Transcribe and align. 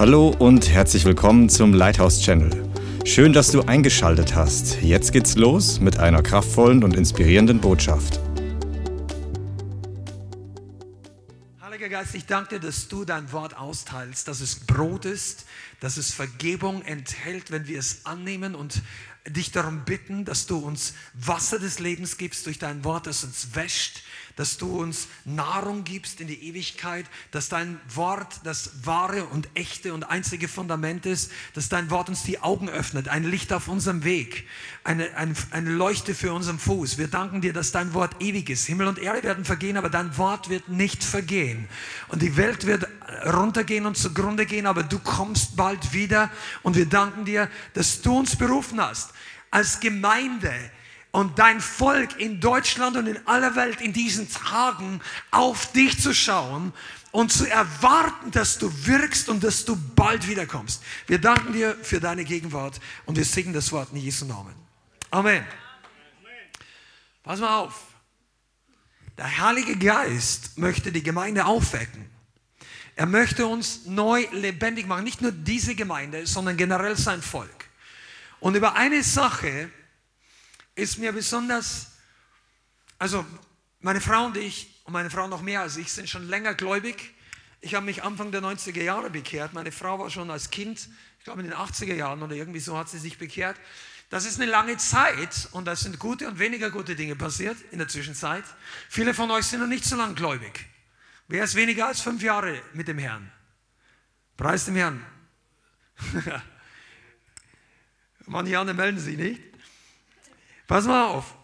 Hallo 0.00 0.34
und 0.38 0.70
herzlich 0.70 1.04
willkommen 1.04 1.50
zum 1.50 1.74
Lighthouse 1.74 2.22
Channel. 2.22 2.50
Schön, 3.04 3.34
dass 3.34 3.50
du 3.50 3.60
eingeschaltet 3.60 4.34
hast. 4.34 4.80
Jetzt 4.80 5.12
geht's 5.12 5.36
los 5.36 5.78
mit 5.78 5.98
einer 5.98 6.22
kraftvollen 6.22 6.82
und 6.84 6.96
inspirierenden 6.96 7.60
Botschaft. 7.60 8.18
Heiliger 11.60 11.90
Geist, 11.90 12.14
ich 12.14 12.24
danke 12.24 12.58
dir, 12.58 12.66
dass 12.66 12.88
du 12.88 13.04
dein 13.04 13.30
Wort 13.32 13.58
austeilst, 13.58 14.26
dass 14.26 14.40
es 14.40 14.60
Brot 14.60 15.04
ist, 15.04 15.44
dass 15.80 15.98
es 15.98 16.14
Vergebung 16.14 16.80
enthält, 16.80 17.50
wenn 17.50 17.68
wir 17.68 17.78
es 17.78 18.06
annehmen 18.06 18.54
und 18.54 18.80
dich 19.28 19.52
darum 19.52 19.84
bitten, 19.84 20.24
dass 20.24 20.46
du 20.46 20.56
uns 20.56 20.94
Wasser 21.12 21.58
des 21.58 21.78
Lebens 21.78 22.16
gibst 22.16 22.46
durch 22.46 22.58
dein 22.58 22.84
Wort, 22.84 23.06
das 23.06 23.22
uns 23.22 23.54
wäscht, 23.54 24.02
dass 24.36 24.56
du 24.56 24.80
uns 24.80 25.08
Nahrung 25.24 25.84
gibst 25.84 26.20
in 26.20 26.26
die 26.26 26.48
Ewigkeit, 26.48 27.06
dass 27.30 27.48
dein 27.48 27.80
Wort 27.94 28.40
das 28.44 28.84
wahre 28.84 29.24
und 29.26 29.48
echte 29.54 29.94
und 29.94 30.04
einzige 30.04 30.48
Fundament 30.48 31.06
ist, 31.06 31.30
dass 31.54 31.68
dein 31.68 31.90
Wort 31.90 32.08
uns 32.08 32.22
die 32.22 32.40
Augen 32.40 32.68
öffnet, 32.68 33.08
ein 33.08 33.24
Licht 33.24 33.52
auf 33.52 33.68
unserem 33.68 34.04
Weg, 34.04 34.46
eine, 34.84 35.16
eine, 35.16 35.34
eine 35.50 35.70
Leuchte 35.70 36.14
für 36.14 36.32
unseren 36.32 36.58
Fuß. 36.58 36.98
Wir 36.98 37.08
danken 37.08 37.40
dir, 37.40 37.52
dass 37.52 37.72
dein 37.72 37.94
Wort 37.94 38.20
ewig 38.20 38.50
ist. 38.50 38.66
Himmel 38.66 38.86
und 38.86 38.98
Erde 38.98 39.22
werden 39.22 39.44
vergehen, 39.44 39.76
aber 39.76 39.90
dein 39.90 40.16
Wort 40.16 40.48
wird 40.48 40.68
nicht 40.68 41.04
vergehen. 41.04 41.68
Und 42.08 42.22
die 42.22 42.36
Welt 42.36 42.66
wird 42.66 42.88
runtergehen 43.26 43.86
und 43.86 43.96
zugrunde 43.96 44.46
gehen, 44.46 44.66
aber 44.66 44.82
du 44.82 44.98
kommst 44.98 45.56
bald 45.56 45.92
wieder. 45.92 46.30
Und 46.62 46.76
wir 46.76 46.86
danken 46.86 47.24
dir, 47.24 47.50
dass 47.74 48.00
du 48.02 48.18
uns 48.18 48.36
berufen 48.36 48.80
hast 48.80 49.10
als 49.50 49.80
Gemeinde 49.80 50.52
und 51.12 51.38
dein 51.38 51.60
Volk 51.60 52.20
in 52.20 52.40
Deutschland 52.40 52.96
und 52.96 53.06
in 53.06 53.26
aller 53.26 53.56
Welt 53.56 53.80
in 53.80 53.92
diesen 53.92 54.30
Tagen 54.30 55.00
auf 55.30 55.72
dich 55.72 56.00
zu 56.00 56.14
schauen 56.14 56.72
und 57.10 57.32
zu 57.32 57.50
erwarten, 57.50 58.30
dass 58.30 58.58
du 58.58 58.72
wirkst 58.86 59.28
und 59.28 59.42
dass 59.42 59.64
du 59.64 59.76
bald 59.96 60.28
wiederkommst. 60.28 60.82
Wir 61.06 61.18
danken 61.18 61.52
dir 61.52 61.76
für 61.82 62.00
deine 62.00 62.24
Gegenwart 62.24 62.80
und 63.06 63.16
wir 63.16 63.24
singen 63.24 63.52
das 63.52 63.72
Wort 63.72 63.88
in 63.92 63.98
Jesu 63.98 64.24
Namen. 64.24 64.54
Amen. 65.10 65.44
Pass 67.22 67.40
mal 67.40 67.56
auf. 67.58 67.74
Der 69.18 69.38
Heilige 69.38 69.76
Geist 69.76 70.56
möchte 70.56 70.92
die 70.92 71.02
Gemeinde 71.02 71.44
aufwecken. 71.44 72.08
Er 72.96 73.06
möchte 73.06 73.46
uns 73.46 73.86
neu 73.86 74.26
lebendig 74.32 74.86
machen. 74.86 75.04
Nicht 75.04 75.20
nur 75.20 75.32
diese 75.32 75.74
Gemeinde, 75.74 76.26
sondern 76.26 76.56
generell 76.56 76.96
sein 76.96 77.20
Volk. 77.20 77.68
Und 78.38 78.54
über 78.54 78.74
eine 78.74 79.02
Sache 79.02 79.70
ist 80.80 80.98
mir 80.98 81.12
besonders, 81.12 81.88
also 82.98 83.24
meine 83.80 84.00
Frau 84.00 84.24
und 84.24 84.36
ich, 84.36 84.80
und 84.84 84.94
meine 84.94 85.10
Frau 85.10 85.28
noch 85.28 85.42
mehr 85.42 85.60
als 85.60 85.76
ich, 85.76 85.92
sind 85.92 86.08
schon 86.08 86.26
länger 86.26 86.54
gläubig. 86.54 87.14
Ich 87.60 87.74
habe 87.74 87.84
mich 87.84 88.02
Anfang 88.02 88.32
der 88.32 88.40
90er 88.40 88.82
Jahre 88.82 89.10
bekehrt. 89.10 89.52
Meine 89.52 89.72
Frau 89.72 89.98
war 89.98 90.08
schon 90.08 90.30
als 90.30 90.50
Kind, 90.50 90.88
ich 91.18 91.24
glaube 91.24 91.42
in 91.42 91.50
den 91.50 91.56
80er 91.56 91.94
Jahren 91.94 92.22
oder 92.22 92.34
irgendwie 92.34 92.60
so 92.60 92.78
hat 92.78 92.88
sie 92.88 92.98
sich 92.98 93.18
bekehrt. 93.18 93.56
Das 94.08 94.24
ist 94.24 94.40
eine 94.40 94.50
lange 94.50 94.78
Zeit 94.78 95.48
und 95.52 95.66
da 95.66 95.76
sind 95.76 95.98
gute 95.98 96.26
und 96.26 96.38
weniger 96.38 96.70
gute 96.70 96.96
Dinge 96.96 97.14
passiert 97.14 97.58
in 97.70 97.78
der 97.78 97.86
Zwischenzeit. 97.86 98.44
Viele 98.88 99.12
von 99.12 99.30
euch 99.30 99.46
sind 99.46 99.60
noch 99.60 99.68
nicht 99.68 99.84
so 99.84 99.96
lang 99.96 100.14
gläubig. 100.14 100.66
Wer 101.28 101.44
ist 101.44 101.54
weniger 101.54 101.88
als 101.88 102.00
fünf 102.00 102.22
Jahre 102.22 102.60
mit 102.72 102.88
dem 102.88 102.98
Herrn? 102.98 103.30
Preis 104.36 104.64
dem 104.64 104.76
Herrn. 104.76 105.04
Manche 108.26 108.58
andere 108.58 108.74
melden 108.74 108.98
sich 108.98 109.18
nicht. 109.18 109.49
Pass 110.70 110.84
mal 110.84 111.06
auf. 111.06 111.34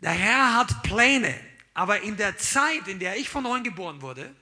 Der 0.00 0.12
Herr 0.12 0.54
hat 0.54 0.82
Pläne, 0.82 1.38
aber 1.74 2.00
in 2.00 2.16
der 2.16 2.38
Zeit, 2.38 2.88
in 2.88 2.98
der 2.98 3.18
ich 3.18 3.28
von 3.28 3.42
neuem 3.42 3.62
geboren 3.62 4.00
wurde 4.00 4.34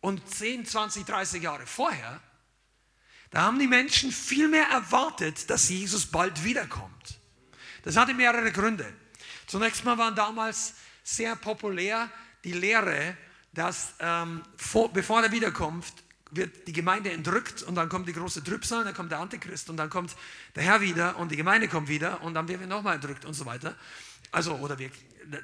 und 0.00 0.26
10, 0.26 0.64
20, 0.64 1.04
30 1.04 1.42
Jahre 1.42 1.66
vorher, 1.66 2.18
da 3.28 3.42
haben 3.42 3.58
die 3.58 3.66
Menschen 3.66 4.10
viel 4.10 4.48
mehr 4.48 4.64
erwartet, 4.68 5.50
dass 5.50 5.68
Jesus 5.68 6.06
bald 6.06 6.44
wiederkommt. 6.44 7.20
Das 7.82 7.98
hatte 7.98 8.14
mehrere 8.14 8.50
Gründe. 8.52 8.90
Zunächst 9.46 9.84
mal 9.84 9.98
waren 9.98 10.14
damals 10.14 10.76
sehr 11.02 11.36
populär 11.36 12.10
die 12.42 12.52
Lehre, 12.52 13.18
dass 13.52 13.96
ähm, 14.00 14.44
vor, 14.56 14.90
bevor 14.94 15.20
der 15.20 15.30
Wiederkunft 15.30 16.03
wird 16.36 16.66
die 16.66 16.72
Gemeinde 16.72 17.10
entrückt 17.12 17.62
und 17.62 17.74
dann 17.74 17.88
kommt 17.88 18.08
die 18.08 18.12
große 18.12 18.42
Trübsal, 18.42 18.84
dann 18.84 18.94
kommt 18.94 19.12
der 19.12 19.20
Antichrist 19.20 19.70
und 19.70 19.76
dann 19.76 19.90
kommt 19.90 20.14
der 20.54 20.62
Herr 20.62 20.80
wieder 20.80 21.16
und 21.16 21.30
die 21.30 21.36
Gemeinde 21.36 21.68
kommt 21.68 21.88
wieder 21.88 22.22
und 22.22 22.34
dann 22.34 22.48
werden 22.48 22.60
wir 22.60 22.66
nochmal 22.66 22.96
entrückt 22.96 23.24
und 23.24 23.34
so 23.34 23.46
weiter. 23.46 23.74
Also, 24.32 24.54
oder 24.56 24.78
wir, 24.78 24.90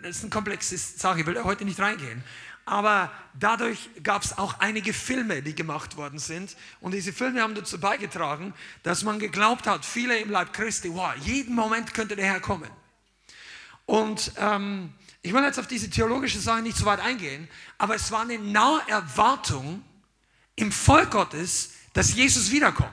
das 0.03 0.17
ist 0.17 0.25
ein 0.25 0.31
komplexes 0.31 0.99
Sache, 0.99 1.21
ich 1.21 1.27
will 1.27 1.35
da 1.35 1.45
heute 1.45 1.65
nicht 1.65 1.79
reingehen. 1.79 2.25
Aber 2.67 3.11
dadurch 3.39 3.91
gab 4.03 4.23
es 4.23 4.37
auch 4.39 4.61
einige 4.61 4.93
Filme, 4.93 5.43
die 5.43 5.55
gemacht 5.55 5.97
worden 5.97 6.19
sind. 6.19 6.57
Und 6.81 6.93
diese 6.93 7.13
Filme 7.13 7.43
haben 7.43 7.55
dazu 7.55 7.81
beigetragen, 7.81 8.55
dass 8.83 9.03
man 9.03 9.19
geglaubt 9.19 9.67
hat, 9.67 9.85
viele 9.85 10.19
im 10.19 10.31
Leib 10.31 10.53
Christi, 10.53 10.93
wow, 10.93 11.15
jeden 11.17 11.55
Moment 11.55 11.95
könnte 11.95 12.17
der 12.17 12.27
Herr 12.27 12.41
kommen. 12.41 12.71
Und 13.87 14.33
ähm, 14.37 14.93
ich 15.23 15.33
will 15.33 15.43
jetzt 15.43 15.59
auf 15.59 15.67
diese 15.67 15.91
theologische 15.91 16.39
Sache 16.39 16.63
nicht 16.63 16.77
so 16.77 16.87
weit 16.87 17.01
eingehen, 17.01 17.49
aber 17.77 17.95
es 17.95 18.13
war 18.13 18.21
eine 18.21 18.39
nahe 18.39 18.81
Erwartung, 18.87 19.85
im 20.61 20.73
Volk 20.73 21.11
Gottes, 21.11 21.73
dass 21.93 22.15
Jesus 22.15 22.51
wiederkommt. 22.51 22.91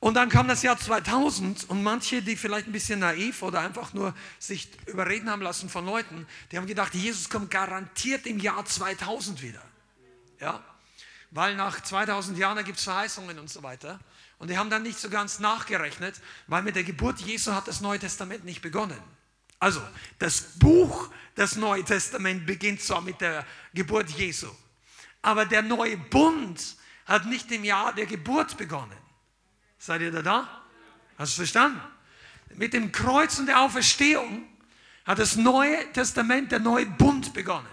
Und 0.00 0.14
dann 0.14 0.28
kam 0.28 0.46
das 0.46 0.62
Jahr 0.62 0.78
2000 0.78 1.68
und 1.68 1.82
manche, 1.82 2.22
die 2.22 2.36
vielleicht 2.36 2.68
ein 2.68 2.72
bisschen 2.72 3.00
naiv 3.00 3.42
oder 3.42 3.60
einfach 3.60 3.94
nur 3.94 4.14
sich 4.38 4.68
überreden 4.86 5.28
haben 5.28 5.42
lassen 5.42 5.68
von 5.68 5.84
Leuten, 5.84 6.26
die 6.52 6.56
haben 6.56 6.68
gedacht, 6.68 6.94
Jesus 6.94 7.28
kommt 7.28 7.50
garantiert 7.50 8.26
im 8.26 8.38
Jahr 8.38 8.64
2000 8.64 9.42
wieder. 9.42 9.62
Ja? 10.40 10.62
Weil 11.32 11.56
nach 11.56 11.82
2000 11.82 12.38
Jahren 12.38 12.64
gibt 12.64 12.78
es 12.78 12.84
Verheißungen 12.84 13.40
und 13.40 13.50
so 13.50 13.62
weiter. 13.64 13.98
Und 14.38 14.50
die 14.50 14.56
haben 14.56 14.70
dann 14.70 14.84
nicht 14.84 15.00
so 15.00 15.10
ganz 15.10 15.40
nachgerechnet, 15.40 16.14
weil 16.46 16.62
mit 16.62 16.76
der 16.76 16.84
Geburt 16.84 17.18
Jesu 17.20 17.52
hat 17.52 17.66
das 17.66 17.80
Neue 17.80 17.98
Testament 17.98 18.44
nicht 18.44 18.62
begonnen. 18.62 19.00
Also, 19.58 19.82
das 20.20 20.40
Buch, 20.60 21.10
das 21.34 21.56
Neue 21.56 21.82
Testament 21.84 22.46
beginnt 22.46 22.80
zwar 22.80 23.00
mit 23.00 23.20
der 23.20 23.44
Geburt 23.74 24.08
Jesu, 24.10 24.46
aber 25.22 25.46
der 25.46 25.62
neue 25.62 25.96
Bund 25.96 26.76
hat 27.06 27.26
nicht 27.26 27.50
im 27.50 27.64
Jahr 27.64 27.94
der 27.94 28.06
Geburt 28.06 28.56
begonnen. 28.56 28.96
Seid 29.78 30.00
ihr 30.00 30.12
da 30.12 30.22
da? 30.22 30.62
Hast 31.16 31.32
du 31.32 31.36
verstanden? 31.36 31.80
Mit 32.54 32.72
dem 32.72 32.92
Kreuz 32.92 33.38
und 33.38 33.46
der 33.46 33.60
Auferstehung 33.60 34.46
hat 35.04 35.18
das 35.18 35.36
Neue 35.36 35.90
Testament, 35.92 36.52
der 36.52 36.60
neue 36.60 36.86
Bund 36.86 37.32
begonnen. 37.32 37.68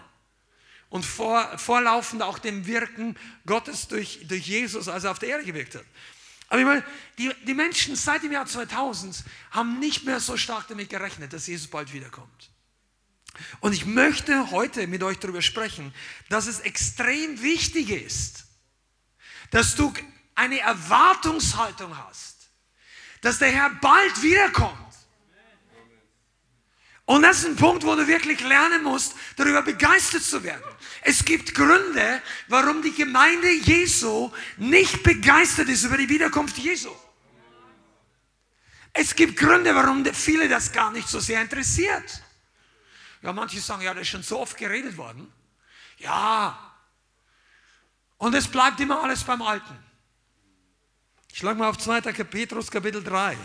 Und 0.90 1.06
vor, 1.06 1.58
vorlaufend 1.58 2.22
auch 2.22 2.40
dem 2.40 2.66
Wirken 2.68 3.18
Gottes 3.46 3.88
durch, 3.88 4.26
durch 4.28 4.48
Jesus, 4.48 4.88
als 4.88 5.04
er 5.04 5.12
auf 5.12 5.20
der 5.20 5.30
Erde 5.30 5.44
gewirkt 5.44 5.76
hat. 5.76 5.86
Aber 6.48 6.60
ich 6.60 6.66
meine, 6.66 6.84
die, 7.18 7.32
die 7.46 7.54
Menschen 7.54 7.96
seit 7.96 8.24
dem 8.24 8.32
Jahr 8.32 8.46
2000 8.46 9.24
haben 9.52 9.80
nicht 9.80 10.06
mehr 10.06 10.20
so 10.20 10.38
stark 10.38 10.68
damit 10.68 10.90
gerechnet, 10.90 11.34
dass 11.34 11.48
Jesus 11.48 11.68
bald 11.68 11.92
wiederkommt. 11.92 12.50
Und 13.60 13.74
ich 13.74 13.86
möchte 13.86 14.52
heute 14.52 14.88
mit 14.88 15.04
euch 15.04 15.20
darüber 15.20 15.42
sprechen, 15.42 15.94
dass 16.30 16.48
es 16.48 16.60
extrem 16.60 17.42
wichtig 17.42 17.90
ist, 17.90 18.46
dass 19.52 19.76
du 19.76 19.94
eine 20.36 20.60
Erwartungshaltung 20.60 21.98
hast, 21.98 22.50
dass 23.22 23.40
der 23.40 23.52
Herr 23.52 23.70
bald 23.82 24.22
wiederkommt. 24.22 24.86
Und 27.06 27.22
das 27.22 27.40
ist 27.40 27.46
ein 27.46 27.56
Punkt, 27.56 27.84
wo 27.84 27.96
du 27.96 28.08
wirklich 28.08 28.40
lernen 28.42 28.84
musst, 28.84 29.14
darüber 29.36 29.62
begeistert 29.62 30.24
zu 30.24 30.44
werden. 30.44 30.64
Es 31.02 31.24
gibt 31.24 31.54
Gründe, 31.54 32.22
warum 32.48 32.82
die 32.82 32.94
Gemeinde 32.94 33.52
Jesu 33.52 34.32
nicht 34.58 35.04
begeistert 35.04 35.70
ist 35.70 35.84
über 35.84 35.98
die 35.98 36.10
Wiederkunft 36.10 36.58
Jesu. 36.58 36.90
Es 38.92 39.16
gibt 39.16 39.38
Gründe, 39.38 39.76
warum 39.76 40.04
viele 40.14 40.50
das 40.50 40.72
gar 40.72 40.92
nicht 40.92 41.08
so 41.08 41.20
sehr 41.20 41.42
interessiert. 41.42 42.24
Ja, 43.26 43.34
manche 43.34 43.60
sagen, 43.60 43.82
ja, 43.82 43.92
das 43.92 44.04
ist 44.04 44.10
schon 44.10 44.22
so 44.22 44.40
oft 44.40 44.56
geredet 44.56 44.98
worden. 44.98 45.34
Ja. 45.98 46.76
Und 48.18 48.36
es 48.36 48.48
bleibt 48.48 48.80
immer 48.80 49.02
alles 49.02 49.24
beim 49.24 49.42
Alten. 49.42 49.84
Ich 51.32 51.40
schlage 51.40 51.58
mal 51.58 51.70
auf 51.70 51.80
2. 51.80 52.02
Petrus 52.02 52.70
Kapitel 52.70 53.04
3. 53.04 53.36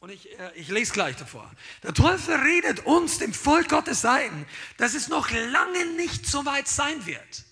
Und 0.00 0.10
ich, 0.10 0.36
äh, 0.36 0.52
ich 0.56 0.66
lese 0.66 0.92
gleich 0.92 1.14
davor. 1.14 1.48
Der 1.84 1.94
Teufel 1.94 2.34
redet 2.34 2.80
uns, 2.80 3.18
dem 3.18 3.32
Volk 3.32 3.68
Gottes, 3.68 4.04
ein, 4.04 4.44
dass 4.78 4.94
es 4.94 5.06
noch 5.06 5.30
lange 5.30 5.86
nicht 5.94 6.26
so 6.26 6.44
weit 6.44 6.66
sein 6.66 7.06
wird 7.06 7.44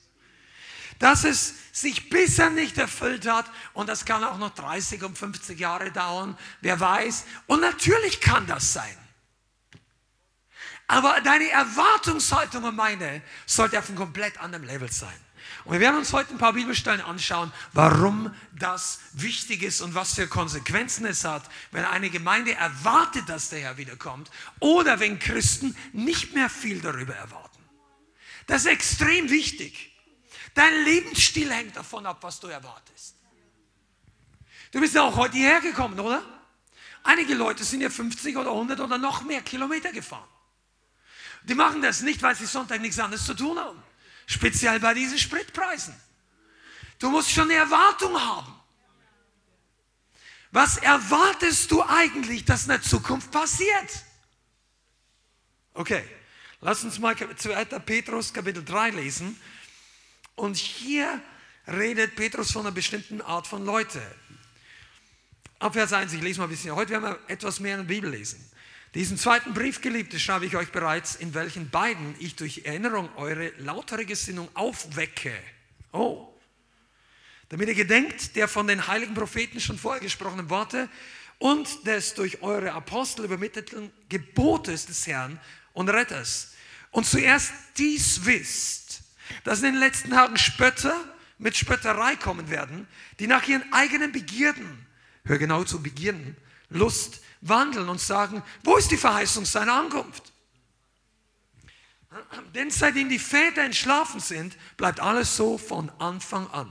dass 1.00 1.24
es 1.24 1.54
sich 1.72 2.10
bisher 2.10 2.50
nicht 2.50 2.78
erfüllt 2.78 3.26
hat 3.26 3.50
und 3.72 3.88
das 3.88 4.04
kann 4.04 4.22
auch 4.22 4.38
noch 4.38 4.54
30 4.54 5.02
und 5.02 5.18
50 5.18 5.58
Jahre 5.58 5.90
dauern, 5.90 6.38
wer 6.60 6.78
weiß. 6.78 7.24
Und 7.46 7.60
natürlich 7.60 8.20
kann 8.20 8.46
das 8.46 8.72
sein. 8.72 8.96
Aber 10.86 11.20
deine 11.22 11.48
Erwartungshaltung 11.48 12.64
und 12.64 12.76
meine 12.76 13.22
sollte 13.46 13.78
auf 13.78 13.88
einem 13.88 13.96
komplett 13.96 14.38
anderen 14.38 14.66
Level 14.66 14.92
sein. 14.92 15.14
Und 15.64 15.72
wir 15.72 15.80
werden 15.80 15.96
uns 15.96 16.12
heute 16.12 16.32
ein 16.32 16.38
paar 16.38 16.52
Bibelstellen 16.52 17.00
anschauen, 17.00 17.52
warum 17.72 18.34
das 18.52 18.98
wichtig 19.12 19.62
ist 19.62 19.80
und 19.80 19.94
was 19.94 20.14
für 20.14 20.26
Konsequenzen 20.26 21.06
es 21.06 21.24
hat, 21.24 21.48
wenn 21.70 21.84
eine 21.84 22.10
Gemeinde 22.10 22.54
erwartet, 22.54 23.28
dass 23.28 23.48
der 23.48 23.60
Herr 23.60 23.76
wiederkommt 23.76 24.30
oder 24.58 25.00
wenn 25.00 25.18
Christen 25.18 25.76
nicht 25.92 26.34
mehr 26.34 26.50
viel 26.50 26.80
darüber 26.80 27.14
erwarten. 27.14 27.58
Das 28.46 28.62
ist 28.62 28.72
extrem 28.72 29.30
wichtig. 29.30 29.89
Dein 30.54 30.84
Lebensstil 30.84 31.52
hängt 31.52 31.76
davon 31.76 32.06
ab, 32.06 32.18
was 32.22 32.40
du 32.40 32.48
erwartest. 32.48 33.16
Du 34.72 34.80
bist 34.80 34.94
ja 34.94 35.02
auch 35.02 35.16
heute 35.16 35.36
hierher 35.36 35.60
gekommen, 35.60 35.98
oder? 35.98 36.22
Einige 37.02 37.34
Leute 37.34 37.64
sind 37.64 37.80
ja 37.80 37.90
50 37.90 38.36
oder 38.36 38.50
100 38.50 38.80
oder 38.80 38.98
noch 38.98 39.22
mehr 39.22 39.42
Kilometer 39.42 39.92
gefahren. 39.92 40.28
Die 41.44 41.54
machen 41.54 41.82
das 41.82 42.02
nicht, 42.02 42.22
weil 42.22 42.36
sie 42.36 42.46
Sonntag 42.46 42.80
nichts 42.80 42.98
anderes 42.98 43.24
zu 43.24 43.34
tun 43.34 43.58
haben. 43.58 43.82
Speziell 44.26 44.78
bei 44.80 44.94
diesen 44.94 45.18
Spritpreisen. 45.18 45.94
Du 46.98 47.10
musst 47.10 47.30
schon 47.30 47.44
eine 47.44 47.54
Erwartung 47.54 48.20
haben. 48.20 48.54
Was 50.52 50.76
erwartest 50.76 51.70
du 51.70 51.82
eigentlich, 51.82 52.44
dass 52.44 52.62
in 52.62 52.68
der 52.68 52.82
Zukunft 52.82 53.30
passiert? 53.30 54.04
Okay, 55.72 56.04
lass 56.60 56.84
uns 56.84 56.98
mal 56.98 57.16
2. 57.16 57.64
Petrus 57.64 58.32
Kapitel 58.32 58.64
3 58.64 58.90
lesen. 58.90 59.40
Und 60.40 60.56
hier 60.56 61.20
redet 61.68 62.16
Petrus 62.16 62.50
von 62.50 62.62
einer 62.62 62.72
bestimmten 62.72 63.20
Art 63.20 63.46
von 63.46 63.62
Leute. 63.66 64.00
Ab 65.58 65.74
Vers 65.74 65.92
1, 65.92 66.14
ich 66.14 66.22
lese 66.22 66.38
mal 66.38 66.46
ein 66.46 66.50
bisschen. 66.50 66.74
Heute 66.74 66.92
werden 66.92 67.02
wir 67.02 67.18
etwas 67.28 67.60
mehr 67.60 67.74
in 67.74 67.86
der 67.86 67.94
Bibel 67.94 68.08
lesen. 68.08 68.42
Diesen 68.94 69.18
zweiten 69.18 69.52
Brief, 69.52 69.82
Geliebte, 69.82 70.18
schreibe 70.18 70.46
ich 70.46 70.56
euch 70.56 70.72
bereits, 70.72 71.14
in 71.14 71.34
welchen 71.34 71.68
beiden 71.68 72.14
ich 72.20 72.36
durch 72.36 72.62
Erinnerung 72.64 73.14
eure 73.16 73.50
lautere 73.58 74.06
Gesinnung 74.06 74.48
aufwecke. 74.54 75.34
Oh, 75.92 76.26
damit 77.50 77.68
ihr 77.68 77.74
gedenkt 77.74 78.34
der 78.34 78.48
von 78.48 78.66
den 78.66 78.86
heiligen 78.86 79.12
Propheten 79.12 79.60
schon 79.60 79.78
vorher 79.78 80.00
gesprochenen 80.00 80.48
Worte 80.48 80.88
und 81.38 81.86
des 81.86 82.14
durch 82.14 82.40
eure 82.40 82.72
Apostel 82.72 83.26
übermittelten 83.26 83.92
Gebotes 84.08 84.86
des 84.86 85.06
Herrn 85.06 85.38
und 85.74 85.90
Retters. 85.90 86.54
Und 86.92 87.06
zuerst 87.06 87.52
dies 87.76 88.24
wisst, 88.24 88.79
dass 89.44 89.58
in 89.60 89.72
den 89.72 89.80
letzten 89.80 90.10
Tagen 90.10 90.36
Spötter 90.36 90.94
mit 91.38 91.56
Spötterei 91.56 92.16
kommen 92.16 92.50
werden, 92.50 92.86
die 93.18 93.26
nach 93.26 93.46
ihren 93.46 93.72
eigenen 93.72 94.12
Begierden, 94.12 94.86
hör 95.24 95.38
genau 95.38 95.64
zu 95.64 95.82
Begierden, 95.82 96.36
Lust, 96.68 97.20
wandeln 97.40 97.88
und 97.88 98.00
sagen, 98.00 98.42
wo 98.62 98.76
ist 98.76 98.90
die 98.90 98.96
Verheißung 98.96 99.44
seiner 99.44 99.74
Ankunft? 99.74 100.32
Denn 102.54 102.70
seitdem 102.70 103.08
die 103.08 103.18
Väter 103.18 103.62
entschlafen 103.62 104.20
sind, 104.20 104.56
bleibt 104.76 105.00
alles 105.00 105.36
so 105.36 105.58
von 105.58 105.90
Anfang 105.98 106.48
an. 106.50 106.70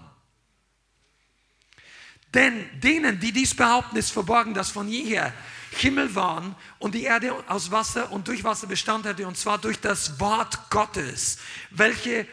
Denn 2.34 2.70
denen, 2.82 3.20
die 3.20 3.32
dies 3.32 3.56
behaupten, 3.56 3.96
ist 3.96 4.12
verborgen, 4.12 4.54
dass 4.54 4.70
von 4.70 4.88
jeher 4.88 5.34
Himmel 5.72 6.14
waren 6.16 6.56
und 6.78 6.94
die 6.94 7.04
Erde 7.04 7.34
aus 7.48 7.72
Wasser 7.72 8.12
und 8.12 8.28
durch 8.28 8.44
Wasser 8.44 8.68
bestand 8.68 9.06
hatte, 9.06 9.28
und 9.28 9.38
zwar 9.38 9.58
durch 9.58 9.80
das 9.80 10.20
Wort 10.20 10.70
Gottes, 10.70 11.40
welche, 11.72 12.28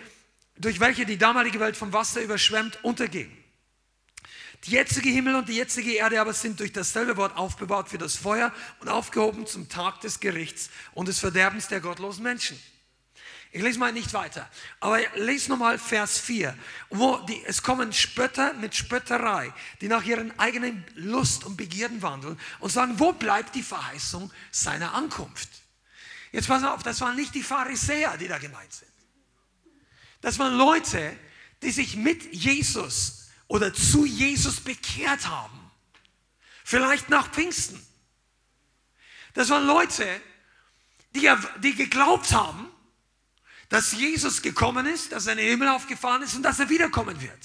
durch 0.58 0.80
welche 0.80 1.06
die 1.06 1.18
damalige 1.18 1.60
Welt 1.60 1.76
vom 1.76 1.92
Wasser 1.92 2.22
überschwemmt 2.22 2.82
unterging. 2.84 3.30
Die 4.64 4.70
jetzige 4.70 5.10
Himmel 5.10 5.34
und 5.36 5.48
die 5.48 5.56
jetzige 5.56 5.92
Erde 5.92 6.20
aber 6.20 6.32
sind 6.32 6.58
durch 6.58 6.72
dasselbe 6.72 7.16
Wort 7.16 7.36
aufgebaut 7.36 7.88
für 7.88 7.98
das 7.98 8.16
Feuer 8.16 8.52
und 8.80 8.88
aufgehoben 8.88 9.46
zum 9.46 9.68
Tag 9.68 10.00
des 10.00 10.18
Gerichts 10.18 10.70
und 10.94 11.08
des 11.08 11.18
Verderbens 11.18 11.68
der 11.68 11.80
gottlosen 11.80 12.22
Menschen. 12.22 12.60
Ich 13.52 13.62
lese 13.62 13.78
mal 13.78 13.92
nicht 13.92 14.12
weiter, 14.12 14.50
aber 14.80 14.98
lese 15.14 15.50
nochmal 15.50 15.78
Vers 15.78 16.18
4, 16.18 16.54
wo 16.90 17.18
die, 17.18 17.42
es 17.46 17.62
kommen 17.62 17.92
Spötter 17.92 18.52
mit 18.54 18.74
Spötterei, 18.74 19.52
die 19.80 19.88
nach 19.88 20.04
ihren 20.04 20.36
eigenen 20.38 20.84
Lust 20.94 21.44
und 21.44 21.56
Begierden 21.56 22.02
wandeln 22.02 22.38
und 22.58 22.70
sagen, 22.70 22.98
wo 22.98 23.12
bleibt 23.12 23.54
die 23.54 23.62
Verheißung 23.62 24.30
seiner 24.50 24.94
Ankunft? 24.94 25.48
Jetzt 26.32 26.48
pass 26.48 26.64
auf, 26.64 26.82
das 26.82 27.00
waren 27.00 27.16
nicht 27.16 27.34
die 27.34 27.42
Pharisäer, 27.42 28.16
die 28.18 28.28
da 28.28 28.38
gemeint 28.38 28.72
sind. 28.72 28.90
Das 30.26 30.40
waren 30.40 30.54
Leute, 30.54 31.16
die 31.62 31.70
sich 31.70 31.94
mit 31.94 32.34
Jesus 32.34 33.28
oder 33.46 33.72
zu 33.72 34.04
Jesus 34.04 34.58
bekehrt 34.58 35.28
haben. 35.28 35.70
Vielleicht 36.64 37.10
nach 37.10 37.30
Pfingsten. 37.30 37.80
Das 39.34 39.50
waren 39.50 39.64
Leute, 39.64 40.04
die, 41.14 41.32
die 41.62 41.76
geglaubt 41.76 42.32
haben, 42.32 42.68
dass 43.68 43.92
Jesus 43.92 44.42
gekommen 44.42 44.86
ist, 44.86 45.12
dass 45.12 45.26
er 45.26 45.34
in 45.34 45.38
den 45.38 45.48
Himmel 45.48 45.68
aufgefahren 45.68 46.22
ist 46.22 46.34
und 46.34 46.42
dass 46.42 46.58
er 46.58 46.70
wiederkommen 46.70 47.20
wird. 47.20 47.38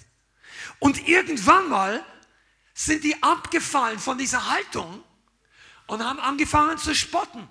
Und 0.80 1.08
irgendwann 1.08 1.70
mal 1.70 2.04
sind 2.74 3.04
die 3.04 3.22
abgefallen 3.22 4.00
von 4.00 4.18
dieser 4.18 4.50
Haltung 4.50 5.04
und 5.86 6.04
haben 6.04 6.20
angefangen 6.20 6.80
zu 6.80 6.96
spotten. 6.96 7.48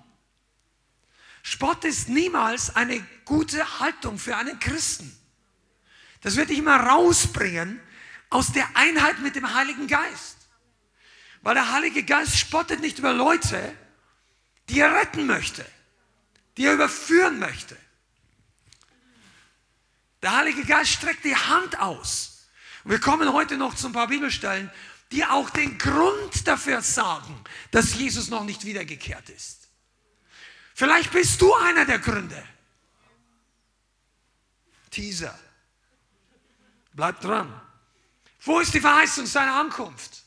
Spott 1.41 1.85
ist 1.85 2.09
niemals 2.09 2.75
eine 2.75 2.99
gute 3.23 3.79
Haltung 3.79 4.19
für 4.19 4.35
einen 4.35 4.59
Christen. 4.59 5.19
Das 6.21 6.35
wird 6.35 6.49
dich 6.49 6.59
immer 6.59 6.77
rausbringen 6.77 7.79
aus 8.29 8.53
der 8.53 8.67
Einheit 8.75 9.19
mit 9.19 9.35
dem 9.35 9.53
Heiligen 9.53 9.87
Geist. 9.87 10.37
Weil 11.41 11.55
der 11.55 11.71
Heilige 11.71 12.03
Geist 12.03 12.37
spottet 12.37 12.79
nicht 12.79 12.99
über 12.99 13.13
Leute, 13.13 13.75
die 14.69 14.79
er 14.79 14.93
retten 14.93 15.25
möchte, 15.25 15.65
die 16.57 16.65
er 16.65 16.73
überführen 16.73 17.39
möchte. 17.39 17.75
Der 20.21 20.37
Heilige 20.37 20.63
Geist 20.65 20.91
streckt 20.91 21.25
die 21.25 21.35
Hand 21.35 21.79
aus. 21.79 22.47
Und 22.83 22.91
wir 22.91 22.99
kommen 22.99 23.33
heute 23.33 23.57
noch 23.57 23.75
zu 23.75 23.87
ein 23.87 23.93
paar 23.93 24.07
Bibelstellen, 24.07 24.71
die 25.11 25.25
auch 25.25 25.49
den 25.49 25.77
Grund 25.77 26.47
dafür 26.47 26.81
sagen, 26.81 27.43
dass 27.71 27.95
Jesus 27.95 28.29
noch 28.29 28.43
nicht 28.43 28.63
wiedergekehrt 28.65 29.29
ist. 29.29 29.67
Vielleicht 30.73 31.11
bist 31.11 31.41
du 31.41 31.53
einer 31.53 31.85
der 31.85 31.99
Gründe. 31.99 32.41
Teaser. 34.89 35.37
Bleib 36.93 37.21
dran. 37.21 37.51
Wo 38.41 38.59
ist 38.59 38.73
die 38.73 38.81
Verheißung 38.81 39.25
seiner 39.25 39.55
Ankunft? 39.55 40.23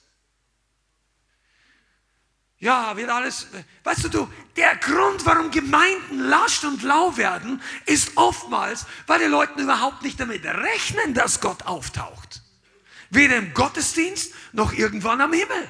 Ja, 2.58 2.96
wird 2.96 3.10
alles. 3.10 3.48
Weißt 3.82 4.04
du, 4.04 4.08
du, 4.08 4.32
der 4.56 4.76
Grund, 4.76 5.26
warum 5.26 5.50
Gemeinden 5.50 6.18
lascht 6.20 6.64
und 6.64 6.82
lau 6.82 7.16
werden, 7.16 7.60
ist 7.84 8.16
oftmals, 8.16 8.86
weil 9.06 9.18
die 9.18 9.26
Leute 9.26 9.60
überhaupt 9.60 10.02
nicht 10.02 10.18
damit 10.18 10.44
rechnen, 10.46 11.12
dass 11.12 11.40
Gott 11.40 11.64
auftaucht. 11.64 12.42
Weder 13.10 13.36
im 13.36 13.52
Gottesdienst 13.52 14.32
noch 14.52 14.72
irgendwann 14.72 15.20
am 15.20 15.32
Himmel. 15.32 15.68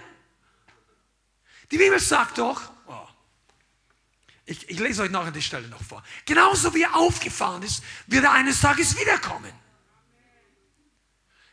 Die 1.71 1.79
Bibel 1.79 1.99
sagt 1.99 2.39
doch, 2.39 2.63
oh, 2.87 3.09
ich, 4.45 4.69
ich 4.69 4.79
lese 4.79 5.03
euch 5.03 5.11
nachher 5.11 5.33
die 5.33 5.43
Stelle 5.43 5.67
noch 5.67 5.83
vor. 5.83 6.03
Genauso 6.27 6.75
wie 6.75 6.83
er 6.83 6.95
aufgefahren 6.95 7.63
ist, 7.65 7.83
wird 8.07 8.25
er 8.25 8.33
eines 8.33 8.61
Tages 8.61 8.97
wiederkommen. 8.97 9.53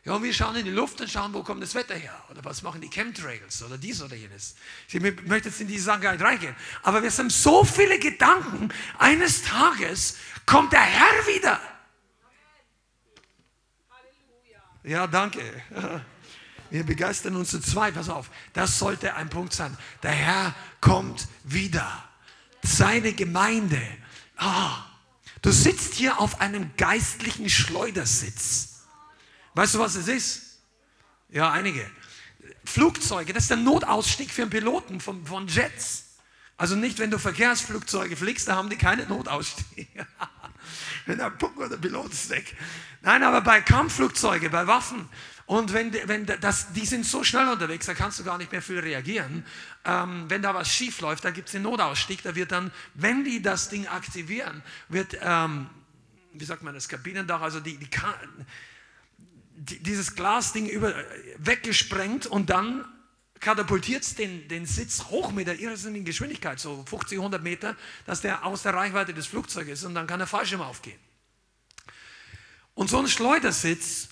Ja, 0.04 0.14
und 0.14 0.24
wir 0.24 0.34
schauen 0.34 0.56
in 0.56 0.64
die 0.64 0.72
Luft 0.72 1.00
und 1.00 1.08
schauen, 1.08 1.32
wo 1.32 1.44
kommt 1.44 1.62
das 1.62 1.76
Wetter 1.76 1.94
her? 1.94 2.12
Oder 2.28 2.44
was 2.44 2.62
machen 2.62 2.80
die 2.80 2.90
Chemtrails 2.90 3.62
oder 3.62 3.78
dies 3.78 4.02
oder 4.02 4.16
jenes. 4.16 4.56
Ich 4.88 5.00
möchte 5.00 5.48
jetzt 5.48 5.60
in 5.60 5.68
diese 5.68 5.84
Sachen 5.84 6.00
gar 6.00 6.12
nicht 6.12 6.24
reingehen. 6.24 6.56
Aber 6.82 7.02
wir 7.04 7.10
haben 7.10 7.30
so 7.30 7.62
viele 7.62 8.00
Gedanken, 8.00 8.70
eines 8.98 9.42
Tages 9.42 10.16
kommt 10.44 10.72
der 10.72 10.80
Herr 10.80 11.26
wieder. 11.26 11.60
Ja, 14.82 15.06
danke. 15.06 15.40
Wir 16.70 16.84
begeistern 16.84 17.36
uns 17.36 17.50
zu 17.50 17.60
zweit. 17.60 17.94
Pass 17.94 18.08
auf, 18.08 18.30
das 18.54 18.78
sollte 18.78 19.14
ein 19.14 19.28
Punkt 19.28 19.52
sein. 19.52 19.76
Der 20.02 20.10
Herr 20.10 20.54
kommt 20.80 21.28
wieder. 21.44 21.86
Seine 22.62 23.12
Gemeinde. 23.12 23.80
Ah, 24.38 24.86
du 25.42 25.52
sitzt 25.52 25.94
hier 25.94 26.18
auf 26.18 26.40
einem 26.40 26.74
geistlichen 26.78 27.50
Schleudersitz. 27.50 28.71
Weißt 29.54 29.74
du, 29.74 29.78
was 29.78 29.94
es 29.94 30.08
ist? 30.08 30.58
Ja, 31.28 31.50
einige. 31.50 31.88
Flugzeuge, 32.64 33.32
das 33.32 33.44
ist 33.44 33.50
der 33.50 33.56
Notausstieg 33.56 34.30
für 34.30 34.42
einen 34.42 34.50
Piloten 34.50 35.00
von, 35.00 35.24
von 35.26 35.48
Jets. 35.48 36.16
Also 36.56 36.76
nicht, 36.76 36.98
wenn 36.98 37.10
du 37.10 37.18
Verkehrsflugzeuge 37.18 38.16
fliegst, 38.16 38.48
da 38.48 38.56
haben 38.56 38.70
die 38.70 38.76
keine 38.76 39.06
Notausstieg. 39.06 39.88
wenn 41.06 41.18
der 41.18 41.30
Puck 41.30 41.56
oder 41.56 41.70
der 41.70 41.76
Pilot 41.78 42.12
ist 42.12 42.30
weg. 42.30 42.56
Nein, 43.02 43.22
aber 43.22 43.40
bei 43.40 43.60
Kampfflugzeugen, 43.60 44.50
bei 44.50 44.66
Waffen, 44.66 45.08
und 45.46 45.72
wenn, 45.72 45.92
wenn 46.08 46.24
das, 46.24 46.72
die 46.72 46.86
sind 46.86 47.04
so 47.04 47.24
schnell 47.24 47.48
unterwegs, 47.48 47.86
da 47.86 47.94
kannst 47.94 48.18
du 48.18 48.24
gar 48.24 48.38
nicht 48.38 48.52
mehr 48.52 48.62
viel 48.62 48.78
reagieren. 48.78 49.44
Ähm, 49.84 50.24
wenn 50.28 50.40
da 50.40 50.54
was 50.54 50.72
schief 50.72 51.00
läuft, 51.00 51.24
da 51.24 51.30
gibt 51.30 51.48
es 51.48 51.52
den 51.52 51.62
Notausstieg, 51.62 52.22
da 52.22 52.34
wird 52.34 52.52
dann, 52.52 52.70
wenn 52.94 53.24
die 53.24 53.42
das 53.42 53.68
Ding 53.68 53.86
aktivieren, 53.86 54.62
wird, 54.88 55.18
ähm, 55.20 55.68
wie 56.32 56.44
sagt 56.44 56.62
man 56.62 56.74
das, 56.74 56.88
Kabinendach, 56.88 57.40
also 57.40 57.60
die, 57.60 57.76
die, 57.76 57.90
dieses 59.62 60.14
Glasding 60.14 60.66
über, 60.68 60.94
weggesprengt 61.38 62.26
und 62.26 62.50
dann 62.50 62.84
katapultiert 63.40 64.02
es 64.02 64.14
den, 64.14 64.48
den 64.48 64.66
Sitz 64.66 65.04
hoch 65.04 65.32
mit 65.32 65.46
der 65.46 65.58
irrsinnigen 65.58 66.04
Geschwindigkeit, 66.04 66.60
so 66.60 66.84
50, 66.88 67.18
100 67.18 67.42
Meter, 67.42 67.76
dass 68.06 68.20
der 68.20 68.44
aus 68.44 68.62
der 68.62 68.74
Reichweite 68.74 69.12
des 69.12 69.26
Flugzeuges 69.26 69.80
ist 69.80 69.84
und 69.84 69.94
dann 69.94 70.06
kann 70.06 70.18
der 70.18 70.28
Fallschirm 70.28 70.62
aufgehen. 70.62 70.98
Und 72.74 72.88
so 72.88 72.98
ein 72.98 73.08
Schleudersitz 73.08 74.08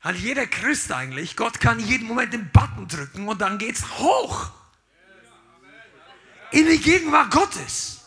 hat 0.00 0.16
jeder 0.16 0.46
Christ 0.46 0.90
eigentlich. 0.92 1.36
Gott 1.36 1.60
kann 1.60 1.78
jeden 1.80 2.06
Moment 2.06 2.32
den 2.32 2.50
Button 2.50 2.88
drücken 2.88 3.28
und 3.28 3.40
dann 3.40 3.58
geht's 3.58 3.98
hoch. 3.98 4.50
In 6.50 6.66
die 6.66 6.78
Gegenwart 6.78 7.30
Gottes. 7.30 8.06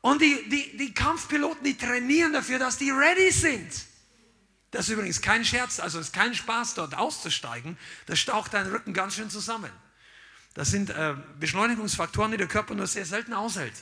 Und 0.00 0.22
die, 0.22 0.48
die, 0.48 0.76
die 0.76 0.94
Kampfpiloten, 0.94 1.64
die 1.64 1.76
trainieren 1.76 2.32
dafür, 2.32 2.58
dass 2.58 2.78
die 2.78 2.90
ready 2.90 3.30
sind. 3.30 3.70
Das 4.70 4.86
ist 4.86 4.92
übrigens 4.92 5.20
kein 5.20 5.44
Scherz, 5.44 5.80
also 5.80 5.98
es 5.98 6.08
ist 6.08 6.12
kein 6.12 6.34
Spaß, 6.34 6.74
dort 6.74 6.94
auszusteigen. 6.94 7.78
Das 8.06 8.18
staucht 8.18 8.54
deinen 8.54 8.70
Rücken 8.70 8.92
ganz 8.92 9.14
schön 9.14 9.30
zusammen. 9.30 9.70
Das 10.54 10.70
sind 10.70 10.90
äh, 10.90 11.14
Beschleunigungsfaktoren, 11.38 12.32
die 12.32 12.36
der 12.38 12.48
Körper 12.48 12.74
nur 12.74 12.86
sehr 12.86 13.06
selten 13.06 13.32
aushält. 13.32 13.74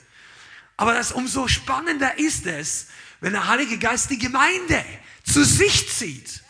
Aber 0.76 0.92
das 0.92 1.12
umso 1.12 1.48
spannender 1.48 2.18
ist 2.18 2.46
es, 2.46 2.88
wenn 3.20 3.32
der 3.32 3.46
Heilige 3.46 3.78
Geist 3.78 4.10
die 4.10 4.18
Gemeinde 4.18 4.84
zu 5.24 5.44
sich 5.44 5.90
zieht. 5.90 6.42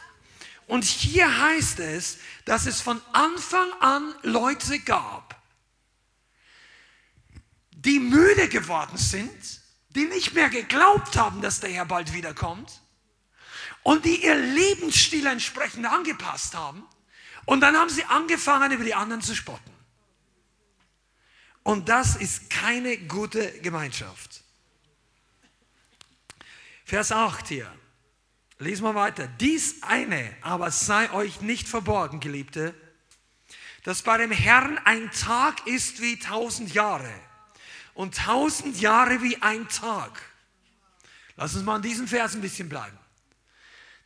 Und 0.66 0.84
hier 0.84 1.40
heißt 1.40 1.78
es, 1.80 2.18
dass 2.46 2.66
es 2.66 2.80
von 2.80 3.00
Anfang 3.12 3.70
an 3.80 4.14
Leute 4.22 4.78
gab, 4.80 5.38
die 7.70 8.00
müde 8.00 8.48
geworden 8.48 8.96
sind, 8.96 9.60
die 9.90 10.06
nicht 10.06 10.32
mehr 10.32 10.48
geglaubt 10.48 11.16
haben, 11.16 11.42
dass 11.42 11.60
der 11.60 11.70
Herr 11.70 11.84
bald 11.84 12.14
wiederkommt 12.14 12.80
und 13.84 14.04
die 14.04 14.24
ihr 14.24 14.34
Lebensstil 14.34 15.26
entsprechend 15.26 15.86
angepasst 15.86 16.54
haben. 16.54 16.84
Und 17.44 17.60
dann 17.60 17.76
haben 17.76 17.90
sie 17.90 18.02
angefangen, 18.04 18.72
über 18.72 18.82
die 18.82 18.94
anderen 18.94 19.22
zu 19.22 19.36
spotten. 19.36 19.70
Und 21.62 21.88
das 21.88 22.16
ist 22.16 22.50
keine 22.50 22.96
gute 22.98 23.60
Gemeinschaft. 23.60 24.42
Vers 26.84 27.12
8 27.12 27.46
hier. 27.48 27.72
Lesen 28.58 28.84
wir 28.84 28.94
weiter. 28.94 29.26
Dies 29.26 29.82
eine 29.82 30.34
aber 30.40 30.70
sei 30.70 31.12
euch 31.12 31.42
nicht 31.42 31.68
verborgen, 31.68 32.20
Geliebte, 32.20 32.74
dass 33.82 34.00
bei 34.00 34.16
dem 34.16 34.30
Herrn 34.30 34.78
ein 34.84 35.10
Tag 35.10 35.66
ist 35.66 36.00
wie 36.00 36.18
tausend 36.18 36.72
Jahre 36.72 37.12
und 37.92 38.16
tausend 38.16 38.80
Jahre 38.80 39.20
wie 39.20 39.42
ein 39.42 39.68
Tag. 39.68 40.22
Lass 41.36 41.54
uns 41.54 41.64
mal 41.64 41.76
an 41.76 41.82
diesem 41.82 42.08
Vers 42.08 42.34
ein 42.34 42.40
bisschen 42.40 42.70
bleiben. 42.70 42.98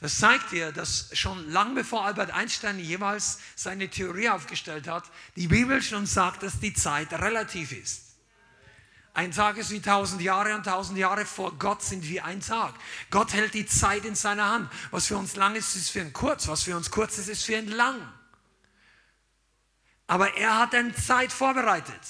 Das 0.00 0.18
zeigt 0.18 0.52
dir, 0.52 0.70
dass 0.70 1.10
schon 1.12 1.50
lange 1.50 1.74
bevor 1.74 2.04
Albert 2.04 2.30
Einstein 2.30 2.78
jemals 2.78 3.38
seine 3.56 3.88
Theorie 3.88 4.28
aufgestellt 4.28 4.86
hat, 4.86 5.04
die 5.34 5.48
Bibel 5.48 5.82
schon 5.82 6.06
sagt, 6.06 6.44
dass 6.44 6.60
die 6.60 6.72
Zeit 6.72 7.12
relativ 7.12 7.72
ist. 7.72 8.04
Ein 9.12 9.32
Tag 9.32 9.56
ist 9.56 9.70
wie 9.70 9.80
tausend 9.80 10.22
Jahre 10.22 10.54
und 10.54 10.62
tausend 10.62 10.96
Jahre 10.96 11.26
vor 11.26 11.58
Gott 11.58 11.82
sind 11.82 12.08
wie 12.08 12.20
ein 12.20 12.40
Tag. 12.40 12.72
Gott 13.10 13.32
hält 13.32 13.54
die 13.54 13.66
Zeit 13.66 14.04
in 14.04 14.14
seiner 14.14 14.48
Hand. 14.48 14.70
Was 14.92 15.08
für 15.08 15.16
uns 15.16 15.34
lang 15.34 15.56
ist, 15.56 15.74
ist 15.74 15.90
für 15.90 15.98
ihn 15.98 16.12
kurz. 16.12 16.46
Was 16.46 16.62
für 16.62 16.76
uns 16.76 16.92
kurz 16.92 17.18
ist, 17.18 17.26
ist 17.26 17.44
für 17.44 17.54
ihn 17.54 17.66
lang. 17.66 18.00
Aber 20.06 20.36
er 20.36 20.58
hat 20.58 20.72
eine 20.72 20.94
Zeit 20.94 21.32
vorbereitet. 21.32 22.00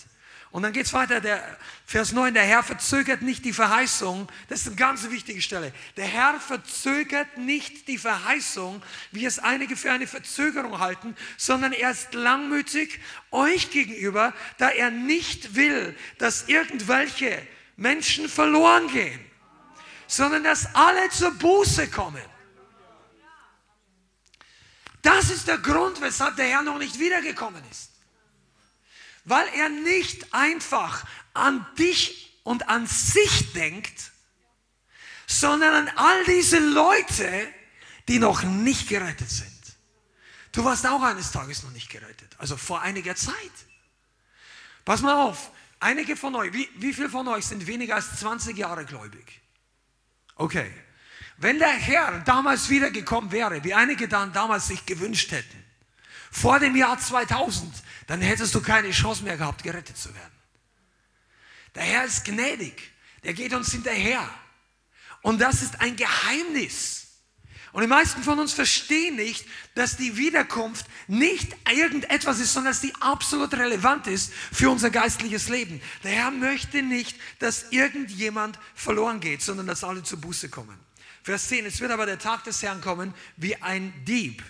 Und 0.59 0.65
dann 0.65 0.73
geht 0.73 0.87
es 0.87 0.93
weiter, 0.93 1.21
der 1.21 1.41
Vers 1.87 2.11
9, 2.11 2.35
der 2.35 2.43
Herr 2.43 2.65
verzögert 2.65 3.23
nicht 3.23 3.45
die 3.45 3.53
Verheißung, 3.53 4.27
das 4.49 4.63
ist 4.63 4.67
eine 4.67 4.75
ganz 4.75 5.09
wichtige 5.09 5.41
Stelle. 5.41 5.73
Der 5.97 6.07
Herr 6.07 6.41
verzögert 6.41 7.39
nicht 7.39 7.87
die 7.87 7.97
Verheißung, 7.97 8.83
wie 9.13 9.25
es 9.25 9.39
einige 9.39 9.77
für 9.77 9.93
eine 9.93 10.09
Verzögerung 10.09 10.81
halten, 10.81 11.15
sondern 11.37 11.73
er 11.73 11.93
ist 11.93 12.13
langmütig 12.13 12.99
euch 13.31 13.71
gegenüber, 13.71 14.35
da 14.57 14.69
er 14.69 14.91
nicht 14.91 15.55
will, 15.55 15.97
dass 16.19 16.49
irgendwelche 16.49 17.41
Menschen 17.77 18.29
verloren 18.29 18.89
gehen, 18.89 19.21
sondern 20.09 20.43
dass 20.43 20.75
alle 20.75 21.09
zur 21.11 21.31
Buße 21.35 21.87
kommen. 21.87 22.25
Das 25.03 25.31
ist 25.31 25.47
der 25.47 25.59
Grund, 25.59 26.01
weshalb 26.01 26.35
der 26.35 26.47
Herr 26.47 26.63
noch 26.63 26.79
nicht 26.79 26.99
wiedergekommen 26.99 27.63
ist 27.71 27.88
weil 29.29 29.47
er 29.55 29.69
nicht 29.69 30.33
einfach 30.33 31.05
an 31.35 31.67
dich 31.79 32.41
und 32.45 32.69
an 32.69 32.87
sich 32.87 33.53
denkt, 33.53 34.13
sondern 35.27 35.87
an 35.87 35.97
all 35.97 36.25
diese 36.25 36.59
Leute, 36.59 37.47
die 38.09 38.19
noch 38.19 38.43
nicht 38.43 38.89
gerettet 38.89 39.31
sind. 39.31 39.53
Du 40.53 40.65
warst 40.65 40.87
auch 40.87 41.03
eines 41.03 41.31
Tages 41.31 41.63
noch 41.63 41.71
nicht 41.73 41.91
gerettet, 41.91 42.35
also 42.39 42.57
vor 42.57 42.81
einiger 42.81 43.15
Zeit. 43.15 43.35
Pass 44.85 45.03
mal 45.03 45.15
auf, 45.15 45.51
einige 45.79 46.17
von 46.17 46.35
euch, 46.35 46.53
wie, 46.55 46.69
wie 46.77 46.95
viele 46.95 47.11
von 47.11 47.29
euch 47.29 47.45
sind 47.45 47.67
weniger 47.67 47.97
als 47.97 48.19
20 48.21 48.57
Jahre 48.57 48.87
gläubig? 48.87 49.43
Okay. 50.37 50.73
Wenn 51.37 51.59
der 51.59 51.69
Herr 51.69 52.21
damals 52.21 52.69
wiedergekommen 52.69 53.31
wäre, 53.31 53.63
wie 53.63 53.75
einige 53.75 54.09
dann 54.09 54.33
damals 54.33 54.69
sich 54.69 54.85
gewünscht 54.87 55.31
hätten, 55.31 55.68
vor 56.31 56.59
dem 56.61 56.77
Jahr 56.77 56.99
2000, 56.99 57.73
dann 58.07 58.21
hättest 58.21 58.55
du 58.55 58.61
keine 58.61 58.91
Chance 58.91 59.25
mehr 59.25 59.37
gehabt, 59.37 59.63
gerettet 59.63 59.97
zu 59.97 60.15
werden. 60.15 60.33
Der 61.75 61.83
Herr 61.83 62.05
ist 62.05 62.25
gnädig, 62.25 62.93
der 63.25 63.35
geht 63.35 63.53
uns 63.53 63.71
hinterher. 63.73 64.29
Und 65.23 65.41
das 65.41 65.63
ist 65.63 65.81
ein 65.81 65.97
Geheimnis. 65.97 67.09
Und 67.73 67.83
die 67.83 67.89
meisten 67.89 68.23
von 68.23 68.39
uns 68.39 68.55
verstehen 68.55 69.17
nicht, 69.17 69.45
dass 69.75 69.97
die 69.97 70.17
Wiederkunft 70.17 70.87
nicht 71.07 71.55
irgendetwas 71.71 72.41
ist, 72.41 72.55
sondern 72.55 72.73
dass 72.73 72.81
die 72.81 72.95
absolut 73.01 73.53
relevant 73.55 74.07
ist 74.07 74.33
für 74.53 74.71
unser 74.71 74.91
geistliches 74.91 75.49
Leben. 75.49 75.81
Der 76.03 76.13
Herr 76.13 76.31
möchte 76.31 76.83
nicht, 76.83 77.17
dass 77.39 77.67
irgendjemand 77.71 78.59
verloren 78.75 79.21
geht, 79.21 79.43
sondern 79.43 79.67
dass 79.67 79.85
alle 79.85 80.03
zur 80.03 80.21
Buße 80.21 80.49
kommen. 80.49 80.79
Vers 81.23 81.49
10, 81.49 81.67
es 81.67 81.81
wird 81.81 81.91
aber 81.91 82.07
der 82.07 82.19
Tag 82.19 82.45
des 82.45 82.63
Herrn 82.63 82.81
kommen 82.81 83.15
wie 83.37 83.55
ein 83.57 83.93
Dieb. 84.07 84.43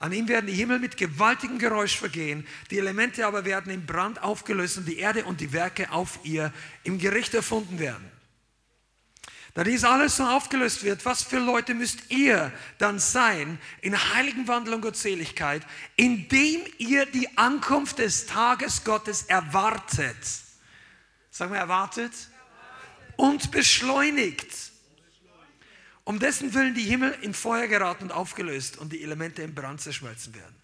An 0.00 0.12
ihm 0.12 0.28
werden 0.28 0.46
die 0.46 0.54
Himmel 0.54 0.78
mit 0.78 0.96
gewaltigem 0.96 1.58
Geräusch 1.58 1.98
vergehen, 1.98 2.46
die 2.70 2.78
Elemente 2.78 3.26
aber 3.26 3.44
werden 3.44 3.70
im 3.70 3.84
Brand 3.84 4.22
aufgelöst 4.22 4.78
und 4.78 4.88
die 4.88 4.96
Erde 4.98 5.26
und 5.26 5.42
die 5.42 5.52
Werke 5.52 5.92
auf 5.92 6.20
ihr 6.24 6.54
im 6.84 6.98
Gericht 6.98 7.34
erfunden 7.34 7.78
werden. 7.78 8.10
Da 9.52 9.62
dies 9.62 9.84
alles 9.84 10.16
so 10.16 10.24
aufgelöst 10.24 10.84
wird, 10.84 11.04
was 11.04 11.22
für 11.22 11.38
Leute 11.38 11.74
müsst 11.74 12.10
ihr 12.10 12.50
dann 12.78 12.98
sein 12.98 13.58
in 13.82 14.14
heiligen 14.14 14.48
Wandel 14.48 14.72
und 14.72 14.80
Gottseligkeit, 14.80 15.66
indem 15.96 16.62
ihr 16.78 17.04
die 17.04 17.36
Ankunft 17.36 17.98
des 17.98 18.24
Tages 18.24 18.84
Gottes 18.84 19.24
erwartet. 19.24 20.16
Sagen 21.30 21.52
wir 21.52 21.58
erwartet? 21.58 22.12
Und 23.16 23.50
beschleunigt 23.50 24.70
um 26.04 26.18
dessen 26.18 26.54
Willen 26.54 26.74
die 26.74 26.82
Himmel 26.82 27.12
in 27.22 27.34
Feuer 27.34 27.66
geraten 27.66 28.04
und 28.04 28.12
aufgelöst 28.12 28.78
und 28.78 28.92
die 28.92 29.02
Elemente 29.02 29.42
im 29.42 29.54
Brand 29.54 29.80
zerschmelzen 29.80 30.34
werden. 30.34 30.56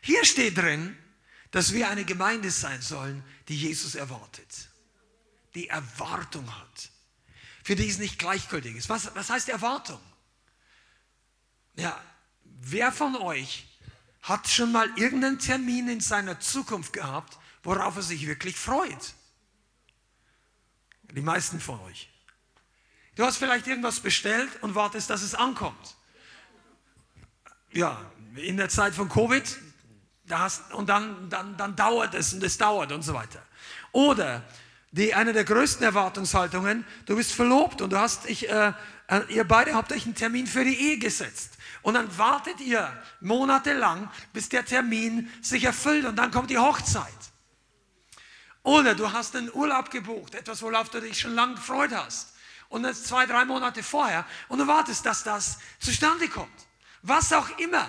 Hier 0.00 0.24
steht 0.24 0.58
drin, 0.58 0.96
dass 1.52 1.72
wir 1.72 1.88
eine 1.88 2.04
Gemeinde 2.04 2.50
sein 2.50 2.82
sollen, 2.82 3.22
die 3.48 3.56
Jesus 3.56 3.94
erwartet, 3.94 4.68
die 5.54 5.68
Erwartung 5.68 6.58
hat, 6.58 6.90
für 7.62 7.76
die 7.76 7.88
es 7.88 7.98
nicht 7.98 8.18
gleichgültig 8.18 8.76
ist. 8.76 8.88
Was, 8.88 9.14
was 9.14 9.30
heißt 9.30 9.48
Erwartung? 9.48 10.00
Ja, 11.76 12.02
wer 12.44 12.90
von 12.90 13.16
euch 13.16 13.66
hat 14.22 14.48
schon 14.48 14.72
mal 14.72 14.88
irgendeinen 14.96 15.38
Termin 15.38 15.88
in 15.88 16.00
seiner 16.00 16.40
Zukunft 16.40 16.92
gehabt, 16.92 17.38
worauf 17.62 17.96
er 17.96 18.02
sich 18.02 18.26
wirklich 18.26 18.56
freut? 18.56 19.14
Die 21.10 21.20
meisten 21.20 21.60
von 21.60 21.78
euch. 21.80 22.11
Du 23.14 23.24
hast 23.24 23.36
vielleicht 23.36 23.66
irgendwas 23.66 24.00
bestellt 24.00 24.50
und 24.62 24.74
wartest, 24.74 25.10
dass 25.10 25.22
es 25.22 25.34
ankommt. 25.34 25.96
Ja, 27.72 28.00
in 28.36 28.56
der 28.56 28.70
Zeit 28.70 28.94
von 28.94 29.08
Covid, 29.08 29.58
da 30.24 30.38
hast, 30.40 30.72
und 30.72 30.88
dann, 30.88 31.28
dann, 31.28 31.56
dann 31.58 31.76
dauert 31.76 32.14
es 32.14 32.32
und 32.32 32.42
es 32.42 32.56
dauert 32.56 32.90
und 32.90 33.02
so 33.02 33.12
weiter. 33.12 33.42
Oder 33.92 34.42
die, 34.92 35.14
eine 35.14 35.34
der 35.34 35.44
größten 35.44 35.84
Erwartungshaltungen, 35.84 36.86
du 37.04 37.16
bist 37.16 37.32
verlobt 37.32 37.82
und 37.82 37.90
du 37.90 37.98
hast, 37.98 38.26
ich, 38.26 38.48
äh, 38.48 38.72
äh, 39.08 39.20
ihr 39.28 39.44
beide 39.44 39.74
habt 39.74 39.92
euch 39.92 40.06
einen 40.06 40.14
Termin 40.14 40.46
für 40.46 40.64
die 40.64 40.74
Ehe 40.74 40.98
gesetzt. 40.98 41.58
Und 41.82 41.94
dann 41.94 42.16
wartet 42.16 42.60
ihr 42.60 42.90
monatelang, 43.20 44.10
bis 44.32 44.48
der 44.48 44.64
Termin 44.64 45.30
sich 45.42 45.64
erfüllt 45.64 46.06
und 46.06 46.16
dann 46.16 46.30
kommt 46.30 46.48
die 46.48 46.58
Hochzeit. 46.58 47.06
Oder 48.62 48.94
du 48.94 49.12
hast 49.12 49.36
einen 49.36 49.52
Urlaub 49.52 49.90
gebucht, 49.90 50.34
etwas, 50.34 50.62
worauf 50.62 50.88
du 50.88 51.00
dich 51.00 51.20
schon 51.20 51.34
lange 51.34 51.56
gefreut 51.56 51.90
hast 51.92 52.31
und 52.72 52.84
dann 52.84 52.94
zwei, 52.94 53.26
drei 53.26 53.44
Monate 53.44 53.82
vorher 53.82 54.24
und 54.48 54.58
du 54.58 54.66
wartest, 54.66 55.04
dass 55.04 55.22
das 55.22 55.58
zustande 55.78 56.26
kommt. 56.28 56.50
Was 57.02 57.32
auch 57.32 57.58
immer. 57.58 57.86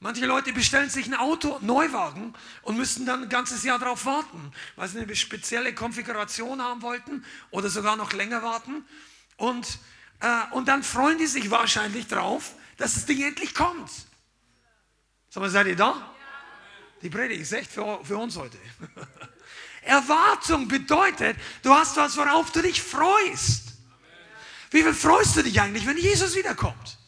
Manche 0.00 0.24
Leute 0.24 0.52
bestellen 0.52 0.88
sich 0.88 1.06
ein 1.06 1.14
Auto, 1.14 1.58
Neuwagen 1.60 2.34
und 2.62 2.76
müssen 2.76 3.04
dann 3.06 3.24
ein 3.24 3.28
ganzes 3.28 3.64
Jahr 3.64 3.78
darauf 3.78 4.06
warten, 4.06 4.52
weil 4.76 4.88
sie 4.88 4.98
eine 4.98 5.14
spezielle 5.14 5.74
Konfiguration 5.74 6.62
haben 6.62 6.80
wollten 6.82 7.24
oder 7.50 7.68
sogar 7.68 7.96
noch 7.96 8.12
länger 8.12 8.42
warten. 8.42 8.84
Und, 9.36 9.78
äh, 10.20 10.42
und 10.52 10.68
dann 10.68 10.82
freuen 10.82 11.18
die 11.18 11.26
sich 11.26 11.50
wahrscheinlich 11.50 12.06
drauf, 12.06 12.52
dass 12.78 12.94
das 12.94 13.06
Ding 13.06 13.22
endlich 13.22 13.54
kommt. 13.54 13.90
Sag 15.28 15.42
mal, 15.42 15.50
seid 15.50 15.66
ihr 15.66 15.76
da? 15.76 16.14
Die 17.02 17.10
Predigt 17.10 17.42
ist 17.42 17.52
echt 17.52 17.70
für, 17.70 18.02
für 18.02 18.16
uns 18.16 18.36
heute. 18.36 18.56
Erwartung 19.82 20.66
bedeutet, 20.66 21.36
du 21.62 21.74
hast 21.74 21.96
was, 21.96 22.16
worauf 22.16 22.50
du 22.52 22.62
dich 22.62 22.80
freust. 22.80 23.63
Wie 24.74 24.82
viel 24.82 24.92
freust 24.92 25.36
du 25.36 25.44
dich 25.44 25.60
eigentlich, 25.60 25.86
wenn 25.86 25.96
Jesus 25.96 26.34
wiederkommt? 26.34 26.98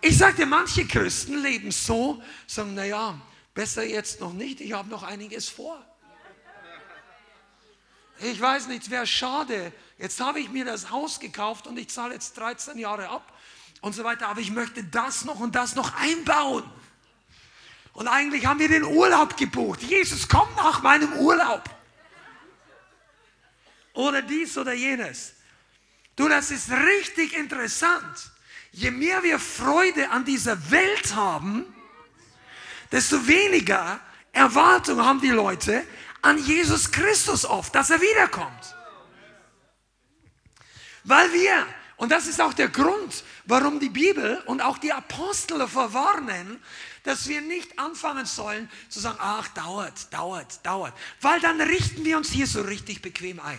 Ich 0.00 0.16
dir, 0.16 0.46
manche 0.46 0.86
Christen 0.86 1.42
leben 1.42 1.70
so, 1.70 2.22
sagen, 2.46 2.74
naja, 2.74 3.20
besser 3.52 3.84
jetzt 3.84 4.18
noch 4.18 4.32
nicht, 4.32 4.62
ich 4.62 4.72
habe 4.72 4.88
noch 4.88 5.02
einiges 5.02 5.50
vor. 5.50 5.78
Ich 8.20 8.40
weiß 8.40 8.68
nicht, 8.68 8.84
es 8.84 8.90
wäre 8.90 9.06
schade. 9.06 9.74
Jetzt 9.98 10.18
habe 10.20 10.40
ich 10.40 10.48
mir 10.48 10.64
das 10.64 10.90
Haus 10.90 11.20
gekauft 11.20 11.66
und 11.66 11.78
ich 11.78 11.90
zahle 11.90 12.14
jetzt 12.14 12.34
13 12.38 12.78
Jahre 12.78 13.10
ab 13.10 13.38
und 13.82 13.94
so 13.94 14.02
weiter, 14.02 14.28
aber 14.28 14.40
ich 14.40 14.52
möchte 14.52 14.82
das 14.82 15.26
noch 15.26 15.38
und 15.38 15.54
das 15.54 15.74
noch 15.74 15.94
einbauen. 15.96 16.64
Und 17.92 18.08
eigentlich 18.08 18.46
haben 18.46 18.58
wir 18.58 18.68
den 18.68 18.84
Urlaub 18.84 19.36
gebucht. 19.36 19.82
Jesus 19.82 20.26
kommt 20.26 20.56
nach 20.56 20.82
meinem 20.82 21.12
Urlaub. 21.18 21.68
Oder 23.92 24.22
dies 24.22 24.56
oder 24.56 24.72
jenes. 24.72 25.34
Du, 26.20 26.28
das 26.28 26.50
ist 26.50 26.70
richtig 26.70 27.32
interessant. 27.32 28.30
Je 28.72 28.90
mehr 28.90 29.22
wir 29.22 29.38
Freude 29.38 30.10
an 30.10 30.22
dieser 30.22 30.70
Welt 30.70 31.14
haben, 31.14 31.64
desto 32.92 33.26
weniger 33.26 33.98
Erwartung 34.30 35.02
haben 35.02 35.22
die 35.22 35.30
Leute 35.30 35.82
an 36.20 36.36
Jesus 36.36 36.90
Christus 36.90 37.46
oft, 37.46 37.74
dass 37.74 37.88
er 37.88 38.02
wiederkommt. 38.02 38.76
Weil 41.04 41.32
wir, 41.32 41.66
und 41.96 42.12
das 42.12 42.26
ist 42.26 42.42
auch 42.42 42.52
der 42.52 42.68
Grund, 42.68 43.24
warum 43.46 43.80
die 43.80 43.88
Bibel 43.88 44.42
und 44.44 44.60
auch 44.60 44.76
die 44.76 44.92
Apostel 44.92 45.56
davor 45.56 45.94
warnen, 45.94 46.62
dass 47.02 47.28
wir 47.28 47.40
nicht 47.40 47.78
anfangen 47.78 48.26
sollen 48.26 48.70
zu 48.90 49.00
sagen, 49.00 49.16
ach, 49.22 49.48
dauert, 49.54 50.12
dauert, 50.12 50.66
dauert. 50.66 50.92
Weil 51.22 51.40
dann 51.40 51.62
richten 51.62 52.04
wir 52.04 52.18
uns 52.18 52.30
hier 52.30 52.46
so 52.46 52.60
richtig 52.60 53.00
bequem 53.00 53.40
ein, 53.40 53.58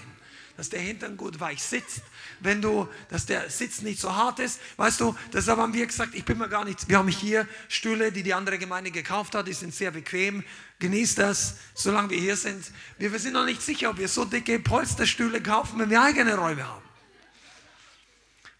dass 0.58 0.70
der 0.70 0.82
Hintern 0.82 1.18
gut 1.18 1.40
weich 1.40 1.64
sitzt, 1.64 2.04
wenn 2.42 2.62
du, 2.62 2.88
dass 3.10 3.26
der 3.26 3.50
Sitz 3.50 3.82
nicht 3.82 4.00
so 4.00 4.16
hart 4.16 4.40
ist. 4.40 4.60
Weißt 4.78 5.00
du, 5.00 5.16
deshalb 5.32 5.60
haben 5.60 5.74
wir 5.74 5.86
gesagt, 5.86 6.16
ich 6.16 6.26
bin 6.26 6.38
mir 6.38 6.50
gar 6.50 6.66
nicht, 6.66 6.90
wir 6.90 6.98
haben 6.98 7.08
hier 7.08 7.48
Stühle, 7.70 8.12
die 8.12 8.24
die 8.24 8.34
andere 8.34 8.58
Gemeinde 8.58 8.92
gekauft 8.92 9.36
hat, 9.36 9.48
die 9.48 9.54
sind 9.54 9.74
sehr 9.74 9.92
bequem. 9.92 10.44
Genießt 10.80 11.20
das, 11.20 11.58
solange 11.74 12.10
wir 12.10 12.20
hier 12.20 12.36
sind. 12.36 12.66
Wir, 12.98 13.12
wir 13.12 13.20
sind 13.20 13.34
noch 13.34 13.46
nicht 13.46 13.62
sicher, 13.62 13.92
ob 13.92 13.98
wir 13.98 14.08
so 14.08 14.26
dicke 14.26 14.60
Polsterstühle 14.60 15.42
kaufen, 15.42 15.80
wenn 15.80 15.90
wir 15.90 16.02
eigene 16.02 16.36
Räume 16.36 16.68
haben. 16.68 16.86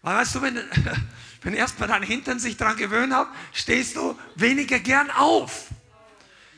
Weil 0.02 0.16
weißt 0.16 0.34
du, 0.36 0.42
wenn, 0.42 0.56
wenn 1.42 1.54
erstmal 1.54 1.88
dein 1.88 2.02
Hintern 2.02 2.38
sich 2.38 2.56
daran 2.56 2.76
gewöhnt 2.76 3.12
hat, 3.12 3.28
stehst 3.52 3.96
du 3.96 4.18
weniger 4.36 4.78
gern 4.78 5.10
auf. 5.10 5.66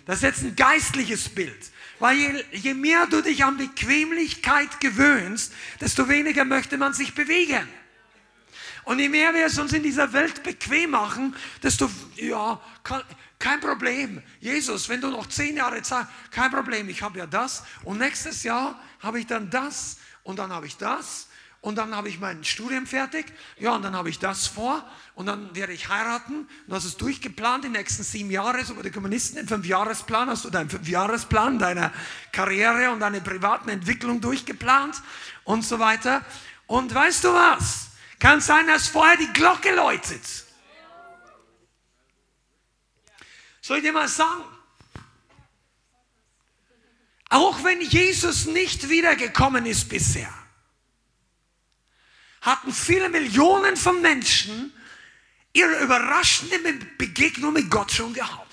Das 0.07 0.17
ist 0.17 0.23
jetzt 0.23 0.43
ein 0.43 0.57
geistliches 0.57 1.29
Bild. 1.29 1.71
Weil 2.05 2.19
je, 2.19 2.45
je 2.53 2.75
mehr 2.75 3.07
du 3.07 3.23
dich 3.23 3.43
an 3.43 3.57
Bequemlichkeit 3.57 4.79
gewöhnst, 4.79 5.55
desto 5.81 6.07
weniger 6.07 6.45
möchte 6.45 6.77
man 6.77 6.93
sich 6.93 7.15
bewegen. 7.15 7.67
Und 8.85 8.99
je 8.99 9.09
mehr 9.09 9.33
wir 9.33 9.47
es 9.47 9.59
uns 9.59 9.73
in 9.73 9.83
dieser 9.83 10.13
Welt 10.13 10.43
bequem 10.43 10.91
machen, 10.91 11.35
desto, 11.63 11.91
ja, 12.17 12.61
kein 13.39 13.59
Problem. 13.59 14.23
Jesus, 14.39 14.87
wenn 14.91 15.01
du 15.01 15.09
noch 15.09 15.31
zehn 15.31 15.57
Jahre 15.57 15.81
Zeit, 15.81 16.07
kein 16.31 16.51
Problem, 16.51 16.91
ich 16.91 17.01
habe 17.01 17.21
ja 17.21 17.27
das. 17.27 17.63
Und 17.85 17.97
nächstes 18.01 18.43
Jahr 18.43 18.79
habe 19.01 19.21
ich 19.21 19.27
dann 19.27 19.49
das 19.49 19.97
und 20.25 20.39
dann 20.39 20.53
habe 20.53 20.67
ich 20.67 20.77
das 20.77 21.29
und 21.65 21.77
dann 21.77 21.97
habe 21.97 22.11
ich 22.11 22.21
mein 22.21 22.45
Studium 22.45 22.87
fertig, 22.87 23.25
ja, 23.59 23.75
und 23.75 23.81
dann 23.81 23.97
habe 23.97 24.11
ich 24.11 24.19
das 24.19 24.47
vor 24.47 24.87
und 25.15 25.25
dann 25.25 25.55
werde 25.57 25.73
ich 25.73 25.89
heiraten 25.89 26.41
und 26.41 26.69
das 26.69 26.85
ist 26.85 27.01
durchgeplant 27.01 27.65
die 27.65 27.71
nächsten 27.71 28.03
sieben 28.03 28.31
Jahre, 28.31 28.63
so 28.67 28.77
wie 28.77 28.83
die 28.83 28.91
Kommunisten 28.91 29.37
den 29.37 29.49
Fünfjahresplan, 29.49 30.29
hast 30.29 30.45
du 30.45 30.51
deinen 30.51 30.69
Fünfjahresplan 30.69 31.59
deiner 31.59 31.91
Karriere 32.33 32.91
und 32.91 33.01
deine 33.01 33.23
privaten 33.23 33.71
Entwicklung 33.71 34.21
durchgeplant 34.21 35.01
und 35.45 35.65
so 35.65 35.79
weiter. 35.79 36.23
Und 36.67 36.95
weißt 36.95 37.25
du 37.25 37.33
was? 37.33 37.87
Kann 38.19 38.43
sein, 38.43 38.67
dass 38.67 38.89
vorher 38.89 39.17
die 39.17 39.33
Glocke 39.33 39.75
läutet. 39.75 40.21
Soll 43.63 43.79
ich 43.79 43.85
dir 43.85 43.93
mal 43.95 44.09
sagen? 44.09 44.45
Auch 47.31 47.65
wenn 47.65 47.81
Jesus 47.81 48.45
nicht 48.45 48.91
wiedergekommen 48.91 49.65
ist 49.65 49.89
bisher, 49.89 50.44
hatten 52.45 52.73
viele 52.73 53.09
Millionen 53.09 53.77
von 53.77 54.01
Menschen 54.03 54.73
ihre 55.55 55.83
überraschende 55.83 56.59
Begegnung 56.99 57.55
mit 57.55 57.71
Gott 57.71 57.91
schon 57.91 58.13
gehabt. 58.13 58.45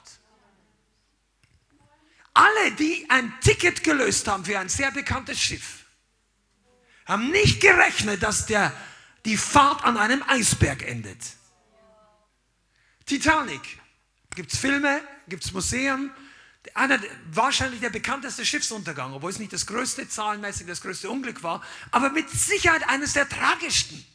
Alle, 2.33 2.71
die 2.71 3.05
ein 3.09 3.33
Ticket 3.41 3.83
gelöst 3.83 4.27
haben 4.27 4.45
für 4.45 4.57
ein 4.57 4.69
sehr 4.69 4.91
bekanntes 4.91 5.39
Schiff, 5.39 5.85
haben 7.05 7.29
nicht 7.31 7.59
gerechnet, 7.59 8.23
dass 8.23 8.45
der, 8.45 8.71
die 9.25 9.35
Fahrt 9.35 9.83
an 9.83 9.97
einem 9.97 10.23
Eisberg 10.27 10.83
endet. 10.83 11.19
Titanic. 13.05 13.61
Gibt 14.33 14.53
es 14.53 14.59
Filme, 14.59 15.01
gibt 15.27 15.43
es 15.43 15.51
Museen, 15.51 16.09
einer, 16.73 16.99
wahrscheinlich 17.31 17.81
der 17.81 17.89
bekannteste 17.89 18.45
Schiffsuntergang, 18.45 19.13
obwohl 19.13 19.31
es 19.31 19.39
nicht 19.39 19.53
das 19.53 19.65
größte, 19.65 20.07
zahlenmäßig 20.07 20.67
das 20.67 20.81
größte 20.81 21.09
Unglück 21.09 21.43
war, 21.43 21.63
aber 21.91 22.09
mit 22.09 22.29
Sicherheit 22.29 22.87
eines 22.87 23.13
der 23.13 23.27
tragischsten. 23.27 24.05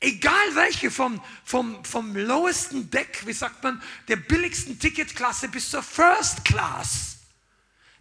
Egal 0.00 0.54
welche, 0.54 0.90
vom, 0.90 1.20
vom, 1.44 1.84
vom 1.84 2.16
lowesten 2.16 2.88
Deck, 2.90 3.26
wie 3.26 3.32
sagt 3.32 3.62
man, 3.64 3.82
der 4.06 4.16
billigsten 4.16 4.78
Ticketklasse 4.78 5.48
bis 5.48 5.70
zur 5.70 5.82
First 5.82 6.44
Class. 6.44 7.18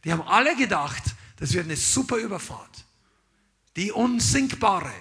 Die 0.03 0.11
haben 0.11 0.21
alle 0.21 0.55
gedacht, 0.55 1.03
das 1.37 1.53
wird 1.53 1.65
eine 1.65 1.75
super 1.75 2.17
Überfahrt. 2.17 2.85
Die 3.75 3.91
unsinkbare. 3.91 4.93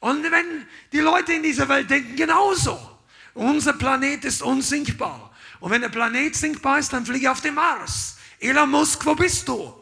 Und 0.00 0.24
wenn 0.24 0.66
die 0.92 1.00
Leute 1.00 1.32
in 1.32 1.42
dieser 1.42 1.68
Welt 1.68 1.88
denken 1.88 2.16
genauso, 2.16 2.98
unser 3.34 3.72
Planet 3.72 4.24
ist 4.24 4.42
unsinkbar. 4.42 5.27
Und 5.60 5.70
wenn 5.70 5.80
der 5.80 5.88
Planet 5.88 6.34
sinkbar 6.34 6.78
ist, 6.78 6.92
dann 6.92 7.04
fliege 7.04 7.30
auf 7.30 7.40
den 7.40 7.54
Mars. 7.54 8.16
Elon 8.40 8.70
Musk, 8.70 9.04
wo 9.04 9.14
bist 9.14 9.48
du? 9.48 9.74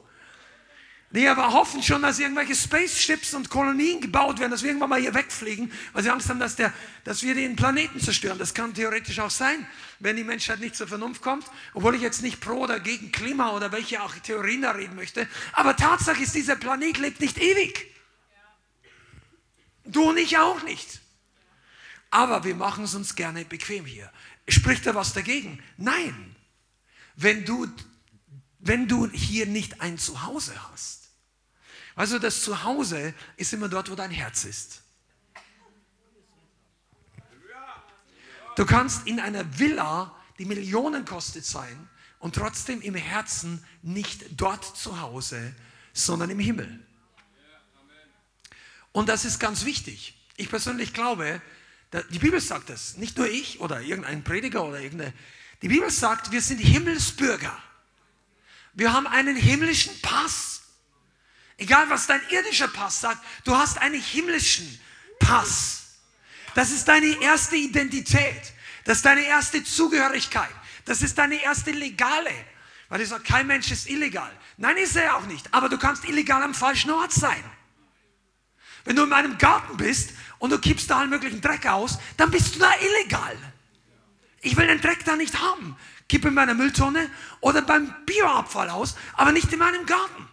Die 1.10 1.28
aber 1.28 1.52
hoffen 1.52 1.82
schon, 1.82 2.02
dass 2.02 2.18
irgendwelche 2.18 2.54
Spaceships 2.54 3.32
und 3.32 3.48
Kolonien 3.48 4.00
gebaut 4.00 4.38
werden, 4.40 4.50
dass 4.50 4.62
wir 4.62 4.70
irgendwann 4.70 4.90
mal 4.90 5.00
hier 5.00 5.14
wegfliegen, 5.14 5.72
weil 5.92 6.02
sie 6.02 6.10
Angst 6.10 6.28
haben, 6.28 6.40
dass, 6.40 6.56
der, 6.56 6.72
dass 7.04 7.22
wir 7.22 7.34
den 7.34 7.54
Planeten 7.54 8.00
zerstören. 8.00 8.38
Das 8.38 8.52
kann 8.52 8.74
theoretisch 8.74 9.20
auch 9.20 9.30
sein, 9.30 9.66
wenn 10.00 10.16
die 10.16 10.24
Menschheit 10.24 10.58
nicht 10.60 10.74
zur 10.74 10.88
Vernunft 10.88 11.22
kommt. 11.22 11.46
Obwohl 11.74 11.94
ich 11.94 12.02
jetzt 12.02 12.22
nicht 12.22 12.40
pro 12.40 12.64
oder 12.64 12.80
gegen 12.80 13.12
Klima 13.12 13.52
oder 13.52 13.70
welche 13.70 14.02
auch 14.02 14.14
Theorien 14.16 14.62
da 14.62 14.72
reden 14.72 14.96
möchte. 14.96 15.28
Aber 15.52 15.76
Tatsache 15.76 16.22
ist, 16.22 16.34
dieser 16.34 16.56
Planet 16.56 16.98
lebt 16.98 17.20
nicht 17.20 17.38
ewig. 17.38 17.94
Du 19.84 20.10
und 20.10 20.18
ich 20.18 20.36
auch 20.38 20.62
nicht. 20.64 21.00
Aber 22.10 22.44
wir 22.44 22.56
machen 22.56 22.84
es 22.84 22.94
uns 22.94 23.14
gerne 23.14 23.44
bequem 23.44 23.84
hier. 23.84 24.10
Spricht 24.48 24.86
da 24.86 24.94
was 24.94 25.12
dagegen? 25.12 25.62
Nein. 25.76 26.36
Wenn 27.16 27.44
du, 27.44 27.66
wenn 28.58 28.88
du 28.88 29.08
hier 29.10 29.46
nicht 29.46 29.80
ein 29.80 29.98
Zuhause 29.98 30.54
hast. 30.70 31.08
Also 31.94 32.18
das 32.18 32.42
Zuhause 32.42 33.14
ist 33.36 33.52
immer 33.52 33.68
dort, 33.68 33.90
wo 33.90 33.94
dein 33.94 34.10
Herz 34.10 34.44
ist. 34.44 34.82
Du 38.56 38.64
kannst 38.64 39.06
in 39.06 39.20
einer 39.20 39.58
Villa, 39.58 40.14
die 40.38 40.44
Millionen 40.44 41.04
kostet 41.04 41.44
sein, 41.44 41.88
und 42.18 42.34
trotzdem 42.34 42.80
im 42.80 42.94
Herzen 42.94 43.64
nicht 43.82 44.40
dort 44.40 44.64
zu 44.64 45.00
Hause, 45.00 45.54
sondern 45.92 46.30
im 46.30 46.38
Himmel. 46.38 46.84
Und 48.92 49.08
das 49.08 49.24
ist 49.24 49.38
ganz 49.38 49.64
wichtig. 49.64 50.14
Ich 50.36 50.48
persönlich 50.48 50.94
glaube, 50.94 51.42
die 52.10 52.18
Bibel 52.18 52.40
sagt 52.40 52.68
das, 52.68 52.96
nicht 52.96 53.16
nur 53.16 53.28
ich 53.28 53.60
oder 53.60 53.80
irgendein 53.80 54.24
Prediger 54.24 54.64
oder 54.64 54.80
irgendeine. 54.80 55.12
Die 55.62 55.68
Bibel 55.68 55.90
sagt, 55.90 56.32
wir 56.32 56.42
sind 56.42 56.58
Himmelsbürger. 56.58 57.56
Wir 58.74 58.92
haben 58.92 59.06
einen 59.06 59.36
himmlischen 59.36 59.98
Pass. 60.02 60.62
Egal, 61.56 61.88
was 61.88 62.06
dein 62.06 62.20
irdischer 62.28 62.68
Pass 62.68 63.00
sagt, 63.00 63.24
du 63.44 63.56
hast 63.56 63.78
einen 63.78 64.00
himmlischen 64.00 64.80
Pass. 65.18 65.96
Das 66.54 66.70
ist 66.70 66.86
deine 66.86 67.20
erste 67.22 67.56
Identität. 67.56 68.52
Das 68.84 68.98
ist 68.98 69.06
deine 69.06 69.22
erste 69.22 69.64
Zugehörigkeit. 69.64 70.50
Das 70.84 71.02
ist 71.02 71.16
deine 71.16 71.42
erste 71.42 71.70
legale. 71.70 72.30
Weil 72.88 73.00
ich 73.00 73.08
sage, 73.08 73.24
kein 73.24 73.46
Mensch 73.46 73.70
ist 73.70 73.88
illegal. 73.88 74.30
Nein, 74.56 74.76
ist 74.76 74.96
er 74.96 75.16
auch 75.16 75.26
nicht. 75.26 75.52
Aber 75.52 75.68
du 75.68 75.78
kannst 75.78 76.04
illegal 76.04 76.42
am 76.42 76.54
falschen 76.54 76.90
Ort 76.90 77.12
sein. 77.12 77.42
Wenn 78.86 78.96
du 78.96 79.02
in 79.02 79.08
meinem 79.10 79.36
Garten 79.36 79.76
bist 79.76 80.12
und 80.38 80.50
du 80.50 80.58
kippst 80.58 80.88
da 80.88 81.00
allen 81.00 81.10
möglichen 81.10 81.42
Dreck 81.42 81.66
aus, 81.66 81.98
dann 82.16 82.30
bist 82.30 82.54
du 82.54 82.60
da 82.60 82.70
illegal. 82.80 83.36
Ich 84.40 84.56
will 84.56 84.66
den 84.66 84.80
Dreck 84.80 85.04
da 85.04 85.16
nicht 85.16 85.40
haben. 85.40 85.76
Kipp 86.08 86.24
in 86.24 86.34
meiner 86.34 86.54
Mülltonne 86.54 87.10
oder 87.40 87.62
beim 87.62 87.92
Bioabfall 88.06 88.70
aus, 88.70 88.96
aber 89.14 89.32
nicht 89.32 89.52
in 89.52 89.58
meinem 89.58 89.84
Garten. 89.86 90.28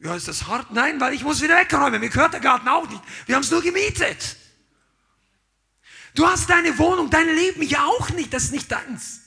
Ja, 0.00 0.16
ist 0.16 0.26
das 0.26 0.48
hart? 0.48 0.72
Nein, 0.72 1.00
weil 1.00 1.14
ich 1.14 1.22
muss 1.22 1.40
wieder 1.40 1.56
wegräumen. 1.56 2.00
Mir 2.00 2.08
gehört 2.10 2.32
der 2.32 2.40
Garten 2.40 2.66
auch 2.68 2.88
nicht. 2.88 3.00
Wir 3.26 3.36
haben 3.36 3.44
es 3.44 3.50
nur 3.52 3.62
gemietet. 3.62 4.36
Du 6.16 6.26
hast 6.26 6.50
deine 6.50 6.76
Wohnung, 6.78 7.10
dein 7.10 7.32
Leben 7.32 7.62
ja 7.62 7.84
auch 7.84 8.10
nicht. 8.10 8.34
Das 8.34 8.44
ist 8.44 8.52
nicht 8.52 8.72
deins. 8.72 9.20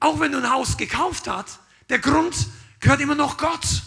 Auch 0.00 0.18
wenn 0.18 0.32
du 0.32 0.38
ein 0.38 0.50
Haus 0.50 0.78
gekauft 0.78 1.28
hast, 1.28 1.60
der 1.90 1.98
Grund 1.98 2.34
gehört 2.80 3.00
immer 3.00 3.14
noch 3.14 3.36
Gott. 3.36 3.82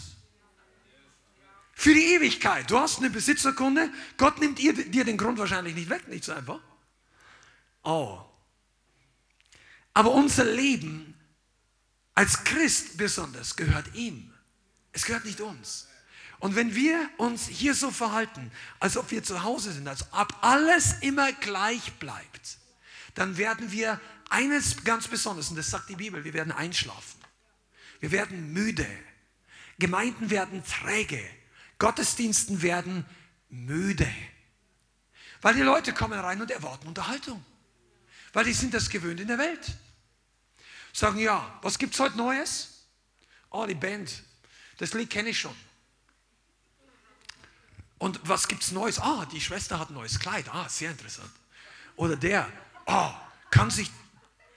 Für 1.82 1.94
die 1.94 2.14
Ewigkeit. 2.14 2.70
Du 2.70 2.78
hast 2.78 3.00
eine 3.00 3.10
Besitzerkunde. 3.10 3.90
Gott 4.16 4.38
nimmt 4.38 4.60
dir, 4.60 4.72
den 5.04 5.16
Grund 5.16 5.36
wahrscheinlich 5.36 5.74
nicht 5.74 5.90
weg, 5.90 6.06
nicht 6.06 6.22
so 6.22 6.30
einfach. 6.30 6.60
Oh. 7.82 8.20
Aber 9.92 10.12
unser 10.12 10.44
Leben 10.44 11.12
als 12.14 12.44
Christ 12.44 12.96
besonders 12.98 13.56
gehört 13.56 13.96
ihm. 13.96 14.32
Es 14.92 15.04
gehört 15.04 15.24
nicht 15.24 15.40
uns. 15.40 15.88
Und 16.38 16.54
wenn 16.54 16.72
wir 16.72 17.10
uns 17.16 17.48
hier 17.48 17.74
so 17.74 17.90
verhalten, 17.90 18.52
als 18.78 18.96
ob 18.96 19.10
wir 19.10 19.24
zu 19.24 19.42
Hause 19.42 19.72
sind, 19.72 19.88
als 19.88 20.06
ob 20.12 20.32
alles 20.40 20.98
immer 21.00 21.32
gleich 21.32 21.94
bleibt, 21.94 22.58
dann 23.16 23.38
werden 23.38 23.72
wir 23.72 24.00
eines 24.30 24.84
ganz 24.84 25.08
Besonderes, 25.08 25.50
und 25.50 25.56
das 25.56 25.66
sagt 25.66 25.88
die 25.88 25.96
Bibel, 25.96 26.22
wir 26.22 26.32
werden 26.32 26.52
einschlafen. 26.52 27.18
Wir 27.98 28.12
werden 28.12 28.52
müde. 28.52 28.86
Gemeinden 29.80 30.30
werden 30.30 30.62
träge. 30.64 31.28
Gottesdiensten 31.82 32.62
werden 32.62 33.04
müde. 33.48 34.08
Weil 35.40 35.56
die 35.56 35.62
Leute 35.62 35.92
kommen 35.92 36.16
rein 36.16 36.40
und 36.40 36.48
erwarten 36.48 36.86
Unterhaltung. 36.86 37.44
Weil 38.32 38.44
die 38.44 38.52
sind 38.52 38.72
das 38.72 38.88
gewöhnt 38.88 39.18
in 39.18 39.26
der 39.26 39.38
Welt. 39.38 39.66
Sagen, 40.92 41.18
ja, 41.18 41.58
was 41.60 41.78
gibt 41.80 41.94
es 41.94 41.98
heute 41.98 42.16
Neues? 42.16 42.84
Oh, 43.50 43.66
die 43.66 43.74
Band. 43.74 44.22
Das 44.78 44.94
Lied 44.94 45.10
kenne 45.10 45.30
ich 45.30 45.40
schon. 45.40 45.56
Und 47.98 48.20
was 48.28 48.46
gibt 48.46 48.62
es 48.62 48.70
Neues? 48.70 49.00
Ah, 49.00 49.26
die 49.32 49.40
Schwester 49.40 49.80
hat 49.80 49.90
ein 49.90 49.94
neues 49.94 50.20
Kleid. 50.20 50.48
Ah, 50.54 50.68
sehr 50.68 50.92
interessant. 50.92 51.32
Oder 51.96 52.14
der, 52.14 52.48
ah, 52.86 53.12
kann 53.50 53.72
sich 53.72 53.90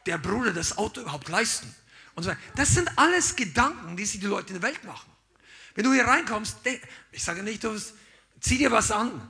der 0.05 0.19
Bruder 0.19 0.53
das 0.53 0.77
Auto 0.77 1.01
überhaupt 1.01 1.27
leisten? 1.29 1.75
Und 2.13 2.21
so 2.21 2.31
Das 2.55 2.69
sind 2.69 2.87
alles 2.99 3.35
Gedanken, 3.35 3.97
die 3.97 4.05
sich 4.05 4.19
die 4.19 4.27
Leute 4.27 4.53
in 4.53 4.61
der 4.61 4.69
Welt 4.69 4.83
machen. 4.83 5.14
Wenn 5.75 5.83
du 5.83 5.93
hier 5.93 6.07
reinkommst, 6.07 6.57
ich 7.11 7.23
sage 7.23 7.43
nicht, 7.43 7.63
du 7.63 7.77
zieh 8.39 8.57
dir 8.57 8.71
was 8.71 8.91
an. 8.91 9.29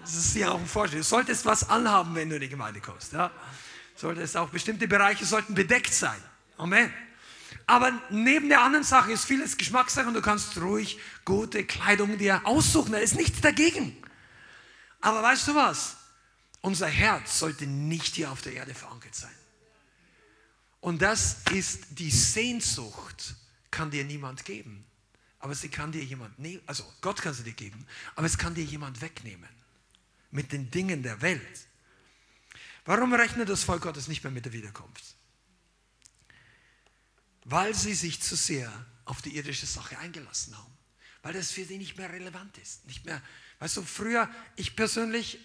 Das 0.00 0.14
ist 0.14 0.36
ja 0.36 0.50
auch 0.50 0.60
ein 0.60 0.66
Vorschlag. 0.66 0.98
Du 0.98 1.04
solltest 1.04 1.44
was 1.44 1.68
anhaben, 1.68 2.14
wenn 2.14 2.28
du 2.28 2.36
in 2.36 2.42
die 2.42 2.48
Gemeinde 2.48 2.80
kommst. 2.80 3.12
Ja? 3.12 3.30
Solltest 3.96 4.36
auch 4.36 4.50
bestimmte 4.50 4.86
Bereiche 4.86 5.24
sollten 5.24 5.54
bedeckt 5.54 5.92
sein. 5.92 6.22
Amen. 6.56 6.92
Aber 7.66 7.92
neben 8.10 8.48
der 8.48 8.62
anderen 8.62 8.84
Sache 8.84 9.12
ist 9.12 9.24
vieles 9.24 9.56
Geschmackssache 9.56 10.06
und 10.06 10.14
du 10.14 10.22
kannst 10.22 10.56
ruhig 10.58 10.98
gute 11.24 11.64
Kleidung 11.64 12.16
dir 12.16 12.40
aussuchen. 12.44 12.92
Da 12.92 12.98
ist 12.98 13.16
nichts 13.16 13.40
dagegen. 13.40 13.96
Aber 15.00 15.22
weißt 15.22 15.48
du 15.48 15.54
was? 15.54 15.96
Unser 16.60 16.88
Herz 16.88 17.38
sollte 17.38 17.66
nicht 17.66 18.14
hier 18.14 18.30
auf 18.30 18.42
der 18.42 18.54
Erde 18.54 18.74
verankert 18.74 19.14
sein. 19.14 19.34
Und 20.80 21.02
das 21.02 21.38
ist 21.52 21.84
die 21.90 22.10
Sehnsucht, 22.10 23.34
kann 23.70 23.90
dir 23.90 24.04
niemand 24.04 24.44
geben. 24.44 24.87
Aber 25.40 25.54
sie 25.54 25.68
kann 25.68 25.92
dir 25.92 26.02
jemand 26.02 26.38
nehmen, 26.38 26.62
also 26.66 26.84
Gott 27.00 27.22
kann 27.22 27.34
sie 27.34 27.44
dir 27.44 27.52
geben, 27.52 27.86
aber 28.16 28.26
es 28.26 28.38
kann 28.38 28.54
dir 28.54 28.64
jemand 28.64 29.00
wegnehmen. 29.00 29.48
Mit 30.30 30.52
den 30.52 30.70
Dingen 30.70 31.02
der 31.02 31.22
Welt. 31.22 31.66
Warum 32.84 33.14
rechnet 33.14 33.48
das 33.48 33.64
Volk 33.64 33.82
Gottes 33.82 34.08
nicht 34.08 34.24
mehr 34.24 34.32
mit 34.32 34.44
der 34.44 34.52
Wiederkunft? 34.52 35.16
weil 37.50 37.74
sie 37.74 37.94
sich 37.94 38.20
zu 38.20 38.36
sehr 38.36 38.70
auf 39.06 39.22
die 39.22 39.36
irdische 39.36 39.66
Sache 39.66 39.98
eingelassen 39.98 40.56
haben. 40.56 40.72
Weil 41.22 41.32
das 41.32 41.50
für 41.50 41.64
sie 41.64 41.78
nicht 41.78 41.96
mehr 41.96 42.10
relevant 42.12 42.56
ist. 42.58 42.86
Nicht 42.86 43.06
mehr, 43.06 43.22
weißt 43.58 43.78
du, 43.78 43.82
früher, 43.82 44.28
ich 44.56 44.76
persönlich, 44.76 45.38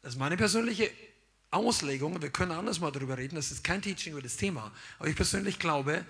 das 0.00 0.14
ist 0.14 0.18
meine 0.18 0.36
persönliche 0.36 0.90
Auslegung, 1.50 2.20
wir 2.22 2.30
können 2.30 2.52
anders 2.52 2.78
mal 2.78 2.92
darüber 2.92 3.18
reden, 3.18 3.34
das 3.34 3.50
ist 3.50 3.64
kein 3.64 3.82
Teaching 3.82 4.12
über 4.12 4.22
das 4.22 4.36
Thema, 4.36 4.72
aber 4.98 5.08
ich 5.08 5.16
persönlich 5.16 5.58
glaube 5.58 6.04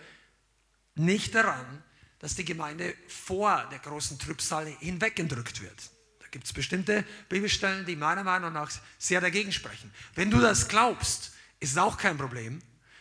nicht 0.96 1.34
daran, 1.34 1.82
dass 2.18 2.34
die 2.34 2.44
Gemeinde 2.44 2.94
vor 3.06 3.66
der 3.70 3.78
großen 3.78 4.18
Trübsal 4.18 4.66
hinweggedrückt 4.80 5.62
wird. 5.62 5.90
Da 6.20 6.26
gibt 6.30 6.46
es 6.46 6.52
bestimmte 6.52 7.04
Bibelstellen, 7.28 7.86
die 7.86 7.96
meiner 7.96 8.24
Meinung 8.24 8.52
nach 8.52 8.70
sehr 8.98 9.20
dagegen 9.20 9.52
sprechen. 9.52 9.92
Wenn 10.14 10.30
du 10.30 10.40
das 10.40 10.68
glaubst, 10.68 11.32
ist 11.60 11.72
es 11.72 11.78
auch 11.78 11.96
kein 11.96 12.18
Problem, 12.18 12.60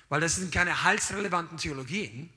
weil 0.10 0.22
das 0.22 0.36
sind 0.36 0.52
keine 0.52 0.84
heilsrelevanten 0.84 1.58
Theologien. 1.58 2.30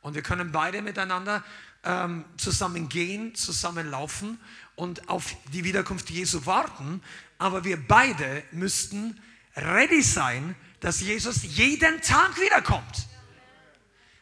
Und 0.00 0.14
wir 0.14 0.22
können 0.22 0.50
beide 0.50 0.80
miteinander 0.82 1.44
ähm, 1.84 2.24
zusammen 2.36 2.88
gehen, 2.88 3.34
zusammen 3.34 3.90
laufen 3.90 4.38
und 4.76 5.08
auf 5.08 5.36
die 5.52 5.64
Wiederkunft 5.64 6.10
Jesu 6.10 6.46
warten. 6.46 7.02
Aber 7.38 7.64
wir 7.64 7.76
beide 7.76 8.42
müssten 8.52 9.20
ready 9.56 10.02
sein, 10.02 10.56
dass 10.80 11.00
Jesus 11.00 11.42
jeden 11.42 12.00
Tag 12.00 12.40
wiederkommt. 12.40 13.06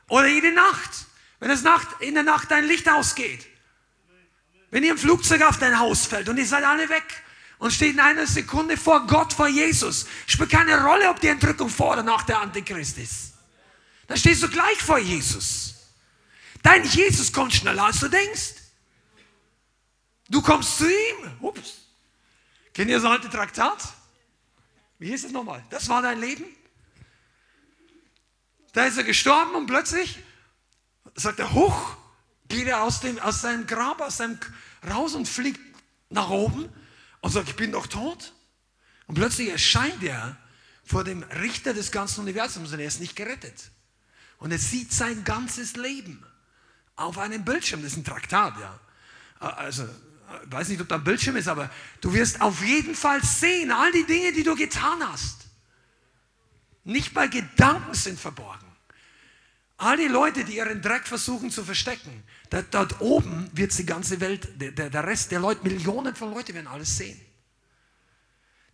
Oder 0.08 0.28
jede 0.28 0.52
Nacht. 0.52 1.06
Wenn 1.40 1.50
es 1.50 1.62
Nacht, 1.62 1.88
in 2.00 2.14
der 2.14 2.22
Nacht 2.22 2.50
dein 2.50 2.64
Licht 2.64 2.88
ausgeht. 2.88 3.46
Wenn 4.70 4.82
ihr 4.84 4.92
im 4.92 4.98
Flugzeug 4.98 5.42
auf 5.42 5.58
dein 5.58 5.78
Haus 5.78 6.06
fällt 6.06 6.28
und 6.28 6.36
ihr 6.36 6.46
seid 6.46 6.64
alle 6.64 6.88
weg 6.88 7.04
und 7.58 7.72
steht 7.72 7.94
in 7.94 8.00
einer 8.00 8.26
Sekunde 8.26 8.76
vor 8.76 9.06
Gott, 9.06 9.32
vor 9.32 9.48
Jesus. 9.48 10.06
Spielt 10.26 10.50
keine 10.50 10.82
Rolle, 10.82 11.08
ob 11.08 11.20
die 11.20 11.28
Entrückung 11.28 11.68
vor 11.68 11.92
oder 11.92 12.02
nach 12.02 12.22
der 12.22 12.40
Antichrist 12.40 12.98
ist. 12.98 13.34
Da 14.06 14.16
stehst 14.16 14.42
du 14.42 14.48
gleich 14.48 14.78
vor 14.78 14.98
Jesus. 14.98 15.74
Dein 16.62 16.84
Jesus 16.84 17.32
kommt 17.32 17.52
schneller, 17.54 17.84
als 17.84 18.00
du 18.00 18.08
denkst. 18.08 18.54
Du 20.28 20.42
kommst 20.42 20.78
zu 20.78 20.88
ihm. 20.88 21.30
Ups. 21.40 21.86
Kennt 22.74 22.90
ihr 22.90 22.96
das 22.96 23.04
alte 23.04 23.30
Traktat? 23.30 23.82
Wie 24.98 25.08
hieß 25.08 25.24
es 25.24 25.32
nochmal? 25.32 25.64
Das 25.70 25.88
war 25.88 26.02
dein 26.02 26.20
Leben? 26.20 26.44
Da 28.72 28.84
ist 28.84 28.98
er 28.98 29.04
gestorben 29.04 29.54
und 29.54 29.66
plötzlich 29.66 30.18
sagt 31.18 31.40
er, 31.40 31.52
hoch, 31.52 31.96
geht 32.48 32.66
er 32.66 32.82
aus, 32.82 33.00
dem, 33.00 33.18
aus 33.18 33.42
seinem 33.42 33.66
Grab, 33.66 34.00
aus 34.00 34.18
seinem 34.18 34.38
raus 34.88 35.14
und 35.14 35.28
fliegt 35.28 35.60
nach 36.10 36.30
oben 36.30 36.68
und 37.20 37.30
sagt, 37.30 37.48
ich 37.48 37.56
bin 37.56 37.72
doch 37.72 37.86
tot. 37.86 38.32
Und 39.06 39.14
plötzlich 39.14 39.48
erscheint 39.50 40.02
er 40.02 40.36
vor 40.84 41.04
dem 41.04 41.22
Richter 41.22 41.74
des 41.74 41.90
ganzen 41.90 42.20
Universums 42.20 42.72
und 42.72 42.80
er 42.80 42.86
ist 42.86 43.00
nicht 43.00 43.16
gerettet. 43.16 43.70
Und 44.38 44.52
er 44.52 44.58
sieht 44.58 44.92
sein 44.92 45.24
ganzes 45.24 45.76
Leben 45.76 46.24
auf 46.96 47.18
einem 47.18 47.44
Bildschirm. 47.44 47.82
Das 47.82 47.92
ist 47.92 47.98
ein 47.98 48.04
Traktat, 48.04 48.54
ja. 48.60 48.78
Also, 49.40 49.84
ich 50.44 50.52
weiß 50.52 50.68
nicht, 50.68 50.80
ob 50.80 50.88
da 50.88 50.96
ein 50.96 51.04
Bildschirm 51.04 51.36
ist, 51.36 51.48
aber 51.48 51.70
du 52.00 52.12
wirst 52.12 52.40
auf 52.40 52.62
jeden 52.64 52.94
Fall 52.94 53.22
sehen, 53.24 53.70
all 53.70 53.90
die 53.92 54.04
Dinge, 54.04 54.32
die 54.32 54.42
du 54.42 54.54
getan 54.54 55.02
hast. 55.08 55.46
Nicht 56.84 57.14
mal 57.14 57.28
Gedanken 57.28 57.94
sind 57.94 58.18
verborgen. 58.18 58.67
All 59.78 59.96
die 59.96 60.08
Leute, 60.08 60.44
die 60.44 60.56
ihren 60.56 60.82
Dreck 60.82 61.06
versuchen 61.06 61.52
zu 61.52 61.64
verstecken, 61.64 62.24
da, 62.50 62.62
dort 62.62 63.00
oben 63.00 63.48
wird 63.52 63.76
die 63.78 63.86
ganze 63.86 64.20
Welt, 64.20 64.48
der, 64.60 64.90
der 64.90 65.06
Rest 65.06 65.30
der 65.30 65.38
Leute, 65.38 65.62
Millionen 65.62 66.16
von 66.16 66.34
Leuten 66.34 66.52
werden 66.54 66.66
alles 66.66 66.96
sehen. 66.96 67.18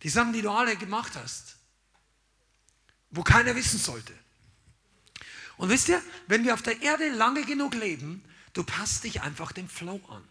Die 0.01 0.09
Sachen, 0.09 0.33
die 0.33 0.41
du 0.41 0.49
alle 0.49 0.75
gemacht 0.75 1.13
hast, 1.15 1.57
wo 3.11 3.21
keiner 3.21 3.55
wissen 3.55 3.79
sollte. 3.79 4.13
Und 5.57 5.69
wisst 5.69 5.89
ihr, 5.89 6.01
wenn 6.27 6.43
wir 6.43 6.55
auf 6.55 6.63
der 6.63 6.81
Erde 6.81 7.09
lange 7.09 7.45
genug 7.45 7.75
leben, 7.75 8.23
du 8.53 8.63
passt 8.63 9.03
dich 9.03 9.21
einfach 9.21 9.51
dem 9.51 9.69
Flow 9.69 10.01
an. 10.09 10.23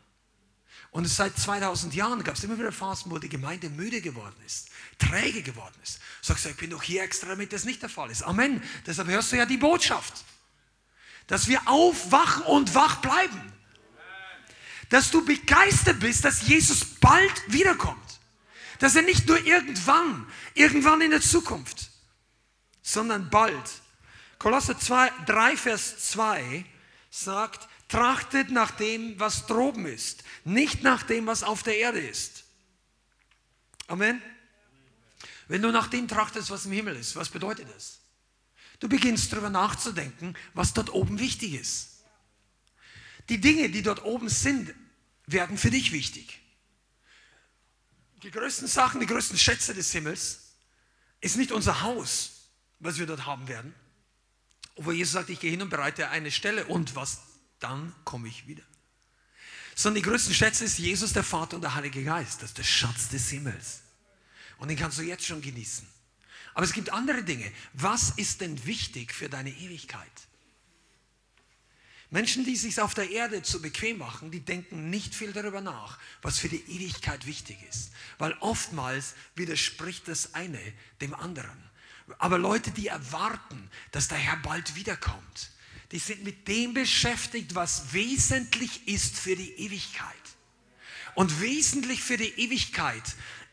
Und 0.91 1.07
seit 1.07 1.39
2000 1.39 1.95
Jahren 1.95 2.23
gab 2.25 2.35
es 2.35 2.43
immer 2.43 2.59
wieder 2.59 2.73
Phasen, 2.73 3.13
wo 3.13 3.19
die 3.19 3.29
Gemeinde 3.29 3.71
müde 3.71 4.01
geworden 4.01 4.37
ist, 4.45 4.71
träge 4.99 5.43
geworden 5.43 5.75
ist. 5.85 6.01
Sagst 6.21 6.45
du, 6.45 6.49
ich 6.49 6.57
bin 6.57 6.71
doch 6.71 6.83
hier 6.83 7.05
extra, 7.05 7.29
damit 7.29 7.53
das 7.53 7.65
nicht 7.65 7.81
der 7.81 7.89
Fall 7.89 8.11
ist. 8.11 8.23
Amen. 8.23 8.61
Deshalb 8.87 9.09
hörst 9.09 9.31
du 9.31 9.37
ja 9.37 9.47
die 9.47 9.57
Botschaft. 9.57 10.25
Dass 11.27 11.49
wir 11.49 11.67
aufwachen 11.67 12.43
und 12.45 12.75
wach 12.75 12.97
bleiben. 12.97 13.53
Dass 14.91 15.11
du 15.11 15.25
begeistert 15.25 16.01
bist, 16.01 16.25
dass 16.25 16.47
Jesus 16.47 16.85
bald 16.85 17.53
wiederkommt. 17.53 17.99
Dass 18.79 18.97
er 18.97 19.03
nicht 19.03 19.27
nur 19.27 19.43
irgendwann, 19.45 20.27
irgendwann 20.55 21.01
in 21.01 21.11
der 21.11 21.21
Zukunft, 21.21 21.91
sondern 22.83 23.31
bald 23.31 23.63
Kolosser 24.45 24.79
2, 24.79 25.11
3, 25.25 25.57
Vers 25.57 26.11
2 26.11 26.67
sagt, 27.09 27.67
trachtet 27.89 28.51
nach 28.51 28.73
dem, 28.73 29.19
was 29.19 29.47
droben 29.47 29.87
ist, 29.87 30.23
nicht 30.45 30.83
nach 30.83 31.03
dem, 31.03 31.27
was 31.27 31.43
auf 31.43 31.63
der 31.63 31.79
Erde 31.79 32.01
ist. 32.01 32.45
Amen. 33.87 34.21
Wenn 35.49 35.63
du 35.63 35.71
nach 35.71 35.89
dem 35.89 36.09
trachtest, 36.09 36.51
was 36.51 36.67
im 36.67 36.73
Himmel 36.73 36.97
ist, 36.97 37.17
was 37.17 37.31
bedeutet 37.31 37.69
das? 37.75 38.01
Du 38.85 38.91
beginnst 38.91 39.33
darüber 39.33 39.49
nachzudenken, 39.49 40.37
was 40.53 40.75
dort 40.75 40.93
oben 40.93 41.19
wichtig 41.19 41.55
ist. 41.55 42.05
Die 43.31 43.41
Dinge, 43.41 43.71
die 43.71 43.81
dort 43.81 44.05
oben 44.05 44.29
sind, 44.29 44.75
werden 45.25 45.57
für 45.57 45.71
dich 45.71 45.91
wichtig. 45.91 46.39
Die 48.23 48.31
größten 48.31 48.69
Sachen, 48.69 49.01
die 49.01 49.07
größten 49.07 49.39
Schätze 49.39 49.73
des 49.73 49.91
Himmels 49.93 50.57
ist 51.23 51.39
nicht 51.39 51.51
unser 51.51 51.81
Haus, 51.81 52.51
was 52.79 52.99
wir 52.99 53.07
dort 53.07 53.25
haben 53.25 53.49
werden, 53.49 53.75
wo 54.77 54.93
Jesus 54.93 55.15
sagt, 55.15 55.31
ich 55.31 55.41
gehe 55.41 55.53
hin 55.53 55.63
und 55.63 55.71
bereite 55.71 56.11
eine 56.11 56.31
Stelle 56.31 56.67
und 56.67 56.95
was, 56.95 57.23
dann 57.61 57.95
komme 58.05 58.29
ich 58.29 58.47
wieder. 58.47 58.65
Sondern 59.75 60.03
die 60.03 60.11
größten 60.11 60.35
Schätze 60.35 60.67
ist 60.67 60.79
Jesus, 60.79 61.15
der 61.15 61.25
Vater 61.25 61.57
und 61.57 61.63
der 61.63 61.75
Heilige 61.75 62.05
Geist. 62.05 62.43
Das 62.43 62.51
ist 62.51 62.59
der 62.59 62.65
Schatz 62.65 63.09
des 63.09 63.31
Himmels. 63.31 63.81
Und 64.59 64.69
den 64.69 64.77
kannst 64.77 64.99
du 64.99 65.03
jetzt 65.03 65.25
schon 65.25 65.41
genießen. 65.41 65.94
Aber 66.55 66.65
es 66.65 66.73
gibt 66.73 66.91
andere 66.91 67.23
Dinge. 67.23 67.51
Was 67.73 68.11
ist 68.11 68.41
denn 68.41 68.65
wichtig 68.65 69.13
für 69.13 69.29
deine 69.29 69.51
Ewigkeit? 69.51 70.11
Menschen, 72.11 72.45
die 72.45 72.55
sich 72.55 72.81
auf 72.81 72.95
der 72.95 73.11
Erde 73.11 73.43
zu 73.43 73.61
bequem 73.61 73.99
machen, 73.99 74.31
die 74.31 74.39
denken 74.39 74.89
nicht 74.89 75.17
viel 75.17 75.33
darüber 75.33 75.61
nach, 75.61 75.99
was 76.23 76.39
für 76.39 76.49
die 76.49 76.63
Ewigkeit 76.69 77.27
wichtig 77.27 77.59
ist. 77.69 77.91
Weil 78.19 78.37
oftmals 78.39 79.15
widerspricht 79.35 80.07
das 80.07 80.35
eine 80.35 80.61
dem 81.01 81.13
anderen. 81.13 81.59
Aber 82.19 82.39
Leute, 82.39 82.71
die 82.71 82.87
erwarten, 82.87 83.69
dass 83.91 84.07
der 84.07 84.19
Herr 84.19 84.37
bald 84.37 84.77
wiederkommt, 84.77 85.51
die 85.91 85.99
sind 85.99 86.23
mit 86.23 86.47
dem 86.47 86.75
beschäftigt, 86.75 87.57
was 87.57 87.93
wesentlich 87.93 88.87
ist 88.87 89.19
für 89.19 89.35
die 89.35 89.51
Ewigkeit. 89.53 90.15
Und 91.15 91.41
wesentlich 91.41 92.03
für 92.03 92.17
die 92.17 92.33
Ewigkeit 92.41 93.03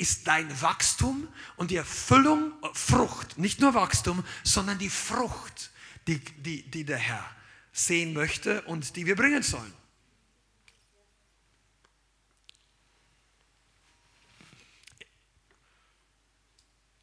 ist 0.01 0.27
dein 0.27 0.61
Wachstum 0.61 1.27
und 1.57 1.69
die 1.69 1.75
Erfüllung, 1.75 2.53
Frucht, 2.73 3.37
nicht 3.37 3.59
nur 3.59 3.75
Wachstum, 3.75 4.23
sondern 4.43 4.79
die 4.79 4.89
Frucht, 4.89 5.69
die, 6.07 6.19
die, 6.19 6.63
die 6.63 6.83
der 6.83 6.97
Herr 6.97 7.23
sehen 7.71 8.13
möchte 8.13 8.63
und 8.63 8.95
die 8.95 9.05
wir 9.05 9.15
bringen 9.15 9.43
sollen. 9.43 9.73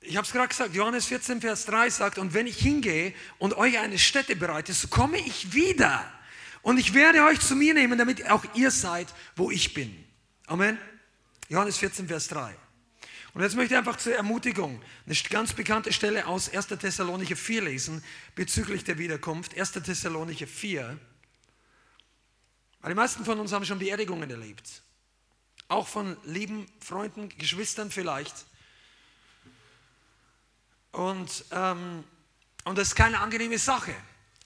Ich 0.00 0.16
habe 0.16 0.26
es 0.26 0.32
gerade 0.32 0.48
gesagt, 0.48 0.74
Johannes 0.74 1.06
14, 1.06 1.40
Vers 1.40 1.66
3 1.66 1.90
sagt, 1.90 2.18
und 2.18 2.34
wenn 2.34 2.46
ich 2.46 2.58
hingehe 2.58 3.14
und 3.38 3.54
euch 3.54 3.78
eine 3.78 3.98
Stätte 3.98 4.34
bereite, 4.34 4.72
so 4.72 4.88
komme 4.88 5.18
ich 5.18 5.52
wieder 5.52 6.10
und 6.62 6.78
ich 6.78 6.94
werde 6.94 7.22
euch 7.24 7.38
zu 7.40 7.54
mir 7.54 7.74
nehmen, 7.74 7.96
damit 7.96 8.28
auch 8.28 8.44
ihr 8.54 8.72
seid, 8.72 9.06
wo 9.36 9.52
ich 9.52 9.72
bin. 9.74 10.04
Amen. 10.46 10.78
Johannes 11.48 11.78
14, 11.78 12.08
Vers 12.08 12.28
3. 12.28 12.56
Und 13.34 13.42
jetzt 13.42 13.56
möchte 13.56 13.74
ich 13.74 13.78
einfach 13.78 13.96
zur 13.96 14.14
Ermutigung 14.14 14.80
eine 15.06 15.14
ganz 15.28 15.52
bekannte 15.52 15.92
Stelle 15.92 16.26
aus 16.26 16.52
1. 16.52 16.68
Thessalonicher 16.68 17.36
4 17.36 17.62
lesen 17.62 18.02
bezüglich 18.34 18.84
der 18.84 18.98
Wiederkunft. 18.98 19.56
1. 19.56 19.72
Thessalonicher 19.72 20.46
4. 20.46 20.98
Weil 22.80 22.90
die 22.90 22.94
meisten 22.94 23.24
von 23.24 23.38
uns 23.38 23.52
haben 23.52 23.64
schon 23.64 23.78
Beerdigungen 23.78 24.30
erlebt. 24.30 24.82
Auch 25.68 25.86
von 25.86 26.16
lieben 26.24 26.66
Freunden, 26.80 27.28
Geschwistern 27.28 27.90
vielleicht. 27.90 28.34
Und, 30.92 31.44
ähm, 31.52 32.04
und 32.64 32.78
das 32.78 32.88
ist 32.88 32.94
keine 32.94 33.20
angenehme 33.20 33.58
Sache, 33.58 33.94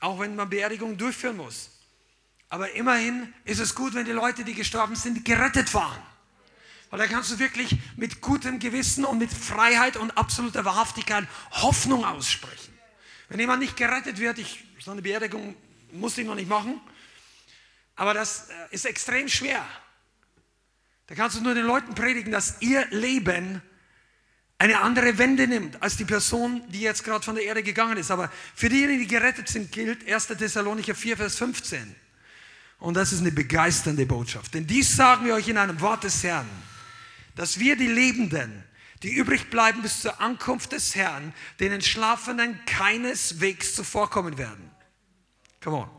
auch 0.00 0.18
wenn 0.18 0.34
man 0.34 0.50
Beerdigungen 0.50 0.98
durchführen 0.98 1.36
muss. 1.36 1.70
Aber 2.48 2.72
immerhin 2.72 3.32
ist 3.44 3.60
es 3.60 3.74
gut, 3.74 3.94
wenn 3.94 4.04
die 4.04 4.12
Leute, 4.12 4.44
die 4.44 4.54
gestorben 4.54 4.96
sind, 4.96 5.24
gerettet 5.24 5.72
waren. 5.72 6.02
Weil 6.92 6.98
da 6.98 7.06
kannst 7.06 7.30
du 7.30 7.38
wirklich 7.38 7.78
mit 7.96 8.20
gutem 8.20 8.58
Gewissen 8.58 9.06
und 9.06 9.16
mit 9.16 9.32
Freiheit 9.32 9.96
und 9.96 10.10
absoluter 10.18 10.66
Wahrhaftigkeit 10.66 11.26
Hoffnung 11.52 12.04
aussprechen. 12.04 12.70
Wenn 13.30 13.40
jemand 13.40 13.62
nicht 13.62 13.78
gerettet 13.78 14.18
wird, 14.18 14.36
ich, 14.38 14.62
so 14.78 14.90
eine 14.90 15.00
Beerdigung 15.00 15.56
muss 15.90 16.18
ich 16.18 16.26
noch 16.26 16.34
nicht 16.34 16.50
machen, 16.50 16.82
aber 17.96 18.12
das 18.12 18.50
äh, 18.50 18.74
ist 18.74 18.84
extrem 18.84 19.26
schwer. 19.30 19.66
Da 21.06 21.14
kannst 21.14 21.38
du 21.38 21.40
nur 21.40 21.54
den 21.54 21.64
Leuten 21.64 21.94
predigen, 21.94 22.30
dass 22.30 22.60
ihr 22.60 22.86
Leben 22.90 23.62
eine 24.58 24.80
andere 24.80 25.16
Wende 25.16 25.48
nimmt 25.48 25.82
als 25.82 25.96
die 25.96 26.04
Person, 26.04 26.62
die 26.68 26.82
jetzt 26.82 27.04
gerade 27.04 27.24
von 27.24 27.36
der 27.36 27.44
Erde 27.44 27.62
gegangen 27.62 27.96
ist. 27.96 28.10
Aber 28.10 28.30
für 28.54 28.68
diejenigen, 28.68 29.00
die 29.00 29.08
gerettet 29.08 29.48
sind, 29.48 29.72
gilt 29.72 30.06
1. 30.06 30.26
Thessalonicher 30.26 30.94
4, 30.94 31.16
Vers 31.16 31.36
15. 31.36 31.96
Und 32.80 32.94
das 32.98 33.14
ist 33.14 33.20
eine 33.20 33.32
begeisternde 33.32 34.04
Botschaft. 34.04 34.52
Denn 34.52 34.66
dies 34.66 34.94
sagen 34.94 35.24
wir 35.24 35.32
euch 35.36 35.48
in 35.48 35.56
einem 35.56 35.80
Wort 35.80 36.04
des 36.04 36.22
Herrn 36.22 36.46
dass 37.34 37.58
wir 37.58 37.76
die 37.76 37.88
Lebenden, 37.88 38.64
die 39.02 39.12
übrig 39.12 39.50
bleiben 39.50 39.82
bis 39.82 40.00
zur 40.00 40.20
Ankunft 40.20 40.72
des 40.72 40.94
Herrn, 40.94 41.34
den 41.60 41.72
Entschlafenen 41.72 42.58
keineswegs 42.66 43.74
zuvorkommen 43.74 44.38
werden. 44.38 44.70
Come 45.62 45.76
on. 45.78 45.90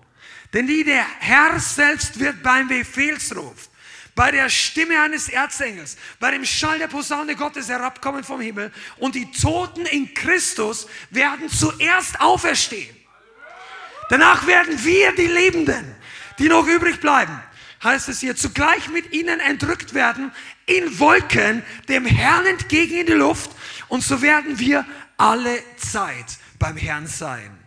Denn 0.53 0.67
die 0.67 0.83
der 0.83 1.05
Herr 1.19 1.59
selbst 1.59 2.19
wird 2.19 2.43
beim 2.43 2.67
Befehlsruf, 2.67 3.69
bei 4.15 4.29
der 4.29 4.49
Stimme 4.49 5.01
eines 5.01 5.27
Erzengels, 5.27 5.97
bei 6.19 6.31
dem 6.31 6.45
Schall 6.45 6.77
der 6.77 6.87
Posaune 6.87 7.35
Gottes 7.35 7.69
herabkommen 7.69 8.23
vom 8.23 8.39
Himmel 8.39 8.71
und 8.97 9.15
die 9.15 9.31
Toten 9.31 9.85
in 9.87 10.13
Christus 10.13 10.87
werden 11.09 11.49
zuerst 11.49 12.21
auferstehen. 12.21 12.95
Danach 14.09 14.45
werden 14.45 14.83
wir 14.83 15.15
die 15.15 15.27
Lebenden, 15.27 15.95
die 16.37 16.47
noch 16.47 16.67
übrig 16.67 16.99
bleiben, 16.99 17.41
heißt 17.83 18.09
es 18.09 18.19
hier, 18.19 18.35
zugleich 18.35 18.89
mit 18.89 19.11
ihnen 19.13 19.39
entrückt 19.39 19.93
werden 19.93 20.31
in 20.65 20.99
Wolken 20.99 21.63
dem 21.89 22.05
Herrn 22.05 22.45
entgegen 22.45 22.99
in 22.99 23.05
die 23.05 23.13
Luft 23.13 23.51
und 23.87 24.03
so 24.03 24.21
werden 24.21 24.59
wir 24.59 24.85
alle 25.17 25.59
Zeit 25.77 26.37
beim 26.59 26.77
Herrn 26.77 27.07
sein. 27.07 27.57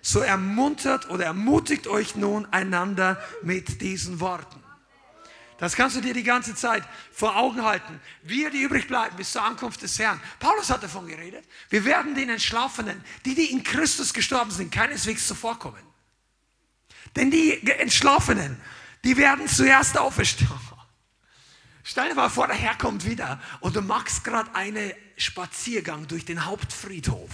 So 0.00 0.20
ermuntert 0.20 1.08
oder 1.10 1.24
ermutigt 1.24 1.86
euch 1.86 2.14
nun 2.14 2.46
einander 2.52 3.22
mit 3.42 3.80
diesen 3.80 4.20
Worten. 4.20 4.64
Das 5.58 5.76
kannst 5.76 5.96
du 5.96 6.00
dir 6.00 6.14
die 6.14 6.24
ganze 6.24 6.54
Zeit 6.54 6.82
vor 7.12 7.36
Augen 7.36 7.62
halten. 7.62 8.00
Wir, 8.22 8.50
die 8.50 8.62
übrig 8.62 8.88
bleiben 8.88 9.16
bis 9.16 9.32
zur 9.32 9.42
Ankunft 9.42 9.82
des 9.82 9.98
Herrn. 9.98 10.20
Paulus 10.40 10.68
hat 10.68 10.82
davon 10.82 11.06
geredet. 11.06 11.44
Wir 11.70 11.84
werden 11.84 12.14
den 12.14 12.28
Entschlafenen, 12.28 13.02
die, 13.24 13.34
die 13.34 13.52
in 13.52 13.62
Christus 13.62 14.12
gestorben 14.12 14.50
sind, 14.50 14.72
keineswegs 14.72 15.26
zuvorkommen. 15.26 15.80
Denn 17.16 17.30
die 17.30 17.66
Entschlafenen, 17.78 18.60
die 19.04 19.16
werden 19.16 19.46
zuerst 19.46 19.98
auferstehen. 19.98 20.50
Stell 21.84 22.08
dir 22.08 22.14
mal 22.14 22.30
vor, 22.30 22.46
der 22.46 22.56
Herr 22.56 22.76
kommt 22.76 23.04
wieder 23.04 23.40
und 23.60 23.76
du 23.76 23.82
machst 23.82 24.24
gerade 24.24 24.54
einen 24.54 24.92
Spaziergang 25.18 26.08
durch 26.08 26.24
den 26.24 26.46
Hauptfriedhof. 26.46 27.30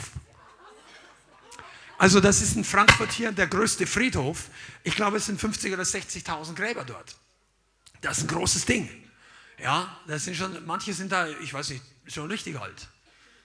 Also 1.99 2.19
das 2.19 2.43
ist 2.43 2.57
in 2.57 2.65
Frankfurt 2.65 3.13
hier 3.13 3.31
der 3.31 3.47
größte 3.47 3.87
Friedhof. 3.87 4.49
Ich 4.83 4.97
glaube, 4.97 5.19
es 5.19 5.27
sind 5.27 5.41
50.000 5.41 5.75
oder 5.75 5.83
60.000 5.85 6.55
Gräber 6.55 6.85
dort. 6.85 7.15
Das 8.01 8.19
ist 8.19 8.25
ein 8.25 8.29
großes 8.29 8.65
Ding. 8.65 8.89
Ja, 9.63 9.97
das 10.07 10.25
sind 10.25 10.37
schon, 10.37 10.65
manche 10.67 10.95
sind 10.95 11.13
da, 11.13 11.29
ich 11.29 11.53
weiß 11.53 11.71
nicht, 11.71 11.85
schon 12.07 12.31
richtig 12.31 12.59
alt. 12.59 12.89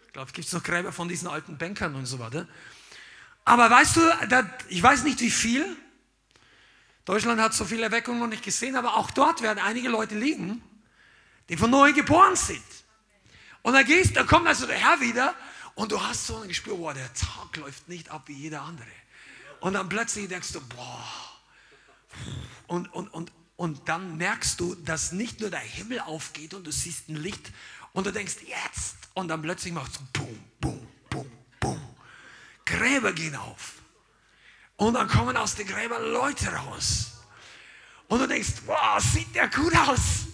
Ich 0.08 0.14
glaube, 0.14 0.28
es 0.28 0.34
gibt 0.34 0.52
noch 0.54 0.64
Gräber 0.64 0.92
von 0.92 1.08
diesen 1.08 1.28
alten 1.28 1.58
Bankern 1.58 1.96
und 1.96 2.06
so 2.06 2.18
weiter. 2.18 2.48
Aber 3.44 3.70
weißt 3.70 3.98
du, 3.98 4.02
da, 4.30 4.50
ich 4.70 4.82
weiß 4.82 5.04
nicht 5.04 5.20
wie 5.20 5.30
viel. 5.30 5.66
Deutschland 7.06 7.40
hat 7.40 7.54
so 7.54 7.66
viele 7.66 7.84
Erweckungen 7.84 8.20
noch 8.20 8.28
nicht 8.28 8.44
gesehen, 8.44 8.76
aber 8.76 8.98
auch 8.98 9.12
dort 9.12 9.42
werden 9.42 9.60
einige 9.60 9.90
Leute 9.90 10.16
liegen 10.16 10.62
die 11.50 11.58
von 11.58 11.70
neu 11.70 11.94
geboren 11.94 12.36
sind. 12.36 12.64
Und 13.62 13.74
dann 13.74 13.86
gehst, 13.86 14.16
dann 14.16 14.28
kommt 14.28 14.48
also 14.48 14.66
der 14.68 14.78
Herr 14.78 15.00
wieder 15.00 15.36
und 15.76 15.92
du 15.92 16.02
hast 16.02 16.28
so 16.28 16.38
ein 16.38 16.48
Gespür, 16.48 16.78
boah, 16.78 16.94
der 16.94 17.12
Tag 17.14 17.56
läuft 17.58 17.88
nicht 17.90 18.10
ab 18.10 18.24
wie 18.28 18.34
jeder 18.34 18.62
andere. 18.62 18.88
Und 19.60 19.74
dann 19.74 19.90
plötzlich 19.90 20.28
denkst 20.28 20.54
du, 20.54 20.62
boah. 20.62 21.04
Und, 22.68 22.92
und, 22.94 23.14
und, 23.14 23.32
und 23.56 23.90
dann 23.90 24.18
merkst 24.18 24.60
du, 24.60 24.76
dass 24.76 25.12
nicht 25.12 25.40
nur 25.40 25.50
der 25.50 25.60
Himmel 25.60 26.00
aufgeht 26.02 26.54
und 26.54 26.66
du 26.66 26.72
siehst 26.72 27.10
ein 27.10 27.16
Licht 27.16 27.52
und 27.94 28.06
du 28.06 28.12
denkst, 28.12 28.36
jetzt. 28.46 28.96
Und 29.14 29.30
dann 29.30 29.42
plötzlich 29.42 29.74
machst 29.74 29.96
du 29.96 30.20
boom, 30.20 30.40
boom, 30.60 30.88
boom, 31.10 31.32
boom. 31.60 31.96
Gräber 32.66 33.14
gehen 33.14 33.36
auf. 33.36 33.74
Und 34.78 34.96
dann 34.96 35.08
kommen 35.08 35.38
aus 35.38 35.56
den 35.56 35.68
Gräbern 35.68 36.04
Leute 36.12 36.50
raus. 36.50 37.12
Und 38.08 38.20
du 38.20 38.28
denkst, 38.28 38.50
wow, 38.66 39.02
sieht 39.02 39.34
der 39.36 39.48
gut 39.48 39.76
aus. 39.76 40.26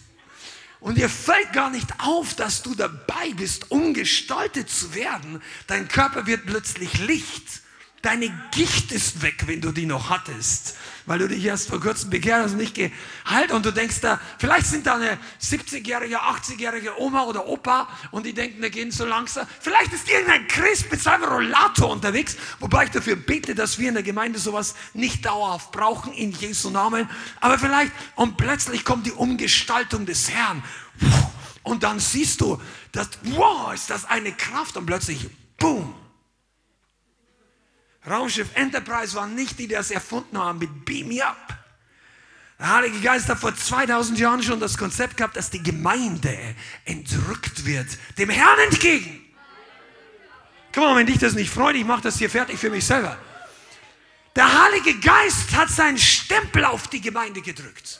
Und 0.79 0.97
dir 0.97 1.09
fällt 1.09 1.53
gar 1.53 1.69
nicht 1.69 1.87
auf, 1.99 2.33
dass 2.33 2.63
du 2.63 2.73
dabei 2.73 3.31
bist, 3.35 3.69
umgestaltet 3.69 4.69
zu 4.69 4.95
werden. 4.95 5.41
Dein 5.67 5.87
Körper 5.87 6.25
wird 6.25 6.45
plötzlich 6.47 6.97
Licht. 6.99 7.61
Deine 8.01 8.33
Gicht 8.51 8.91
ist 8.91 9.21
weg, 9.21 9.43
wenn 9.45 9.61
du 9.61 9.71
die 9.71 9.85
noch 9.85 10.09
hattest, 10.09 10.75
weil 11.11 11.19
du 11.19 11.27
dich 11.27 11.43
erst 11.43 11.67
vor 11.67 11.81
kurzem 11.81 12.09
bekehrt 12.09 12.41
hast 12.41 12.51
und 12.53 12.59
nicht 12.59 12.73
geheilt. 12.73 13.51
Und 13.51 13.65
du 13.65 13.73
denkst 13.73 13.99
da, 13.99 14.17
vielleicht 14.39 14.65
sind 14.65 14.87
da 14.87 14.95
eine 14.95 15.17
70-jährige, 15.41 16.21
80-jährige 16.21 17.01
Oma 17.01 17.23
oder 17.23 17.49
Opa 17.49 17.89
und 18.11 18.25
die 18.25 18.31
denken, 18.31 18.61
wir 18.61 18.69
gehen 18.69 18.91
so 18.91 19.03
langsam. 19.03 19.45
Vielleicht 19.59 19.91
ist 19.91 20.09
irgendein 20.09 20.47
Christ 20.47 20.89
mit 20.89 21.01
seinem 21.01 21.25
Rollator 21.25 21.89
unterwegs, 21.89 22.37
wobei 22.61 22.85
ich 22.85 22.91
dafür 22.91 23.17
bete, 23.17 23.55
dass 23.55 23.77
wir 23.77 23.89
in 23.89 23.95
der 23.95 24.03
Gemeinde 24.03 24.39
sowas 24.39 24.73
nicht 24.93 25.25
dauerhaft 25.25 25.73
brauchen, 25.73 26.13
in 26.13 26.31
Jesu 26.31 26.69
Namen. 26.69 27.09
Aber 27.41 27.59
vielleicht, 27.59 27.91
und 28.15 28.37
plötzlich 28.37 28.85
kommt 28.85 29.05
die 29.05 29.11
Umgestaltung 29.11 30.05
des 30.05 30.31
Herrn. 30.31 30.63
Und 31.61 31.83
dann 31.83 31.99
siehst 31.99 32.39
du, 32.39 32.57
dass, 32.93 33.09
wow, 33.23 33.73
ist 33.73 33.89
das 33.89 34.05
eine 34.05 34.31
Kraft 34.31 34.77
und 34.77 34.85
plötzlich, 34.85 35.29
boom, 35.57 35.93
Raumschiff 38.09 38.49
Enterprise 38.55 39.15
waren 39.15 39.35
nicht 39.35 39.59
die, 39.59 39.67
die 39.67 39.75
das 39.75 39.91
erfunden 39.91 40.37
haben 40.37 40.59
mit 40.59 40.85
Beam 40.85 41.07
Me 41.07 41.23
Up. 41.23 41.37
Der 42.59 42.75
Heilige 42.75 42.99
Geist 42.99 43.27
hat 43.27 43.39
vor 43.39 43.55
2000 43.55 44.19
Jahren 44.19 44.43
schon 44.43 44.59
das 44.59 44.77
Konzept 44.77 45.17
gehabt, 45.17 45.35
dass 45.35 45.49
die 45.49 45.63
Gemeinde 45.63 46.37
entrückt 46.85 47.65
wird, 47.65 47.87
dem 48.17 48.29
Herrn 48.29 48.59
entgegen. 48.69 49.19
Guck 50.71 50.83
mal, 50.83 50.95
wenn 50.95 51.07
dich 51.07 51.17
das 51.17 51.33
nicht 51.33 51.51
freut, 51.51 51.75
ich 51.75 51.85
mache 51.85 52.01
das 52.01 52.17
hier 52.17 52.29
fertig 52.29 52.59
für 52.59 52.69
mich 52.69 52.85
selber. 52.85 53.17
Der 54.35 54.63
Heilige 54.63 54.99
Geist 54.99 55.53
hat 55.55 55.69
seinen 55.69 55.97
Stempel 55.97 56.63
auf 56.65 56.87
die 56.87 57.01
Gemeinde 57.01 57.41
gedrückt. 57.41 57.99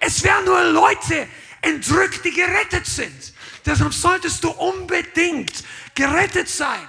Es 0.00 0.22
werden 0.22 0.44
nur 0.44 0.62
Leute 0.64 1.28
entrückt, 1.62 2.24
die 2.24 2.32
gerettet 2.32 2.86
sind. 2.86 3.32
Deshalb 3.64 3.94
solltest 3.94 4.42
du 4.44 4.50
unbedingt 4.50 5.64
gerettet 5.94 6.48
sein. 6.48 6.86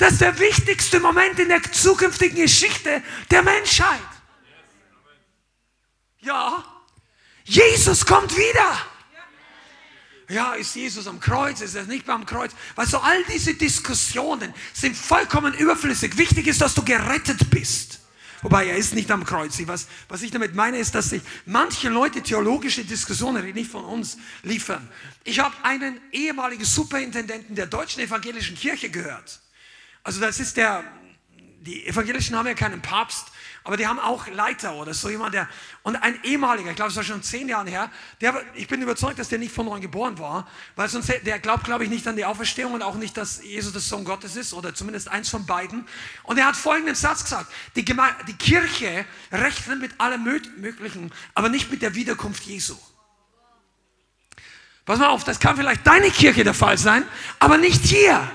Das 0.00 0.12
ist 0.12 0.22
der 0.22 0.38
wichtigste 0.38 0.98
Moment 0.98 1.38
in 1.38 1.50
der 1.50 1.62
zukünftigen 1.62 2.36
Geschichte 2.36 3.02
der 3.30 3.42
Menschheit. 3.42 4.00
Ja. 6.20 6.64
Jesus 7.44 8.06
kommt 8.06 8.34
wieder. 8.34 8.78
Ja, 10.30 10.54
ist 10.54 10.74
Jesus 10.74 11.06
am 11.06 11.20
Kreuz? 11.20 11.60
Ist 11.60 11.74
er 11.74 11.84
nicht 11.84 12.06
mehr 12.06 12.16
am 12.16 12.24
Kreuz? 12.24 12.52
Weißt 12.76 12.94
du, 12.94 12.98
all 12.98 13.22
diese 13.24 13.52
Diskussionen 13.52 14.54
sind 14.72 14.96
vollkommen 14.96 15.52
überflüssig. 15.52 16.16
Wichtig 16.16 16.46
ist, 16.46 16.62
dass 16.62 16.72
du 16.72 16.82
gerettet 16.82 17.50
bist. 17.50 18.00
Wobei 18.40 18.68
er 18.68 18.76
ist 18.76 18.94
nicht 18.94 19.10
am 19.10 19.24
Kreuz. 19.24 19.60
Was, 19.66 19.86
was 20.08 20.22
ich 20.22 20.30
damit 20.30 20.54
meine, 20.54 20.78
ist, 20.78 20.94
dass 20.94 21.10
sich 21.10 21.20
manche 21.44 21.90
Leute 21.90 22.22
theologische 22.22 22.86
Diskussionen, 22.86 23.44
die 23.44 23.52
nicht 23.52 23.70
von 23.70 23.84
uns 23.84 24.16
liefern. 24.44 24.88
Ich 25.24 25.40
habe 25.40 25.54
einen 25.62 26.00
ehemaligen 26.10 26.64
Superintendenten 26.64 27.54
der 27.54 27.66
deutschen 27.66 28.00
evangelischen 28.00 28.56
Kirche 28.56 28.88
gehört. 28.88 29.40
Also 30.02 30.20
das 30.20 30.40
ist 30.40 30.56
der, 30.56 30.84
die 31.60 31.86
Evangelischen 31.86 32.36
haben 32.36 32.46
ja 32.46 32.54
keinen 32.54 32.80
Papst, 32.80 33.26
aber 33.62 33.76
die 33.76 33.86
haben 33.86 33.98
auch 33.98 34.26
Leiter 34.28 34.74
oder 34.74 34.94
so 34.94 35.10
jemand, 35.10 35.34
der, 35.34 35.46
und 35.82 35.96
ein 35.96 36.18
ehemaliger, 36.24 36.70
ich 36.70 36.76
glaube, 36.76 36.90
es 36.90 36.96
war 36.96 37.04
schon 37.04 37.22
zehn 37.22 37.48
Jahre 37.48 37.68
her, 37.68 37.90
der, 38.20 38.42
ich 38.54 38.66
bin 38.66 38.80
überzeugt, 38.80 39.18
dass 39.18 39.28
der 39.28 39.38
nicht 39.38 39.54
von 39.54 39.66
neuem 39.66 39.82
geboren 39.82 40.18
war, 40.18 40.48
weil 40.76 40.88
sonst, 40.88 41.12
der 41.26 41.38
glaubt, 41.38 41.64
glaube 41.64 41.84
ich, 41.84 41.90
nicht 41.90 42.08
an 42.08 42.16
die 42.16 42.24
Auferstehung 42.24 42.72
und 42.72 42.82
auch 42.82 42.94
nicht, 42.94 43.16
dass 43.18 43.44
Jesus 43.44 43.72
der 43.72 43.82
Sohn 43.82 44.04
Gottes 44.04 44.36
ist 44.36 44.54
oder 44.54 44.74
zumindest 44.74 45.08
eins 45.08 45.28
von 45.28 45.44
beiden. 45.44 45.86
Und 46.22 46.38
er 46.38 46.46
hat 46.46 46.56
folgenden 46.56 46.94
Satz 46.94 47.24
gesagt, 47.24 47.52
die, 47.76 47.84
Geme 47.84 48.08
die 48.26 48.34
Kirche 48.34 49.04
rechnet 49.30 49.80
mit 49.80 50.00
allem 50.00 50.24
Möglichen, 50.24 51.12
aber 51.34 51.50
nicht 51.50 51.70
mit 51.70 51.82
der 51.82 51.94
Wiederkunft 51.94 52.44
Jesu. 52.44 52.76
Pass 54.86 54.98
mal 54.98 55.08
auf, 55.08 55.24
das 55.24 55.38
kann 55.38 55.56
vielleicht 55.56 55.86
deine 55.86 56.10
Kirche 56.10 56.42
der 56.42 56.54
Fall 56.54 56.78
sein, 56.78 57.04
aber 57.38 57.58
nicht 57.58 57.84
hier. 57.84 58.28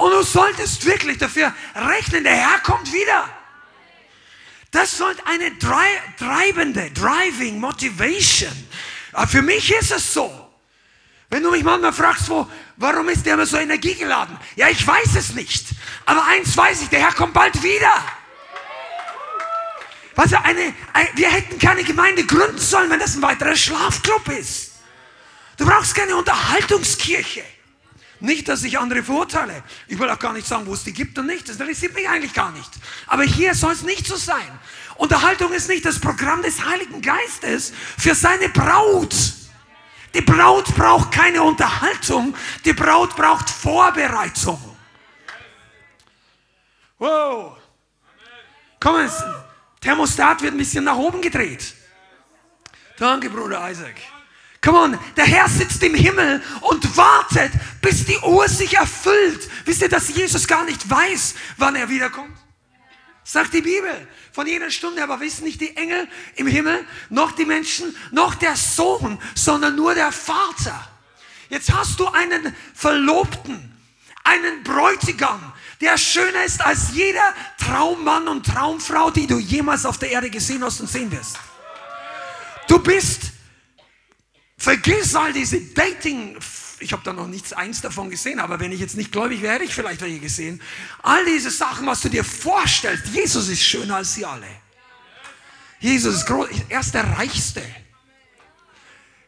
Und 0.00 0.12
du 0.12 0.22
solltest 0.22 0.86
wirklich 0.86 1.18
dafür 1.18 1.52
rechnen, 1.74 2.24
der 2.24 2.34
Herr 2.34 2.58
kommt 2.60 2.90
wieder. 2.90 3.28
Das 4.70 4.96
sollte 4.96 5.22
eine 5.26 5.58
treibende, 5.58 6.90
driving 6.92 7.60
Motivation. 7.60 8.50
Aber 9.12 9.26
für 9.26 9.42
mich 9.42 9.70
ist 9.70 9.90
es 9.90 10.14
so. 10.14 10.48
Wenn 11.28 11.42
du 11.42 11.50
mich 11.50 11.62
manchmal 11.62 11.92
fragst, 11.92 12.30
wo, 12.30 12.48
warum 12.76 13.10
ist 13.10 13.26
der 13.26 13.34
immer 13.34 13.44
so 13.44 13.58
energiegeladen? 13.58 14.38
Ja, 14.56 14.70
ich 14.70 14.86
weiß 14.86 15.16
es 15.16 15.34
nicht. 15.34 15.66
Aber 16.06 16.24
eins 16.24 16.56
weiß 16.56 16.80
ich, 16.80 16.88
der 16.88 17.00
Herr 17.00 17.12
kommt 17.12 17.34
bald 17.34 17.62
wieder. 17.62 17.92
Was 20.14 20.32
eine, 20.32 20.72
eine, 20.94 21.08
wir 21.14 21.30
hätten 21.30 21.58
keine 21.58 21.84
Gemeinde 21.84 22.24
gründen 22.24 22.58
sollen, 22.58 22.88
wenn 22.88 23.00
das 23.00 23.16
ein 23.16 23.22
weiterer 23.22 23.54
Schlafclub 23.54 24.28
ist. 24.28 24.72
Du 25.58 25.66
brauchst 25.66 25.94
keine 25.94 26.16
Unterhaltungskirche. 26.16 27.44
Nicht, 28.20 28.48
dass 28.48 28.62
ich 28.62 28.78
andere 28.78 29.02
verurteile. 29.02 29.62
Ich 29.88 29.98
will 29.98 30.08
auch 30.10 30.18
gar 30.18 30.34
nicht 30.34 30.46
sagen, 30.46 30.66
wo 30.66 30.74
es 30.74 30.84
die 30.84 30.92
gibt 30.92 31.18
und 31.18 31.26
nicht. 31.26 31.48
Das 31.48 31.56
interessiert 31.56 31.94
mich 31.94 32.08
eigentlich 32.08 32.34
gar 32.34 32.52
nicht. 32.52 32.70
Aber 33.06 33.22
hier 33.22 33.54
soll 33.54 33.72
es 33.72 33.82
nicht 33.82 34.06
so 34.06 34.16
sein. 34.16 34.58
Unterhaltung 34.96 35.52
ist 35.52 35.68
nicht 35.68 35.86
das 35.86 35.98
Programm 35.98 36.42
des 36.42 36.64
Heiligen 36.64 37.00
Geistes 37.00 37.72
für 37.96 38.14
seine 38.14 38.50
Braut. 38.50 39.14
Die 40.12 40.20
Braut 40.20 40.74
braucht 40.74 41.12
keine 41.12 41.42
Unterhaltung. 41.42 42.34
Die 42.64 42.74
Braut 42.74 43.16
braucht 43.16 43.48
Vorbereitung. 43.48 44.60
Wow. 46.98 47.56
Komm, 48.78 49.08
Thermostat 49.80 50.42
wird 50.42 50.54
ein 50.54 50.58
bisschen 50.58 50.84
nach 50.84 50.96
oben 50.96 51.22
gedreht. 51.22 51.74
Danke, 52.98 53.30
Bruder 53.30 53.70
Isaac. 53.70 53.96
Come 54.62 54.78
on, 54.78 54.98
der 55.16 55.24
Herr 55.24 55.48
sitzt 55.48 55.82
im 55.82 55.94
Himmel 55.94 56.42
und 56.60 56.96
wartet, 56.96 57.52
bis 57.80 58.04
die 58.04 58.18
Uhr 58.18 58.46
sich 58.48 58.74
erfüllt. 58.76 59.48
Wisst 59.64 59.80
ihr, 59.80 59.88
dass 59.88 60.08
Jesus 60.08 60.46
gar 60.46 60.64
nicht 60.64 60.88
weiß, 60.88 61.34
wann 61.56 61.76
er 61.76 61.88
wiederkommt? 61.88 62.36
Sagt 63.24 63.54
die 63.54 63.62
Bibel. 63.62 64.08
Von 64.32 64.46
jener 64.46 64.70
Stunde 64.70 65.02
aber 65.02 65.20
wissen 65.20 65.44
nicht 65.44 65.60
die 65.60 65.76
Engel 65.76 66.06
im 66.36 66.46
Himmel, 66.46 66.84
noch 67.08 67.32
die 67.32 67.46
Menschen, 67.46 67.96
noch 68.10 68.34
der 68.34 68.54
Sohn, 68.54 69.18
sondern 69.34 69.76
nur 69.76 69.94
der 69.94 70.12
Vater. 70.12 70.88
Jetzt 71.48 71.72
hast 71.72 71.98
du 71.98 72.06
einen 72.06 72.54
Verlobten, 72.74 73.76
einen 74.24 74.62
Bräutigam, 74.62 75.52
der 75.80 75.96
schöner 75.96 76.44
ist 76.44 76.60
als 76.60 76.92
jeder 76.92 77.34
Traummann 77.58 78.28
und 78.28 78.44
Traumfrau, 78.46 79.10
die 79.10 79.26
du 79.26 79.38
jemals 79.38 79.86
auf 79.86 79.98
der 79.98 80.10
Erde 80.10 80.28
gesehen 80.28 80.62
hast 80.62 80.80
und 80.80 80.88
sehen 80.88 81.10
wirst. 81.10 81.38
Du 82.68 82.78
bist 82.78 83.29
Vergiss 84.60 85.14
all 85.14 85.32
diese 85.32 85.58
Dating. 85.58 86.36
Ich 86.80 86.92
habe 86.92 87.02
da 87.02 87.14
noch 87.14 87.26
nichts 87.26 87.54
eins 87.54 87.80
davon 87.80 88.10
gesehen, 88.10 88.38
aber 88.38 88.60
wenn 88.60 88.72
ich 88.72 88.80
jetzt 88.80 88.94
nicht 88.94 89.10
gläubig 89.10 89.40
wäre, 89.40 89.54
hätte 89.54 89.64
ich 89.64 89.74
vielleicht 89.74 90.02
welche 90.02 90.18
gesehen. 90.18 90.60
All 91.02 91.24
diese 91.24 91.50
Sachen, 91.50 91.86
was 91.86 92.02
du 92.02 92.10
dir 92.10 92.22
vorstellst, 92.22 93.06
Jesus 93.06 93.48
ist 93.48 93.62
schöner 93.62 93.96
als 93.96 94.14
sie 94.14 94.26
alle. 94.26 94.46
Jesus 95.78 96.16
ist 96.16 96.26
groß, 96.26 96.48
er 96.68 96.80
ist 96.80 96.92
der 96.92 97.04
Reichste. 97.04 97.62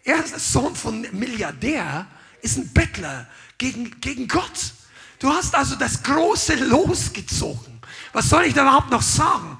Er 0.04 0.22
ist 0.22 0.32
der 0.32 0.38
Sohn 0.38 0.76
von 0.76 1.00
Milliardär, 1.12 2.06
ist 2.42 2.58
ein 2.58 2.70
Bettler 2.70 3.26
gegen, 3.56 3.98
gegen 4.02 4.28
Gott. 4.28 4.74
Du 5.18 5.30
hast 5.30 5.54
also 5.54 5.76
das 5.76 6.02
große 6.02 6.56
Los 6.56 7.10
gezogen. 7.10 7.80
Was 8.12 8.28
soll 8.28 8.44
ich 8.44 8.52
da 8.52 8.64
überhaupt 8.64 8.90
noch 8.90 9.00
sagen? 9.00 9.58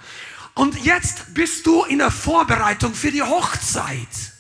Und 0.53 0.85
jetzt 0.85 1.33
bist 1.33 1.67
du 1.67 1.85
in 1.85 1.97
der 1.97 2.11
Vorbereitung 2.11 2.93
für 2.93 3.11
die 3.11 3.23
Hochzeit. 3.23 4.32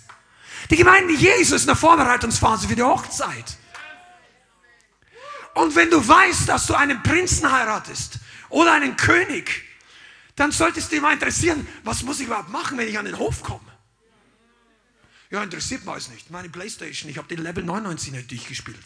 Die 0.72 0.78
Gemeinde 0.78 1.12
Jesu 1.12 1.54
ist 1.54 1.68
eine 1.68 1.76
Vorbereitungsphase 1.76 2.66
für 2.66 2.74
die 2.74 2.82
Hochzeit. 2.82 3.58
Und 5.52 5.76
wenn 5.76 5.90
du 5.90 6.08
weißt, 6.08 6.48
dass 6.48 6.66
du 6.66 6.72
einen 6.72 7.02
Prinzen 7.02 7.52
heiratest 7.52 8.18
oder 8.48 8.72
einen 8.72 8.96
König, 8.96 9.64
dann 10.34 10.50
solltest 10.50 10.90
du 10.90 10.94
dich 10.94 11.02
mal 11.02 11.12
interessieren, 11.12 11.66
was 11.84 12.02
muss 12.04 12.20
ich 12.20 12.26
überhaupt 12.26 12.48
machen, 12.48 12.78
wenn 12.78 12.88
ich 12.88 12.98
an 12.98 13.04
den 13.04 13.18
Hof 13.18 13.42
komme? 13.42 13.70
Ja, 15.28 15.42
interessiert 15.42 15.84
mich 15.84 16.08
nicht. 16.08 16.30
Meine 16.30 16.48
Playstation, 16.48 17.10
ich 17.10 17.18
habe 17.18 17.28
den 17.28 17.42
Level 17.42 17.62
99 17.62 18.12
nicht 18.12 18.30
durchgespielt. 18.30 18.80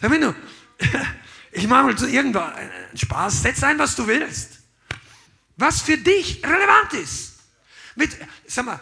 Wenn 0.00 0.18
du, 0.18 0.34
ich 1.52 1.68
mache 1.68 1.82
mal 1.84 1.98
so 1.98 2.06
irgendwann 2.06 2.54
einen 2.54 2.96
Spaß, 2.96 3.42
setz 3.42 3.62
ein, 3.62 3.78
was 3.78 3.96
du 3.96 4.06
willst. 4.06 4.60
Was 5.58 5.82
für 5.82 5.98
dich 5.98 6.42
relevant 6.42 6.94
ist. 6.94 7.34
Mit, 7.96 8.16
sag 8.46 8.64
mal, 8.64 8.80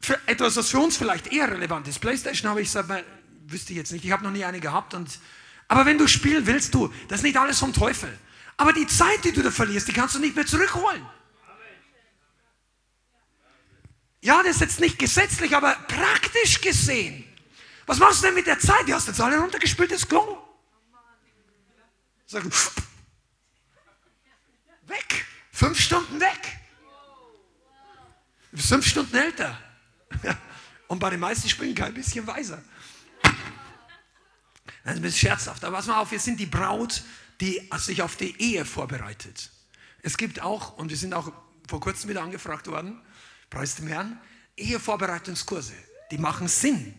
für 0.00 0.18
etwas, 0.26 0.56
was 0.56 0.70
für 0.70 0.78
uns 0.78 0.96
vielleicht 0.96 1.32
eher 1.32 1.50
relevant 1.50 1.88
ist. 1.88 2.00
Playstation 2.00 2.50
habe 2.50 2.62
ich, 2.62 2.70
sag 2.70 2.88
mal, 2.88 3.04
wüsste 3.46 3.72
ich 3.72 3.78
jetzt 3.78 3.92
nicht, 3.92 4.04
ich 4.04 4.12
habe 4.12 4.24
noch 4.24 4.30
nie 4.30 4.44
eine 4.44 4.60
gehabt. 4.60 4.94
Und, 4.94 5.18
aber 5.66 5.86
wenn 5.86 5.98
du 5.98 6.06
spielen 6.06 6.46
willst, 6.46 6.74
du, 6.74 6.92
das 7.08 7.20
ist 7.20 7.24
nicht 7.24 7.36
alles 7.36 7.58
vom 7.58 7.72
Teufel. 7.72 8.16
Aber 8.56 8.72
die 8.72 8.86
Zeit, 8.86 9.24
die 9.24 9.32
du 9.32 9.42
da 9.42 9.50
verlierst, 9.50 9.88
die 9.88 9.92
kannst 9.92 10.14
du 10.14 10.18
nicht 10.18 10.34
mehr 10.34 10.46
zurückholen. 10.46 11.06
Ja, 14.20 14.42
das 14.42 14.56
ist 14.56 14.60
jetzt 14.60 14.80
nicht 14.80 14.98
gesetzlich, 14.98 15.54
aber 15.54 15.74
praktisch 15.86 16.60
gesehen. 16.60 17.24
Was 17.86 17.98
machst 17.98 18.22
du 18.22 18.26
denn 18.26 18.34
mit 18.34 18.46
der 18.46 18.58
Zeit? 18.58 18.86
Die 18.86 18.92
hast 18.92 19.06
du 19.06 19.12
jetzt 19.12 19.20
alle 19.20 19.38
runtergespielt, 19.38 19.92
das 19.92 20.06
Klo. 20.06 20.38
Sag, 22.26 22.44
weg. 24.86 25.24
Fünf 25.52 25.80
Stunden 25.80 26.20
weg. 26.20 26.58
Fünf 28.54 28.86
Stunden 28.86 29.16
älter. 29.16 29.58
Und 30.88 30.98
bei 30.98 31.10
den 31.10 31.20
meisten 31.20 31.48
Spielen 31.48 31.74
kein 31.74 31.94
bisschen 31.94 32.26
weiser. 32.26 32.62
Das 33.22 34.94
ist 34.94 35.00
ein 35.00 35.02
bisschen 35.02 35.28
scherzhaft. 35.28 35.64
Aber 35.64 35.76
pass 35.76 35.86
mal 35.86 36.00
auf, 36.00 36.10
wir 36.10 36.20
sind 36.20 36.40
die 36.40 36.46
Braut, 36.46 37.02
die 37.40 37.68
sich 37.76 38.02
auf 38.02 38.16
die 38.16 38.40
Ehe 38.40 38.64
vorbereitet. 38.64 39.50
Es 40.02 40.16
gibt 40.16 40.40
auch, 40.40 40.78
und 40.78 40.88
wir 40.88 40.96
sind 40.96 41.12
auch 41.12 41.32
vor 41.68 41.80
kurzem 41.80 42.08
wieder 42.08 42.22
angefragt 42.22 42.66
worden, 42.68 43.00
preis 43.50 43.76
dem 43.76 43.88
Herrn, 43.88 44.18
Ehevorbereitungskurse. 44.56 45.74
Die 46.10 46.18
machen 46.18 46.48
Sinn. 46.48 46.94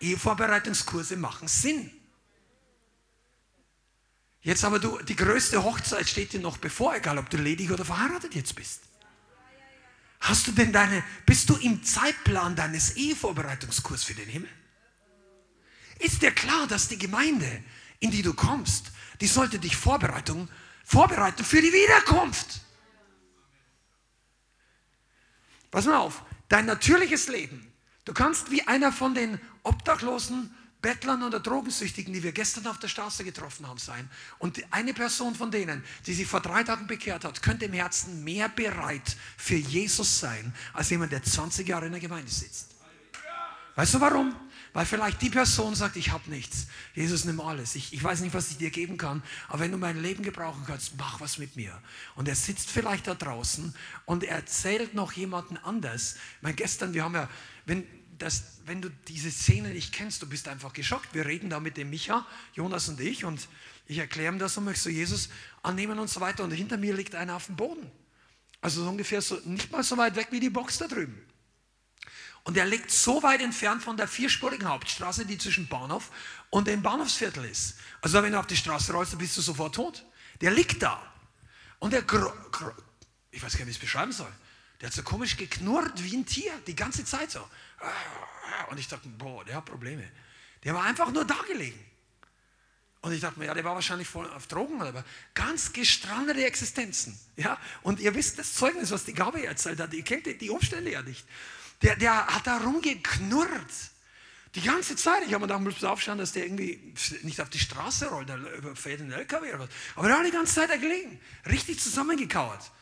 Ehevorbereitungskurse 0.00 1.16
machen 1.16 1.48
Sinn. 1.48 1.90
Jetzt 4.42 4.64
aber 4.64 4.78
du, 4.78 4.98
die 5.02 5.16
größte 5.16 5.62
Hochzeit 5.62 6.08
steht 6.08 6.32
dir 6.32 6.40
noch 6.40 6.56
bevor, 6.56 6.94
egal 6.94 7.18
ob 7.18 7.28
du 7.30 7.36
ledig 7.36 7.70
oder 7.70 7.84
verheiratet 7.84 8.34
jetzt 8.34 8.54
bist. 8.54 8.87
Hast 10.20 10.46
du 10.46 10.52
denn 10.52 10.72
deine, 10.72 11.02
bist 11.26 11.48
du 11.48 11.56
im 11.56 11.82
Zeitplan 11.84 12.56
deines 12.56 12.96
Ehevorbereitungskurs 12.96 14.04
für 14.04 14.14
den 14.14 14.28
Himmel? 14.28 14.50
Ist 16.00 16.22
dir 16.22 16.30
klar, 16.30 16.66
dass 16.66 16.88
die 16.88 16.98
Gemeinde, 16.98 17.62
in 18.00 18.10
die 18.10 18.22
du 18.22 18.34
kommst, 18.34 18.92
die 19.20 19.26
sollte 19.26 19.58
dich 19.58 19.76
Vorbereitung, 19.76 20.48
vorbereiten 20.84 21.44
für 21.44 21.60
die 21.60 21.72
Wiederkunft? 21.72 22.60
Pass 25.70 25.86
mal 25.86 25.98
auf, 25.98 26.22
dein 26.48 26.66
natürliches 26.66 27.28
Leben, 27.28 27.72
du 28.04 28.14
kannst 28.14 28.50
wie 28.50 28.62
einer 28.62 28.92
von 28.92 29.14
den 29.14 29.40
Obdachlosen 29.62 30.54
Bettlern 30.80 31.22
oder 31.24 31.40
Drogensüchtigen, 31.40 32.12
die 32.12 32.22
wir 32.22 32.32
gestern 32.32 32.66
auf 32.68 32.78
der 32.78 32.88
Straße 32.88 33.24
getroffen 33.24 33.66
haben, 33.66 33.78
sein. 33.78 34.08
Und 34.38 34.62
eine 34.70 34.94
Person 34.94 35.34
von 35.34 35.50
denen, 35.50 35.82
die 36.06 36.14
sich 36.14 36.26
vor 36.26 36.40
drei 36.40 36.62
Tagen 36.62 36.86
bekehrt 36.86 37.24
hat, 37.24 37.42
könnte 37.42 37.64
im 37.64 37.72
Herzen 37.72 38.22
mehr 38.22 38.48
bereit 38.48 39.16
für 39.36 39.56
Jesus 39.56 40.20
sein, 40.20 40.54
als 40.72 40.90
jemand, 40.90 41.12
der 41.12 41.22
20 41.22 41.66
Jahre 41.66 41.86
in 41.86 41.92
der 41.92 42.00
Gemeinde 42.00 42.30
sitzt. 42.30 42.76
Weißt 43.74 43.94
du 43.94 44.00
warum? 44.00 44.34
Weil 44.72 44.86
vielleicht 44.86 45.22
die 45.22 45.30
Person 45.30 45.74
sagt, 45.74 45.96
ich 45.96 46.12
habe 46.12 46.30
nichts. 46.30 46.66
Jesus, 46.94 47.24
nimm 47.24 47.40
alles. 47.40 47.74
Ich, 47.74 47.92
ich 47.92 48.02
weiß 48.02 48.20
nicht, 48.20 48.34
was 48.34 48.50
ich 48.50 48.58
dir 48.58 48.70
geben 48.70 48.96
kann, 48.96 49.22
aber 49.48 49.60
wenn 49.60 49.72
du 49.72 49.78
mein 49.78 50.00
Leben 50.00 50.22
gebrauchen 50.22 50.62
kannst, 50.66 50.92
mach 50.98 51.20
was 51.20 51.38
mit 51.38 51.56
mir. 51.56 51.80
Und 52.14 52.28
er 52.28 52.34
sitzt 52.34 52.70
vielleicht 52.70 53.06
da 53.06 53.14
draußen 53.14 53.74
und 54.04 54.24
erzählt 54.24 54.94
noch 54.94 55.12
jemanden 55.12 55.56
anders. 55.56 56.16
Ich 56.36 56.42
meine, 56.42 56.54
gestern, 56.54 56.92
wir 56.94 57.04
haben 57.04 57.14
ja, 57.14 57.28
wenn, 57.66 57.86
das, 58.18 58.58
wenn 58.66 58.82
du 58.82 58.90
diese 59.06 59.30
Szene 59.30 59.70
nicht 59.70 59.92
kennst, 59.92 60.22
du 60.22 60.28
bist 60.28 60.48
einfach 60.48 60.72
geschockt. 60.72 61.14
Wir 61.14 61.26
reden 61.26 61.50
da 61.50 61.60
mit 61.60 61.76
dem 61.76 61.90
Micha, 61.90 62.26
Jonas 62.54 62.88
und 62.88 63.00
ich, 63.00 63.24
und 63.24 63.48
ich 63.86 63.98
erkläre 63.98 64.32
ihm 64.32 64.38
das 64.38 64.56
und 64.56 64.64
möchte 64.64 64.82
so 64.82 64.90
Jesus 64.90 65.28
annehmen 65.62 65.98
und 65.98 66.08
so 66.08 66.20
weiter. 66.20 66.44
Und 66.44 66.50
hinter 66.50 66.76
mir 66.76 66.94
liegt 66.94 67.14
einer 67.14 67.36
auf 67.36 67.46
dem 67.46 67.56
Boden. 67.56 67.90
Also 68.60 68.82
so 68.82 68.90
ungefähr 68.90 69.22
so, 69.22 69.38
nicht 69.44 69.70
mal 69.70 69.82
so 69.82 69.96
weit 69.96 70.16
weg 70.16 70.28
wie 70.30 70.40
die 70.40 70.50
Box 70.50 70.78
da 70.78 70.88
drüben. 70.88 71.24
Und 72.44 72.56
er 72.56 72.66
liegt 72.66 72.90
so 72.90 73.22
weit 73.22 73.40
entfernt 73.40 73.82
von 73.82 73.96
der 73.96 74.08
vierspurigen 74.08 74.68
Hauptstraße, 74.68 75.26
die 75.26 75.38
zwischen 75.38 75.68
Bahnhof 75.68 76.10
und 76.50 76.66
dem 76.66 76.82
Bahnhofsviertel 76.82 77.44
ist. 77.44 77.76
Also 78.00 78.22
wenn 78.22 78.32
du 78.32 78.40
auf 78.40 78.46
die 78.46 78.56
Straße 78.56 78.92
rollst, 78.92 79.12
dann 79.12 79.18
bist 79.18 79.36
du 79.36 79.42
sofort 79.42 79.74
tot. 79.74 80.04
Der 80.40 80.50
liegt 80.50 80.82
da. 80.82 81.00
Und 81.78 81.92
der, 81.92 82.04
ich 83.30 83.42
weiß 83.42 83.52
gar 83.52 83.64
nicht, 83.64 83.66
wie 83.66 83.70
ich 83.70 83.76
es 83.76 83.78
beschreiben 83.78 84.12
soll. 84.12 84.32
Der 84.80 84.88
hat 84.88 84.94
so 84.94 85.02
komisch 85.02 85.36
geknurrt 85.36 86.02
wie 86.04 86.16
ein 86.16 86.26
Tier, 86.26 86.52
die 86.66 86.76
ganze 86.76 87.04
Zeit 87.04 87.30
so. 87.30 87.40
Und 88.70 88.78
ich 88.78 88.88
dachte, 88.88 89.08
boah, 89.08 89.44
der 89.44 89.56
hat 89.56 89.64
Probleme. 89.64 90.08
Der 90.64 90.74
war 90.74 90.84
einfach 90.84 91.10
nur 91.10 91.24
da 91.24 91.40
gelegen. 91.48 91.84
Und 93.00 93.12
ich 93.12 93.20
dachte 93.20 93.38
mir, 93.38 93.46
ja, 93.46 93.54
der 93.54 93.64
war 93.64 93.74
wahrscheinlich 93.74 94.08
voll 94.08 94.28
auf 94.32 94.48
Drogen, 94.48 94.82
aber 94.82 95.04
ganz 95.34 95.72
gestrandete 95.72 96.44
Existenzen. 96.44 97.18
Ja? 97.36 97.58
Und 97.82 98.00
ihr 98.00 98.14
wisst 98.14 98.38
das 98.38 98.54
Zeugnis, 98.54 98.90
was 98.90 99.04
die 99.04 99.14
Gabe 99.14 99.44
erzählt 99.44 99.78
hat, 99.78 99.92
ihr 99.94 100.02
kennt 100.02 100.26
die 100.26 100.50
Umstände 100.50 100.90
ja 100.90 101.02
nicht. 101.02 101.24
Der, 101.82 101.94
der 101.96 102.26
hat 102.26 102.46
da 102.46 102.58
rumgeknurrt. 102.58 103.72
Die 104.54 104.62
ganze 104.62 104.96
Zeit. 104.96 105.22
Ich 105.26 105.34
habe 105.34 105.46
mir 105.46 105.46
gedacht, 105.46 105.60
muss 105.60 105.84
aufschauen, 105.84 106.18
dass 106.18 106.32
der 106.32 106.44
irgendwie 106.44 106.94
nicht 107.22 107.40
auf 107.40 107.50
die 107.50 107.58
Straße 107.58 108.06
rollt, 108.08 108.28
der 108.28 108.38
überfährt 108.56 109.00
einen 109.00 109.12
LKW 109.12 109.50
oder 109.50 109.60
was. 109.60 109.68
Aber 109.94 110.08
der 110.08 110.18
hat 110.18 110.26
die 110.26 110.30
ganze 110.32 110.54
Zeit 110.54 110.70
da 110.70 110.76
gelegen. 110.76 111.20
Richtig 111.46 111.78
zusammengekauert. 111.78 112.72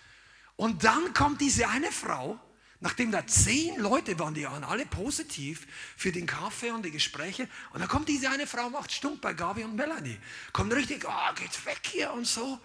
Und 0.57 0.84
dann 0.84 1.12
kommt 1.12 1.40
diese 1.40 1.68
eine 1.68 1.92
Frau, 1.92 2.40
nachdem 2.80 3.12
da 3.12 3.26
zehn 3.26 3.78
Leute 3.78 4.18
waren, 4.18 4.34
die 4.34 4.44
waren 4.44 4.64
alle 4.64 4.86
positiv 4.86 5.66
für 5.96 6.12
den 6.12 6.26
Kaffee 6.26 6.70
und 6.70 6.82
die 6.82 6.90
Gespräche. 6.90 7.48
Und 7.72 7.80
dann 7.80 7.88
kommt 7.88 8.09
diese 8.09 8.30
eine 8.30 8.46
Frau, 8.46 8.70
macht 8.70 8.92
Stunk 8.92 9.20
bei 9.20 9.34
Gabi 9.34 9.64
und 9.64 9.76
Melanie. 9.76 10.18
Kommt 10.52 10.72
richtig, 10.72 11.04
oh, 11.07 11.34
geht 11.34 11.64
weg 11.66 11.80
hier 11.84 12.12
und 12.12 12.26
so. 12.26 12.59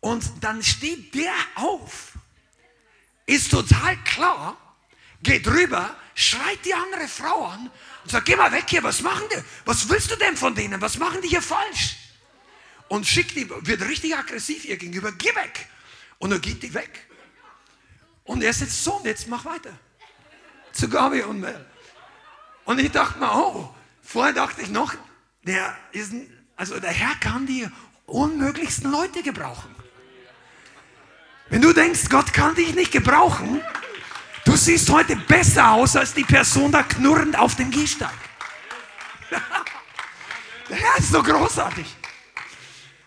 Und 0.00 0.24
dann 0.40 0.62
steht 0.62 1.14
der 1.14 1.34
auf. 1.54 2.12
Ist 3.26 3.50
total 3.50 3.96
klar, 4.04 4.56
geht 5.22 5.46
rüber, 5.46 5.96
schreit 6.14 6.64
die 6.64 6.74
andere 6.74 7.08
Frau 7.08 7.46
an 7.46 7.70
und 8.02 8.10
sagt, 8.10 8.26
geh 8.26 8.36
mal 8.36 8.52
weg 8.52 8.64
hier, 8.68 8.82
was 8.82 9.00
machen 9.00 9.24
die? 9.32 9.42
Was 9.64 9.88
willst 9.88 10.10
du 10.10 10.16
denn 10.16 10.36
von 10.36 10.54
denen? 10.54 10.80
Was 10.80 10.98
machen 10.98 11.22
die 11.22 11.28
hier 11.28 11.42
falsch? 11.42 11.96
Und 12.88 13.06
schickt 13.06 13.34
die, 13.34 13.48
wird 13.48 13.80
richtig 13.82 14.14
aggressiv 14.14 14.64
ihr 14.66 14.76
gegenüber, 14.76 15.10
geh 15.12 15.34
weg. 15.34 15.68
Und 16.24 16.30
dann 16.30 16.40
geht 16.40 16.62
die 16.62 16.72
weg. 16.72 17.06
Und 18.24 18.42
er 18.42 18.54
sitzt 18.54 18.82
so, 18.82 18.94
und 18.94 19.04
jetzt 19.04 19.28
mach 19.28 19.44
weiter. 19.44 19.78
Zu 20.72 20.88
Gabi 20.88 21.20
und 21.20 21.38
Mel. 21.38 21.66
Und 22.64 22.78
ich 22.78 22.90
dachte 22.90 23.18
mir, 23.18 23.30
oh, 23.30 23.68
vorher 24.02 24.32
dachte 24.32 24.62
ich 24.62 24.70
noch, 24.70 24.94
der 25.42 25.76
ist, 25.92 26.14
also 26.56 26.80
der 26.80 26.92
Herr 26.92 27.14
kann 27.16 27.44
die 27.46 27.68
unmöglichsten 28.06 28.90
Leute 28.90 29.22
gebrauchen. 29.22 29.68
Wenn 31.50 31.60
du 31.60 31.74
denkst, 31.74 32.08
Gott 32.08 32.32
kann 32.32 32.54
dich 32.54 32.74
nicht 32.74 32.90
gebrauchen, 32.90 33.60
du 34.46 34.56
siehst 34.56 34.88
heute 34.88 35.16
besser 35.16 35.72
aus 35.72 35.94
als 35.94 36.14
die 36.14 36.24
Person 36.24 36.72
da 36.72 36.84
knurrend 36.84 37.38
auf 37.38 37.54
dem 37.56 37.70
Gehsteig. 37.70 38.16
Der 40.70 40.76
Herr 40.78 40.96
ist 40.96 41.10
so 41.10 41.22
großartig. 41.22 41.98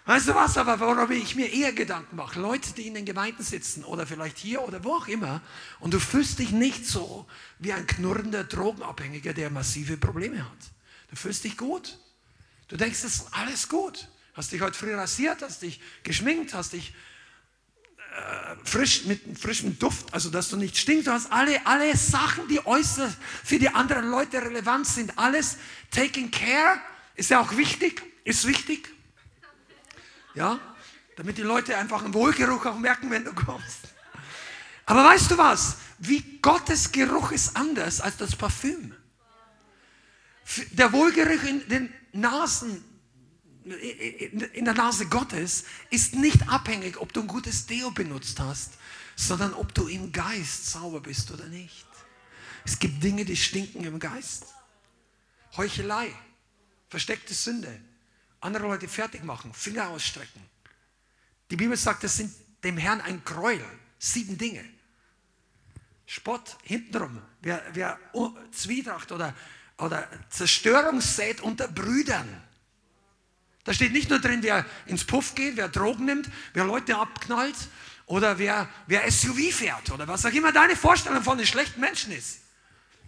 Weißt 0.08 0.30
du 0.30 0.36
was, 0.36 0.58
aber 0.58 0.80
worum 0.80 1.12
ich 1.12 1.36
mir 1.36 1.52
eher 1.52 1.74
Gedanken 1.74 2.16
mache? 2.16 2.40
Leute, 2.40 2.72
die 2.72 2.88
in 2.88 2.94
den 2.94 3.04
Gemeinden 3.04 3.44
sitzen 3.44 3.84
oder 3.84 4.08
vielleicht 4.08 4.38
hier 4.38 4.62
oder 4.62 4.82
wo 4.86 4.94
auch 4.94 5.10
immer 5.10 5.42
und 5.82 5.94
du 5.94 6.00
fühlst 6.00 6.40
dich 6.40 6.52
nicht 6.52 6.86
so 6.86 7.28
wie 7.60 7.74
ein 7.74 7.86
knurrender 7.86 8.46
Drogenabhängiger, 8.46 9.34
der 9.34 9.50
massive 9.50 9.98
Probleme 9.98 10.46
hat. 10.46 10.58
Du 11.10 11.18
fühlst 11.18 11.44
dich 11.44 11.58
gut. 11.58 12.00
Du 12.70 12.78
denkst, 12.78 13.00
es 13.00 13.18
ist 13.18 13.28
alles 13.34 13.68
gut. 13.68 14.08
Hast 14.34 14.54
dich 14.54 14.62
heute 14.62 14.78
früh 14.78 14.96
rasiert, 14.96 15.42
hast 15.42 15.62
dich 15.62 15.82
geschminkt, 16.04 16.54
hast 16.54 16.72
dich 16.72 16.94
äh, 18.16 18.56
frisch 18.64 19.04
mit 19.04 19.38
frischem 19.38 19.78
Duft, 19.78 20.14
also 20.14 20.30
dass 20.30 20.48
du 20.48 20.56
nicht 20.56 20.78
stinkst. 20.78 21.08
Du 21.08 21.12
hast 21.12 21.34
alle, 21.34 21.68
alle 21.68 21.98
Sachen, 21.98 22.48
die 22.48 22.66
äußerst 22.66 23.18
für 23.44 23.60
die 23.60 23.68
anderen 23.68 24.10
Leute 24.10 24.42
relevant 24.42 24.88
sind. 24.88 25.20
Alles 25.20 25.58
taking 25.92 26.32
care 26.32 26.80
ist 27.16 27.30
ja 27.30 27.42
auch 27.42 27.58
wichtig, 27.58 28.02
ist 28.24 28.48
wichtig. 28.48 28.97
Ja? 30.38 30.60
Damit 31.16 31.40
die 31.40 31.42
Leute 31.42 31.76
einfach 31.76 32.04
einen 32.04 32.14
Wohlgeruch 32.14 32.66
auch 32.68 32.78
merken, 32.78 33.10
wenn 33.10 33.26
du 33.26 33.34
kommst. 33.34 33.80
Aber 34.86 35.04
weißt 35.04 35.32
du 35.32 35.38
was? 35.38 35.78
Wie 35.98 36.40
Gottes 36.42 36.92
Geruch 36.92 37.32
ist 37.32 37.58
anders 37.58 38.00
als 38.00 38.18
das 38.18 38.36
Parfüm. 38.36 38.96
Der 40.72 40.94
Wohlgeruch 40.94 41.44
in 41.44 41.68
den 41.68 41.94
Nasen, 42.14 42.84
in 43.66 44.64
der 44.64 44.76
Nase 44.76 45.08
Gottes 45.08 45.66
ist 45.90 46.14
nicht 46.14 46.48
abhängig, 46.48 47.02
ob 47.02 47.12
du 47.14 47.22
ein 47.22 47.28
gutes 47.28 47.66
Deo 47.66 47.90
benutzt 47.90 48.40
hast, 48.40 48.74
sondern 49.16 49.56
ob 49.56 49.74
du 49.74 49.88
im 49.88 50.12
Geist 50.12 50.68
sauber 50.70 51.02
bist 51.02 51.32
oder 51.32 51.48
nicht. 51.48 51.88
Es 52.64 52.78
gibt 52.78 53.04
Dinge, 53.04 53.26
die 53.26 53.36
stinken 53.36 53.84
im 53.86 53.98
Geist. 54.00 54.46
Heuchelei, 55.58 56.14
versteckte 56.90 57.34
Sünde, 57.34 57.82
andere 58.40 58.68
Leute 58.68 58.88
fertig 58.88 59.24
machen, 59.24 59.54
Finger 59.54 59.90
ausstrecken. 59.90 60.42
Die 61.50 61.56
Bibel 61.56 61.78
sagt, 61.78 62.04
das 62.04 62.18
sind 62.18 62.34
dem 62.64 62.78
Herrn 62.78 63.02
ein 63.02 63.24
Gräuel. 63.24 63.66
Sieben 64.00 64.38
Dinge. 64.38 64.64
Spott 66.06 66.58
hintenrum. 66.64 67.22
Wer, 67.42 67.64
wer 67.74 68.00
Zwietracht 68.52 69.12
oder, 69.12 69.34
oder 69.78 70.08
Zerstörung 70.30 71.02
sät 71.02 71.42
unter 71.42 71.68
Brüdern. 71.68 72.44
Da 73.64 73.74
steht 73.74 73.92
nicht 73.92 74.10
nur 74.10 74.20
drin, 74.20 74.42
wer 74.44 74.66
ins 74.86 75.04
Puff 75.04 75.36
geht, 75.36 75.58
wer 75.58 75.68
Drogen 75.68 76.06
nimmt, 76.06 76.30
wer 76.54 76.64
Leute 76.64 76.96
abknallt 76.96 77.58
oder 78.06 78.40
wer, 78.40 78.70
wer 78.88 79.10
SUV 79.12 79.52
fährt 79.52 79.92
oder 79.92 80.08
was 80.08 80.26
auch 80.26 80.32
immer 80.32 80.54
deine 80.54 80.78
Vorstellung 80.78 81.22
von 81.22 81.38
den 81.38 81.48
schlechten 81.48 81.82
Menschen 81.82 82.14
ist. 82.14 82.40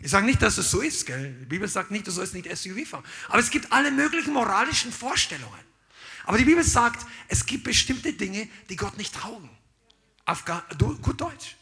Ich 0.02 0.12
sage 0.12 0.26
nicht, 0.26 0.42
dass 0.42 0.58
es 0.58 0.72
so 0.72 0.82
ist. 0.82 1.06
Gell? 1.06 1.36
Die 1.42 1.46
Bibel 1.46 1.68
sagt 1.68 1.92
nicht, 1.92 2.08
du 2.08 2.12
sollst 2.12 2.34
nicht 2.34 2.50
SUV 2.50 2.88
fahren. 2.88 3.04
Aber 3.28 3.40
es 3.40 3.50
gibt 3.52 3.72
alle 3.72 3.92
möglichen 3.92 4.34
moralischen 4.34 4.92
Vorstellungen. 4.92 5.60
Aber 6.26 6.38
die 6.38 6.46
Bibel 6.46 6.64
sagt, 6.64 7.06
es 7.28 7.46
gibt 7.46 7.66
bestimmte 7.66 8.14
Dinge, 8.14 8.48
die 8.70 8.76
Gott 8.76 8.98
nicht 8.98 9.16
taugen. 9.16 9.50
Auf 10.26 10.46
gut 11.02 11.20
Deutsch. 11.20 11.56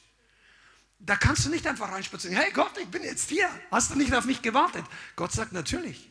Da 1.00 1.16
kannst 1.16 1.46
du 1.46 1.50
nicht 1.50 1.66
einfach 1.66 1.90
reinspazieren. 1.92 2.38
Hey 2.38 2.52
Gott, 2.52 2.78
ich 2.78 2.88
bin 2.88 3.04
jetzt 3.04 3.30
hier. 3.30 3.50
Hast 3.72 3.92
du 3.92 3.96
nicht 3.96 4.14
auf 4.14 4.26
mich 4.26 4.42
gewartet? 4.42 4.86
Gott 5.16 5.32
sagt 5.32 5.54
natürlich. 5.54 6.10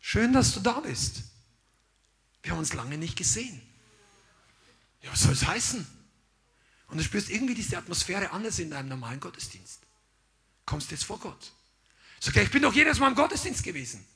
Schön, 0.00 0.32
dass 0.32 0.52
du 0.52 0.60
da 0.60 0.80
bist. 0.80 1.22
Wir 2.42 2.52
haben 2.52 2.58
uns 2.58 2.74
lange 2.74 2.98
nicht 2.98 3.16
gesehen. 3.16 3.60
Ja, 5.02 5.12
was 5.12 5.22
soll 5.22 5.32
es 5.32 5.46
heißen? 5.46 5.86
Und 6.88 6.98
du 6.98 7.04
spürst 7.04 7.30
irgendwie 7.30 7.54
diese 7.54 7.78
Atmosphäre 7.78 8.30
anders 8.30 8.58
in 8.58 8.70
deinem 8.70 8.88
normalen 8.88 9.20
Gottesdienst 9.20 9.87
kommst 10.68 10.90
jetzt 10.90 11.04
vor 11.04 11.18
Gott. 11.18 11.52
Sag, 12.20 12.34
okay, 12.34 12.44
ich 12.44 12.50
bin 12.50 12.62
doch 12.62 12.74
jedes 12.74 12.98
Mal 12.98 13.08
im 13.08 13.14
Gottesdienst 13.14 13.64
gewesen. 13.64 14.06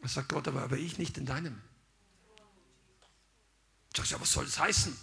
Da 0.00 0.08
sagt 0.08 0.28
Gott, 0.28 0.48
aber, 0.48 0.62
aber 0.62 0.76
ich 0.76 0.98
nicht 0.98 1.16
in 1.18 1.24
deinem. 1.24 1.60
Sagst 3.96 4.12
du, 4.12 4.20
was 4.20 4.32
soll 4.32 4.44
das 4.44 4.58
heißen? 4.58 4.96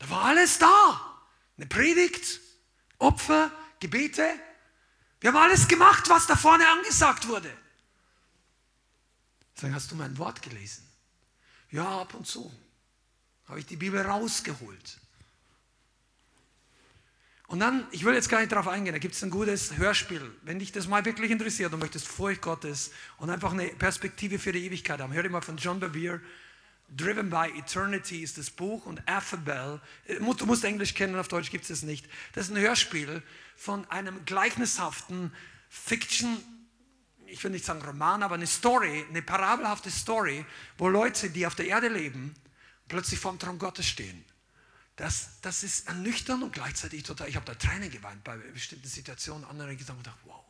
Da 0.00 0.10
war 0.10 0.24
alles 0.24 0.58
da. 0.58 1.22
Eine 1.56 1.66
Predigt, 1.66 2.40
Opfer, 2.98 3.52
Gebete. 3.78 4.28
Wir 5.20 5.32
haben 5.32 5.36
alles 5.36 5.68
gemacht, 5.68 6.08
was 6.08 6.26
da 6.26 6.34
vorne 6.34 6.68
angesagt 6.68 7.28
wurde. 7.28 7.56
Sagen, 9.54 9.74
hast 9.74 9.92
du 9.92 9.94
mein 9.94 10.18
Wort 10.18 10.42
gelesen? 10.42 10.84
Ja, 11.70 12.00
ab 12.00 12.14
und 12.14 12.26
zu. 12.26 12.52
Habe 13.46 13.60
ich 13.60 13.66
die 13.66 13.76
Bibel 13.76 14.00
rausgeholt. 14.00 14.98
Und 17.48 17.60
dann, 17.60 17.86
ich 17.92 18.04
will 18.04 18.12
jetzt 18.12 18.28
gar 18.28 18.40
nicht 18.40 18.52
darauf 18.52 18.68
eingehen, 18.68 18.92
da 18.92 18.98
gibt 18.98 19.14
es 19.14 19.24
ein 19.24 19.30
gutes 19.30 19.78
Hörspiel. 19.78 20.20
Wenn 20.42 20.58
dich 20.58 20.70
das 20.70 20.86
mal 20.86 21.06
wirklich 21.06 21.30
interessiert 21.30 21.72
und 21.72 21.80
möchtest 21.80 22.06
Furcht 22.06 22.42
Gottes 22.42 22.92
und 23.16 23.30
einfach 23.30 23.52
eine 23.52 23.68
Perspektive 23.68 24.38
für 24.38 24.52
die 24.52 24.66
Ewigkeit 24.66 25.00
haben, 25.00 25.14
hör 25.14 25.22
dir 25.22 25.30
mal 25.30 25.40
von 25.40 25.56
John 25.56 25.80
Bevere, 25.80 26.20
Driven 26.94 27.28
by 27.28 27.52
Eternity 27.54 28.22
ist 28.22 28.38
das 28.38 28.48
Buch 28.48 28.86
und 28.86 29.06
Affabel, 29.06 29.80
äh, 30.06 30.16
du 30.16 30.46
musst 30.46 30.64
Englisch 30.64 30.94
kennen, 30.94 31.16
auf 31.16 31.28
Deutsch 31.28 31.50
gibt 31.50 31.64
es 31.64 31.70
es 31.70 31.82
nicht. 31.82 32.06
Das 32.32 32.46
ist 32.46 32.54
ein 32.54 32.60
Hörspiel 32.60 33.22
von 33.56 33.84
einem 33.90 34.24
gleichnishaften 34.24 35.32
Fiction, 35.68 36.38
ich 37.26 37.44
will 37.44 37.50
nicht 37.50 37.66
sagen 37.66 37.82
Roman, 37.82 38.22
aber 38.22 38.36
eine 38.36 38.46
Story, 38.46 39.04
eine 39.08 39.20
parabelhafte 39.20 39.90
Story, 39.90 40.46
wo 40.78 40.88
Leute, 40.88 41.28
die 41.28 41.46
auf 41.46 41.54
der 41.54 41.66
Erde 41.66 41.88
leben, 41.88 42.34
plötzlich 42.88 43.20
vom 43.20 43.38
Thron 43.38 43.58
Gottes 43.58 43.86
stehen. 43.86 44.24
Das, 44.98 45.28
das 45.42 45.62
ist 45.62 45.86
ernüchternd 45.86 46.42
und 46.42 46.52
gleichzeitig 46.52 47.04
total. 47.04 47.28
Ich 47.28 47.36
habe 47.36 47.46
da 47.46 47.54
Tränen 47.54 47.88
geweint 47.88 48.24
bei 48.24 48.36
bestimmten 48.36 48.88
Situationen. 48.88 49.44
Andere 49.44 49.76
gesagt 49.76 49.96
und 49.96 50.02
gedacht, 50.02 50.18
wow, 50.24 50.44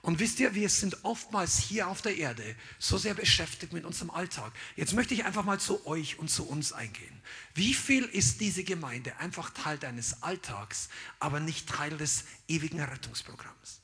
Und 0.00 0.20
wisst 0.20 0.40
ihr, 0.40 0.54
wir 0.54 0.70
sind 0.70 1.04
oftmals 1.04 1.58
hier 1.58 1.88
auf 1.88 2.00
der 2.00 2.16
Erde 2.16 2.56
so 2.78 2.96
sehr 2.96 3.12
beschäftigt 3.12 3.74
mit 3.74 3.84
unserem 3.84 4.10
Alltag. 4.10 4.54
Jetzt 4.74 4.94
möchte 4.94 5.12
ich 5.12 5.26
einfach 5.26 5.44
mal 5.44 5.60
zu 5.60 5.86
euch 5.86 6.18
und 6.18 6.30
zu 6.30 6.48
uns 6.48 6.72
eingehen. 6.72 7.20
Wie 7.54 7.74
viel 7.74 8.04
ist 8.04 8.40
diese 8.40 8.64
Gemeinde 8.64 9.14
einfach 9.18 9.50
Teil 9.50 9.76
deines 9.76 10.22
Alltags, 10.22 10.88
aber 11.20 11.38
nicht 11.38 11.68
Teil 11.68 11.94
des 11.98 12.24
ewigen 12.48 12.80
Rettungsprogramms? 12.80 13.82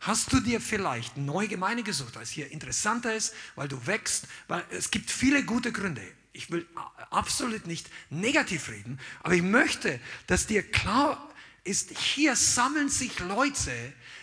Hast 0.00 0.32
du 0.32 0.40
dir 0.40 0.60
vielleicht 0.60 1.14
eine 1.14 1.26
neue 1.26 1.46
Gemeinde 1.46 1.84
gesucht, 1.84 2.16
weil 2.16 2.24
es 2.24 2.30
hier 2.30 2.50
interessanter 2.50 3.14
ist, 3.14 3.34
weil 3.54 3.68
du 3.68 3.86
wächst? 3.86 4.26
Weil 4.48 4.64
es 4.70 4.90
gibt 4.90 5.12
viele 5.12 5.44
gute 5.44 5.70
Gründe. 5.70 6.02
Ich 6.38 6.52
will 6.52 6.68
absolut 7.10 7.66
nicht 7.66 7.90
negativ 8.10 8.68
reden, 8.68 9.00
aber 9.24 9.34
ich 9.34 9.42
möchte, 9.42 9.98
dass 10.28 10.46
dir 10.46 10.62
klar 10.62 11.28
ist, 11.64 11.90
hier 11.98 12.36
sammeln 12.36 12.88
sich 12.88 13.18
Leute, 13.18 13.72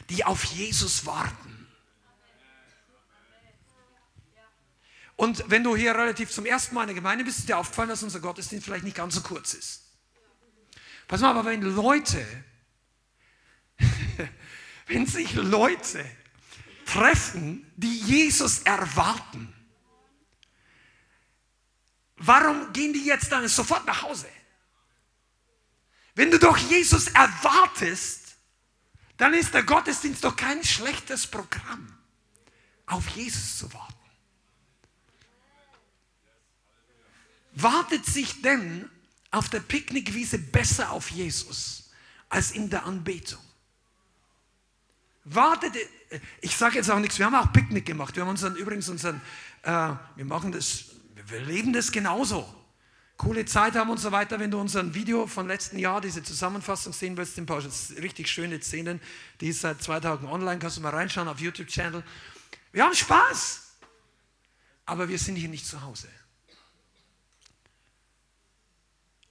die 0.09 0.24
auf 0.24 0.45
Jesus 0.45 1.05
warten. 1.05 1.68
Und 5.18 5.43
wenn 5.49 5.63
du 5.63 5.76
hier 5.76 5.93
relativ 5.93 6.32
zum 6.32 6.45
ersten 6.45 6.74
Mal 6.74 6.84
in 6.84 6.88
der 6.88 6.95
Gemeinde 6.95 7.26
bist, 7.26 7.39
ist 7.39 7.49
dir 7.49 7.57
aufgefallen, 7.57 7.89
dass 7.89 8.01
unser 8.01 8.22
Gottesdienst 8.22 8.66
vielleicht 8.66 8.86
nicht 8.86 8.95
ganz 8.95 9.16
so 9.16 9.22
kurz 9.22 9.53
ist. 9.53 9.84
Pass 11.09 11.20
mal, 11.20 11.32
aber 11.32 11.43
wenn 11.43 11.61
Leute 11.61 12.26
wenn 14.88 15.05
sich 15.05 15.34
Leute 15.34 16.05
treffen, 16.86 17.70
die 17.76 17.97
Jesus 17.99 18.59
erwarten, 18.59 19.55
warum 22.26 22.71
gehen 22.73 22.93
die 22.93 23.05
jetzt 23.05 23.32
dann 23.32 23.47
sofort 23.47 23.86
nach 23.86 24.01
Hause? 24.01 24.28
Wenn 26.15 26.32
du 26.32 26.39
doch 26.39 26.57
Jesus 26.57 27.07
erwartest, 27.07 28.36
dann 29.17 29.34
ist 29.34 29.53
der 29.53 29.63
Gottesdienst 29.63 30.23
doch 30.23 30.36
kein 30.36 30.63
schlechtes 30.63 31.28
Programm, 31.28 31.93
auf 32.86 33.07
Jesus 33.09 33.57
zu 33.57 33.73
warten. 33.73 33.93
Wartet 37.53 38.05
sich 38.05 38.41
denn 38.41 38.89
auf 39.32 39.49
der 39.49 39.61
Picknickwiese 39.61 40.38
besser 40.38 40.91
auf 40.91 41.09
Jesus 41.09 41.91
als 42.30 42.51
in 42.51 42.69
der 42.69 42.86
Anbetung? 42.86 43.41
Wartet, 45.23 45.76
ich 46.41 46.55
sage 46.55 46.76
jetzt 46.76 46.91
auch 46.91 46.99
nichts, 46.99 47.17
wir 47.17 47.26
haben 47.26 47.36
auch 47.36 47.51
Picknick 47.51 47.86
gemacht. 47.86 48.15
Wir 48.15 48.23
haben 48.23 48.30
unseren, 48.30 48.55
übrigens 48.55 48.89
unseren, 48.89 49.21
äh, 49.63 49.93
wir 50.15 50.26
machen 50.26 50.51
das, 50.51 50.86
wir 51.28 51.41
leben 51.41 51.73
das 51.73 51.91
genauso. 51.91 52.53
Coole 53.17 53.45
Zeit 53.45 53.76
haben 53.76 53.89
und 53.89 53.97
so 53.97 54.11
weiter. 54.11 54.39
Wenn 54.39 54.51
du 54.51 54.59
unser 54.59 54.93
Video 54.93 55.26
von 55.26 55.47
letzten 55.47 55.80
Jahr, 55.80 56.01
diese 56.01 56.21
Zusammenfassung 56.21 56.91
sehen 56.91 57.15
willst, 57.15 57.38
ein 57.38 57.45
paar 57.45 57.63
richtig 58.01 58.30
schöne 58.30 58.61
Szenen, 58.61 58.99
die 59.39 59.49
ist 59.49 59.61
seit 59.61 59.82
zwei 59.82 59.99
Tagen 59.99 60.28
online, 60.28 60.59
kannst 60.59 60.78
du 60.78 60.82
mal 60.82 60.89
reinschauen 60.89 61.28
auf 61.28 61.39
YouTube-Channel. 61.39 62.03
Wir 62.73 62.84
haben 62.84 62.93
Spaß, 62.93 63.78
aber 64.86 65.07
wir 65.07 65.17
sind 65.17 65.38
hier 65.38 65.49
nicht 65.49 65.65
zu 65.65 65.82
Hause. 65.82 66.09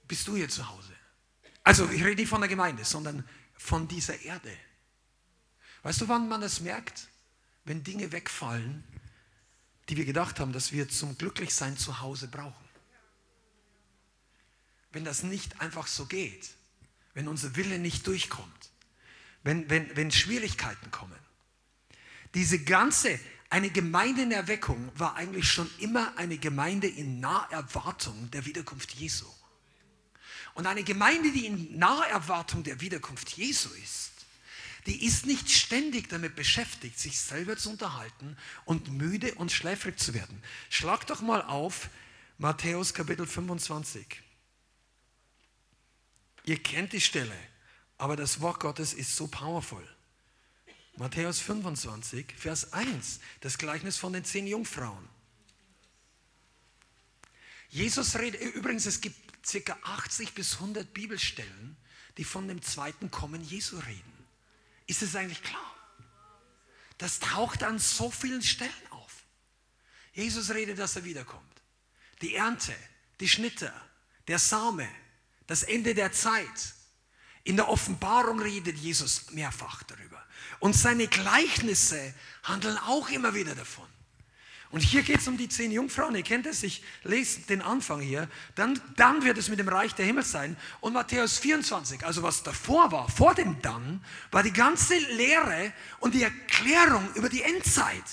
Bist 0.07 0.27
du 0.27 0.35
hier 0.35 0.49
zu 0.49 0.67
Hause? 0.67 0.93
Also 1.63 1.89
ich 1.89 2.03
rede 2.03 2.21
nicht 2.21 2.29
von 2.29 2.41
der 2.41 2.49
Gemeinde, 2.49 2.83
sondern 2.85 3.27
von 3.55 3.87
dieser 3.87 4.19
Erde. 4.21 4.51
Weißt 5.83 6.01
du, 6.01 6.07
wann 6.07 6.27
man 6.27 6.41
das 6.41 6.59
merkt? 6.59 7.07
Wenn 7.63 7.83
Dinge 7.83 8.11
wegfallen, 8.11 8.83
die 9.89 9.97
wir 9.97 10.05
gedacht 10.05 10.39
haben, 10.39 10.53
dass 10.53 10.71
wir 10.71 10.89
zum 10.89 11.17
Glücklichsein 11.17 11.77
zu 11.77 11.99
Hause 12.01 12.27
brauchen. 12.27 12.65
Wenn 14.91 15.05
das 15.05 15.23
nicht 15.23 15.61
einfach 15.61 15.87
so 15.87 16.05
geht, 16.05 16.49
wenn 17.13 17.27
unser 17.27 17.55
Wille 17.55 17.79
nicht 17.79 18.07
durchkommt, 18.07 18.71
wenn, 19.43 19.69
wenn, 19.69 19.95
wenn 19.95 20.11
Schwierigkeiten 20.11 20.89
kommen. 20.91 21.19
Diese 22.33 22.59
ganze, 22.63 23.19
eine 23.49 23.69
Gemeinde 23.69 24.23
in 24.23 24.31
Erweckung 24.31 24.91
war 24.95 25.15
eigentlich 25.15 25.47
schon 25.47 25.69
immer 25.79 26.17
eine 26.17 26.37
Gemeinde 26.37 26.87
in 26.87 27.19
Naherwartung 27.19 28.29
der 28.31 28.45
Wiederkunft 28.45 28.91
Jesu. 28.91 29.25
Und 30.55 30.65
eine 30.65 30.83
Gemeinde, 30.83 31.31
die 31.31 31.45
in 31.45 31.77
Naherwartung 31.77 32.63
der 32.63 32.81
Wiederkunft 32.81 33.29
Jesu 33.37 33.69
ist, 33.83 34.11
die 34.85 35.05
ist 35.05 35.25
nicht 35.25 35.49
ständig 35.49 36.09
damit 36.09 36.35
beschäftigt, 36.35 36.99
sich 36.99 37.19
selber 37.19 37.57
zu 37.57 37.71
unterhalten 37.71 38.37
und 38.65 38.91
müde 38.91 39.33
und 39.35 39.51
schläfrig 39.51 39.99
zu 39.99 40.13
werden. 40.13 40.41
Schlag 40.69 41.07
doch 41.07 41.21
mal 41.21 41.41
auf 41.41 41.89
Matthäus 42.37 42.93
Kapitel 42.93 43.25
25. 43.25 44.21
Ihr 46.43 46.61
kennt 46.61 46.93
die 46.93 47.01
Stelle, 47.01 47.35
aber 47.97 48.15
das 48.15 48.41
Wort 48.41 48.59
Gottes 48.59 48.93
ist 48.93 49.15
so 49.15 49.27
powerful. 49.27 49.83
Matthäus 50.97 51.39
25, 51.39 52.33
Vers 52.37 52.71
1, 52.71 53.19
das 53.41 53.57
Gleichnis 53.57 53.97
von 53.97 54.13
den 54.13 54.23
zehn 54.23 54.45
Jungfrauen. 54.47 55.09
Jesus 57.69 58.15
redet, 58.17 58.41
übrigens, 58.55 58.85
es 58.85 59.01
gibt 59.01 59.25
ca. 59.65 59.77
80 59.81 60.33
bis 60.33 60.53
100 60.55 60.93
Bibelstellen, 60.93 61.75
die 62.17 62.23
von 62.23 62.47
dem 62.47 62.61
zweiten 62.61 63.11
Kommen 63.11 63.43
Jesu 63.43 63.77
reden. 63.79 64.14
Ist 64.87 65.01
es 65.01 65.15
eigentlich 65.15 65.41
klar? 65.43 65.75
Das 66.97 67.19
taucht 67.19 67.63
an 67.63 67.79
so 67.79 68.09
vielen 68.09 68.41
Stellen 68.41 68.71
auf. 68.91 69.23
Jesus 70.13 70.51
redet, 70.51 70.79
dass 70.79 70.95
er 70.95 71.03
wiederkommt. 71.03 71.61
Die 72.21 72.35
Ernte, 72.35 72.73
die 73.19 73.27
Schnitte, 73.27 73.73
der 74.27 74.39
Same, 74.39 74.87
das 75.47 75.63
Ende 75.63 75.93
der 75.93 76.11
Zeit. 76.11 76.73
In 77.43 77.57
der 77.57 77.67
Offenbarung 77.67 78.39
redet 78.39 78.77
Jesus 78.77 79.29
mehrfach 79.31 79.83
darüber. 79.83 80.23
Und 80.59 80.73
seine 80.75 81.07
Gleichnisse 81.07 82.13
handeln 82.43 82.77
auch 82.77 83.09
immer 83.09 83.33
wieder 83.33 83.53
davon. 83.55 83.87
Und 84.71 84.81
hier 84.81 85.03
geht 85.03 85.19
es 85.19 85.27
um 85.27 85.37
die 85.37 85.47
zehn 85.47 85.71
Jungfrauen. 85.71 86.15
Ihr 86.15 86.23
kennt 86.23 86.45
es, 86.45 86.63
ich 86.63 86.83
lese 87.03 87.41
den 87.41 87.61
Anfang 87.61 88.01
hier. 88.01 88.27
Dann, 88.55 88.79
dann 88.95 89.23
wird 89.23 89.37
es 89.37 89.49
mit 89.49 89.59
dem 89.59 89.67
Reich 89.67 89.93
der 89.95 90.05
Himmel 90.05 90.25
sein. 90.25 90.57
Und 90.81 90.93
Matthäus 90.93 91.37
24, 91.37 92.05
also 92.05 92.23
was 92.23 92.43
davor 92.43 92.91
war, 92.91 93.09
vor 93.09 93.35
dem 93.35 93.61
Dann, 93.61 94.03
war 94.31 94.43
die 94.43 94.53
ganze 94.53 94.97
Lehre 94.97 95.71
und 95.99 96.13
die 96.13 96.23
Erklärung 96.23 97.07
über 97.15 97.29
die 97.29 97.43
Endzeit. 97.43 98.03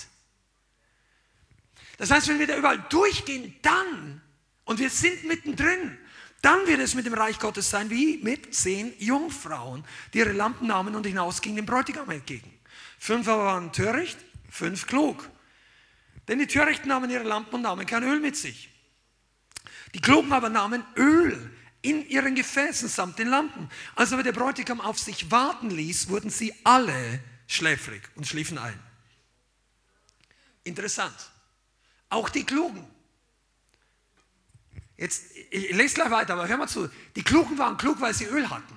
Das 1.97 2.11
heißt, 2.11 2.27
wenn 2.27 2.39
wir 2.39 2.47
da 2.47 2.57
überall 2.57 2.83
durchgehen, 2.89 3.55
dann, 3.61 4.21
und 4.65 4.79
wir 4.79 4.89
sind 4.89 5.25
mittendrin, 5.25 5.97
dann 6.41 6.67
wird 6.67 6.81
es 6.81 6.93
mit 6.93 7.05
dem 7.05 7.13
Reich 7.13 7.39
Gottes 7.39 7.69
sein 7.69 7.89
wie 7.89 8.17
mit 8.17 8.53
zehn 8.53 8.93
Jungfrauen, 8.99 9.85
die 10.13 10.17
ihre 10.19 10.33
Lampen 10.33 10.67
nahmen 10.67 10.95
und 10.95 11.05
hinausgingen 11.05 11.55
dem 11.55 11.65
Bräutigam 11.65 12.09
entgegen. 12.09 12.51
Fünf 12.99 13.27
aber 13.27 13.45
waren 13.45 13.71
töricht, 13.71 14.17
fünf 14.49 14.85
klug. 14.85 15.29
Denn 16.27 16.39
die 16.39 16.47
Törichten 16.47 16.87
nahmen 16.87 17.09
ihre 17.09 17.23
Lampen 17.23 17.55
und 17.55 17.61
nahmen 17.61 17.85
kein 17.85 18.03
Öl 18.03 18.19
mit 18.19 18.35
sich. 18.35 18.69
Die 19.93 20.01
Klugen 20.01 20.31
aber 20.31 20.49
nahmen 20.49 20.83
Öl 20.95 21.51
in 21.81 22.07
ihren 22.07 22.33
Gefäßen 22.33 22.87
samt 22.87 23.19
den 23.19 23.27
Lampen. 23.27 23.69
Als 23.95 24.13
aber 24.13 24.23
der 24.23 24.31
Bräutigam 24.31 24.81
auf 24.81 24.97
sich 24.97 25.29
warten 25.29 25.69
ließ, 25.69 26.09
wurden 26.09 26.29
sie 26.29 26.53
alle 26.63 27.19
schläfrig 27.47 28.01
und 28.15 28.25
schliefen 28.25 28.57
ein. 28.57 28.79
Interessant. 30.63 31.15
Auch 32.09 32.29
die 32.29 32.45
Klugen. 32.45 32.87
Jetzt, 34.95 35.35
ich 35.49 35.71
lese 35.71 35.95
gleich 35.95 36.11
weiter, 36.11 36.33
aber 36.33 36.47
hör 36.47 36.57
mal 36.57 36.67
zu. 36.67 36.89
Die 37.15 37.23
Klugen 37.23 37.57
waren 37.57 37.77
klug, 37.77 37.99
weil 37.99 38.13
sie 38.13 38.25
Öl 38.25 38.49
hatten. 38.49 38.75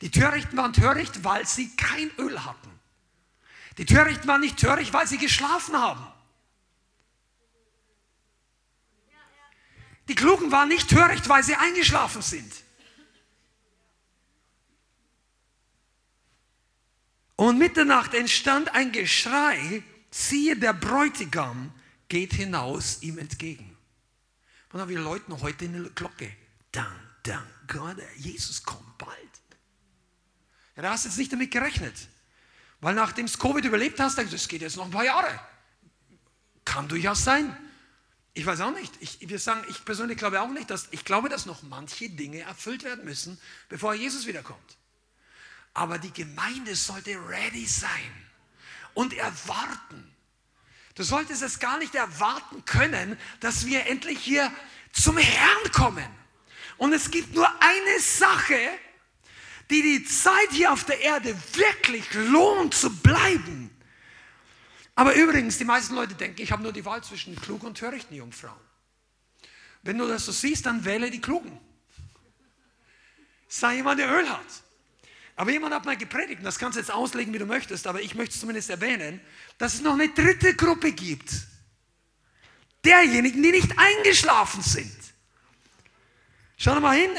Die 0.00 0.10
Törichten 0.10 0.56
waren 0.56 0.72
töricht, 0.72 1.24
weil 1.24 1.46
sie 1.46 1.74
kein 1.76 2.10
Öl 2.18 2.44
hatten. 2.44 2.73
Die 3.78 3.86
Törichten 3.86 4.28
waren 4.28 4.40
nicht 4.40 4.58
töricht, 4.58 4.92
weil 4.92 5.06
sie 5.06 5.18
geschlafen 5.18 5.76
haben. 5.76 6.06
Die 10.08 10.14
Klugen 10.14 10.52
waren 10.52 10.68
nicht 10.68 10.88
töricht, 10.88 11.28
weil 11.28 11.42
sie 11.42 11.54
eingeschlafen 11.54 12.22
sind. 12.22 12.52
Und 17.36 17.58
Mitternacht 17.58 18.14
entstand 18.14 18.72
ein 18.74 18.92
Geschrei, 18.92 19.82
siehe, 20.10 20.56
der 20.56 20.72
Bräutigam 20.72 21.72
geht 22.08 22.32
hinaus 22.34 23.02
ihm 23.02 23.18
entgegen. 23.18 23.76
Und 24.72 24.88
wir 24.88 24.98
läuten 25.00 25.40
heute 25.40 25.64
eine 25.64 25.90
Glocke. 25.90 26.32
Dank, 26.70 27.00
dank 27.22 27.46
Gott, 27.66 27.96
Jesus 28.16 28.62
kommt 28.62 28.98
bald. 28.98 29.18
Ja, 30.76 30.82
da 30.82 30.90
hast 30.90 31.04
du 31.04 31.08
jetzt 31.08 31.18
nicht 31.18 31.32
damit 31.32 31.50
gerechnet. 31.50 32.08
Weil 32.84 32.94
nachdem 32.94 33.24
du 33.24 33.38
Covid 33.38 33.64
überlebt 33.64 33.98
hast, 33.98 34.18
denkst 34.18 34.28
du, 34.28 34.36
es 34.36 34.46
geht 34.46 34.60
jetzt 34.60 34.76
noch 34.76 34.84
ein 34.84 34.90
paar 34.90 35.06
Jahre. 35.06 35.40
Kann 36.66 36.86
durchaus 36.86 37.24
sein. 37.24 37.56
Ich 38.34 38.44
weiß 38.44 38.60
auch 38.60 38.72
nicht. 38.72 38.92
Ich, 39.00 39.26
wir 39.26 39.38
sagen, 39.38 39.64
ich 39.70 39.86
persönlich 39.86 40.18
glaube 40.18 40.42
auch 40.42 40.50
nicht, 40.50 40.68
dass 40.68 40.88
ich 40.90 41.02
glaube, 41.02 41.30
dass 41.30 41.46
noch 41.46 41.62
manche 41.62 42.10
Dinge 42.10 42.40
erfüllt 42.40 42.84
werden 42.84 43.06
müssen, 43.06 43.40
bevor 43.70 43.94
Jesus 43.94 44.26
wiederkommt. 44.26 44.76
Aber 45.72 45.98
die 45.98 46.12
Gemeinde 46.12 46.76
sollte 46.76 47.12
ready 47.26 47.64
sein 47.64 47.88
und 48.92 49.14
erwarten. 49.14 50.14
Du 50.94 51.04
solltest 51.04 51.40
es 51.40 51.60
gar 51.60 51.78
nicht 51.78 51.94
erwarten 51.94 52.66
können, 52.66 53.18
dass 53.40 53.64
wir 53.64 53.86
endlich 53.86 54.18
hier 54.18 54.52
zum 54.92 55.16
Herrn 55.16 55.72
kommen. 55.72 56.10
Und 56.76 56.92
es 56.92 57.10
gibt 57.10 57.34
nur 57.34 57.48
eine 57.48 58.00
Sache, 58.00 58.58
die 59.70 59.82
die 59.82 60.04
Zeit 60.04 60.50
hier 60.50 60.72
auf 60.72 60.84
der 60.84 61.00
Erde 61.00 61.36
wirklich 61.54 62.12
lohnt 62.14 62.74
zu 62.74 62.90
bleiben. 62.90 63.70
Aber 64.94 65.14
übrigens, 65.14 65.58
die 65.58 65.64
meisten 65.64 65.94
Leute 65.94 66.14
denken, 66.14 66.40
ich 66.40 66.52
habe 66.52 66.62
nur 66.62 66.72
die 66.72 66.84
Wahl 66.84 67.02
zwischen 67.02 67.34
klugen 67.36 67.66
und 67.66 67.78
törichten 67.78 68.16
Jungfrauen. 68.16 68.60
Wenn 69.82 69.98
du 69.98 70.06
das 70.06 70.26
so 70.26 70.32
siehst, 70.32 70.66
dann 70.66 70.84
wähle 70.84 71.10
die 71.10 71.20
Klugen. 71.20 71.58
Sei 73.48 73.76
jemand, 73.76 74.00
der 74.00 74.10
Öl 74.10 74.28
hat. 74.28 74.64
Aber 75.36 75.50
jemand 75.50 75.74
hat 75.74 75.84
mal 75.84 75.96
gepredigt, 75.96 76.38
und 76.38 76.44
das 76.44 76.58
kannst 76.58 76.76
du 76.76 76.80
jetzt 76.80 76.92
auslegen, 76.92 77.32
wie 77.34 77.38
du 77.38 77.46
möchtest, 77.46 77.86
aber 77.86 78.00
ich 78.00 78.14
möchte 78.14 78.34
es 78.34 78.40
zumindest 78.40 78.70
erwähnen, 78.70 79.20
dass 79.58 79.74
es 79.74 79.80
noch 79.80 79.94
eine 79.94 80.08
dritte 80.08 80.54
Gruppe 80.54 80.92
gibt. 80.92 81.32
Derjenigen, 82.84 83.42
die 83.42 83.50
nicht 83.50 83.72
eingeschlafen 83.76 84.62
sind. 84.62 84.96
Schau 86.56 86.78
mal 86.80 86.96
hin, 86.96 87.10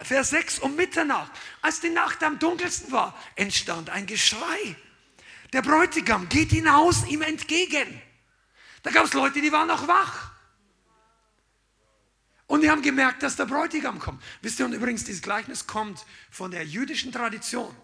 Vers 0.00 0.30
6 0.30 0.58
um 0.60 0.76
Mitternacht. 0.76 1.32
Als 1.62 1.80
die 1.80 1.88
Nacht 1.88 2.22
am 2.22 2.38
dunkelsten 2.38 2.92
war, 2.92 3.18
entstand 3.36 3.90
ein 3.90 4.06
Geschrei. 4.06 4.76
Der 5.52 5.62
Bräutigam 5.62 6.28
geht 6.28 6.50
hinaus 6.50 7.06
ihm 7.06 7.22
entgegen. 7.22 8.00
Da 8.82 8.90
gab 8.90 9.04
es 9.04 9.12
Leute, 9.12 9.40
die 9.40 9.52
waren 9.52 9.68
noch 9.68 9.86
wach. 9.86 10.32
Und 12.46 12.60
die 12.60 12.70
haben 12.70 12.82
gemerkt, 12.82 13.22
dass 13.22 13.36
der 13.36 13.46
Bräutigam 13.46 13.98
kommt. 13.98 14.22
Wisst 14.42 14.58
ihr, 14.60 14.66
und 14.66 14.72
übrigens, 14.74 15.04
dieses 15.04 15.22
Gleichnis 15.22 15.66
kommt 15.66 16.04
von 16.30 16.50
der 16.50 16.66
jüdischen 16.66 17.10
Tradition, 17.10 17.74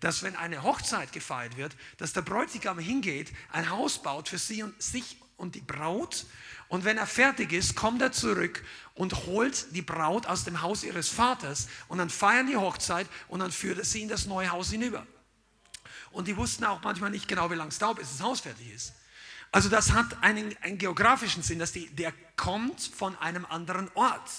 dass 0.00 0.22
wenn 0.22 0.36
eine 0.36 0.62
Hochzeit 0.62 1.12
gefeiert 1.12 1.56
wird, 1.56 1.74
dass 1.96 2.12
der 2.12 2.20
Bräutigam 2.20 2.78
hingeht, 2.78 3.32
ein 3.52 3.70
Haus 3.70 4.02
baut 4.02 4.28
für 4.28 4.38
sie 4.38 4.62
und 4.62 4.80
sich 4.82 5.16
und 5.36 5.54
die 5.54 5.60
Braut. 5.60 6.26
Und 6.68 6.84
wenn 6.84 6.98
er 6.98 7.06
fertig 7.06 7.52
ist, 7.52 7.76
kommt 7.76 8.02
er 8.02 8.12
zurück 8.12 8.64
und 8.94 9.26
holt 9.26 9.74
die 9.74 9.82
Braut 9.82 10.26
aus 10.26 10.44
dem 10.44 10.62
Haus 10.62 10.82
ihres 10.82 11.08
Vaters. 11.08 11.68
Und 11.88 11.98
dann 11.98 12.10
feiern 12.10 12.46
die 12.46 12.56
Hochzeit 12.56 13.06
und 13.28 13.40
dann 13.40 13.52
führt 13.52 13.78
er 13.78 13.84
sie 13.84 14.02
in 14.02 14.08
das 14.08 14.26
neue 14.26 14.50
Haus 14.50 14.70
hinüber. 14.70 15.06
Und 16.10 16.28
die 16.28 16.36
wussten 16.36 16.64
auch 16.64 16.82
manchmal 16.82 17.10
nicht 17.10 17.28
genau, 17.28 17.50
wie 17.50 17.54
lange 17.54 17.68
es 17.68 17.78
dauert, 17.78 17.98
bis 17.98 18.10
das 18.10 18.22
Haus 18.22 18.40
fertig 18.40 18.72
ist. 18.72 18.94
Also 19.52 19.68
das 19.68 19.92
hat 19.92 20.22
einen, 20.22 20.56
einen 20.62 20.78
geografischen 20.78 21.42
Sinn, 21.42 21.58
dass 21.58 21.72
die, 21.72 21.88
der 21.88 22.12
kommt 22.36 22.80
von 22.80 23.16
einem 23.18 23.44
anderen 23.46 23.90
Ort. 23.94 24.30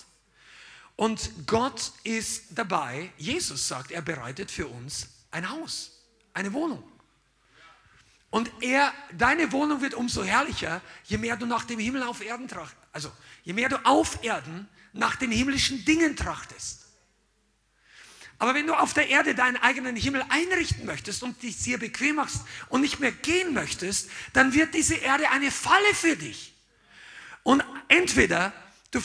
Und 0.95 1.31
Gott 1.45 1.91
ist 2.03 2.45
dabei, 2.51 3.11
Jesus 3.17 3.67
sagt, 3.67 3.91
er 3.91 4.01
bereitet 4.01 4.49
für 4.49 4.67
uns 4.67 5.07
ein 5.31 5.49
Haus, 5.49 5.91
eine 6.33 6.51
Wohnung. 6.53 6.83
Und 8.29 8.51
er, 8.61 8.93
deine 9.17 9.51
Wohnung 9.51 9.81
wird 9.81 9.93
umso 9.93 10.23
herrlicher, 10.23 10.81
je 11.05 11.17
mehr 11.17 11.37
du 11.37 11.45
nach 11.45 11.63
dem 11.63 11.79
Himmel 11.79 12.03
auf 12.03 12.21
Erden 12.21 12.47
trachtest. 12.47 12.77
Also, 12.91 13.11
je 13.43 13.53
mehr 13.53 13.69
du 13.69 13.77
auf 13.85 14.23
Erden 14.23 14.67
nach 14.93 15.15
den 15.15 15.31
himmlischen 15.31 15.85
Dingen 15.85 16.15
trachtest. 16.15 16.87
Aber 18.39 18.53
wenn 18.53 18.67
du 18.67 18.73
auf 18.73 18.93
der 18.93 19.09
Erde 19.09 19.33
deinen 19.33 19.57
eigenen 19.57 19.95
Himmel 19.95 20.23
einrichten 20.29 20.85
möchtest 20.85 21.23
und 21.23 21.41
dich 21.41 21.57
sehr 21.57 21.77
bequem 21.77 22.17
machst 22.17 22.41
und 22.69 22.81
nicht 22.81 22.99
mehr 22.99 23.11
gehen 23.11 23.53
möchtest, 23.53 24.09
dann 24.33 24.53
wird 24.53 24.75
diese 24.75 24.95
Erde 24.95 25.29
eine 25.31 25.49
Falle 25.49 25.93
für 25.93 26.15
dich. 26.15 26.53
Und 27.41 27.63
entweder 27.87 28.53
du, 28.91 28.99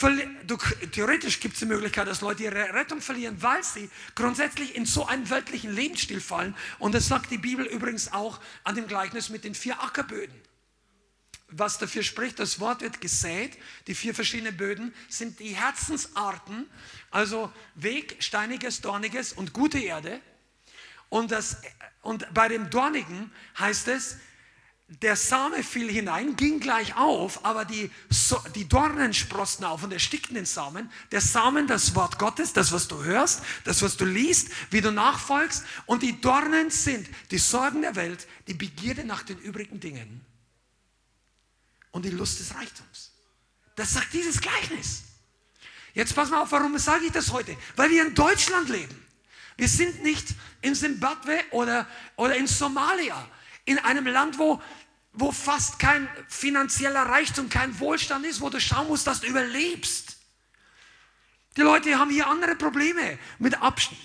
du 0.45 0.57
theoretisch 0.91 1.39
gibt 1.39 1.55
es 1.55 1.59
die 1.59 1.65
Möglichkeit, 1.65 2.07
dass 2.07 2.21
Leute 2.21 2.43
ihre 2.43 2.73
Rettung 2.73 3.01
verlieren, 3.01 3.41
weil 3.41 3.63
sie 3.63 3.89
grundsätzlich 4.15 4.75
in 4.75 4.85
so 4.85 5.05
einen 5.05 5.29
weltlichen 5.29 5.73
Lebensstil 5.73 6.21
fallen. 6.21 6.55
Und 6.79 6.93
das 6.93 7.07
sagt 7.07 7.31
die 7.31 7.37
Bibel 7.37 7.65
übrigens 7.65 8.11
auch 8.11 8.39
an 8.63 8.75
dem 8.75 8.87
Gleichnis 8.87 9.29
mit 9.29 9.43
den 9.43 9.55
vier 9.55 9.81
Ackerböden 9.81 10.33
was 11.57 11.77
dafür 11.77 12.03
spricht, 12.03 12.39
das 12.39 12.59
Wort 12.59 12.81
wird 12.81 13.01
gesät. 13.01 13.57
Die 13.87 13.95
vier 13.95 14.13
verschiedenen 14.13 14.57
Böden 14.57 14.93
sind 15.09 15.39
die 15.39 15.55
Herzensarten, 15.55 16.67
also 17.11 17.51
Weg, 17.75 18.17
steiniges, 18.19 18.81
dorniges 18.81 19.33
und 19.33 19.53
gute 19.53 19.79
Erde. 19.79 20.19
Und, 21.09 21.31
das, 21.31 21.57
und 22.01 22.31
bei 22.33 22.47
dem 22.47 22.69
Dornigen 22.69 23.31
heißt 23.59 23.87
es, 23.89 24.17
der 25.01 25.15
Same 25.15 25.63
fiel 25.63 25.89
hinein, 25.89 26.35
ging 26.35 26.59
gleich 26.59 26.95
auf, 26.95 27.45
aber 27.45 27.65
die, 27.65 27.89
die 28.55 28.67
Dornen 28.67 29.13
sprossen 29.13 29.65
auf 29.65 29.83
und 29.83 29.91
erstickten 29.91 30.35
den 30.35 30.45
Samen. 30.45 30.91
Der 31.11 31.21
Samen, 31.21 31.67
das 31.67 31.95
Wort 31.95 32.19
Gottes, 32.19 32.53
das, 32.53 32.71
was 32.71 32.87
du 32.87 33.03
hörst, 33.03 33.41
das, 33.63 33.81
was 33.81 33.97
du 33.97 34.05
liest, 34.05 34.49
wie 34.69 34.81
du 34.81 34.91
nachfolgst. 34.91 35.63
Und 35.85 36.03
die 36.03 36.19
Dornen 36.19 36.69
sind 36.69 37.07
die 37.31 37.37
Sorgen 37.37 37.81
der 37.81 37.95
Welt, 37.95 38.27
die 38.47 38.53
Begierde 38.53 39.03
nach 39.03 39.23
den 39.23 39.39
übrigen 39.39 39.79
Dingen 39.79 40.21
und 41.91 42.05
die 42.05 42.11
Lust 42.11 42.39
des 42.39 42.53
Reichtums. 42.53 43.11
Das 43.75 43.93
sagt 43.93 44.13
dieses 44.13 44.39
Gleichnis. 44.41 45.03
Jetzt 45.93 46.15
pass 46.15 46.29
mal 46.29 46.41
auf, 46.41 46.51
warum 46.51 46.77
sage 46.77 47.05
ich 47.05 47.11
das 47.11 47.31
heute? 47.31 47.55
Weil 47.75 47.89
wir 47.89 48.05
in 48.05 48.13
Deutschland 48.13 48.69
leben. 48.69 48.99
Wir 49.57 49.67
sind 49.67 50.03
nicht 50.03 50.27
in 50.61 50.75
Simbabwe 50.75 51.39
oder, 51.51 51.87
oder 52.15 52.35
in 52.35 52.47
Somalia, 52.47 53.27
in 53.65 53.77
einem 53.79 54.07
Land, 54.07 54.39
wo, 54.39 54.61
wo 55.13 55.31
fast 55.31 55.79
kein 55.79 56.09
finanzieller 56.27 57.03
Reichtum, 57.03 57.49
kein 57.49 57.79
Wohlstand 57.79 58.25
ist, 58.25 58.41
wo 58.41 58.49
du 58.49 58.59
schauen 58.59 58.87
musst, 58.87 59.07
dass 59.07 59.21
du 59.21 59.27
überlebst. 59.27 60.17
Die 61.55 61.61
Leute 61.61 61.99
haben 61.99 62.09
hier 62.09 62.27
andere 62.27 62.55
Probleme, 62.55 63.19
mit, 63.37 63.55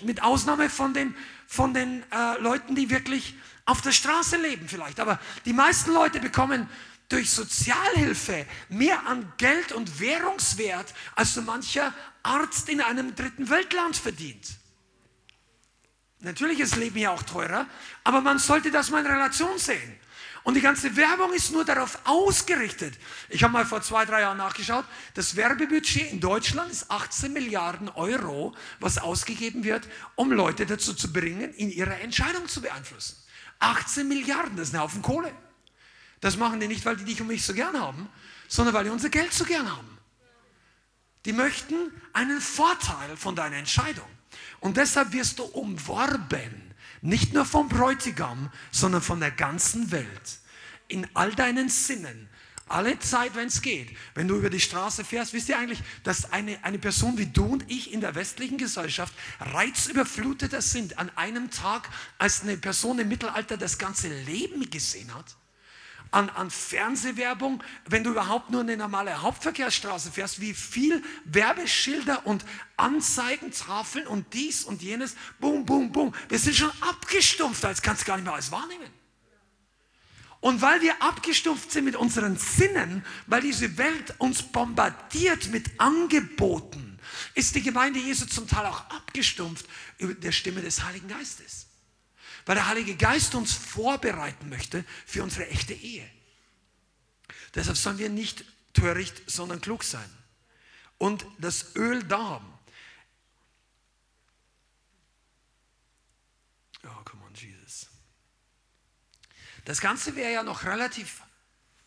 mit 0.03 0.21
Ausnahme 0.21 0.69
von 0.69 0.93
den, 0.93 1.15
von 1.47 1.73
den 1.73 2.03
äh, 2.11 2.39
Leuten, 2.39 2.75
die 2.75 2.91
wirklich 2.91 3.35
auf 3.65 3.81
der 3.81 3.91
Straße 3.91 4.37
leben 4.37 4.67
vielleicht. 4.67 4.99
Aber 4.99 5.19
die 5.45 5.53
meisten 5.53 5.91
Leute 5.91 6.19
bekommen 6.19 6.69
durch 7.09 7.31
Sozialhilfe 7.31 8.45
mehr 8.69 9.07
an 9.07 9.33
Geld 9.37 9.71
und 9.71 9.99
Währungswert, 9.99 10.93
als 11.15 11.33
so 11.33 11.41
mancher 11.41 11.91
Arzt 12.21 12.69
in 12.69 12.81
einem 12.81 13.15
dritten 13.15 13.49
Weltland 13.49 13.97
verdient. 13.97 14.59
Natürlich 16.19 16.59
ist 16.59 16.75
Leben 16.75 16.99
ja 16.99 17.11
auch 17.11 17.23
teurer, 17.23 17.65
aber 18.03 18.21
man 18.21 18.37
sollte 18.37 18.69
das 18.69 18.91
mal 18.91 19.03
in 19.03 19.11
Relation 19.11 19.57
sehen. 19.57 19.99
Und 20.43 20.53
die 20.53 20.61
ganze 20.61 20.95
Werbung 20.95 21.33
ist 21.33 21.51
nur 21.51 21.65
darauf 21.65 21.99
ausgerichtet. 22.05 22.95
Ich 23.29 23.43
habe 23.43 23.53
mal 23.53 23.65
vor 23.65 23.81
zwei, 23.81 24.05
drei 24.05 24.21
Jahren 24.21 24.37
nachgeschaut. 24.37 24.85
Das 25.13 25.35
Werbebudget 25.35 26.11
in 26.11 26.19
Deutschland 26.19 26.71
ist 26.71 26.89
18 26.89 27.33
Milliarden 27.33 27.89
Euro, 27.89 28.55
was 28.79 28.97
ausgegeben 28.97 29.63
wird, 29.63 29.87
um 30.15 30.31
Leute 30.31 30.65
dazu 30.65 30.93
zu 30.93 31.11
bringen, 31.11 31.53
in 31.53 31.69
ihrer 31.69 31.99
Entscheidung 31.99 32.47
zu 32.47 32.61
beeinflussen. 32.61 33.17
18 33.59 34.07
Milliarden, 34.07 34.55
das 34.55 34.69
ist 34.69 34.75
ein 34.75 34.81
Haufen 34.81 35.01
Kohle. 35.01 35.31
Das 36.21 36.37
machen 36.37 36.59
die 36.59 36.67
nicht, 36.67 36.85
weil 36.85 36.97
die 36.97 37.05
dich 37.05 37.21
und 37.21 37.27
mich 37.27 37.45
so 37.45 37.53
gern 37.53 37.79
haben, 37.79 38.09
sondern 38.47 38.73
weil 38.73 38.85
die 38.85 38.89
unser 38.89 39.09
Geld 39.09 39.33
so 39.33 39.45
gern 39.45 39.69
haben. 39.69 39.97
Die 41.25 41.33
möchten 41.33 41.75
einen 42.13 42.39
Vorteil 42.39 43.17
von 43.17 43.35
deiner 43.35 43.57
Entscheidung. 43.57 44.07
Und 44.59 44.77
deshalb 44.77 45.11
wirst 45.11 45.39
du 45.39 45.43
umworben, 45.43 46.68
nicht 47.01 47.33
nur 47.33 47.45
vom 47.45 47.69
Bräutigam, 47.69 48.51
sondern 48.71 49.01
von 49.01 49.19
der 49.19 49.31
ganzen 49.31 49.91
Welt. 49.91 50.39
In 50.87 51.07
all 51.13 51.33
deinen 51.33 51.69
Sinnen, 51.69 52.29
alle 52.69 52.99
Zeit, 52.99 53.35
wenn 53.35 53.47
es 53.47 53.61
geht. 53.61 53.95
Wenn 54.13 54.27
du 54.27 54.35
über 54.35 54.49
die 54.49 54.59
Straße 54.59 55.03
fährst, 55.03 55.33
wisst 55.33 55.49
ihr 55.49 55.57
eigentlich, 55.57 55.81
dass 56.03 56.31
eine, 56.31 56.63
eine 56.63 56.77
Person 56.77 57.17
wie 57.17 57.25
du 57.25 57.45
und 57.45 57.69
ich 57.69 57.91
in 57.91 58.01
der 58.01 58.15
westlichen 58.15 58.57
Gesellschaft 58.57 59.13
reizüberfluteter 59.39 60.61
sind 60.61 60.97
an 60.97 61.09
einem 61.15 61.49
Tag, 61.49 61.89
als 62.19 62.43
eine 62.43 62.57
Person 62.57 62.99
im 62.99 63.09
Mittelalter 63.09 63.57
das 63.57 63.77
ganze 63.77 64.07
Leben 64.07 64.69
gesehen 64.69 65.13
hat? 65.13 65.35
An, 66.11 66.29
an 66.29 66.49
Fernsehwerbung, 66.49 67.63
wenn 67.87 68.03
du 68.03 68.11
überhaupt 68.11 68.49
nur 68.49 68.61
eine 68.61 68.77
normale 68.77 69.21
Hauptverkehrsstraße 69.21 70.11
fährst, 70.11 70.41
wie 70.41 70.53
viel 70.53 71.03
Werbeschilder 71.25 72.25
und 72.25 72.45
Anzeigentafeln 72.77 74.07
und 74.07 74.33
dies 74.33 74.63
und 74.63 74.81
jenes, 74.81 75.15
boom, 75.39 75.65
boom, 75.65 75.91
boom. 75.91 76.13
Wir 76.27 76.39
sind 76.39 76.55
schon 76.55 76.71
abgestumpft, 76.81 77.63
als 77.65 77.81
kannst 77.81 78.03
du 78.03 78.05
gar 78.07 78.15
nicht 78.15 78.25
mehr 78.25 78.33
alles 78.33 78.51
wahrnehmen. 78.51 78.89
Und 80.41 80.61
weil 80.61 80.81
wir 80.81 81.01
abgestumpft 81.01 81.71
sind 81.71 81.85
mit 81.85 81.97
unseren 81.97 82.37
Sinnen, 82.37 83.05
weil 83.27 83.41
diese 83.41 83.77
Welt 83.77 84.15
uns 84.19 84.41
bombardiert 84.41 85.49
mit 85.49 85.79
Angeboten, 85.79 86.97
ist 87.35 87.55
die 87.55 87.61
Gemeinde 87.61 87.99
Jesu 87.99 88.25
zum 88.25 88.47
Teil 88.47 88.65
auch 88.65 88.89
abgestumpft 88.89 89.65
über 89.97 90.13
der 90.13 90.31
Stimme 90.31 90.61
des 90.61 90.83
Heiligen 90.83 91.09
Geistes 91.09 91.68
weil 92.49 92.55
der 92.55 92.67
Heilige 92.67 92.95
Geist 92.95 93.35
uns 93.35 93.53
vorbereiten 93.53 94.49
möchte 94.49 94.83
für 95.05 95.21
unsere 95.21 95.47
echte 95.49 95.75
Ehe. 95.75 96.09
Deshalb 97.53 97.77
sollen 97.77 97.99
wir 97.99 98.09
nicht 98.09 98.43
töricht, 98.73 99.21
sondern 99.29 99.61
klug 99.61 99.83
sein 99.83 100.09
und 100.97 101.27
das 101.37 101.75
Öl 101.75 102.03
da 102.05 102.17
haben. 102.17 102.51
Oh, 106.83 107.03
come 107.05 107.23
on, 107.23 107.35
Jesus. 107.35 107.87
Das 109.65 109.79
Ganze 109.79 110.15
wäre 110.15 110.33
ja 110.33 110.41
noch 110.41 110.63
relativ 110.63 111.21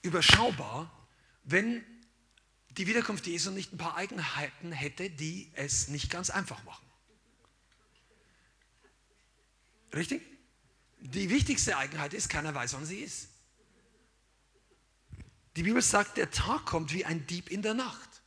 überschaubar, 0.03 1.09
wenn 1.43 1.85
die 2.71 2.87
Wiederkunft 2.87 3.27
Jesu 3.27 3.51
nicht 3.51 3.73
ein 3.73 3.79
paar 3.79 3.97
Eigenheiten 3.97 4.71
hätte, 4.71 5.11
die 5.11 5.51
es 5.55 5.89
nicht 5.89 6.09
ganz 6.09 6.31
einfach 6.31 6.63
machen. 6.63 6.87
Richtig? 9.93 10.32
Die 11.03 11.29
wichtigste 11.31 11.77
Eigenheit 11.77 12.15
ist, 12.15 12.29
keiner 12.29 12.55
weiß, 12.55 12.75
wann 12.75 12.87
sie 12.87 13.01
ist. 13.01 13.29
Die 15.57 15.65
Bibel 15.65 15.83
sagt, 15.83 16.17
der 16.17 16.31
Tag 16.31 16.65
kommt 16.65 16.93
wie 16.93 17.05
ein 17.05 17.27
Dieb 17.27 17.51
in 17.51 17.61
der 17.61 17.75
Nacht. 17.75 18.23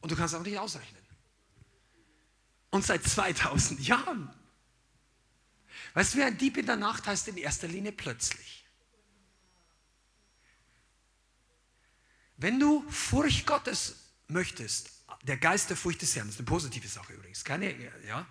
Und 0.00 0.10
du 0.10 0.16
kannst 0.16 0.34
auch 0.34 0.42
nicht 0.42 0.58
ausrechnen. 0.58 1.02
und 2.70 2.84
seit 2.84 3.04
2000 3.04 3.80
Jahren. 3.80 4.30
Weißt 5.94 6.14
du, 6.14 6.18
wie 6.18 6.24
ein 6.24 6.36
Dieb 6.36 6.56
in 6.56 6.66
der 6.66 6.76
Nacht 6.76 7.06
heißt 7.06 7.28
in 7.28 7.36
erster 7.36 7.68
Linie 7.68 7.92
plötzlich. 7.92 8.66
Wenn 12.36 12.60
du 12.60 12.88
Furcht 12.90 13.46
Gottes 13.46 13.96
möchtest, 14.28 14.90
der 15.22 15.38
Geist 15.38 15.70
der 15.70 15.76
Furcht 15.76 16.02
des 16.02 16.14
Herrn, 16.16 16.26
das 16.26 16.34
ist 16.34 16.40
eine 16.40 16.46
positive 16.46 16.88
Sache 16.88 17.14
übrigens, 17.14 17.44
keine, 17.44 17.74
ja, 18.06 18.26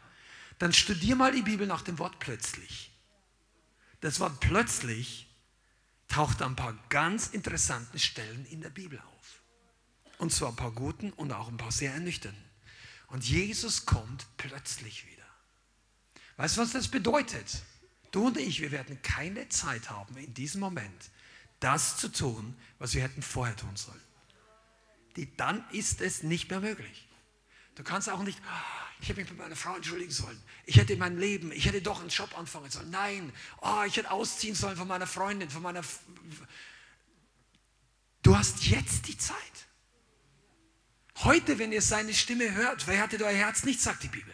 dann 0.59 0.73
studier 0.73 1.15
mal 1.15 1.31
die 1.31 1.41
Bibel 1.41 1.65
nach 1.65 1.81
dem 1.81 1.97
Wort 1.97 2.19
plötzlich. 2.19 2.94
Das 4.01 4.19
Wort 4.19 4.39
plötzlich 4.39 5.27
taucht 6.07 6.41
an 6.41 6.53
ein 6.53 6.55
paar 6.55 6.77
ganz 6.89 7.27
interessanten 7.27 7.99
Stellen 7.99 8.45
in 8.45 8.61
der 8.61 8.69
Bibel 8.69 8.99
auf. 8.99 9.41
Und 10.17 10.31
zwar 10.31 10.49
ein 10.49 10.55
paar 10.55 10.71
guten 10.71 11.11
und 11.13 11.31
auch 11.31 11.47
ein 11.47 11.57
paar 11.57 11.71
sehr 11.71 11.93
ernüchternden. 11.93 12.43
Und 13.07 13.27
Jesus 13.27 13.85
kommt 13.85 14.25
plötzlich 14.37 15.05
wieder. 15.05 15.25
Weißt 16.37 16.57
du, 16.57 16.61
was 16.61 16.71
das 16.71 16.87
bedeutet? 16.87 17.63
Du 18.11 18.27
und 18.27 18.37
ich, 18.37 18.61
wir 18.61 18.71
werden 18.71 19.01
keine 19.01 19.49
Zeit 19.49 19.89
haben, 19.89 20.15
in 20.17 20.33
diesem 20.33 20.61
Moment 20.61 21.11
das 21.59 21.97
zu 21.97 22.09
tun, 22.09 22.55
was 22.79 22.93
wir 22.93 23.01
hätten 23.01 23.21
vorher 23.21 23.55
tun 23.55 23.75
sollen. 23.75 24.01
Die, 25.15 25.35
dann 25.37 25.67
ist 25.71 26.01
es 26.01 26.23
nicht 26.23 26.49
mehr 26.49 26.59
möglich. 26.59 27.07
Du 27.75 27.83
kannst 27.83 28.09
auch 28.09 28.23
nicht, 28.23 28.41
ich 29.01 29.09
hätte 29.09 29.19
mich 29.19 29.29
mit 29.29 29.37
meiner 29.37 29.55
Frau 29.55 29.75
entschuldigen 29.75 30.11
sollen. 30.11 30.41
Ich 30.65 30.77
hätte 30.77 30.95
mein 30.95 31.19
Leben, 31.19 31.51
ich 31.51 31.65
hätte 31.65 31.81
doch 31.81 31.99
einen 31.99 32.09
Job 32.09 32.37
anfangen 32.37 32.71
sollen. 32.71 32.89
Nein, 32.89 33.31
oh, 33.61 33.83
ich 33.85 33.97
hätte 33.97 34.11
ausziehen 34.11 34.55
sollen 34.55 34.77
von 34.77 34.87
meiner 34.87 35.07
Freundin, 35.07 35.49
von 35.49 35.61
meiner. 35.61 35.79
F 35.79 35.99
du 38.23 38.35
hast 38.35 38.65
jetzt 38.65 39.07
die 39.07 39.17
Zeit. 39.17 39.37
Heute, 41.19 41.59
wenn 41.59 41.71
ihr 41.71 41.81
seine 41.81 42.13
Stimme 42.13 42.53
hört, 42.53 42.83
verhärtet 42.83 43.21
euer 43.21 43.31
Herz 43.31 43.63
nicht, 43.63 43.81
sagt 43.81 44.03
die 44.03 44.07
Bibel. 44.07 44.33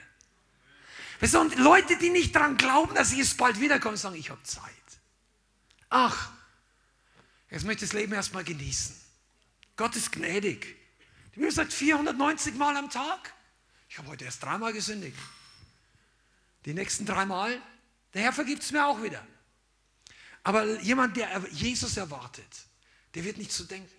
Und 1.40 1.56
Leute, 1.58 1.98
die 1.98 2.10
nicht 2.10 2.36
daran 2.36 2.58
glauben, 2.58 2.96
dass 2.96 3.12
Jesus 3.12 3.36
bald 3.36 3.60
wiederkommt, 3.60 4.00
sagen, 4.00 4.16
ich 4.16 4.32
habe 4.32 4.42
Zeit. 4.42 4.64
Ach, 5.90 6.32
jetzt 7.52 7.66
möchte 7.66 7.86
ich 7.86 7.92
das 7.92 8.00
Leben 8.00 8.14
erstmal 8.14 8.44
genießen. 8.44 8.96
Gott 9.76 9.96
ist 9.96 10.12
gnädig. 10.12 10.76
Die 11.34 11.40
Bibel 11.40 11.52
sagt 11.52 11.74
490 11.74 12.56
Mal 12.56 12.76
am 12.76 12.90
Tag. 12.90 13.34
Ich 13.92 13.98
habe 13.98 14.08
heute 14.08 14.24
erst 14.24 14.42
dreimal 14.42 14.72
gesündigt. 14.72 15.18
Die 16.64 16.74
nächsten 16.74 17.06
dreimal, 17.06 17.62
der 18.14 18.22
Herr 18.22 18.32
vergibt 18.32 18.64
es 18.64 18.72
mir 18.72 18.88
auch 18.88 19.04
wieder. 19.04 19.22
Aber 20.44 20.80
jemand, 20.80 21.18
der 21.18 21.46
Jesus 21.52 21.98
erwartet, 21.98 22.48
der 23.16 23.26
wird 23.26 23.38
nicht 23.38 23.52
zu 23.52 23.66
denken. 23.66 23.92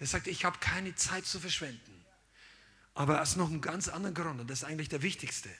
Der 0.00 0.06
sagt, 0.06 0.26
ich 0.26 0.46
habe 0.46 0.58
keine 0.58 0.94
Zeit 0.94 1.26
zu 1.26 1.38
verschwenden. 1.38 2.02
Aber 2.94 3.20
aus 3.20 3.36
noch 3.36 3.50
einem 3.50 3.60
ganz 3.60 3.88
anderen 3.88 4.14
Grund, 4.14 4.40
und 4.40 4.48
das 4.48 4.60
ist 4.60 4.64
eigentlich 4.64 4.88
der 4.88 5.02
wichtigste. 5.02 5.50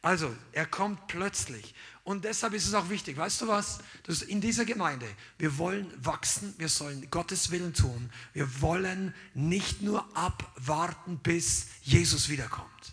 Also, 0.00 0.36
er 0.50 0.66
kommt 0.66 1.06
plötzlich. 1.06 1.76
Und 2.04 2.24
deshalb 2.24 2.52
ist 2.54 2.66
es 2.66 2.74
auch 2.74 2.88
wichtig, 2.88 3.16
weißt 3.16 3.42
du 3.42 3.48
was? 3.48 3.78
Das 4.02 4.22
in 4.22 4.40
dieser 4.40 4.64
Gemeinde, 4.64 5.06
wir 5.38 5.56
wollen 5.58 5.92
wachsen, 6.04 6.52
wir 6.58 6.68
sollen 6.68 7.08
Gottes 7.10 7.50
Willen 7.52 7.74
tun. 7.74 8.10
Wir 8.32 8.60
wollen 8.60 9.14
nicht 9.34 9.82
nur 9.82 10.04
abwarten, 10.16 11.18
bis 11.18 11.68
Jesus 11.82 12.28
wiederkommt. 12.28 12.92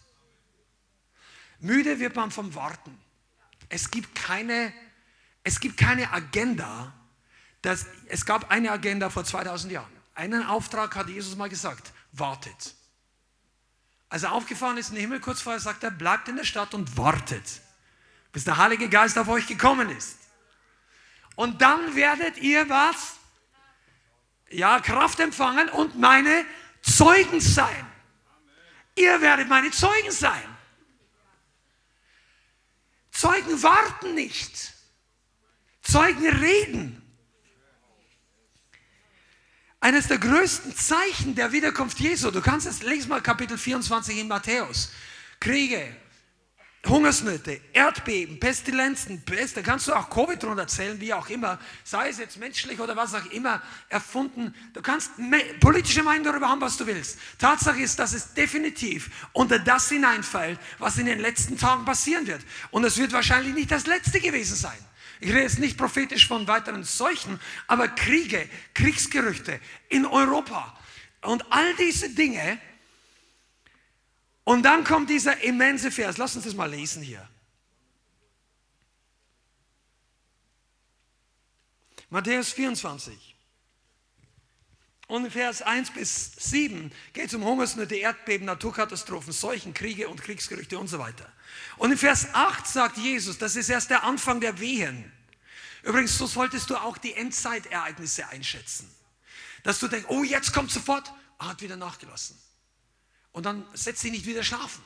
Müde 1.60 2.00
wird 2.00 2.16
man 2.16 2.30
vom 2.30 2.54
Warten. 2.54 2.98
Es 3.68 3.90
gibt 3.90 4.14
keine, 4.14 4.72
es 5.44 5.60
gibt 5.60 5.78
keine 5.78 6.12
Agenda. 6.12 6.94
Das, 7.62 7.88
es 8.08 8.26
gab 8.26 8.52
eine 8.52 8.72
Agenda 8.72 9.10
vor 9.10 9.26
2000 9.26 9.74
Jahren. 9.74 9.92
Einen 10.14 10.44
Auftrag 10.44 10.96
hat 10.96 11.10
Jesus 11.10 11.36
mal 11.36 11.50
gesagt, 11.50 11.92
wartet. 12.12 12.76
Als 14.08 14.24
er 14.24 14.34
aufgefahren 14.34 14.78
ist 14.78 14.90
in 14.90 14.96
den 14.96 15.02
Himmel, 15.02 15.20
kurz 15.20 15.42
vorher 15.42 15.60
sagt 15.60 15.84
er, 15.84 15.92
bleibt 15.92 16.28
in 16.28 16.36
der 16.36 16.44
Stadt 16.44 16.74
und 16.74 16.98
wartet, 16.98 17.62
bis 18.32 18.44
der 18.44 18.58
Heilige 18.58 18.90
Geist 18.90 19.18
auf 19.18 19.28
euch 19.28 19.48
gekommen 19.48 19.90
ist. 19.90 20.18
Und 21.36 21.62
dann 21.62 21.96
werdet 21.96 22.38
ihr 22.38 22.68
was? 22.70 23.16
Ja, 24.50 24.80
Kraft 24.80 25.20
empfangen 25.20 25.70
und 25.70 25.98
meine 25.98 26.46
Zeugen 26.82 27.40
sein. 27.40 27.86
Ihr 28.96 29.22
werdet 29.22 29.48
meine 29.48 29.72
Zeugen 29.72 30.12
sein. 30.12 30.44
Zeugen 33.12 33.62
warten 33.64 34.16
nicht. 34.16 34.74
Zeugen 35.82 36.28
reden. 36.28 37.02
Eines 39.82 40.08
der 40.08 40.18
größten 40.18 40.76
Zeichen 40.76 41.36
der 41.36 41.52
Wiederkunft 41.52 42.00
Jesu, 42.00 42.32
du 42.32 42.42
kannst 42.42 42.68
es, 42.68 42.82
lesen 42.84 43.10
mal 43.10 43.22
Kapitel 43.22 43.58
24 43.58 44.18
in 44.18 44.28
Matthäus. 44.28 44.92
Kriege, 45.40 45.96
Hungersnöte, 46.88 47.60
Erdbeben, 47.74 48.40
Pestilenzen, 48.40 49.22
Pest, 49.24 49.58
da 49.58 49.62
kannst 49.62 49.88
du 49.88 49.94
auch 49.94 50.10
Covid 50.10 50.42
drunter 50.42 50.62
erzählen, 50.62 51.00
wie 51.02 51.14
auch 51.14 51.30
immer, 51.30 51.60
sei 51.84 52.08
es 52.08 52.20
jetzt 52.20 52.38
menschlich 52.38 52.80
oder 52.80 52.96
was 52.96 53.14
auch 53.14 53.26
immer, 53.32 53.62
erfunden. 53.90 54.56
Du 54.74 54.82
kannst 54.82 55.12
politische 55.60 56.04
Meinung 56.04 56.24
darüber 56.24 56.48
haben, 56.48 56.62
was 56.62 56.78
du 56.78 56.88
willst. 56.88 57.20
Tatsache 57.38 57.82
ist, 57.82 58.00
dass 58.00 58.14
es 58.14 58.34
definitiv 58.34 59.28
unter 59.34 59.60
das 59.60 59.90
hineinfällt, 59.90 60.58
was 60.78 60.98
in 60.98 61.06
den 61.06 61.20
letzten 61.20 61.58
Tagen 61.58 61.84
passieren 61.84 62.26
wird. 62.28 62.42
Und 62.72 62.86
es 62.86 62.98
wird 62.98 63.12
wahrscheinlich 63.12 63.54
nicht 63.54 63.72
das 63.72 63.86
letzte 63.86 64.22
gewesen 64.22 64.56
sein. 64.56 64.78
Ich 65.20 65.30
rede 65.30 65.42
jetzt 65.42 65.60
nicht 65.60 65.78
prophetisch 65.78 66.28
von 66.28 66.48
weiteren 66.48 66.86
Seuchen, 66.86 67.42
aber 67.68 67.90
Kriege, 67.90 68.48
Kriegsgerüchte 68.74 69.60
in 69.90 70.06
Europa 70.06 70.78
und 71.24 71.52
all 71.52 71.76
diese 71.76 72.10
Dinge. 72.10 72.60
Und 74.44 74.64
dann 74.64 74.84
kommt 74.84 75.10
dieser 75.10 75.42
immense 75.44 75.92
Vers. 75.92 76.18
Lass 76.18 76.36
uns 76.36 76.46
das 76.46 76.56
mal 76.56 76.70
lesen 76.70 77.04
hier. 77.04 77.28
Matthäus 82.10 82.52
24. 82.54 83.36
Und 85.08 85.32
Vers 85.32 85.64
1 85.64 85.92
bis 85.92 86.34
7 86.38 86.92
geht 87.14 87.28
es 87.28 87.34
um 87.34 87.44
Hungersnöte, 87.44 87.96
Erdbeben, 87.96 88.46
Naturkatastrophen, 88.46 89.34
Seuchen, 89.34 89.74
Kriege 89.74 90.08
und 90.08 90.22
Kriegsgerüchte 90.22 90.78
und 90.78 90.88
so 90.88 91.00
weiter. 91.00 91.28
Und 91.78 91.92
in 91.92 91.98
Vers 91.98 92.28
8 92.34 92.68
sagt 92.68 92.98
Jesus, 92.98 93.40
das 93.40 93.56
ist 93.56 93.70
erst 93.70 93.90
der 93.90 94.04
Anfang 94.04 94.40
der 94.40 94.60
Wehen. 94.60 95.12
Übrigens, 95.82 96.16
so 96.16 96.28
solltest 96.28 96.70
du 96.70 96.76
auch 96.76 96.98
die 96.98 97.14
Endzeitereignisse 97.14 98.28
einschätzen. 98.28 98.88
Dass 99.64 99.80
du 99.80 99.88
denkst, 99.88 100.08
oh, 100.10 100.24
jetzt 100.24 100.54
kommt 100.54 100.72
sofort, 100.72 101.12
ah, 101.40 101.50
hat 101.50 101.62
wieder 101.62 101.76
nachgelassen. 101.76 102.38
Und 103.32 103.46
dann 103.46 103.66
setzt 103.74 104.02
sie 104.02 104.12
nicht 104.12 104.26
wieder 104.26 104.44
schlafen. 104.44 104.84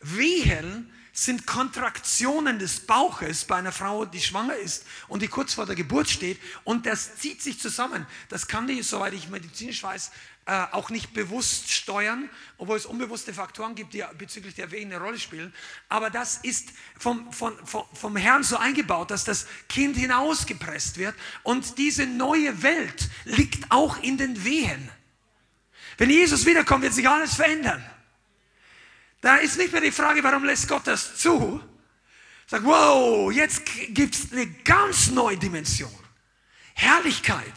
Wehen 0.00 0.90
sind 1.12 1.46
Kontraktionen 1.46 2.58
des 2.58 2.80
Bauches 2.80 3.44
bei 3.44 3.56
einer 3.56 3.72
Frau, 3.72 4.04
die 4.04 4.20
schwanger 4.20 4.56
ist 4.56 4.86
und 5.08 5.22
die 5.22 5.28
kurz 5.28 5.54
vor 5.54 5.66
der 5.66 5.74
Geburt 5.74 6.08
steht 6.08 6.40
und 6.64 6.86
das 6.86 7.16
zieht 7.16 7.42
sich 7.42 7.58
zusammen. 7.60 8.06
Das 8.28 8.46
kann 8.46 8.66
die, 8.66 8.82
soweit 8.82 9.12
ich 9.12 9.28
medizinisch 9.28 9.82
weiß, 9.82 10.12
äh, 10.46 10.66
auch 10.72 10.88
nicht 10.88 11.12
bewusst 11.12 11.70
steuern, 11.70 12.30
obwohl 12.58 12.76
es 12.76 12.86
unbewusste 12.86 13.34
Faktoren 13.34 13.74
gibt, 13.74 13.92
die 13.92 14.04
bezüglich 14.16 14.54
der 14.54 14.70
Wehen 14.70 14.92
eine 14.92 15.02
Rolle 15.02 15.18
spielen. 15.18 15.52
Aber 15.88 16.10
das 16.10 16.38
ist 16.38 16.70
vom, 16.98 17.30
vom, 17.32 17.54
vom 17.66 18.16
Herrn 18.16 18.42
so 18.42 18.56
eingebaut, 18.56 19.10
dass 19.10 19.24
das 19.24 19.46
Kind 19.68 19.96
hinausgepresst 19.96 20.96
wird 20.96 21.14
und 21.42 21.76
diese 21.76 22.06
neue 22.06 22.62
Welt 22.62 23.10
liegt 23.24 23.70
auch 23.70 24.02
in 24.02 24.16
den 24.16 24.44
Wehen. 24.44 24.90
Wenn 26.00 26.08
Jesus 26.08 26.46
wiederkommt, 26.46 26.82
wird 26.82 26.94
sich 26.94 27.06
alles 27.06 27.34
verändern. 27.34 27.84
Da 29.20 29.36
ist 29.36 29.58
nicht 29.58 29.70
mehr 29.70 29.82
die 29.82 29.92
Frage, 29.92 30.24
warum 30.24 30.44
lässt 30.44 30.66
Gott 30.66 30.86
das 30.86 31.18
zu? 31.18 31.62
Sag, 32.46 32.64
wow, 32.64 33.30
jetzt 33.30 33.66
gibt 33.88 34.14
es 34.14 34.32
eine 34.32 34.46
ganz 34.46 35.10
neue 35.10 35.36
Dimension. 35.36 35.92
Herrlichkeit. 36.72 37.52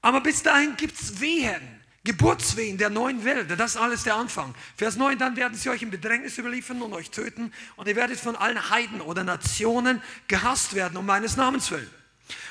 Aber 0.00 0.20
bis 0.20 0.44
dahin 0.44 0.76
gibt 0.76 1.00
es 1.00 1.20
Wehen, 1.20 1.80
Geburtswehen 2.04 2.78
der 2.78 2.90
neuen 2.90 3.24
Welt. 3.24 3.50
Das 3.58 3.72
ist 3.72 3.76
alles 3.76 4.04
der 4.04 4.14
Anfang. 4.14 4.54
Vers 4.76 4.94
9, 4.94 5.18
dann 5.18 5.34
werden 5.34 5.58
sie 5.58 5.68
euch 5.68 5.82
in 5.82 5.90
Bedrängnis 5.90 6.38
überliefern 6.38 6.80
und 6.80 6.92
euch 6.92 7.10
töten 7.10 7.52
und 7.74 7.88
ihr 7.88 7.96
werdet 7.96 8.20
von 8.20 8.36
allen 8.36 8.70
Heiden 8.70 9.00
oder 9.00 9.24
Nationen 9.24 10.00
gehasst 10.28 10.74
werden 10.76 10.96
um 10.96 11.06
meines 11.06 11.36
Namens 11.36 11.72
willen. 11.72 11.90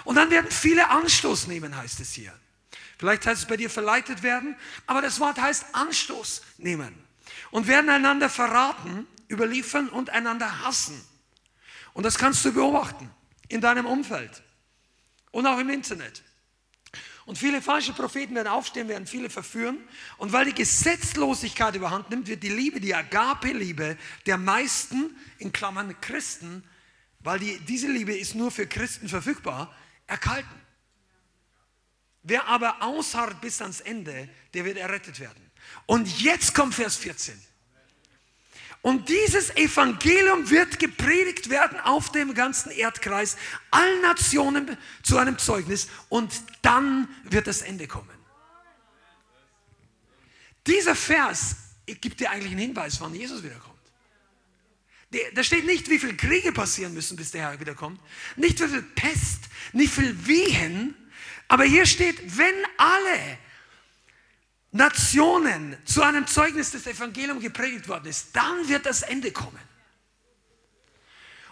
Und 0.04 0.16
dann 0.16 0.32
werden 0.32 0.52
viele 0.52 0.89
Anstoß 0.89 1.48
nehmen, 1.48 1.78
heißt 1.78 2.02
es 2.02 2.12
hier. 2.12 2.38
Vielleicht 2.98 3.26
heißt 3.26 3.43
es 3.43 3.48
bei 3.48 3.58
dir 3.58 3.70
verleitet 3.70 4.24
werden, 4.24 4.56
aber 4.88 5.02
das 5.02 5.20
Wort 5.20 5.39
heißt 5.39 5.66
Anstoß 5.74 6.41
nehmen 6.58 6.96
und 7.52 7.68
werden 7.68 7.89
einander 7.89 8.30
verraten, 8.30 9.08
überliefern 9.30 9.89
und 9.89 10.10
einander 10.10 10.66
hassen. 10.66 11.02
Und 11.93 12.04
das 12.04 12.18
kannst 12.18 12.43
du 12.46 12.54
beobachten 12.54 13.10
in 13.48 13.62
deinem 13.62 13.86
Umfeld 13.86 14.43
und 15.32 15.46
auch 15.48 15.60
im 15.60 15.70
Internet. 15.70 16.24
Und 17.26 17.39
viele 17.39 17.62
falsche 17.62 17.93
Propheten 17.93 18.36
werden 18.36 18.48
aufstehen, 18.48 18.88
werden 18.88 19.08
viele 19.08 19.32
verführen. 19.32 19.80
Und 20.18 20.32
weil 20.32 20.46
die 20.46 20.54
Gesetzlosigkeit 20.54 21.76
überhand 21.76 22.12
nimmt, 22.12 22.28
wird 22.28 22.43
die 22.43 22.50
Liebe, 22.50 22.80
die 22.80 22.93
Agape-Liebe 22.93 23.98
der 24.28 24.38
meisten, 24.38 25.16
in 25.39 25.52
Klammern 25.52 26.00
Christen, 26.02 26.64
weil 27.20 27.39
die, 27.39 27.58
diese 27.62 27.88
Liebe 27.88 28.16
ist 28.16 28.36
nur 28.36 28.52
für 28.52 28.68
Christen 28.68 29.10
verfügbar, 29.10 29.76
erkalten. 30.06 30.64
Wer 32.28 32.47
aber 32.47 32.82
ausharrt 32.82 33.39
bis 33.39 33.61
ans 33.61 33.82
Ende, 33.82 34.28
der 34.55 34.65
wird 34.65 34.78
errettet 34.78 35.19
werden. 35.19 35.51
Und 35.86 36.21
jetzt 36.21 36.55
kommt 36.55 36.73
Vers 36.73 36.97
14. 36.97 37.39
Und 38.82 39.09
dieses 39.09 39.55
Evangelium 39.55 40.49
wird 40.49 40.80
gepredigt 40.80 41.51
werden 41.51 41.80
auf 41.80 42.11
dem 42.11 42.34
ganzen 42.34 42.71
Erdkreis, 42.71 43.38
allen 43.69 44.01
Nationen 44.01 44.76
zu 45.03 45.17
einem 45.17 45.38
Zeugnis 45.38 45.88
und 46.09 46.34
dann 46.63 47.07
wird 47.23 47.45
das 47.45 47.61
Ende 47.61 47.88
kommen. 47.88 48.09
Dieser 50.65 50.95
Vers 50.95 51.55
gibt 51.86 52.19
dir 52.19 52.32
eigentlich 52.32 52.51
einen 52.51 52.61
Hinweis, 52.61 52.99
wann 53.01 53.13
Jesus 53.13 53.43
wiederkommt. 53.43 53.76
Da 55.36 55.43
steht 55.43 55.65
nicht, 55.65 55.89
wie 55.91 55.99
viele 55.99 56.15
Kriege 56.15 56.51
passieren 56.51 56.95
müssen, 56.95 57.15
bis 57.17 57.30
der 57.32 57.41
Herr 57.41 57.59
wiederkommt. 57.59 57.99
Nicht 58.36 58.59
wie 58.59 58.67
viel 58.67 58.82
Pest, 58.82 59.41
nicht 59.73 59.93
viel 59.93 60.26
Wehen. 60.26 60.95
Aber 61.48 61.64
hier 61.64 61.86
steht, 61.86 62.38
wenn 62.38 62.56
alle 62.78 63.38
Nationen 64.72 65.78
zu 65.86 66.02
einem 66.02 66.28
Zeugnis 66.28 66.72
des 66.72 66.86
Evangeliums 66.86 67.41
gepredigt 67.41 67.88
worden 67.88 68.08
ist, 68.08 68.36
dann 68.36 68.68
wird 68.68 68.86
das 68.86 69.04
Ende 69.04 69.32
kommen. 69.32 69.60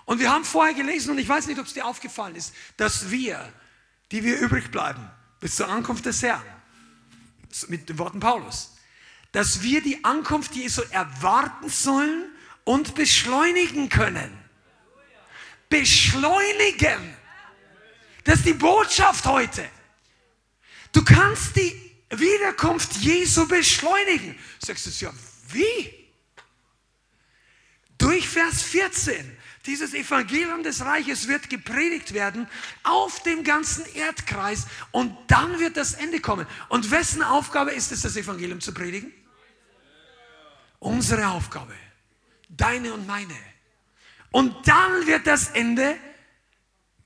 Und 0.05 0.19
wir 0.19 0.29
haben 0.29 0.43
vorher 0.43 0.73
gelesen, 0.73 1.11
und 1.11 1.17
ich 1.17 1.29
weiß 1.29 1.47
nicht, 1.47 1.59
ob 1.59 1.65
es 1.65 1.73
dir 1.73 1.85
aufgefallen 1.85 2.35
ist, 2.35 2.53
dass 2.75 3.09
wir, 3.09 3.53
die 4.11 4.23
wir 4.23 4.37
übrig 4.39 4.71
bleiben, 4.71 5.09
bis 5.39 5.55
zur 5.55 5.69
Ankunft 5.69 6.05
des 6.05 6.21
Herrn, 6.21 6.43
mit 7.67 7.87
den 7.87 7.97
Worten 7.97 8.19
Paulus, 8.19 8.75
dass 9.31 9.61
wir 9.61 9.81
die 9.81 10.03
Ankunft 10.03 10.55
Jesu 10.55 10.81
erwarten 10.91 11.69
sollen 11.69 12.29
und 12.65 12.95
beschleunigen 12.95 13.89
können. 13.89 14.37
Beschleunigen. 15.69 17.15
Das 18.23 18.35
ist 18.35 18.45
die 18.45 18.53
Botschaft 18.53 19.25
heute. 19.25 19.69
Du 20.93 21.03
kannst 21.03 21.55
die 21.57 21.91
Wiederkunft 22.09 22.93
Jesu 22.97 23.47
beschleunigen. 23.47 24.37
Sagst 24.59 24.85
du 24.85 25.05
ja, 25.05 25.11
wie? 25.49 25.93
Durch 27.97 28.27
Vers 28.27 28.63
14. 28.63 29.37
Dieses 29.65 29.93
Evangelium 29.93 30.61
des 30.61 30.83
Reiches 30.83 31.27
wird 31.29 31.49
gepredigt 31.49 32.13
werden 32.13 32.49
auf 32.83 33.23
dem 33.23 33.45
ganzen 33.45 33.85
Erdkreis 33.95 34.67
und 34.91 35.15
dann 35.27 35.59
wird 35.59 35.77
das 35.77 35.93
Ende 35.93 36.19
kommen. 36.19 36.45
Und 36.67 36.91
wessen 36.91 37.23
Aufgabe 37.23 37.71
ist 37.71 37.91
es, 37.93 38.01
das 38.01 38.17
Evangelium 38.17 38.59
zu 38.59 38.73
predigen? 38.73 39.13
Unsere 40.79 41.29
Aufgabe. 41.29 41.73
Deine 42.49 42.93
und 42.93 43.07
meine. 43.07 43.37
Und 44.31 44.67
dann 44.67 45.07
wird 45.07 45.25
das 45.27 45.51
Ende, 45.51 45.95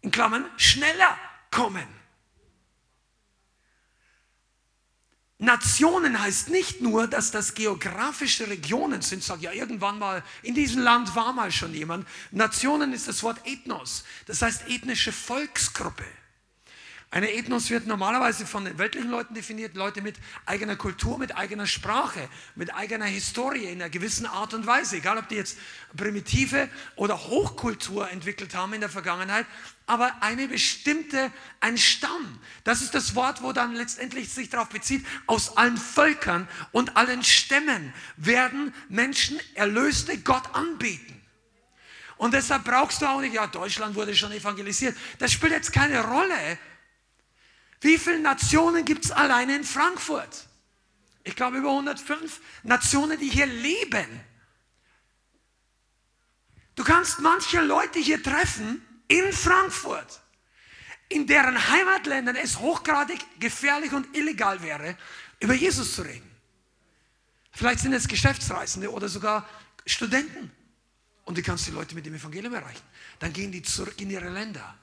in 0.02 0.10
Klammern, 0.10 0.46
schneller 0.58 1.16
kommen. 1.52 1.97
Nationen 5.40 6.20
heißt 6.20 6.50
nicht 6.50 6.82
nur, 6.82 7.08
dass 7.08 7.30
das 7.30 7.54
geografische 7.54 8.50
Regionen 8.50 9.04
sind. 9.04 9.24
Sag 9.24 9.42
ja, 9.42 9.52
irgendwann 9.52 10.00
mal, 10.00 10.24
in 10.42 10.56
diesem 10.56 10.82
Land 10.82 11.16
war 11.16 11.32
mal 11.32 11.52
schon 11.52 11.76
jemand. 11.76 12.08
Nationen 12.32 12.92
ist 12.92 13.08
das 13.08 13.22
Wort 13.22 13.46
Ethnos. 13.46 14.04
Das 14.26 14.42
heißt 14.42 14.68
ethnische 14.68 15.12
Volksgruppe. 15.12 16.06
Eine 17.10 17.34
Ethnos 17.34 17.70
wird 17.70 17.88
normalerweise 17.88 18.46
von 18.46 18.66
den 18.66 18.78
weltlichen 18.78 19.10
Leuten 19.10 19.34
definiert, 19.34 19.76
Leute 19.76 20.02
mit 20.02 20.18
eigener 20.46 20.76
Kultur, 20.76 21.18
mit 21.18 21.38
eigener 21.38 21.66
Sprache, 21.66 22.28
mit 22.56 22.76
eigener 22.76 23.06
Historie 23.06 23.64
in 23.64 23.82
einer 23.82 23.90
gewissen 23.90 24.26
Art 24.26 24.54
und 24.54 24.68
Weise, 24.68 24.98
egal 24.98 25.18
ob 25.18 25.30
die 25.30 25.36
jetzt 25.36 25.58
primitive 25.96 26.68
oder 26.98 27.18
Hochkultur 27.18 28.10
entwickelt 28.10 28.54
haben 28.56 28.74
in 28.74 28.82
der 28.82 28.90
Vergangenheit, 28.90 29.46
aber 29.86 30.22
eine 30.22 30.50
bestimmte, 30.50 31.32
ein 31.62 31.78
Stamm. 31.78 32.40
Das 32.66 32.82
ist 32.82 32.94
das 32.94 33.16
Wort, 33.16 33.42
wo 33.42 33.54
dann 33.54 33.74
letztendlich 33.74 34.34
sich 34.34 34.50
darauf 34.50 34.68
bezieht, 34.68 35.06
aus 35.28 35.56
allen 35.56 35.78
Völkern 35.78 36.46
und 36.74 36.98
allen 36.98 37.24
Stämmen 37.24 37.94
werden 38.18 38.74
Menschen 38.90 39.40
Erlöste 39.56 40.18
Gott 40.18 40.54
anbeten. 40.54 41.22
Und 42.18 42.34
deshalb 42.34 42.66
brauchst 42.66 43.02
du 43.02 43.06
auch 43.06 43.22
nicht, 43.22 43.34
ja, 43.34 43.48
Deutschland 43.48 43.96
wurde 43.96 44.14
schon 44.14 44.34
evangelisiert. 44.34 44.98
Das 45.20 45.32
spielt 45.32 45.54
jetzt 45.54 45.72
keine 45.72 46.04
Rolle, 46.04 46.58
wie 47.82 47.98
viele 47.98 48.20
Nationen 48.20 48.86
gibt 48.86 49.06
es 49.06 49.12
alleine 49.12 49.56
in 49.56 49.64
Frankfurt? 49.64 50.48
Ich 51.24 51.36
glaube 51.36 51.58
über 51.58 51.70
105 51.70 52.40
Nationen, 52.64 53.20
die 53.20 53.30
hier 53.30 53.46
leben. 53.46 54.08
Du 56.76 56.84
kannst 56.84 57.20
manche 57.20 57.62
Leute 57.62 58.00
hier 58.00 58.22
treffen 58.22 58.82
in 59.08 59.34
Frankfurt, 59.34 60.22
in 61.10 61.28
deren 61.28 61.70
Heimatländern 61.70 62.36
es 62.36 62.60
hochgradig 62.60 63.20
gefährlich 63.40 63.94
und 63.94 64.16
illegal 64.16 64.62
wäre, 64.62 64.98
über 65.40 65.54
Jesus 65.54 65.96
zu 65.96 66.04
reden. 66.04 66.30
Vielleicht 67.52 67.80
sind 67.80 67.94
es 67.94 68.08
Geschäftsreisende 68.08 68.92
oder 68.92 69.10
sogar 69.10 69.48
Studenten. 69.86 70.52
Und 71.26 71.38
du 71.38 71.42
kannst 71.42 71.68
die 71.68 71.72
Leute 71.72 71.96
mit 71.96 72.06
dem 72.06 72.14
Evangelium 72.14 72.54
erreichen. 72.54 72.84
Dann 73.20 73.34
gehen 73.34 73.52
die 73.52 73.64
zurück 73.64 74.00
in 74.00 74.10
ihre 74.10 74.30
Länder 74.30 74.78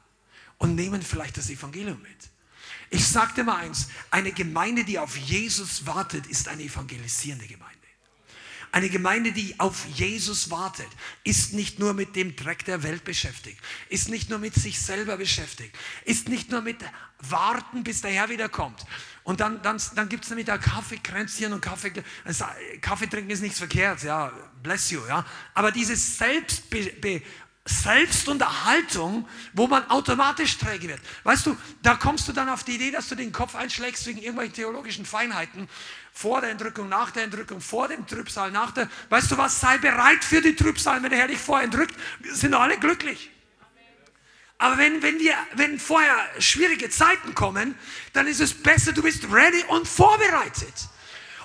und 0.59 0.74
nehmen 0.74 1.01
vielleicht 1.01 1.36
das 1.36 1.49
Evangelium 1.49 2.03
mit. 2.03 2.34
Ich 2.95 3.09
sagte 3.09 3.42
mal 3.42 3.57
eins, 3.57 3.88
eine 4.12 4.30
Gemeinde, 4.30 4.84
die 4.84 5.01
auf 5.01 5.16
Jesus 5.16 5.84
wartet, 5.84 6.28
ist 6.28 6.47
eine 6.47 6.62
evangelisierende 6.62 7.45
Gemeinde. 7.49 7.74
Eine 8.70 8.88
Gemeinde, 8.88 9.32
die 9.32 9.59
auf 9.59 9.84
Jesus 9.86 10.49
wartet, 10.49 10.86
ist 11.24 11.55
nicht 11.55 11.80
nur 11.80 11.92
mit 11.92 12.14
dem 12.14 12.36
Dreck 12.36 12.64
der 12.64 12.84
Welt 12.84 13.03
beschäftigt, 13.05 13.59
ist 13.88 14.09
nicht 14.09 14.30
nur 14.30 14.38
mit 14.38 14.55
sich 14.55 14.80
selber 14.80 15.16
beschäftigt, 15.16 15.76
ist 16.05 16.28
nicht 16.28 16.51
nur 16.53 16.61
mit 16.61 16.78
Warten, 17.18 17.82
bis 17.82 18.01
der 18.01 18.12
Herr 18.12 18.28
wiederkommt. 18.28 18.86
Und 19.24 19.40
dann, 19.40 19.61
dann, 19.62 19.80
dann 19.97 20.09
gibt 20.09 20.22
es 20.22 20.30
nämlich 20.30 20.47
da 20.47 20.59
Kaffeekränzchen 20.59 21.53
und 21.53 21.61
Kaffee, 21.61 21.92
also 22.24 22.45
Kaffee 22.80 23.09
trinken 23.09 23.30
ist 23.30 23.42
nichts 23.42 23.59
verkehrt, 23.59 24.05
ja, 24.05 24.32
bless 24.62 24.90
you, 24.90 25.01
ja. 25.09 25.24
Aber 25.55 25.72
dieses 25.72 26.18
Selbstbe 26.18 27.22
Selbstunterhaltung, 27.67 29.27
wo 29.55 29.67
man 29.67 29.89
automatisch 29.91 30.59
träge 30.59 30.89
wird. 30.89 31.01
Weißt 31.23 31.47
du, 31.47 31.57
da 31.83 31.95
kommst 31.95 32.29
du 32.29 32.33
dann 32.33 32.51
auf 32.51 32.62
die 32.62 32.75
Idee, 32.75 32.91
dass 32.91 33.09
du 33.09 33.15
den 33.15 33.33
Kopf 33.33 33.55
einschlägst 33.55 34.05
wegen 34.07 34.19
irgendwelchen 34.19 34.55
theologischen 34.55 35.07
Feinheiten. 35.07 35.69
Vor 36.12 36.43
der 36.43 36.51
Entrückung, 36.51 36.91
nach 36.91 37.11
der 37.11 37.25
Entrückung, 37.25 37.62
vor 37.62 37.89
dem 37.89 38.07
Trübsal, 38.07 38.51
nach 38.51 38.73
der. 38.73 38.91
Weißt 39.09 39.31
du 39.31 39.39
was? 39.39 39.61
Sei 39.61 39.79
bereit 39.79 40.23
für 40.23 40.43
die 40.43 40.55
Trübsal, 40.55 41.03
wenn 41.03 41.09
der 41.09 41.19
Herr 41.21 41.29
dich 41.29 41.39
vorher 41.39 41.65
entrückt. 41.65 41.95
Wir 42.21 42.35
sind 42.35 42.53
alle 42.53 42.79
glücklich. 42.79 43.31
Aber 44.59 44.79
wenn, 44.79 45.03
wenn, 45.03 45.19
wir, 45.19 45.35
wenn 45.55 45.79
vorher 45.79 46.17
schwierige 46.39 46.91
Zeiten 46.91 47.35
kommen, 47.35 47.75
dann 48.12 48.27
ist 48.27 48.41
es 48.41 48.55
besser, 48.55 48.93
du 48.93 49.03
bist 49.03 49.25
ready 49.33 49.65
und 49.69 49.89
vorbereitet. 49.89 50.75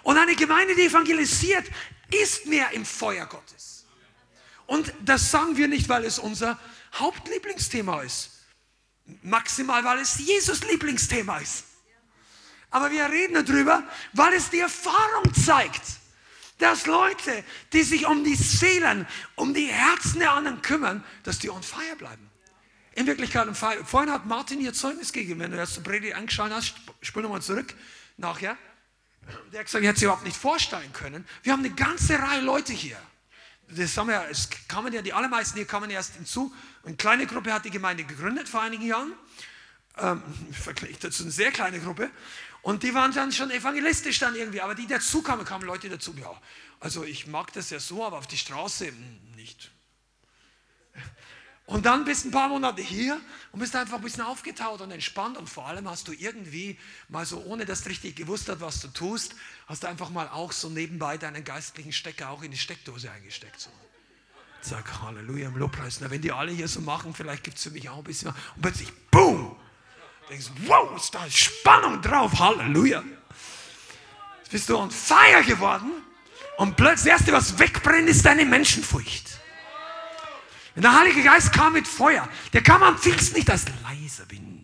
Und 0.03 0.17
eine 0.17 0.35
Gemeinde, 0.35 0.75
die 0.75 0.83
evangelisiert, 0.83 1.65
ist 2.11 2.45
mehr 2.45 2.71
im 2.71 2.85
Feuer 2.85 3.25
Gottes. 3.25 3.68
Und 4.69 4.93
das 5.03 5.31
sagen 5.31 5.57
wir 5.57 5.67
nicht, 5.67 5.89
weil 5.89 6.05
es 6.05 6.19
unser 6.19 6.59
Hauptlieblingsthema 6.93 8.03
ist. 8.03 8.29
Maximal, 9.23 9.83
weil 9.83 9.97
es 9.97 10.19
Jesus 10.19 10.63
Lieblingsthema 10.63 11.39
ist. 11.39 11.63
Aber 12.69 12.91
wir 12.91 13.09
reden 13.09 13.43
darüber, 13.43 13.81
weil 14.13 14.33
es 14.33 14.51
die 14.51 14.59
Erfahrung 14.59 15.33
zeigt, 15.33 15.81
dass 16.59 16.85
Leute, 16.85 17.43
die 17.73 17.81
sich 17.81 18.05
um 18.05 18.23
die 18.23 18.35
Seelen, 18.35 19.07
um 19.33 19.55
die 19.55 19.65
Herzen 19.65 20.19
der 20.19 20.33
anderen 20.33 20.61
kümmern, 20.61 21.03
dass 21.23 21.39
die 21.39 21.49
on 21.49 21.63
fire 21.63 21.95
bleiben. 21.97 22.29
In 22.93 23.07
Wirklichkeit 23.07 23.47
on 23.47 23.55
fire. 23.55 23.83
Vorhin 23.83 24.11
hat 24.11 24.27
Martin 24.27 24.61
ihr 24.61 24.73
Zeugnis 24.73 25.11
gegeben. 25.11 25.39
Wenn 25.39 25.49
du 25.49 25.57
das 25.57 25.81
Predigt 25.81 26.15
angeschaut 26.15 26.51
hast, 26.51 26.75
spul 27.01 27.23
nochmal 27.23 27.41
zurück 27.41 27.73
nachher. 28.17 28.55
Der 29.51 29.61
hat 29.61 29.65
gesagt, 29.65 29.83
er 29.83 29.89
hätte 29.89 29.99
sich 29.99 30.05
überhaupt 30.05 30.25
nicht 30.25 30.37
vorstellen 30.37 30.93
können. 30.93 31.27
Wir 31.41 31.53
haben 31.53 31.65
eine 31.65 31.73
ganze 31.73 32.19
Reihe 32.19 32.41
Leute 32.41 32.71
hier 32.71 33.01
das 33.75 33.95
haben 33.97 34.07
wir, 34.07 34.25
es 34.29 34.49
kamen 34.67 34.93
ja, 34.93 35.01
die 35.01 35.13
allermeisten 35.13 35.57
hier 35.57 35.67
kamen 35.67 35.89
erst 35.89 36.15
hinzu. 36.15 36.53
Eine 36.83 36.95
kleine 36.95 37.27
Gruppe 37.27 37.53
hat 37.53 37.65
die 37.65 37.69
Gemeinde 37.69 38.03
gegründet 38.03 38.49
vor 38.49 38.61
einigen 38.61 38.85
Jahren. 38.85 39.13
Ähm, 39.97 40.23
vergleicht 40.51 41.03
dazu 41.03 41.23
eine 41.23 41.31
sehr 41.31 41.51
kleine 41.51 41.79
Gruppe. 41.79 42.09
Und 42.61 42.83
die 42.83 42.93
waren 42.93 43.13
dann 43.13 43.31
schon 43.31 43.51
evangelistisch 43.51 44.19
dann 44.19 44.35
irgendwie. 44.35 44.61
Aber 44.61 44.75
die 44.75 44.87
dazu 44.87 45.21
kamen, 45.21 45.45
kamen 45.45 45.65
Leute 45.65 45.89
dazu. 45.89 46.13
Ja, 46.19 46.33
also 46.79 47.03
ich 47.03 47.27
mag 47.27 47.53
das 47.53 47.69
ja 47.69 47.79
so, 47.79 48.05
aber 48.05 48.17
auf 48.17 48.27
die 48.27 48.37
Straße 48.37 48.87
hm, 48.87 49.19
nicht. 49.35 49.71
Und 51.69 51.85
dann 51.85 52.03
bist 52.03 52.23
du 52.23 52.29
ein 52.29 52.31
paar 52.31 52.49
Monate 52.49 52.81
hier 52.81 53.21
und 53.51 53.59
bist 53.59 53.75
einfach 53.75 53.97
ein 53.97 54.01
bisschen 54.01 54.23
aufgetaut 54.23 54.81
und 54.81 54.89
entspannt 54.89 55.37
und 55.37 55.47
vor 55.47 55.67
allem 55.67 55.87
hast 55.87 56.07
du 56.07 56.13
irgendwie 56.13 56.79
mal 57.09 57.27
so, 57.27 57.43
ohne 57.43 57.63
dass 57.63 57.83
du 57.83 57.89
richtig 57.89 58.15
gewusst 58.15 58.49
hast, 58.49 58.59
was 58.59 58.79
du 58.81 58.87
tust, 58.87 59.35
hast 59.67 59.83
du 59.83 59.87
einfach 59.87 60.09
mal 60.09 60.27
auch 60.29 60.51
so 60.51 60.67
nebenbei 60.69 61.19
deinen 61.19 61.43
geistlichen 61.43 61.91
Stecker 61.91 62.31
auch 62.31 62.41
in 62.41 62.49
die 62.49 62.57
Steckdose 62.57 63.11
eingesteckt. 63.11 63.59
So. 63.59 63.69
Sag 64.61 64.99
Halleluja 65.03 65.49
im 65.49 65.57
Lobpreis. 65.57 65.99
Na, 66.01 66.09
wenn 66.09 66.23
die 66.23 66.31
alle 66.31 66.51
hier 66.51 66.67
so 66.67 66.81
machen, 66.81 67.13
vielleicht 67.13 67.43
gibt 67.43 67.57
es 67.57 67.63
für 67.63 67.69
mich 67.69 67.87
auch 67.87 67.99
ein 67.99 68.03
bisschen. 68.03 68.29
Und 68.55 68.61
plötzlich, 68.63 68.91
boom! 69.11 69.55
Denkst 70.27 70.47
wow, 70.65 70.95
ist 70.95 71.13
da 71.13 71.29
Spannung 71.29 72.01
drauf. 72.01 72.31
Halleluja. 72.39 73.03
Jetzt 74.39 74.49
bist 74.49 74.69
du 74.69 74.75
on 74.75 74.89
fire 74.89 75.43
geworden 75.45 75.91
und 76.57 76.75
plötzlich 76.75 77.13
das 77.13 77.19
Erste, 77.19 77.31
was 77.31 77.59
wegbrennt, 77.59 78.09
ist 78.09 78.25
deine 78.25 78.43
Menschenfurcht. 78.43 79.38
Und 80.75 80.83
der 80.83 80.97
Heilige 80.97 81.23
Geist 81.23 81.51
kam 81.51 81.73
mit 81.73 81.87
Feuer. 81.87 82.27
Der 82.53 82.61
kam 82.61 82.83
am 82.83 82.97
Pfingsten 82.97 83.37
nicht 83.37 83.49
als 83.49 83.65
leiser 83.83 84.29
Wind. 84.29 84.59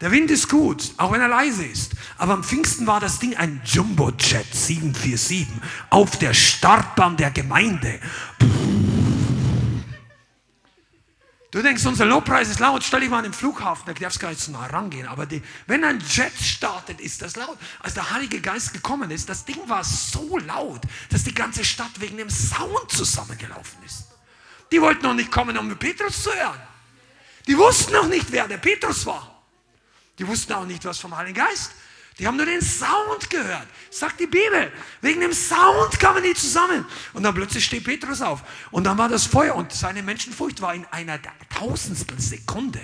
Der 0.00 0.10
Wind 0.10 0.30
ist 0.30 0.48
gut, 0.48 0.92
auch 0.96 1.12
wenn 1.12 1.20
er 1.20 1.28
leise 1.28 1.64
ist. 1.64 1.92
Aber 2.18 2.34
am 2.34 2.44
Pfingsten 2.44 2.86
war 2.86 3.00
das 3.00 3.20
Ding 3.20 3.36
ein 3.36 3.60
Jumbo-Jet 3.64 4.52
747 4.52 5.46
auf 5.90 6.18
der 6.18 6.34
Startbahn 6.34 7.16
der 7.16 7.30
Gemeinde. 7.30 8.00
Du 11.52 11.62
denkst, 11.62 11.86
unser 11.86 12.04
Lobpreis 12.04 12.48
ist 12.48 12.58
laut, 12.58 12.82
stell 12.82 12.98
dich 12.98 13.08
mal 13.08 13.18
an 13.18 13.24
den 13.24 13.32
Flughafen, 13.32 13.84
da 13.86 13.92
darfst 13.92 14.18
gar 14.18 14.30
nicht 14.30 14.40
so 14.40 14.50
nah 14.50 14.66
rangehen. 14.66 15.06
Aber 15.06 15.24
die, 15.24 15.40
wenn 15.68 15.84
ein 15.84 16.00
Jet 16.00 16.32
startet, 16.42 17.00
ist 17.00 17.22
das 17.22 17.36
laut. 17.36 17.56
Als 17.78 17.94
der 17.94 18.10
Heilige 18.10 18.40
Geist 18.40 18.72
gekommen 18.72 19.12
ist, 19.12 19.28
das 19.28 19.44
Ding 19.44 19.60
war 19.68 19.84
so 19.84 20.36
laut, 20.38 20.80
dass 21.10 21.22
die 21.22 21.32
ganze 21.32 21.64
Stadt 21.64 22.00
wegen 22.00 22.16
dem 22.16 22.28
Sound 22.28 22.90
zusammengelaufen 22.90 23.78
ist. 23.86 24.13
Die 24.72 24.80
wollten 24.80 25.02
noch 25.02 25.14
nicht 25.14 25.30
kommen, 25.30 25.56
um 25.56 25.76
Petrus 25.76 26.22
zu 26.22 26.32
hören. 26.32 26.60
Die 27.46 27.56
wussten 27.56 27.92
noch 27.92 28.08
nicht, 28.08 28.30
wer 28.32 28.48
der 28.48 28.58
Petrus 28.58 29.04
war. 29.06 29.42
Die 30.18 30.26
wussten 30.26 30.52
auch 30.52 30.64
nicht 30.64 30.84
was 30.84 30.98
vom 30.98 31.16
Heiligen 31.16 31.36
Geist. 31.36 31.72
Die 32.18 32.26
haben 32.26 32.36
nur 32.36 32.46
den 32.46 32.62
Sound 32.62 33.28
gehört, 33.28 33.66
sagt 33.90 34.20
die 34.20 34.26
Bibel. 34.26 34.72
Wegen 35.00 35.20
dem 35.20 35.32
Sound 35.32 35.98
kamen 35.98 36.22
die 36.22 36.34
zusammen. 36.34 36.86
Und 37.12 37.24
dann 37.24 37.34
plötzlich 37.34 37.64
steht 37.64 37.84
Petrus 37.84 38.22
auf. 38.22 38.42
Und 38.70 38.84
dann 38.84 38.96
war 38.96 39.08
das 39.08 39.26
Feuer 39.26 39.56
und 39.56 39.72
seine 39.72 40.02
Menschenfurcht 40.02 40.60
war 40.60 40.74
in 40.74 40.86
einer 40.86 41.18
tausendstel 41.50 42.20
Sekunde 42.20 42.80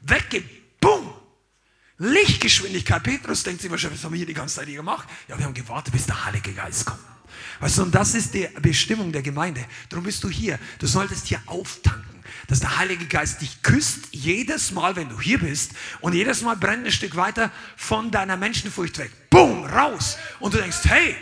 weggebum. 0.00 1.12
Lichtgeschwindigkeit. 1.98 3.02
Petrus 3.02 3.42
denkt 3.42 3.60
sich 3.60 3.70
wahrscheinlich, 3.70 4.00
was 4.00 4.04
haben 4.04 4.12
wir 4.12 4.18
hier 4.18 4.26
die 4.26 4.34
ganze 4.34 4.56
Zeit 4.56 4.66
gemacht? 4.66 5.08
Ja, 5.28 5.38
wir 5.38 5.44
haben 5.44 5.54
gewartet, 5.54 5.92
bis 5.92 6.06
der 6.06 6.24
Heilige 6.24 6.52
Geist 6.52 6.86
kommt. 6.86 7.13
Weißt 7.60 7.78
du, 7.78 7.82
und 7.82 7.94
das 7.94 8.14
ist 8.14 8.34
die 8.34 8.48
Bestimmung 8.60 9.12
der 9.12 9.22
Gemeinde. 9.22 9.64
Darum 9.88 10.04
bist 10.04 10.22
du 10.24 10.28
hier. 10.28 10.58
Du 10.78 10.86
solltest 10.86 11.26
hier 11.26 11.40
auftanken 11.46 12.14
dass 12.48 12.60
der 12.60 12.76
Heilige 12.76 13.06
Geist 13.06 13.40
dich 13.40 13.62
küsst, 13.62 14.08
jedes 14.10 14.72
Mal, 14.72 14.96
wenn 14.96 15.08
du 15.08 15.20
hier 15.20 15.38
bist, 15.38 15.72
und 16.00 16.14
jedes 16.14 16.42
Mal 16.42 16.56
brennt 16.56 16.86
ein 16.86 16.92
Stück 16.92 17.16
weiter 17.16 17.50
von 17.76 18.10
deiner 18.10 18.36
Menschenfurcht 18.36 18.98
weg. 18.98 19.10
Boom, 19.30 19.64
raus. 19.64 20.18
Und 20.40 20.54
du 20.54 20.58
denkst, 20.58 20.78
hey, 20.84 21.16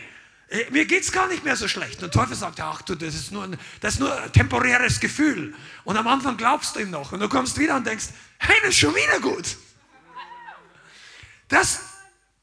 äh, 0.49 0.70
mir 0.70 0.85
geht 0.85 1.03
es 1.03 1.12
gar 1.12 1.28
nicht 1.28 1.45
mehr 1.45 1.57
so 1.57 1.68
schlecht. 1.68 2.03
Und 2.03 2.03
der 2.03 2.11
Teufel 2.11 2.37
sagt, 2.37 2.61
ach 2.61 2.83
du, 2.83 2.95
das 2.95 3.14
ist, 3.14 3.33
nur 3.33 3.45
ein, 3.45 3.57
das 3.80 3.95
ist 3.95 4.01
nur 4.01 4.14
ein 4.20 4.33
temporäres 4.33 5.01
Gefühl. 5.01 5.55
Und 5.85 5.97
am 5.97 6.07
Anfang 6.07 6.37
glaubst 6.37 6.76
du 6.76 6.80
ihm 6.80 6.91
noch. 6.91 7.12
Und 7.12 7.20
du 7.20 7.28
kommst 7.28 7.59
wieder 7.59 7.76
und 7.76 7.87
denkst, 7.87 8.07
hey, 8.39 8.57
das 8.61 8.70
ist 8.70 8.78
schon 8.78 8.95
wieder 8.95 9.20
gut. 9.20 9.57
Das, 11.49 11.80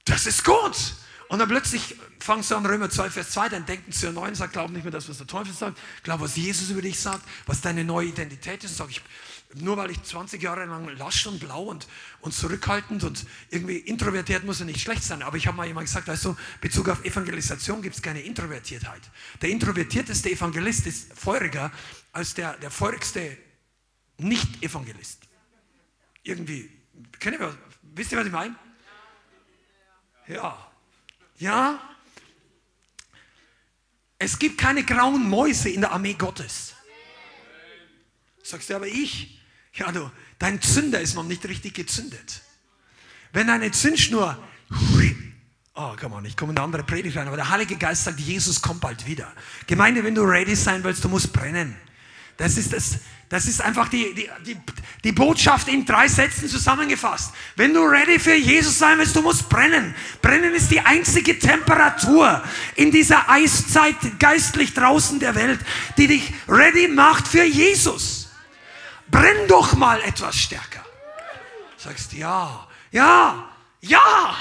das 0.05 0.25
ist 0.25 0.43
gut. 0.43 0.93
Und 1.29 1.37
dann 1.37 1.47
plötzlich 1.47 1.95
fangst 2.19 2.49
du 2.49 2.55
an 2.55 2.65
Römer 2.65 2.89
2, 2.89 3.11
Vers 3.11 3.29
2, 3.29 3.49
dann 3.49 3.65
denken 3.67 3.91
zu 3.91 4.11
9, 4.11 4.33
sagt, 4.33 4.53
glaub 4.53 4.71
nicht 4.71 4.83
mehr 4.83 4.91
das, 4.91 5.07
was 5.07 5.19
der 5.19 5.27
Teufel 5.27 5.53
sagt, 5.53 5.77
glaub, 6.01 6.21
was 6.21 6.35
Jesus 6.35 6.71
über 6.71 6.81
dich 6.81 6.99
sagt, 6.99 7.23
was 7.45 7.61
deine 7.61 7.83
neue 7.83 8.07
Identität 8.07 8.63
ist. 8.63 8.77
Sag 8.77 8.89
ich, 8.89 8.99
nur 9.53 9.77
weil 9.77 9.91
ich 9.91 10.01
20 10.01 10.41
Jahre 10.41 10.65
lang 10.65 10.89
lasch 10.97 11.27
und 11.27 11.39
blau 11.39 11.65
und, 11.65 11.87
und 12.21 12.33
zurückhaltend 12.33 13.03
und 13.03 13.27
irgendwie 13.51 13.77
introvertiert 13.77 14.43
muss 14.43 14.59
er 14.59 14.65
nicht 14.65 14.81
schlecht 14.81 15.03
sein. 15.03 15.21
Aber 15.21 15.37
ich 15.37 15.45
habe 15.45 15.55
mal 15.55 15.67
jemand 15.67 15.85
gesagt, 15.85 16.07
weißt 16.07 16.25
du, 16.25 16.35
Bezug 16.61 16.89
auf 16.89 17.05
Evangelisation 17.05 17.83
gibt 17.83 17.95
es 17.95 18.01
keine 18.01 18.21
Introvertiertheit. 18.21 19.01
Der 19.43 19.49
introvertierteste 19.51 20.31
Evangelist 20.31 20.87
ist 20.87 21.13
feuriger 21.13 21.71
als 22.11 22.33
der, 22.33 22.57
der 22.57 22.71
feurigste 22.71 23.37
Nicht-Evangelist. 24.17 25.19
Irgendwie, 26.23 26.71
kennt 27.19 27.39
ihr, 27.39 27.55
wisst 27.83 28.11
ihr, 28.11 28.17
was 28.17 28.25
ich 28.25 28.31
meine? 28.31 28.55
Ja, 30.27 30.68
ja, 31.39 31.79
es 34.19 34.37
gibt 34.37 34.57
keine 34.57 34.83
grauen 34.83 35.27
Mäuse 35.27 35.69
in 35.69 35.81
der 35.81 35.91
Armee 35.91 36.13
Gottes. 36.13 36.75
Sagst 38.43 38.69
du, 38.69 38.75
aber 38.75 38.87
ich? 38.87 39.39
Ja, 39.73 39.91
du, 39.91 40.11
dein 40.37 40.61
Zünder 40.61 40.99
ist 40.99 41.15
noch 41.15 41.23
nicht 41.23 41.45
richtig 41.45 41.73
gezündet. 41.73 42.41
Wenn 43.31 43.47
deine 43.47 43.71
Zündschnur, 43.71 44.37
oh, 45.75 45.95
komm 45.97 46.13
on, 46.13 46.25
ich 46.25 46.35
komme 46.35 46.51
in 46.51 46.57
eine 46.57 46.65
andere 46.65 46.83
Predigt 46.83 47.15
rein, 47.15 47.27
aber 47.27 47.37
der 47.37 47.49
Heilige 47.49 47.77
Geist 47.77 48.03
sagt, 48.03 48.19
Jesus 48.19 48.61
kommt 48.61 48.81
bald 48.81 49.05
wieder. 49.05 49.31
Gemeinde, 49.67 50.03
wenn 50.03 50.15
du 50.15 50.23
ready 50.23 50.55
sein 50.55 50.83
willst, 50.83 51.03
du 51.03 51.09
musst 51.09 51.31
brennen. 51.31 51.75
Das 52.39 52.57
ist, 52.57 52.71
das, 52.71 52.99
das 53.27 53.45
ist 53.45 53.61
einfach 53.61 53.89
die, 53.89 54.15
die, 54.15 54.29
die, 54.45 54.57
die 55.03 55.11
Botschaft 55.11 55.67
in 55.67 55.85
drei 55.85 56.07
Sätzen 56.07 56.47
zusammengefasst. 56.47 57.33
Wenn 57.57 57.73
du 57.73 57.81
ready 57.81 58.17
für 58.17 58.33
Jesus 58.33 58.79
sein 58.79 58.97
willst, 58.97 59.15
du 59.15 59.21
musst 59.21 59.49
brennen. 59.49 59.93
Brennen 60.21 60.55
ist 60.55 60.71
die 60.71 60.79
einzige 60.79 61.37
Temperatur 61.37 62.41
in 62.75 62.91
dieser 62.91 63.29
Eiszeit 63.29 63.97
geistlich 64.19 64.73
draußen 64.73 65.19
der 65.19 65.35
Welt, 65.35 65.59
die 65.97 66.07
dich 66.07 66.33
ready 66.47 66.87
macht 66.87 67.27
für 67.27 67.43
Jesus. 67.43 68.29
Brenn 69.11 69.47
doch 69.49 69.73
mal 69.73 70.01
etwas 70.01 70.37
stärker. 70.37 70.85
Sagst 71.77 72.13
ja, 72.13 72.67
ja, 72.91 73.49
ja. 73.81 74.35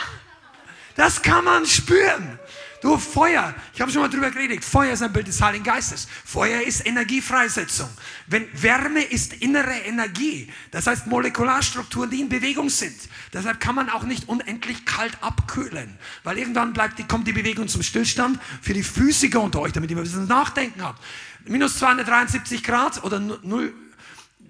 Das 0.94 1.20
kann 1.20 1.44
man 1.44 1.66
spüren. 1.66 2.37
Du, 2.80 2.96
Feuer, 2.96 3.54
ich 3.74 3.80
habe 3.80 3.90
schon 3.90 4.02
mal 4.02 4.08
drüber 4.08 4.30
geredet, 4.30 4.64
Feuer 4.64 4.92
ist 4.92 5.02
ein 5.02 5.12
Bild 5.12 5.26
des 5.26 5.42
Heiligen 5.42 5.64
Geistes. 5.64 6.06
Feuer 6.24 6.60
ist 6.62 6.86
Energiefreisetzung. 6.86 7.88
Wenn 8.28 8.46
Wärme 8.52 9.02
ist 9.02 9.32
innere 9.32 9.72
Energie, 9.72 10.52
das 10.70 10.86
heißt 10.86 11.08
Molekularstrukturen, 11.08 12.08
die 12.08 12.20
in 12.20 12.28
Bewegung 12.28 12.70
sind. 12.70 12.96
Deshalb 13.32 13.58
kann 13.58 13.74
man 13.74 13.90
auch 13.90 14.04
nicht 14.04 14.28
unendlich 14.28 14.84
kalt 14.84 15.18
abkühlen, 15.22 15.98
weil 16.22 16.38
irgendwann 16.38 16.72
bleibt, 16.72 17.00
die, 17.00 17.04
kommt 17.04 17.26
die 17.26 17.32
Bewegung 17.32 17.66
zum 17.66 17.82
Stillstand 17.82 18.38
für 18.62 18.74
die 18.74 18.84
Physiker 18.84 19.40
unter 19.40 19.60
euch, 19.60 19.72
damit 19.72 19.90
ihr 19.90 19.96
ein 19.96 20.02
bisschen 20.04 20.28
Nachdenken 20.28 20.82
habt. 20.82 21.02
Minus 21.46 21.78
273 21.78 22.62
Grad 22.62 23.02
oder 23.02 23.18
null, 23.18 23.74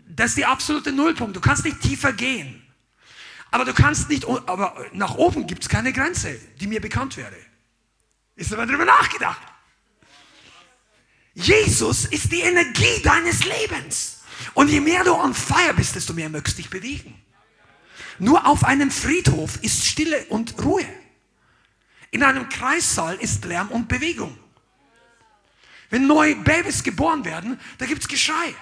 das 0.06 0.30
ist 0.30 0.38
die 0.38 0.44
absolute 0.44 0.92
Nullpunkt. 0.92 1.34
Du 1.34 1.40
kannst 1.40 1.64
nicht 1.64 1.80
tiefer 1.80 2.12
gehen. 2.12 2.62
Aber 3.50 3.64
du 3.64 3.72
kannst 3.72 4.10
nicht, 4.10 4.26
aber 4.26 4.76
nach 4.92 5.14
oben 5.14 5.46
gibt 5.46 5.62
es 5.62 5.68
keine 5.70 5.94
Grenze, 5.94 6.38
die 6.60 6.66
mir 6.66 6.82
bekannt 6.82 7.16
wäre. 7.16 7.47
Ist 8.38 8.52
aber 8.52 8.66
darüber 8.66 8.84
nachgedacht. 8.84 9.42
Jesus 11.34 12.04
ist 12.04 12.30
die 12.30 12.40
Energie 12.40 13.02
deines 13.02 13.44
Lebens. 13.44 14.20
Und 14.54 14.68
je 14.68 14.80
mehr 14.80 15.02
du 15.02 15.12
on 15.12 15.34
fire 15.34 15.74
bist, 15.74 15.96
desto 15.96 16.12
mehr 16.12 16.28
möchtest 16.28 16.56
du 16.56 16.62
dich 16.62 16.70
bewegen. 16.70 17.20
Nur 18.20 18.46
auf 18.46 18.64
einem 18.64 18.92
Friedhof 18.92 19.58
ist 19.62 19.84
Stille 19.84 20.24
und 20.26 20.54
Ruhe. 20.64 20.86
In 22.12 22.22
einem 22.22 22.48
Kreissaal 22.48 23.16
ist 23.16 23.44
Lärm 23.44 23.68
und 23.68 23.88
Bewegung. 23.88 24.38
Wenn 25.90 26.06
neue 26.06 26.36
Babys 26.36 26.84
geboren 26.84 27.24
werden, 27.24 27.58
da 27.78 27.86
gibt 27.86 28.02
es 28.02 28.08
Geschrei. 28.08 28.54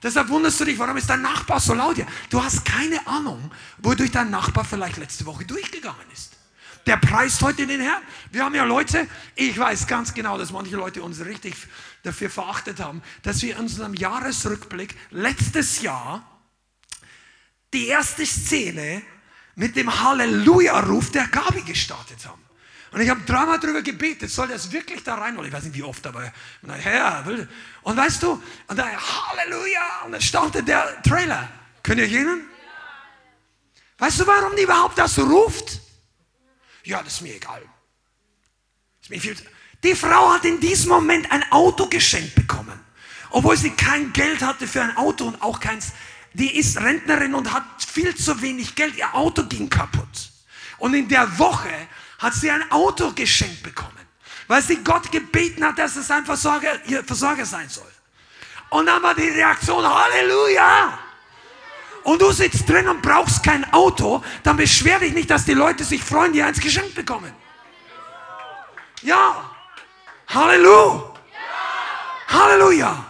Deshalb 0.00 0.28
wunderst 0.28 0.60
du 0.60 0.64
dich, 0.64 0.78
warum 0.78 0.96
ist 0.96 1.10
dein 1.10 1.22
Nachbar 1.22 1.58
so 1.58 1.74
laut 1.74 1.96
hier? 1.96 2.06
Du 2.30 2.40
hast 2.40 2.64
keine 2.64 3.04
Ahnung, 3.08 3.50
wodurch 3.78 4.12
dein 4.12 4.30
Nachbar 4.30 4.64
vielleicht 4.64 4.98
letzte 4.98 5.26
Woche 5.26 5.44
durchgegangen 5.44 6.06
ist 6.12 6.35
der 6.86 6.96
preist 6.96 7.42
heute 7.42 7.66
den 7.66 7.80
Herrn. 7.80 8.02
Wir 8.30 8.44
haben 8.44 8.54
ja 8.54 8.64
Leute, 8.64 9.08
ich 9.34 9.58
weiß 9.58 9.86
ganz 9.86 10.14
genau, 10.14 10.38
dass 10.38 10.52
manche 10.52 10.76
Leute 10.76 11.02
uns 11.02 11.24
richtig 11.24 11.54
dafür 12.04 12.30
verachtet 12.30 12.78
haben, 12.80 13.02
dass 13.22 13.42
wir 13.42 13.56
in 13.56 13.62
unserem 13.62 13.94
Jahresrückblick 13.94 14.94
letztes 15.10 15.82
Jahr 15.82 16.24
die 17.72 17.88
erste 17.88 18.24
Szene 18.24 19.02
mit 19.56 19.74
dem 19.74 20.02
Halleluja-Ruf 20.02 21.10
der 21.10 21.26
Gabi 21.26 21.62
gestartet 21.62 22.24
haben. 22.26 22.42
Und 22.92 23.00
ich 23.00 23.10
habe 23.10 23.20
dreimal 23.22 23.58
darüber 23.58 23.82
gebetet, 23.82 24.30
soll 24.30 24.48
das 24.48 24.70
wirklich 24.70 25.02
da 25.02 25.16
rein? 25.16 25.36
Ich 25.44 25.52
weiß 25.52 25.64
nicht 25.64 25.74
wie 25.74 25.82
oft, 25.82 26.06
aber 26.06 26.32
Herr, 26.66 27.24
und 27.82 27.96
weißt 27.96 28.22
du, 28.22 28.40
und 28.68 28.76
dann 28.76 28.88
Halleluja, 28.88 30.02
und 30.04 30.12
dann 30.12 30.20
startet 30.20 30.68
der 30.68 31.02
Trailer. 31.02 31.48
Könnt 31.82 32.00
ihr 32.00 32.08
gehen? 32.08 32.46
Weißt 33.98 34.20
du, 34.20 34.26
warum 34.26 34.54
die 34.56 34.62
überhaupt 34.62 34.96
das 34.98 35.18
ruft? 35.18 35.80
Ja, 36.86 37.02
das 37.02 37.14
ist 37.14 37.20
mir 37.20 37.34
egal. 37.34 37.62
Ist 39.02 39.10
mir 39.10 39.20
viel 39.20 39.36
die 39.84 39.94
Frau 39.94 40.32
hat 40.32 40.44
in 40.44 40.58
diesem 40.58 40.88
Moment 40.88 41.30
ein 41.30 41.44
Auto 41.52 41.86
geschenkt 41.86 42.34
bekommen, 42.34 42.80
obwohl 43.30 43.56
sie 43.56 43.70
kein 43.70 44.12
Geld 44.12 44.42
hatte 44.42 44.66
für 44.66 44.82
ein 44.82 44.96
Auto 44.96 45.26
und 45.26 45.40
auch 45.42 45.60
keins. 45.60 45.92
Die 46.32 46.56
ist 46.56 46.78
Rentnerin 46.78 47.34
und 47.34 47.52
hat 47.52 47.64
viel 47.86 48.14
zu 48.14 48.42
wenig 48.42 48.74
Geld. 48.74 48.96
Ihr 48.96 49.14
Auto 49.14 49.44
ging 49.44 49.70
kaputt. 49.70 50.32
Und 50.78 50.94
in 50.94 51.08
der 51.08 51.38
Woche 51.38 51.70
hat 52.18 52.34
sie 52.34 52.50
ein 52.50 52.70
Auto 52.70 53.12
geschenkt 53.12 53.62
bekommen, 53.62 53.92
weil 54.48 54.60
sie 54.62 54.82
Gott 54.82 55.12
gebeten 55.12 55.64
hat, 55.64 55.78
dass 55.78 55.96
es 55.96 56.10
ein 56.10 56.24
Versorger, 56.24 56.84
ihr 56.86 57.04
Versorger 57.04 57.46
sein 57.46 57.68
soll. 57.68 57.90
Und 58.70 58.86
dann 58.86 59.02
war 59.02 59.14
die 59.14 59.28
Reaktion, 59.28 59.84
Halleluja! 59.86 60.98
Und 62.06 62.22
du 62.22 62.30
sitzt 62.30 62.68
drin 62.68 62.86
und 62.86 63.02
brauchst 63.02 63.42
kein 63.42 63.64
Auto, 63.72 64.22
dann 64.44 64.56
beschwer 64.56 65.00
dich 65.00 65.12
nicht, 65.12 65.28
dass 65.28 65.44
die 65.44 65.54
Leute 65.54 65.82
sich 65.82 66.04
freuen, 66.04 66.32
die 66.32 66.40
eins 66.40 66.60
geschenkt 66.60 66.94
bekommen. 66.94 67.32
Ja. 69.02 69.50
Halleluja. 70.28 71.12
Halleluja. 72.28 73.04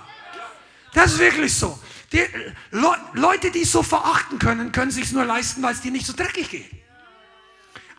Das 0.95 1.13
ist 1.13 1.19
wirklich 1.19 1.55
so. 1.55 1.79
Die 2.11 2.25
Le 2.71 2.97
Leute, 3.13 3.51
die 3.51 3.63
es 3.63 3.73
so 3.73 3.83
verachten 3.83 4.39
können, 4.39 4.73
können 4.73 4.91
sich 4.91 5.13
nur 5.13 5.27
leisten, 5.27 5.63
weil 5.63 5.75
es 5.75 5.83
dir 5.83 5.91
nicht 5.91 6.07
so 6.07 6.15
dreckig 6.15 6.49
geht. 6.49 6.71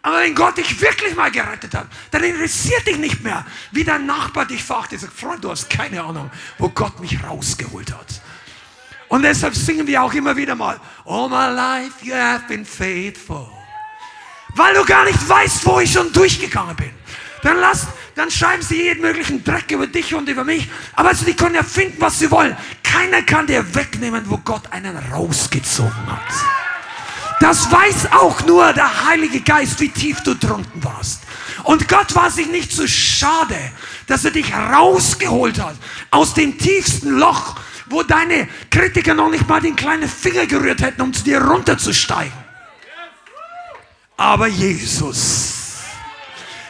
Aber 0.01 0.21
wenn 0.21 0.33
Gott 0.33 0.57
dich 0.57 0.81
wirklich 0.81 1.15
mal 1.15 1.29
gerettet 1.29 1.75
hat, 1.75 1.87
dann 2.09 2.23
interessiert 2.23 2.87
dich 2.87 2.97
nicht 2.97 3.23
mehr, 3.23 3.45
wie 3.71 3.83
dein 3.83 4.07
Nachbar 4.07 4.45
dich 4.45 4.63
verachtet. 4.63 5.01
Sagt, 5.01 5.13
Freund, 5.13 5.43
du 5.43 5.51
hast 5.51 5.69
keine 5.69 6.01
Ahnung, 6.01 6.31
wo 6.57 6.69
Gott 6.69 6.99
mich 6.99 7.23
rausgeholt 7.23 7.93
hat. 7.93 8.21
Und 9.09 9.23
deshalb 9.23 9.55
singen 9.55 9.87
wir 9.87 10.03
auch 10.03 10.13
immer 10.13 10.35
wieder 10.35 10.55
mal, 10.55 10.79
All 11.05 11.29
my 11.29 11.53
life 11.53 12.03
you 12.03 12.13
have 12.13 12.43
been 12.47 12.65
faithful. 12.65 13.47
Weil 14.55 14.73
du 14.73 14.83
gar 14.85 15.05
nicht 15.05 15.27
weißt, 15.27 15.65
wo 15.65 15.79
ich 15.79 15.91
schon 15.91 16.11
durchgegangen 16.11 16.75
bin. 16.75 16.91
Dann 17.43 17.57
lass, 17.59 17.87
dann 18.15 18.31
schreiben 18.31 18.61
sie 18.63 18.83
jeden 18.83 19.01
möglichen 19.01 19.43
Dreck 19.43 19.71
über 19.71 19.87
dich 19.87 20.13
und 20.15 20.27
über 20.27 20.43
mich. 20.43 20.67
Aber 20.93 21.09
also, 21.09 21.25
können 21.33 21.55
ja 21.55 21.63
finden, 21.63 22.01
was 22.01 22.19
sie 22.19 22.31
wollen. 22.31 22.57
Keiner 22.83 23.21
kann 23.21 23.47
dir 23.47 23.63
wegnehmen, 23.75 24.23
wo 24.27 24.37
Gott 24.37 24.63
einen 24.71 24.97
rausgezogen 25.11 26.07
hat. 26.07 26.33
Das 27.39 27.71
weiß 27.71 28.11
auch 28.13 28.43
nur 28.45 28.73
der 28.73 29.05
Heilige 29.07 29.41
Geist, 29.41 29.79
wie 29.79 29.89
tief 29.89 30.21
du 30.23 30.33
drunten 30.33 30.83
warst. 30.83 31.21
Und 31.63 31.87
Gott 31.87 32.15
war 32.15 32.31
sich 32.31 32.47
nicht 32.47 32.71
so 32.71 32.87
schade, 32.87 33.57
dass 34.07 34.25
er 34.25 34.31
dich 34.31 34.51
rausgeholt 34.53 35.61
hat 35.61 35.75
aus 36.09 36.33
dem 36.33 36.57
tiefsten 36.57 37.11
Loch, 37.11 37.55
wo 37.89 38.03
deine 38.03 38.47
Kritiker 38.69 39.13
noch 39.13 39.29
nicht 39.29 39.47
mal 39.47 39.61
den 39.61 39.75
kleinen 39.75 40.09
Finger 40.09 40.45
gerührt 40.45 40.81
hätten, 40.81 41.01
um 41.01 41.13
zu 41.13 41.23
dir 41.23 41.41
runterzusteigen. 41.41 42.33
Aber 44.17 44.47
Jesus, 44.47 45.83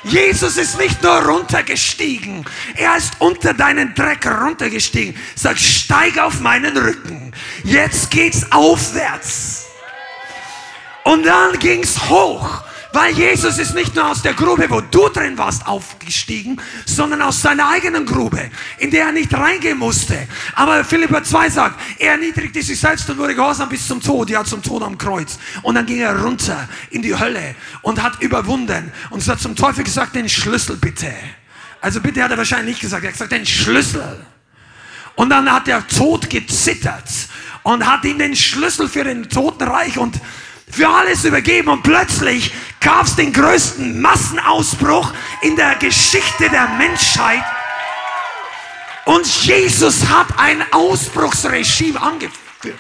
Jesus 0.03 0.57
ist 0.57 0.78
nicht 0.78 1.01
nur 1.01 1.18
runtergestiegen, 1.24 2.45
er 2.76 2.97
ist 2.97 3.13
unter 3.20 3.53
deinen 3.53 3.95
Dreck 3.95 4.26
runtergestiegen. 4.26 5.15
Sag, 5.36 5.57
steig 5.57 6.18
auf 6.18 6.41
meinen 6.41 6.78
Rücken. 6.78 7.34
Jetzt 7.63 8.11
geht's 8.11 8.51
aufwärts. 8.51 9.65
Und 11.03 11.26
dann 11.26 11.57
ging's 11.59 12.09
hoch. 12.09 12.63
Weil 12.94 13.14
Jesus 13.14 13.58
ist 13.58 13.74
nicht 13.76 13.96
nur 13.96 14.10
aus 14.10 14.22
der 14.22 14.34
Grube, 14.34 14.70
wo 14.70 14.82
du 14.82 15.10
drin 15.10 15.38
warst, 15.38 15.68
aufgestiegen, 15.68 16.60
sondern 16.86 17.22
aus 17.22 17.42
seiner 17.42 17.70
eigenen 17.70 18.06
Grube, 18.06 18.50
in 18.78 18.92
der 18.92 19.08
er 19.08 19.12
nicht 19.12 19.34
reingehen 19.34 19.78
musste. 19.78 20.28
Aber 20.56 20.84
Philippa 20.84 21.24
2 21.24 21.50
sagt, 21.50 21.80
er 22.00 22.14
erniedrigte 22.14 22.62
sich 22.64 22.80
selbst 22.80 23.10
und 23.10 23.18
wurde 23.18 23.36
gehorsam 23.36 23.70
bis 23.70 23.88
zum 23.88 24.02
Tod, 24.02 24.30
ja 24.30 24.44
zum 24.44 24.62
Tod 24.64 24.84
am 24.84 24.98
Kreuz. 24.98 25.38
Und 25.64 25.76
dann 25.76 25.86
ging 25.86 26.00
er 26.00 26.18
runter 26.22 26.68
in 26.90 27.02
die 27.02 27.18
Hölle 27.18 27.56
und 27.82 28.02
hat 28.02 28.22
überwunden. 28.22 28.92
Und 29.10 29.22
es 29.22 29.28
hat 29.28 29.40
zum 29.40 29.56
Teufel 29.56 29.84
gesagt, 29.84 30.16
den 30.16 30.30
Schlüssel 30.30 30.78
bitte. 30.78 31.14
Also 31.82 32.02
bitte 32.02 32.24
hat 32.24 32.32
er 32.32 32.38
wahrscheinlich 32.38 32.76
nicht 32.76 32.82
gesagt, 32.82 33.04
er 33.04 33.10
hat 33.10 33.14
gesagt, 33.14 33.32
den 33.32 33.46
Schlüssel. 33.46 34.26
Und 35.16 35.30
dann 35.30 35.52
hat 35.52 35.68
der 35.68 35.86
Tod 35.88 36.30
gezittert 36.30 37.10
und 37.64 37.86
hat 37.86 38.06
ihm 38.06 38.18
den 38.18 38.36
Schlüssel 38.36 38.88
für 38.88 39.04
den 39.04 39.30
Totenreich 39.30 39.98
und 39.98 40.16
für 40.70 40.88
alles 40.88 41.24
übergeben 41.24 41.70
und 41.70 41.84
plötzlich 41.84 42.53
gab 42.80 43.05
es 43.05 43.15
den 43.15 43.34
größten 43.34 43.99
Massenausbruch 44.01 45.11
in 45.41 45.55
der 45.55 45.76
Geschichte 45.76 46.49
der 46.49 46.68
Menschheit. 46.78 47.43
Und 49.05 49.26
Jesus 49.43 50.07
hat 50.09 50.28
ein 50.38 50.63
Ausbruchsregime 50.72 52.01
angeführt. 52.01 52.78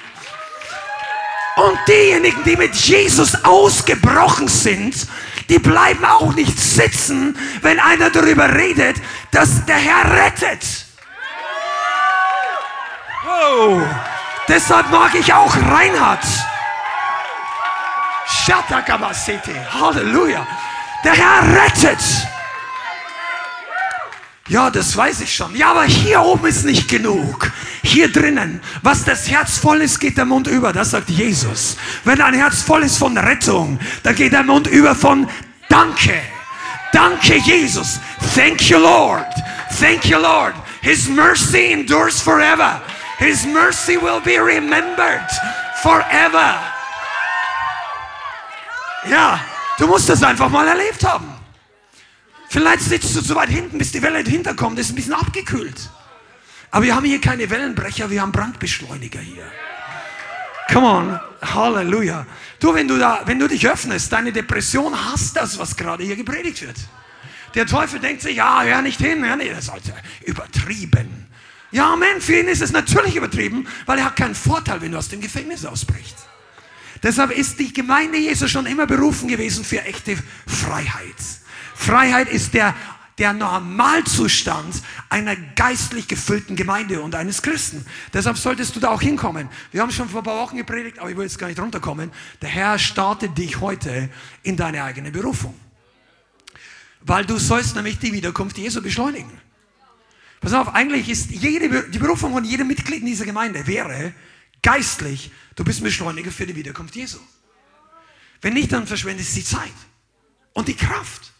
Und 1.55 1.79
diejenigen, 1.87 2.43
die 2.43 2.55
mit 2.55 2.75
Jesus 2.75 3.43
ausgebrochen 3.43 4.47
sind, 4.47 5.07
die 5.49 5.57
bleiben 5.57 6.05
auch 6.05 6.33
nicht 6.35 6.59
sitzen, 6.59 7.37
wenn 7.61 7.79
einer 7.79 8.09
darüber 8.09 8.53
redet, 8.53 8.97
dass 9.31 9.65
der 9.65 9.77
Herr 9.77 10.11
rettet. 10.11 10.85
Oh, 13.25 13.81
deshalb 14.47 14.91
mag 14.91 15.15
ich 15.15 15.33
auch 15.33 15.55
Reinhard. 15.55 16.23
Halleluja. 19.73 20.47
Der 21.03 21.13
Herr 21.13 21.43
rettet. 21.43 21.99
Ja, 24.47 24.69
das 24.69 24.95
weiß 24.95 25.21
ich 25.21 25.35
schon. 25.35 25.53
Ja, 25.55 25.71
aber 25.71 25.83
hier 25.83 26.21
oben 26.21 26.47
ist 26.47 26.63
nicht 26.63 26.87
genug. 26.87 27.51
Hier 27.83 28.09
drinnen, 28.09 28.61
was 28.81 29.03
das 29.03 29.29
Herz 29.29 29.57
voll 29.57 29.81
ist, 29.81 29.99
geht 29.99 30.17
der 30.17 30.23
Mund 30.25 30.47
über. 30.47 30.71
Das 30.71 30.91
sagt 30.91 31.09
Jesus. 31.09 31.75
Wenn 32.05 32.19
dein 32.19 32.33
Herz 32.33 32.61
voll 32.61 32.83
ist 32.83 32.97
von 32.97 33.17
Rettung, 33.17 33.79
dann 34.03 34.15
geht 34.15 34.31
der 34.31 34.43
Mund 34.43 34.67
über 34.67 34.95
von 34.95 35.27
Danke. 35.67 36.21
Danke, 36.93 37.35
Jesus. 37.39 37.99
Thank 38.33 38.69
you, 38.69 38.79
Lord. 38.79 39.27
Thank 39.77 40.05
you, 40.05 40.17
Lord. 40.17 40.53
His 40.81 41.09
mercy 41.09 41.73
endures 41.73 42.21
forever. 42.21 42.81
His 43.19 43.45
mercy 43.45 43.97
will 43.97 44.21
be 44.23 44.39
remembered 44.39 45.27
forever. 45.81 46.76
Ja, 49.05 49.39
du 49.77 49.87
musst 49.87 50.09
das 50.09 50.23
einfach 50.23 50.49
mal 50.49 50.67
erlebt 50.67 51.03
haben. 51.05 51.27
Vielleicht 52.49 52.81
sitzt 52.81 53.15
du 53.15 53.21
zu 53.21 53.35
weit 53.35 53.49
hinten, 53.49 53.77
bis 53.77 53.91
die 53.91 54.01
Welle 54.01 54.23
dahinter 54.23 54.55
kommt. 54.55 54.79
Das 54.79 54.87
ist 54.87 54.93
ein 54.93 54.95
bisschen 54.95 55.13
abgekühlt. 55.13 55.89
Aber 56.71 56.85
wir 56.85 56.95
haben 56.95 57.05
hier 57.05 57.21
keine 57.21 57.49
Wellenbrecher, 57.49 58.09
wir 58.09 58.21
haben 58.21 58.31
Brandbeschleuniger 58.31 59.19
hier. 59.19 59.45
Come 60.71 60.87
on, 60.87 61.19
Halleluja. 61.41 62.25
Du, 62.59 62.73
wenn 62.73 62.87
du, 62.87 62.97
da, 62.97 63.21
wenn 63.25 63.39
du 63.39 63.47
dich 63.47 63.67
öffnest, 63.67 64.11
deine 64.11 64.33
Depression 64.33 64.93
hasst 64.93 65.37
das, 65.37 65.57
was 65.59 65.77
gerade 65.77 66.03
hier 66.03 66.15
gepredigt 66.15 66.61
wird. 66.61 66.75
Der 67.55 67.65
Teufel 67.65 67.99
denkt 67.99 68.21
sich, 68.21 68.37
ja, 68.37 68.61
hör 68.63 68.81
nicht 68.81 68.99
hin, 68.99 69.25
hör 69.25 69.37
nicht, 69.37 69.51
das 69.51 69.65
ist 69.65 69.69
also 69.69 69.91
übertrieben. 70.25 71.27
Ja, 71.71 71.93
Amen, 71.93 72.21
für 72.21 72.39
ihn 72.39 72.47
ist 72.47 72.61
es 72.61 72.71
natürlich 72.71 73.15
übertrieben, 73.15 73.67
weil 73.85 73.99
er 73.99 74.05
hat 74.05 74.15
keinen 74.15 74.35
Vorteil, 74.35 74.81
wenn 74.81 74.91
du 74.91 74.97
aus 74.97 75.09
dem 75.09 75.21
Gefängnis 75.21 75.65
ausbrichst. 75.65 76.26
Deshalb 77.03 77.31
ist 77.31 77.59
die 77.59 77.73
Gemeinde 77.73 78.17
Jesu 78.17 78.47
schon 78.47 78.65
immer 78.65 78.85
berufen 78.85 79.27
gewesen 79.27 79.63
für 79.63 79.81
echte 79.83 80.17
Freiheit. 80.45 81.15
Freiheit 81.75 82.29
ist 82.29 82.53
der, 82.53 82.75
der 83.17 83.33
Normalzustand 83.33 84.81
einer 85.09 85.35
geistlich 85.35 86.07
gefüllten 86.07 86.55
Gemeinde 86.55 87.01
und 87.01 87.15
eines 87.15 87.41
Christen. 87.41 87.85
Deshalb 88.13 88.37
solltest 88.37 88.75
du 88.75 88.79
da 88.79 88.89
auch 88.89 89.01
hinkommen. 89.01 89.49
Wir 89.71 89.81
haben 89.81 89.91
schon 89.91 90.09
vor 90.09 90.21
ein 90.21 90.25
paar 90.25 90.37
Wochen 90.37 90.57
gepredigt, 90.57 90.99
aber 90.99 91.09
ich 91.09 91.17
will 91.17 91.23
jetzt 91.23 91.39
gar 91.39 91.47
nicht 91.47 91.59
runterkommen. 91.59 92.11
Der 92.41 92.49
Herr 92.49 92.79
startet 92.79 93.37
dich 93.37 93.59
heute 93.59 94.09
in 94.43 94.55
deine 94.55 94.83
eigene 94.83 95.11
Berufung. 95.11 95.55
Weil 97.01 97.25
du 97.25 97.37
sollst 97.37 97.75
nämlich 97.75 97.99
die 97.99 98.13
Wiederkunft 98.13 98.57
Jesu 98.57 98.81
beschleunigen. 98.81 99.31
Pass 100.39 100.53
auf, 100.53 100.73
eigentlich 100.75 101.09
ist 101.09 101.31
jede, 101.31 101.89
die 101.89 101.99
Berufung 101.99 102.33
von 102.33 102.43
jedem 102.43 102.67
Mitglied 102.67 102.99
in 102.99 103.07
dieser 103.07 103.25
Gemeinde 103.25 103.65
wäre 103.65 104.13
geistlich 104.61 105.31
Du 105.57 105.63
bist 105.63 105.83
Beschleuniger 105.83 106.31
für 106.31 106.45
die 106.45 106.55
Wiederkunft 106.55 106.95
Jesu. 106.95 107.17
Wenn 108.41 108.53
nicht, 108.53 108.71
dann 108.71 108.85
verschwendest 108.85 109.31
du 109.31 109.39
die 109.39 109.43
Zeit 109.43 109.73
und 110.53 110.67
die 110.67 110.75
Kraft. 110.75 111.33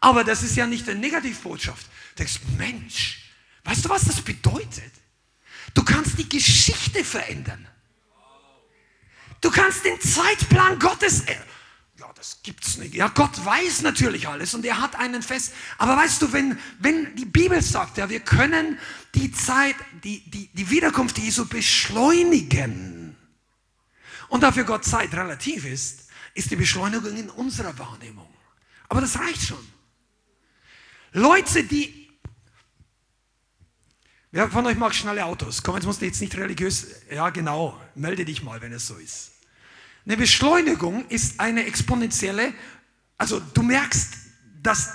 Aber 0.00 0.24
das 0.24 0.42
ist 0.42 0.56
ja 0.56 0.66
nicht 0.66 0.88
eine 0.88 0.98
Negativbotschaft. 0.98 1.86
Du 2.14 2.22
denkst, 2.22 2.40
Mensch, 2.56 3.30
weißt 3.64 3.84
du, 3.84 3.90
was 3.90 4.04
das 4.06 4.22
bedeutet? 4.22 4.92
Du 5.74 5.84
kannst 5.84 6.18
die 6.18 6.28
Geschichte 6.28 7.04
verändern. 7.04 7.68
Du 9.42 9.50
kannst 9.50 9.84
den 9.84 10.00
Zeitplan 10.00 10.78
Gottes. 10.78 11.24
Ja, 11.98 12.10
das 12.14 12.38
gibt's 12.42 12.78
nicht. 12.78 12.94
Ja, 12.94 13.08
Gott 13.08 13.44
weiß 13.44 13.82
natürlich 13.82 14.26
alles 14.26 14.54
und 14.54 14.64
er 14.64 14.80
hat 14.80 14.96
einen 14.96 15.22
fest. 15.22 15.52
Aber 15.76 15.98
weißt 15.98 16.22
du, 16.22 16.32
wenn, 16.32 16.58
wenn 16.78 17.14
die 17.14 17.26
Bibel 17.26 17.60
sagt, 17.60 17.98
ja, 17.98 18.08
wir 18.08 18.20
können 18.20 18.78
die 19.14 19.32
Zeit, 19.32 19.76
die, 20.02 20.28
die, 20.28 20.48
die 20.48 20.70
Wiederkunft 20.70 21.18
Jesu 21.18 21.46
beschleunigen 21.46 23.16
und 24.28 24.42
dafür 24.42 24.64
Gott 24.64 24.84
Zeit 24.84 25.14
relativ 25.14 25.64
ist, 25.64 26.08
ist 26.34 26.50
die 26.50 26.56
Beschleunigung 26.56 27.16
in 27.16 27.30
unserer 27.30 27.78
Wahrnehmung. 27.78 28.28
Aber 28.88 29.00
das 29.00 29.18
reicht 29.18 29.42
schon. 29.42 29.64
Leute, 31.12 31.64
die. 31.64 32.10
Wer 34.32 34.50
von 34.50 34.66
euch 34.66 34.76
mag 34.76 34.92
schnelle 34.94 35.24
Autos? 35.24 35.62
Komm, 35.62 35.76
jetzt 35.76 35.84
musst 35.84 36.00
du 36.00 36.06
jetzt 36.06 36.20
nicht 36.20 36.36
religiös. 36.36 36.88
Ja, 37.10 37.30
genau. 37.30 37.80
Melde 37.94 38.24
dich 38.24 38.42
mal, 38.42 38.60
wenn 38.60 38.72
es 38.72 38.88
so 38.88 38.96
ist. 38.96 39.30
Eine 40.04 40.16
Beschleunigung 40.16 41.06
ist 41.08 41.38
eine 41.38 41.64
exponentielle. 41.66 42.52
Also, 43.16 43.38
du 43.38 43.62
merkst, 43.62 44.12
dass 44.60 44.92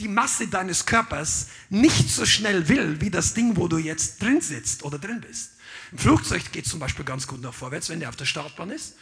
die 0.00 0.08
Masse 0.08 0.48
deines 0.48 0.86
Körpers 0.86 1.48
nicht 1.70 2.10
so 2.10 2.26
schnell 2.26 2.68
will, 2.68 3.00
wie 3.00 3.10
das 3.10 3.34
Ding, 3.34 3.56
wo 3.56 3.68
du 3.68 3.78
jetzt 3.78 4.20
drin 4.22 4.40
sitzt 4.40 4.82
oder 4.82 4.98
drin 4.98 5.20
bist. 5.20 5.52
Ein 5.92 5.98
Flugzeug 5.98 6.50
geht 6.50 6.66
zum 6.66 6.80
Beispiel 6.80 7.04
ganz 7.04 7.26
gut 7.26 7.40
nach 7.40 7.54
vorwärts, 7.54 7.88
wenn 7.88 8.00
der 8.00 8.08
auf 8.08 8.16
der 8.16 8.24
Startbahn 8.24 8.70
ist. 8.70 8.96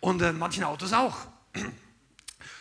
Und 0.00 0.20
äh, 0.22 0.32
manchen 0.32 0.64
Autos 0.64 0.92
auch. 0.92 1.28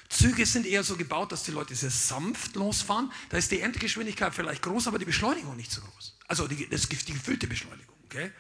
Züge 0.10 0.46
sind 0.46 0.68
eher 0.68 0.84
so 0.84 0.98
gebaut, 0.98 1.32
dass 1.32 1.44
die 1.44 1.52
Leute 1.52 1.74
sehr 1.74 1.90
sanft 1.90 2.56
losfahren. 2.56 3.12
Da 3.30 3.38
ist 3.38 3.50
die 3.50 3.62
Endgeschwindigkeit 3.62 4.36
vielleicht 4.36 4.62
groß, 4.62 4.88
aber 4.88 5.00
die 5.00 5.06
Beschleunigung 5.06 5.56
nicht 5.56 5.72
so 5.72 5.82
groß. 5.82 6.18
Also 6.28 6.48
die, 6.48 6.70
das, 6.70 6.88
die 6.88 7.14
gefüllte 7.14 7.48
Beschleunigung. 7.48 7.96
Okay? 8.06 8.32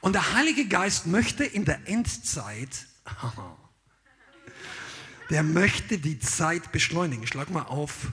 Und 0.00 0.12
der 0.12 0.34
Heilige 0.34 0.68
Geist 0.68 1.06
möchte 1.06 1.44
in 1.44 1.64
der 1.64 1.88
Endzeit, 1.88 2.86
der 5.30 5.42
möchte 5.42 5.98
die 5.98 6.20
Zeit 6.20 6.70
beschleunigen. 6.70 7.26
Schlag 7.26 7.50
mal 7.50 7.62
auf. 7.62 8.12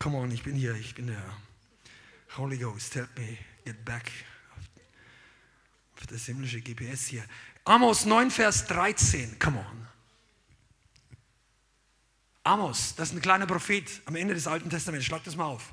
Come 0.00 0.16
on, 0.16 0.30
ich 0.30 0.44
bin 0.44 0.54
hier, 0.54 0.74
ich 0.74 0.94
bin 0.94 1.08
der 1.08 1.36
Holy 2.36 2.56
Ghost. 2.56 2.94
Help 2.94 3.08
me 3.18 3.36
get 3.64 3.84
back 3.84 4.10
für 5.96 6.06
das 6.06 6.24
himmlische 6.26 6.60
GPS 6.60 7.06
hier. 7.06 7.24
Amos 7.64 8.04
9, 8.04 8.30
Vers 8.30 8.66
13. 8.66 9.38
Come 9.38 9.58
on. 9.58 9.88
Amos, 12.44 12.94
das 12.94 13.08
ist 13.08 13.16
ein 13.16 13.20
kleiner 13.20 13.46
Prophet 13.46 14.00
am 14.04 14.14
Ende 14.14 14.34
des 14.34 14.46
Alten 14.46 14.70
Testaments. 14.70 15.04
Schlag 15.04 15.24
das 15.24 15.36
mal 15.36 15.46
auf. 15.46 15.72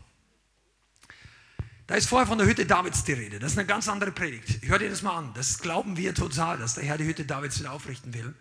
Da 1.88 1.94
ist 1.94 2.10
vorher 2.10 2.26
von 2.26 2.40
der 2.40 2.48
Hütte 2.48 2.66
Davids 2.66 3.04
die 3.04 3.14
Rede. 3.14 3.38
Das 3.38 3.52
ist 3.52 3.60
eine 3.60 3.68
ganz 3.68 3.88
andere 3.88 4.12
Predigt. 4.12 4.66
Hört 4.66 4.82
ihr 4.82 4.90
das 4.90 5.04
mal 5.04 5.18
an. 5.18 5.34
Das 5.36 5.60
glauben 5.60 5.98
wir 5.98 6.16
total, 6.16 6.58
dass 6.58 6.74
der 6.74 6.84
Herr 6.84 6.98
die 6.98 7.06
Hütte 7.06 7.26
Davids 7.26 7.60
wieder 7.60 7.72
aufrichten 7.72 8.14
will. 8.16 8.34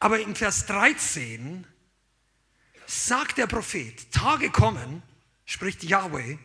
Aber 0.00 0.18
in 0.18 0.34
Vers 0.34 0.64
13 0.64 1.66
sagt 2.88 3.36
der 3.36 3.46
Prophet, 3.46 4.10
Tage 4.12 4.50
kommen, 4.50 5.02
spricht 5.44 5.84
Yahweh, 5.84 6.38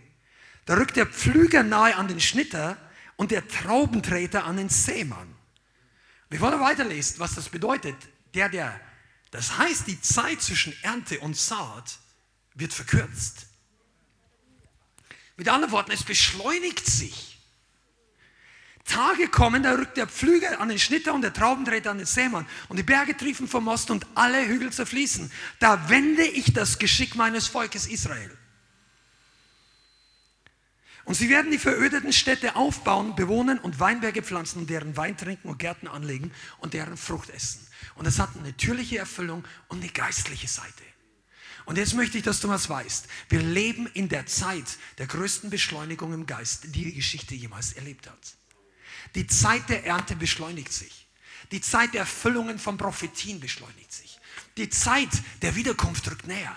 da 0.66 0.76
rückt 0.76 0.98
der 0.98 1.06
Pflüger 1.06 1.64
nahe 1.64 1.96
an 1.96 2.08
den 2.08 2.20
Schnitter 2.20 2.78
und 3.16 3.32
der 3.32 3.48
Traubentreter 3.48 4.44
an 4.44 4.58
den 4.58 4.70
Sämann. 4.70 5.34
Bevor 6.30 6.52
du 6.52 6.60
weiterlest, 6.60 7.20
was 7.20 7.36
das 7.36 7.50
bedeutet, 7.50 7.96
der, 8.34 8.50
der, 8.50 8.80
das 9.32 9.58
heißt, 9.58 9.88
die 9.88 10.02
Zeit 10.02 10.42
zwischen 10.42 10.76
Ernte 10.84 11.20
und 11.20 11.38
Saat 11.38 12.00
wird 12.56 12.74
verkürzt. 12.74 13.48
Mit 15.38 15.48
anderen 15.48 15.72
Worten, 15.72 15.92
es 15.92 16.04
beschleunigt 16.04 16.86
sich. 16.86 17.33
Tage 18.86 19.28
kommen, 19.30 19.64
da 19.64 19.74
rückt 19.74 19.98
der 19.98 20.08
Pflüger 20.08 20.60
an 20.60 20.70
den 20.70 20.80
Schnitter 20.80 21.14
und 21.14 21.22
der 21.22 21.34
Traubentreter 21.34 21.92
an 21.92 21.98
den 21.98 22.06
Sämann 22.06 22.46
und 22.68 22.78
die 22.78 22.84
Berge 22.84 23.16
triefen 23.16 23.48
vom 23.48 23.68
Osten 23.68 23.94
und 23.94 24.06
alle 24.14 24.46
Hügel 24.46 24.72
zerfließen. 24.72 25.32
Da 25.60 25.90
wende 25.90 26.24
ich 26.24 26.54
das 26.54 26.80
Geschick 26.80 27.16
meines 27.16 27.48
Volkes 27.48 27.88
Israel. 27.88 28.38
Und 31.06 31.16
sie 31.16 31.30
werden 31.30 31.52
die 31.52 31.58
verödeten 31.58 32.14
Städte 32.14 32.56
aufbauen, 32.56 33.16
bewohnen 33.16 33.60
und 33.60 33.80
Weinberge 33.80 34.22
pflanzen 34.22 34.60
und 34.60 34.70
deren 34.70 34.96
Wein 34.96 35.18
trinken 35.18 35.50
und 35.50 35.60
Gärten 35.60 35.88
anlegen 35.88 36.32
und 36.60 36.74
deren 36.74 36.96
Frucht 36.96 37.30
essen. 37.30 37.68
Und 37.96 38.06
das 38.06 38.20
hat 38.20 38.36
eine 38.36 38.48
natürliche 38.48 39.00
Erfüllung 39.00 39.44
und 39.68 39.82
eine 39.82 39.92
geistliche 39.92 40.48
Seite. 40.48 40.84
Und 41.66 41.78
jetzt 41.78 41.94
möchte 41.94 42.18
ich, 42.18 42.24
dass 42.24 42.42
du 42.42 42.50
was 42.50 42.70
weißt. 42.70 43.08
Wir 43.30 43.42
leben 43.42 43.88
in 43.88 44.10
der 44.10 44.26
Zeit 44.26 44.78
der 44.98 45.08
größten 45.08 45.50
Beschleunigung 45.50 46.14
im 46.14 46.26
Geist, 46.26 46.66
die 46.66 46.86
die 46.86 46.94
Geschichte 46.94 47.36
jemals 47.36 47.74
erlebt 47.74 48.10
hat. 48.10 48.36
Die 49.16 49.28
Zeit 49.28 49.70
der 49.70 49.86
Ernte 49.86 50.16
beschleunigt 50.16 50.74
sich. 50.74 51.08
Die 51.52 51.62
Zeit 51.62 51.94
der 51.94 52.02
Erfüllungen 52.02 52.58
von 52.58 52.78
Prophetien 52.78 53.40
beschleunigt 53.40 53.92
sich. 53.92 54.20
Die 54.58 54.70
Zeit 54.70 55.10
der 55.42 55.56
Wiederkunft 55.56 56.10
rückt 56.10 56.28
näher. 56.28 56.56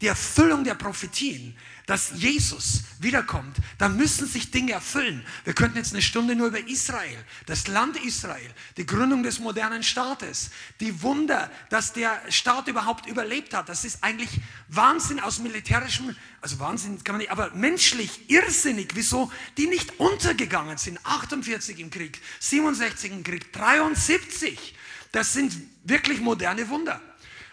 Die 0.00 0.08
Erfüllung 0.08 0.64
der 0.64 0.74
Prophetien 0.74 1.56
dass 1.86 2.12
Jesus 2.14 2.82
wiederkommt, 3.00 3.56
dann 3.78 3.96
müssen 3.96 4.26
sich 4.26 4.50
Dinge 4.50 4.72
erfüllen. 4.72 5.24
Wir 5.44 5.54
könnten 5.54 5.78
jetzt 5.78 5.92
eine 5.92 6.02
Stunde 6.02 6.36
nur 6.36 6.48
über 6.48 6.66
Israel, 6.68 7.16
das 7.46 7.66
Land 7.66 7.96
Israel, 8.04 8.50
die 8.76 8.86
Gründung 8.86 9.22
des 9.22 9.40
modernen 9.40 9.82
Staates, 9.82 10.50
die 10.80 11.02
Wunder, 11.02 11.50
dass 11.70 11.92
der 11.92 12.20
Staat 12.30 12.68
überhaupt 12.68 13.06
überlebt 13.06 13.54
hat. 13.54 13.68
Das 13.68 13.84
ist 13.84 14.02
eigentlich 14.02 14.30
Wahnsinn 14.68 15.20
aus 15.20 15.40
militärischem, 15.40 16.14
also 16.40 16.58
Wahnsinn 16.60 17.02
kann 17.02 17.14
man 17.14 17.20
nicht, 17.20 17.30
aber 17.30 17.50
menschlich 17.54 18.30
irrsinnig, 18.30 18.92
wieso 18.94 19.32
die 19.56 19.66
nicht 19.66 19.98
untergegangen 19.98 20.78
sind. 20.78 21.04
48 21.04 21.78
im 21.80 21.90
Krieg, 21.90 22.20
67 22.40 23.10
im 23.10 23.24
Krieg, 23.24 23.52
73. 23.52 24.76
Das 25.10 25.32
sind 25.32 25.52
wirklich 25.84 26.20
moderne 26.20 26.68
Wunder. 26.68 27.00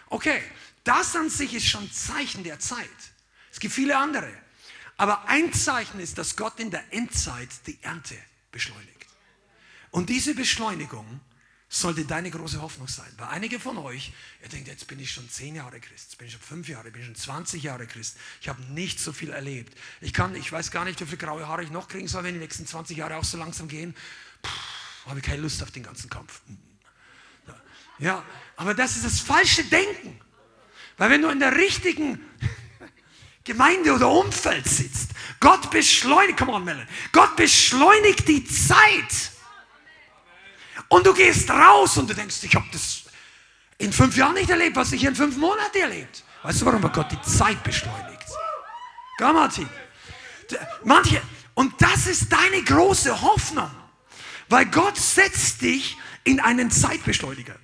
Okay, 0.08 0.42
das 0.84 1.14
an 1.14 1.30
sich 1.30 1.54
ist 1.54 1.66
schon 1.66 1.90
Zeichen 1.92 2.42
der 2.42 2.58
Zeit. 2.58 2.88
Es 3.60 3.62
gibt 3.62 3.74
viele 3.74 3.98
andere. 3.98 4.32
Aber 4.96 5.28
ein 5.28 5.52
Zeichen 5.52 6.00
ist, 6.00 6.16
dass 6.16 6.34
Gott 6.34 6.58
in 6.60 6.70
der 6.70 6.82
Endzeit 6.94 7.50
die 7.66 7.76
Ernte 7.82 8.16
beschleunigt. 8.50 9.06
Und 9.90 10.08
diese 10.08 10.34
Beschleunigung 10.34 11.20
sollte 11.68 12.06
deine 12.06 12.30
große 12.30 12.62
Hoffnung 12.62 12.88
sein. 12.88 13.12
Weil 13.18 13.28
einige 13.28 13.60
von 13.60 13.76
euch, 13.76 14.14
ihr 14.42 14.48
denkt, 14.48 14.66
jetzt 14.68 14.86
bin 14.86 14.98
ich 14.98 15.12
schon 15.12 15.28
zehn 15.28 15.56
Jahre 15.56 15.78
Christ, 15.78 16.12
jetzt 16.12 16.16
bin 16.16 16.28
ich 16.28 16.32
schon 16.32 16.40
fünf 16.40 16.70
Jahre, 16.70 16.90
bin 16.90 17.02
ich 17.02 17.06
schon 17.08 17.16
20 17.16 17.62
Jahre 17.62 17.86
Christ. 17.86 18.16
Ich 18.40 18.48
habe 18.48 18.62
nicht 18.72 18.98
so 18.98 19.12
viel 19.12 19.28
erlebt. 19.28 19.76
Ich 20.00 20.14
kann, 20.14 20.34
ich 20.34 20.50
weiß 20.50 20.70
gar 20.70 20.86
nicht, 20.86 20.98
wie 21.02 21.04
viele 21.04 21.18
graue 21.18 21.46
Haare 21.46 21.62
ich 21.62 21.70
noch 21.70 21.86
kriegen 21.86 22.08
soll, 22.08 22.24
wenn 22.24 22.32
die 22.32 22.40
nächsten 22.40 22.66
20 22.66 22.96
Jahre 22.96 23.16
auch 23.16 23.24
so 23.24 23.36
langsam 23.36 23.68
gehen. 23.68 23.94
Habe 25.04 25.18
ich 25.18 25.24
keine 25.26 25.42
Lust 25.42 25.62
auf 25.62 25.70
den 25.70 25.82
ganzen 25.82 26.08
Kampf. 26.08 26.40
Ja, 27.98 28.24
aber 28.56 28.72
das 28.72 28.96
ist 28.96 29.04
das 29.04 29.20
falsche 29.20 29.64
Denken. 29.64 30.18
Weil 30.96 31.10
wenn 31.10 31.20
du 31.20 31.28
in 31.28 31.40
der 31.40 31.54
richtigen 31.54 32.20
Gemeinde 33.44 33.94
oder 33.94 34.08
Umfeld 34.08 34.66
sitzt. 34.66 35.10
Gott 35.40 35.70
beschleunigt, 35.70 36.38
come 36.38 36.52
on, 36.52 36.64
Melon. 36.64 36.86
Gott 37.12 37.36
beschleunigt 37.36 38.28
die 38.28 38.44
Zeit. 38.44 39.32
Und 40.88 41.06
du 41.06 41.14
gehst 41.14 41.50
raus 41.50 41.96
und 41.96 42.10
du 42.10 42.14
denkst, 42.14 42.42
ich 42.42 42.54
habe 42.54 42.66
das 42.72 43.04
in 43.78 43.92
fünf 43.92 44.16
Jahren 44.16 44.34
nicht 44.34 44.50
erlebt, 44.50 44.76
was 44.76 44.92
ich 44.92 45.04
in 45.04 45.14
fünf 45.14 45.36
Monaten 45.36 45.78
erlebt. 45.78 46.24
Weißt 46.42 46.60
du, 46.60 46.66
warum 46.66 46.82
Gott 46.92 47.10
die 47.12 47.22
Zeit 47.22 47.62
beschleunigt? 47.62 48.26
Gamati. 49.18 49.66
Manche, 50.84 51.22
und 51.54 51.74
das 51.80 52.06
ist 52.06 52.32
deine 52.32 52.62
große 52.62 53.20
Hoffnung, 53.20 53.70
weil 54.48 54.66
Gott 54.66 54.96
setzt 54.96 55.62
dich 55.62 55.96
in 56.24 56.40
einen 56.40 56.70
Zeitbeschleuniger. 56.70 57.54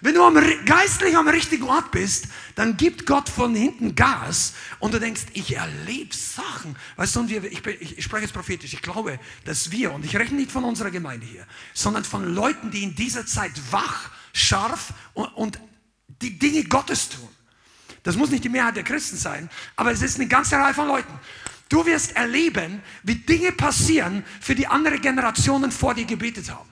Wenn 0.00 0.14
du 0.14 0.22
am, 0.22 0.34
geistlich 0.64 1.16
am 1.16 1.28
richtigen 1.28 1.64
Ort 1.64 1.90
bist, 1.90 2.28
dann 2.54 2.76
gibt 2.76 3.06
Gott 3.06 3.28
von 3.28 3.54
hinten 3.54 3.94
Gas 3.94 4.54
und 4.78 4.94
du 4.94 5.00
denkst, 5.00 5.22
ich 5.32 5.56
erlebe 5.56 6.14
Sachen. 6.14 6.76
Weißt 6.96 7.16
du, 7.16 7.20
und 7.20 7.30
wir, 7.30 7.44
ich, 7.44 7.66
ich, 7.66 7.98
ich 7.98 8.04
spreche 8.04 8.24
jetzt 8.24 8.34
prophetisch, 8.34 8.72
ich 8.72 8.82
glaube, 8.82 9.18
dass 9.44 9.70
wir, 9.70 9.92
und 9.92 10.04
ich 10.04 10.16
rechne 10.16 10.36
nicht 10.36 10.52
von 10.52 10.64
unserer 10.64 10.90
Gemeinde 10.90 11.26
hier, 11.26 11.46
sondern 11.74 12.04
von 12.04 12.34
Leuten, 12.34 12.70
die 12.70 12.84
in 12.84 12.94
dieser 12.94 13.26
Zeit 13.26 13.52
wach, 13.70 14.10
scharf 14.32 14.92
und, 15.14 15.26
und 15.34 15.60
die 16.22 16.38
Dinge 16.38 16.64
Gottes 16.64 17.08
tun. 17.08 17.28
Das 18.02 18.16
muss 18.16 18.30
nicht 18.30 18.44
die 18.44 18.48
Mehrheit 18.48 18.76
der 18.76 18.84
Christen 18.84 19.16
sein, 19.16 19.50
aber 19.76 19.90
es 19.90 20.02
ist 20.02 20.16
eine 20.16 20.28
ganze 20.28 20.56
Reihe 20.56 20.74
von 20.74 20.86
Leuten. 20.86 21.12
Du 21.68 21.84
wirst 21.84 22.16
erleben, 22.16 22.82
wie 23.02 23.16
Dinge 23.16 23.52
passieren, 23.52 24.24
für 24.40 24.54
die 24.54 24.66
andere 24.66 24.98
Generationen 24.98 25.70
vor 25.70 25.94
dir 25.94 26.06
gebetet 26.06 26.50
haben. 26.50 26.68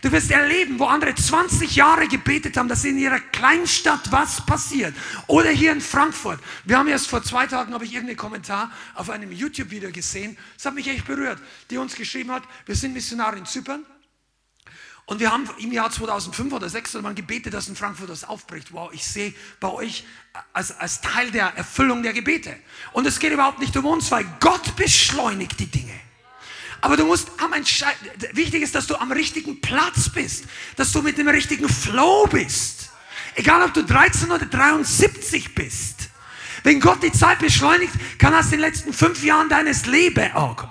Du 0.00 0.12
wirst 0.12 0.30
erleben, 0.30 0.78
wo 0.78 0.84
andere 0.84 1.14
20 1.14 1.74
Jahre 1.74 2.06
gebetet 2.06 2.56
haben, 2.56 2.68
dass 2.68 2.84
in 2.84 2.98
ihrer 2.98 3.18
Kleinstadt 3.18 4.12
was 4.12 4.44
passiert. 4.46 4.94
Oder 5.26 5.50
hier 5.50 5.72
in 5.72 5.80
Frankfurt. 5.80 6.40
Wir 6.64 6.78
haben 6.78 6.88
erst 6.88 7.08
vor 7.08 7.22
zwei 7.22 7.46
Tagen, 7.46 7.74
habe 7.74 7.84
ich 7.84 7.92
irgendeinen 7.92 8.16
Kommentar 8.16 8.70
auf 8.94 9.10
einem 9.10 9.32
YouTube-Video 9.32 9.90
gesehen. 9.90 10.36
Das 10.56 10.66
hat 10.66 10.74
mich 10.74 10.86
echt 10.86 11.06
berührt. 11.06 11.40
Die 11.70 11.78
uns 11.78 11.94
geschrieben 11.96 12.30
hat, 12.30 12.44
wir 12.66 12.76
sind 12.76 12.92
Missionare 12.92 13.36
in 13.36 13.46
Zypern. 13.46 13.84
Und 15.06 15.20
wir 15.20 15.32
haben 15.32 15.48
im 15.58 15.72
Jahr 15.72 15.90
2005 15.90 16.52
oder 16.52 16.68
2006 16.68 17.02
mal 17.02 17.14
gebetet, 17.14 17.54
dass 17.54 17.66
in 17.66 17.74
Frankfurt 17.74 18.10
das 18.10 18.24
aufbricht. 18.24 18.72
Wow, 18.72 18.90
ich 18.92 19.04
sehe 19.04 19.32
bei 19.58 19.68
euch 19.68 20.04
als, 20.52 20.78
als 20.78 21.00
Teil 21.00 21.30
der 21.30 21.46
Erfüllung 21.56 22.02
der 22.02 22.12
Gebete. 22.12 22.54
Und 22.92 23.06
es 23.06 23.18
geht 23.18 23.32
überhaupt 23.32 23.58
nicht 23.58 23.74
um 23.76 23.86
uns, 23.86 24.10
weil 24.10 24.26
Gott 24.38 24.76
beschleunigt 24.76 25.58
die 25.58 25.66
Dinge. 25.66 26.07
Aber 26.80 26.96
du 26.96 27.04
musst 27.04 27.28
am 27.38 27.52
Entscheiden, 27.52 28.08
wichtig 28.32 28.62
ist, 28.62 28.74
dass 28.74 28.86
du 28.86 28.96
am 28.96 29.10
richtigen 29.10 29.60
Platz 29.60 30.08
bist, 30.08 30.44
dass 30.76 30.92
du 30.92 31.02
mit 31.02 31.18
dem 31.18 31.28
richtigen 31.28 31.68
Flow 31.68 32.26
bist. 32.26 32.90
Egal, 33.34 33.62
ob 33.62 33.74
du 33.74 33.82
13 33.82 34.30
oder 34.30 34.46
73 34.46 35.54
bist. 35.54 36.08
Wenn 36.62 36.80
Gott 36.80 37.02
die 37.02 37.12
Zeit 37.12 37.38
beschleunigt, 37.38 37.92
kann 38.18 38.34
aus 38.34 38.50
den 38.50 38.60
letzten 38.60 38.92
fünf 38.92 39.22
Jahren 39.22 39.48
deines 39.48 39.86
Lebens, 39.86 40.30
oh, 40.34 40.54
komm, 40.56 40.70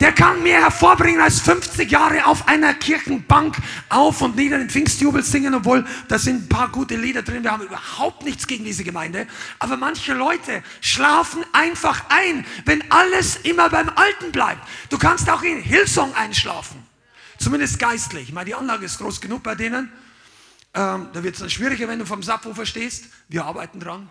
der 0.00 0.12
kann 0.12 0.42
mehr 0.42 0.60
hervorbringen 0.60 1.20
als 1.20 1.40
50 1.40 1.90
Jahre 1.90 2.26
auf 2.26 2.46
einer 2.48 2.74
Kirchenbank 2.74 3.56
auf 3.88 4.22
und 4.22 4.36
nieder 4.36 4.58
den 4.58 4.70
Pfingstjubel 4.70 5.22
singen, 5.22 5.54
obwohl 5.54 5.84
da 6.08 6.18
sind 6.18 6.44
ein 6.44 6.48
paar 6.48 6.68
gute 6.68 6.96
Lieder 6.96 7.22
drin. 7.22 7.42
Wir 7.42 7.52
haben 7.52 7.64
überhaupt 7.64 8.24
nichts 8.24 8.46
gegen 8.46 8.64
diese 8.64 8.84
Gemeinde. 8.84 9.26
Aber 9.58 9.76
manche 9.76 10.14
Leute 10.14 10.62
schlafen 10.80 11.44
einfach 11.52 12.04
ein, 12.08 12.44
wenn 12.64 12.82
alles 12.90 13.36
immer 13.36 13.68
beim 13.70 13.88
Alten 13.88 14.32
bleibt. 14.32 14.60
Du 14.90 14.98
kannst 14.98 15.28
auch 15.30 15.42
in 15.42 15.60
Hillsong 15.60 16.14
einschlafen. 16.14 16.82
Zumindest 17.38 17.78
geistlich. 17.78 18.28
Ich 18.28 18.34
meine, 18.34 18.46
die 18.46 18.54
Anlage 18.54 18.84
ist 18.84 18.98
groß 18.98 19.20
genug 19.20 19.42
bei 19.42 19.54
denen. 19.54 19.90
Ähm, 20.74 21.08
da 21.12 21.22
wird 21.22 21.34
es 21.34 21.40
dann 21.40 21.50
schwieriger, 21.50 21.88
wenn 21.88 21.98
du 21.98 22.06
vom 22.06 22.22
Subwoofer 22.22 22.66
stehst. 22.66 23.06
Wir 23.28 23.44
arbeiten 23.44 23.80
dran. 23.80 24.10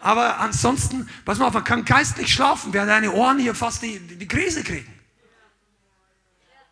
Aber 0.00 0.38
ansonsten, 0.38 1.08
pass 1.24 1.38
mal 1.38 1.46
auf, 1.46 1.54
man 1.54 1.64
kann 1.64 1.84
geistlich 1.84 2.32
schlafen, 2.32 2.72
während 2.72 2.90
deine 2.90 3.12
Ohren 3.12 3.38
hier 3.38 3.54
fast 3.54 3.82
die, 3.82 3.98
die, 3.98 4.28
Krise 4.28 4.64
kriegen. 4.64 4.92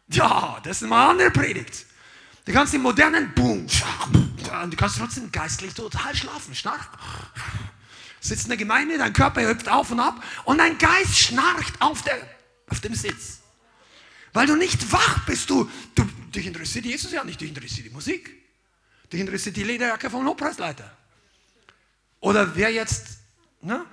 Ja, 0.09 0.59
das 0.63 0.81
ist 0.81 0.89
mal 0.89 1.03
eine 1.03 1.11
andere 1.11 1.31
Predigt. 1.31 1.87
Du 2.47 2.53
kannst 2.53 2.73
den 2.73 2.81
modernen 2.81 3.35
Boom, 3.35 3.67
du 3.67 4.77
kannst 4.77 4.99
trotzdem 4.99 5.31
geistlich 5.31 5.75
total 5.75 6.17
schlafen. 6.17 6.55
Schnarch. 6.55 6.87
Sitzt 8.21 8.45
in 8.45 8.49
der 8.49 8.57
Gemeinde, 8.57 8.97
dein 8.97 9.13
Körper 9.13 9.47
hüpft 9.47 9.69
auf 9.69 9.91
und 9.91 10.01
ab 10.01 10.23
und 10.45 10.59
dein 10.59 10.79
Geist 10.79 11.19
schnarcht 11.19 11.81
auf, 11.81 12.03
der, 12.03 12.19
auf 12.69 12.81
dem 12.81 12.95
Sitz. 12.95 13.41
Weil 14.33 14.47
du 14.47 14.57
nicht 14.57 14.91
wach 14.91 15.25
bist. 15.27 15.51
Du, 15.51 15.71
du, 15.95 16.05
dich 16.35 16.47
interessiert 16.47 16.87
Jesus 16.87 17.13
ja 17.13 17.23
nicht, 17.25 17.41
dich 17.41 17.51
interessiert 17.51 17.87
die 17.87 17.91
Musik. 17.91 18.35
Dich 19.13 19.21
interessiert 19.21 19.57
die 19.57 19.65
Lederjacke 19.65 20.11
vom 20.11 20.25
Lobpreisleiter. 20.25 20.91
Oder 22.21 22.57
wer 22.57 22.71
jetzt 22.73 23.18
Ne? 23.61 23.85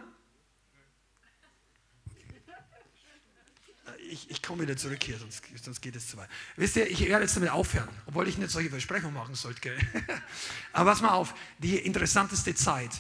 Ich, 4.10 4.30
ich 4.30 4.42
komme 4.42 4.62
wieder 4.62 4.78
zurück 4.78 5.04
hier, 5.04 5.18
sonst, 5.18 5.44
sonst 5.62 5.82
geht 5.82 5.96
es 5.96 6.08
zu 6.08 6.18
weit. 6.18 6.30
Wisst 6.56 6.76
ihr, 6.76 6.90
ich 6.90 7.00
werde 7.02 7.24
jetzt 7.24 7.36
damit 7.36 7.50
aufhören, 7.50 7.90
obwohl 8.06 8.28
ich 8.28 8.38
nicht 8.38 8.52
solche 8.52 8.70
Versprechungen 8.70 9.16
machen 9.16 9.36
sollte. 9.36 9.76
Aber 10.74 10.92
pass 10.92 11.02
mal 11.02 11.10
auf, 11.10 11.34
die 11.58 11.78
interessanteste 11.78 12.54
Zeit. 12.54 12.92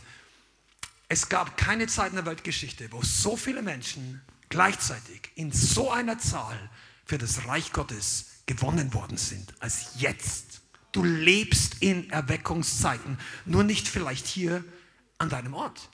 Es 1.07 1.29
gab 1.29 1.57
keine 1.57 1.85
Zeit 1.87 2.09
in 2.09 2.15
der 2.15 2.25
Weltgeschichte, 2.25 2.91
wo 2.91 3.03
so 3.03 3.37
viele 3.37 3.61
Menschen 3.61 4.21
gleichzeitig 4.49 5.31
in 5.35 5.51
so 5.51 5.91
einer 5.91 6.17
Zahl 6.17 6.57
für 7.05 7.19
das 7.19 7.45
Reich 7.47 7.71
Gottes 7.71 8.41
gewonnen 8.47 8.93
worden 8.93 9.17
sind 9.17 9.53
als 9.59 9.91
jetzt. 9.99 10.61
Du 10.91 11.03
lebst 11.03 11.81
in 11.81 12.09
Erweckungszeiten, 12.09 13.19
nur 13.45 13.63
nicht 13.63 13.87
vielleicht 13.87 14.25
hier 14.25 14.63
an 15.17 15.29
deinem 15.29 15.53
Ort. 15.53 15.89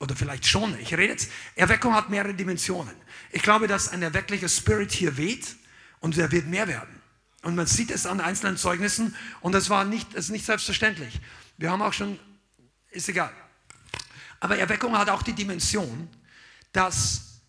Oder 0.00 0.14
vielleicht 0.14 0.46
schon. 0.46 0.78
Ich 0.78 0.92
rede 0.92 1.12
jetzt, 1.12 1.30
Erweckung 1.56 1.94
hat 1.94 2.08
mehrere 2.08 2.34
Dimensionen. 2.34 2.94
Ich 3.32 3.42
glaube, 3.42 3.66
dass 3.66 3.88
ein 3.88 4.02
erwecklicher 4.02 4.48
Spirit 4.48 4.92
hier 4.92 5.16
weht 5.16 5.56
und 6.00 6.16
er 6.16 6.30
wird 6.30 6.46
mehr 6.46 6.68
werden. 6.68 7.00
Und 7.42 7.56
man 7.56 7.66
sieht 7.66 7.90
es 7.90 8.06
an 8.06 8.20
einzelnen 8.20 8.56
Zeugnissen 8.56 9.14
und 9.40 9.52
das 9.52 9.70
war 9.70 9.84
nicht, 9.84 10.14
das 10.14 10.26
ist 10.26 10.30
nicht 10.30 10.46
selbstverständlich. 10.46 11.20
Wir 11.56 11.70
haben 11.70 11.82
auch 11.82 11.92
schon, 11.92 12.18
ist 12.90 13.08
egal. 13.08 13.32
Aber 14.40 14.56
Erweckung 14.56 14.96
hat 14.96 15.08
auch 15.10 15.22
die 15.22 15.32
Dimension, 15.32 16.08
dass 16.72 17.40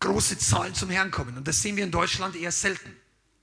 große 0.00 0.38
Zahlen 0.38 0.74
zum 0.74 0.90
Herrn 0.90 1.10
kommen. 1.10 1.36
Und 1.36 1.46
das 1.46 1.62
sehen 1.62 1.76
wir 1.76 1.84
in 1.84 1.90
Deutschland 1.90 2.36
eher 2.36 2.52
selten. 2.52 2.94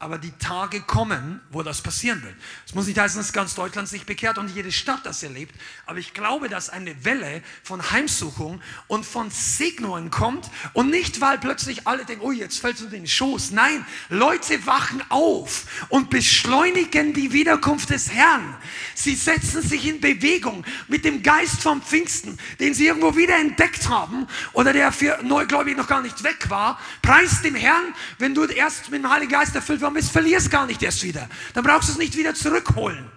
Aber 0.02 0.18
die 0.18 0.32
Tage 0.40 0.82
kommen, 0.82 1.41
wo 1.52 1.61
das 1.61 1.84
passieren 1.84 2.23
wird. 2.23 2.34
Es 2.65 2.73
muss 2.73 2.88
nicht 2.88 2.99
heißen, 2.99 3.22
dass 3.22 3.32
ganz 3.34 3.53
Deutschland 3.53 3.88
sich 3.88 4.03
bekehrt 4.03 4.40
und 4.40 4.49
jede 4.49 4.72
Stadt 4.72 5.02
das 5.03 5.22
erlebt. 5.22 5.53
Aber 5.86 5.99
ich 5.99 6.15
glaube, 6.15 6.49
dass 6.49 6.72
eine 6.72 7.06
Welle 7.06 7.44
von 7.61 7.91
Heimsuchung 7.91 8.64
und 8.88 9.06
von 9.06 9.30
Segnungen 9.30 10.10
kommt. 10.10 10.49
Und 10.73 10.90
nicht, 10.90 11.22
weil 11.22 11.38
plötzlich 11.38 11.86
alle 11.86 12.03
denken, 12.03 12.26
oh, 12.26 12.32
jetzt 12.32 12.57
fällt 12.57 12.78
es 12.78 12.82
in 12.82 12.90
den 12.90 13.06
Schoß. 13.06 13.52
Nein, 13.52 13.86
Leute 14.10 14.65
wachen 14.65 15.03
auf 15.10 15.68
und 15.90 16.10
beschleunigen 16.10 17.14
die 17.14 17.32
Wiederkunft 17.32 17.91
des 17.91 18.11
Herrn. 18.11 18.57
Sie 18.95 19.14
setzen 19.14 19.61
sich 19.61 19.86
in 19.86 20.02
Bewegung 20.02 20.65
mit 20.88 21.06
dem 21.06 21.22
Geist 21.22 21.61
vom 21.61 21.80
Pfingsten, 21.80 22.40
den 22.60 22.73
sie 22.73 22.88
irgendwo 22.88 23.15
wieder 23.15 23.38
entdeckt 23.38 23.88
haben 23.88 24.26
oder 24.53 24.73
der 24.73 24.91
für 24.91 25.19
Neugläubige 25.22 25.78
noch 25.78 25.88
gar 25.88 26.02
nicht 26.02 26.23
weg 26.23 26.49
war. 26.49 26.80
Preis 27.03 27.44
dem 27.44 27.53
Herrn, 27.53 27.94
wenn 28.18 28.34
du 28.34 28.45
erst 28.45 28.90
mit 28.90 29.03
dem 29.03 29.07
Heiligen 29.11 29.32
Geist 29.32 29.53
erfüllt 29.53 29.80
warst 29.80 29.91
gekommen 29.92 29.96
bist, 29.96 30.12
verlierst 30.12 30.50
gar 30.50 30.66
nicht 30.66 30.82
erst 30.82 31.04
wieder. 31.04 31.28
Dann 31.54 31.64
brauchst 31.64 31.90
du 31.90 31.94
es 31.94 31.98
nicht 31.98 32.16
wieder 32.18 32.34
zurückholen. 32.34 33.12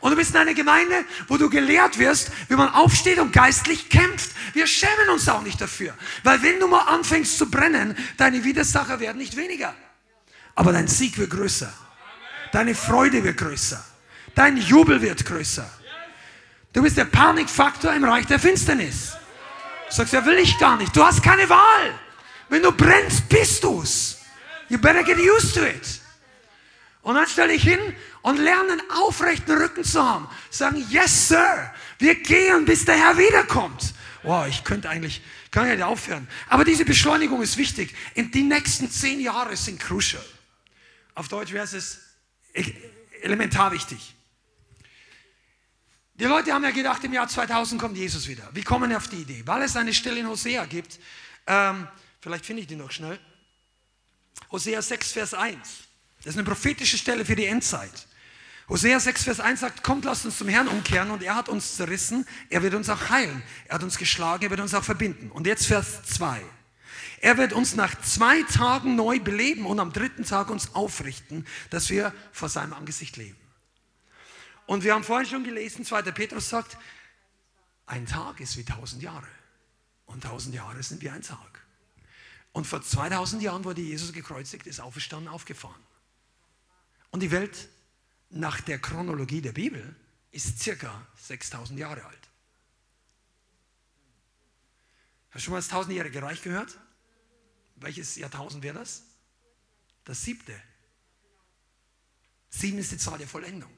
Und 0.00 0.12
du 0.12 0.16
bist 0.16 0.30
in 0.30 0.38
einer 0.38 0.54
Gemeinde, 0.54 1.04
wo 1.28 1.36
du 1.36 1.50
gelehrt 1.50 1.98
wirst, 1.98 2.30
wie 2.48 2.54
man 2.54 2.70
aufsteht 2.70 3.18
und 3.18 3.32
geistlich 3.32 3.90
kämpft. 3.90 4.30
Wir 4.54 4.66
schämen 4.66 5.10
uns 5.12 5.28
auch 5.28 5.42
nicht 5.42 5.60
dafür. 5.60 5.94
Weil 6.22 6.42
wenn 6.42 6.58
du 6.58 6.68
mal 6.68 6.82
anfängst 6.82 7.36
zu 7.36 7.50
brennen, 7.50 7.96
deine 8.16 8.42
Widersacher 8.44 8.98
werden 9.00 9.18
nicht 9.18 9.36
weniger. 9.36 9.74
Aber 10.54 10.72
dein 10.72 10.88
Sieg 10.88 11.18
wird 11.18 11.30
größer. 11.30 11.72
Deine 12.52 12.74
Freude 12.74 13.22
wird 13.22 13.36
größer. 13.36 13.84
Dein 14.34 14.56
Jubel 14.56 15.02
wird 15.02 15.24
größer. 15.26 15.68
Du 16.72 16.82
bist 16.82 16.96
der 16.96 17.04
Panikfaktor 17.04 17.92
im 17.92 18.04
Reich 18.04 18.26
der 18.26 18.38
Finsternis. 18.38 19.12
Du 19.90 19.96
sagst, 19.96 20.14
ja, 20.14 20.24
will 20.24 20.38
ich 20.38 20.58
gar 20.58 20.76
nicht. 20.76 20.96
Du 20.96 21.04
hast 21.04 21.22
keine 21.22 21.48
Wahl. 21.48 21.94
Wenn 22.48 22.62
du 22.62 22.72
brennst, 22.72 23.28
bist 23.28 23.62
du's. 23.62 24.16
You 24.70 24.78
better 24.78 25.02
get 25.02 25.18
used 25.18 25.54
to 25.54 25.64
it. 25.64 25.99
Und 27.02 27.14
dann 27.14 27.26
stelle 27.26 27.54
ich 27.54 27.62
hin 27.62 27.80
und 28.22 28.36
lerne 28.36 28.72
einen 28.72 28.90
aufrechten 28.90 29.56
Rücken 29.56 29.84
zu 29.84 30.02
haben. 30.02 30.28
Sagen, 30.50 30.84
yes, 30.90 31.28
Sir, 31.28 31.72
wir 31.98 32.14
gehen, 32.16 32.64
bis 32.66 32.84
der 32.84 32.96
Herr 32.96 33.16
wiederkommt. 33.16 33.94
Wow, 34.22 34.46
ich 34.46 34.64
könnte 34.64 34.90
eigentlich, 34.90 35.22
kann 35.50 35.66
ja 35.66 35.74
nicht 35.74 35.84
aufhören. 35.84 36.28
Aber 36.48 36.64
diese 36.64 36.84
Beschleunigung 36.84 37.40
ist 37.40 37.56
wichtig. 37.56 37.94
In 38.14 38.30
die 38.30 38.42
nächsten 38.42 38.90
zehn 38.90 39.20
Jahre 39.20 39.56
sind 39.56 39.80
crucial. 39.80 40.24
Auf 41.14 41.28
Deutsch 41.28 41.52
wäre 41.52 41.64
es 41.64 42.00
elementar 43.22 43.72
wichtig. 43.72 44.14
Die 46.14 46.24
Leute 46.24 46.52
haben 46.52 46.64
ja 46.64 46.70
gedacht, 46.70 47.02
im 47.04 47.14
Jahr 47.14 47.28
2000 47.28 47.80
kommt 47.80 47.96
Jesus 47.96 48.28
wieder. 48.28 48.46
Wie 48.52 48.62
kommen 48.62 48.90
wir 48.90 48.98
auf 48.98 49.08
die 49.08 49.22
Idee? 49.22 49.42
Weil 49.46 49.62
es 49.62 49.74
eine 49.74 49.94
Stelle 49.94 50.20
in 50.20 50.28
Hosea 50.28 50.66
gibt. 50.66 51.00
Ähm, 51.46 51.88
vielleicht 52.20 52.44
finde 52.44 52.60
ich 52.60 52.68
die 52.68 52.76
noch 52.76 52.90
schnell. 52.90 53.18
Hosea 54.52 54.82
6, 54.82 55.12
Vers 55.12 55.32
1. 55.32 55.89
Das 56.22 56.34
ist 56.34 56.38
eine 56.38 56.46
prophetische 56.46 56.98
Stelle 56.98 57.24
für 57.24 57.36
die 57.36 57.46
Endzeit. 57.46 58.06
Hosea 58.68 59.00
6, 59.00 59.24
Vers 59.24 59.40
1 59.40 59.60
sagt, 59.60 59.82
kommt, 59.82 60.04
lasst 60.04 60.24
uns 60.24 60.38
zum 60.38 60.48
Herrn 60.48 60.68
umkehren 60.68 61.10
und 61.10 61.22
er 61.22 61.34
hat 61.34 61.48
uns 61.48 61.76
zerrissen, 61.76 62.24
er 62.50 62.62
wird 62.62 62.74
uns 62.74 62.88
auch 62.88 63.08
heilen. 63.10 63.42
Er 63.66 63.74
hat 63.74 63.82
uns 63.82 63.98
geschlagen, 63.98 64.44
er 64.44 64.50
wird 64.50 64.60
uns 64.60 64.74
auch 64.74 64.84
verbinden. 64.84 65.30
Und 65.32 65.46
jetzt 65.46 65.66
Vers 65.66 66.04
2. 66.04 66.40
Er 67.20 67.36
wird 67.36 67.52
uns 67.52 67.74
nach 67.74 68.00
zwei 68.00 68.42
Tagen 68.44 68.94
neu 68.96 69.18
beleben 69.18 69.66
und 69.66 69.80
am 69.80 69.92
dritten 69.92 70.24
Tag 70.24 70.50
uns 70.50 70.74
aufrichten, 70.74 71.46
dass 71.70 71.90
wir 71.90 72.14
vor 72.32 72.48
seinem 72.48 72.72
Angesicht 72.72 73.16
leben. 73.16 73.36
Und 74.66 74.84
wir 74.84 74.94
haben 74.94 75.04
vorhin 75.04 75.28
schon 75.28 75.44
gelesen, 75.44 75.84
2. 75.84 76.02
Petrus 76.12 76.48
sagt, 76.48 76.78
ein 77.86 78.06
Tag 78.06 78.38
ist 78.38 78.56
wie 78.56 78.64
tausend 78.64 79.02
Jahre. 79.02 79.26
Und 80.06 80.22
tausend 80.22 80.54
Jahre 80.54 80.80
sind 80.82 81.02
wie 81.02 81.10
ein 81.10 81.22
Tag. 81.22 81.64
Und 82.52 82.66
vor 82.66 82.80
2000 82.80 83.42
Jahren 83.42 83.64
wurde 83.64 83.80
Jesus 83.80 84.12
gekreuzigt, 84.12 84.68
ist 84.68 84.80
auferstanden, 84.80 85.28
aufgefahren. 85.28 85.80
Und 87.10 87.20
die 87.20 87.30
Welt 87.30 87.68
nach 88.30 88.60
der 88.60 88.78
Chronologie 88.78 89.40
der 89.40 89.52
Bibel 89.52 89.96
ist 90.30 90.60
circa 90.60 91.06
6000 91.16 91.78
Jahre 91.78 92.04
alt. 92.04 92.28
Hast 95.30 95.42
du 95.42 95.46
schon 95.46 95.52
mal 95.52 95.58
das 95.58 95.68
tausendjährige 95.68 96.22
Reich 96.22 96.42
gehört? 96.42 96.78
Welches 97.76 98.16
Jahrtausend 98.16 98.62
wäre 98.62 98.78
das? 98.78 99.02
Das 100.04 100.22
siebte. 100.22 100.60
Sieben 102.50 102.78
ist 102.78 102.92
die 102.92 102.98
Zahl 102.98 103.18
der 103.18 103.28
Vollendung. 103.28 103.70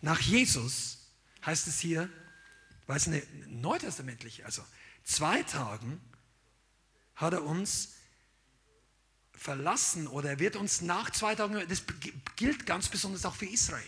Nach 0.00 0.20
Jesus 0.20 1.10
heißt 1.44 1.66
es 1.66 1.80
hier, 1.80 2.10
weil 2.86 2.98
es 2.98 3.06
eine 3.06 3.22
neutestamentliche, 3.46 4.44
also 4.44 4.64
zwei 5.02 5.42
Tagen 5.42 6.00
hat 7.14 7.32
er 7.32 7.42
uns 7.42 7.94
verlassen 9.38 10.06
oder 10.06 10.30
er 10.30 10.38
wird 10.38 10.56
uns 10.56 10.80
nach 10.80 11.10
zwei 11.10 11.34
Tagen, 11.34 11.62
das 11.68 11.84
gilt 12.36 12.66
ganz 12.66 12.88
besonders 12.88 13.24
auch 13.24 13.36
für 13.36 13.46
Israel. 13.46 13.82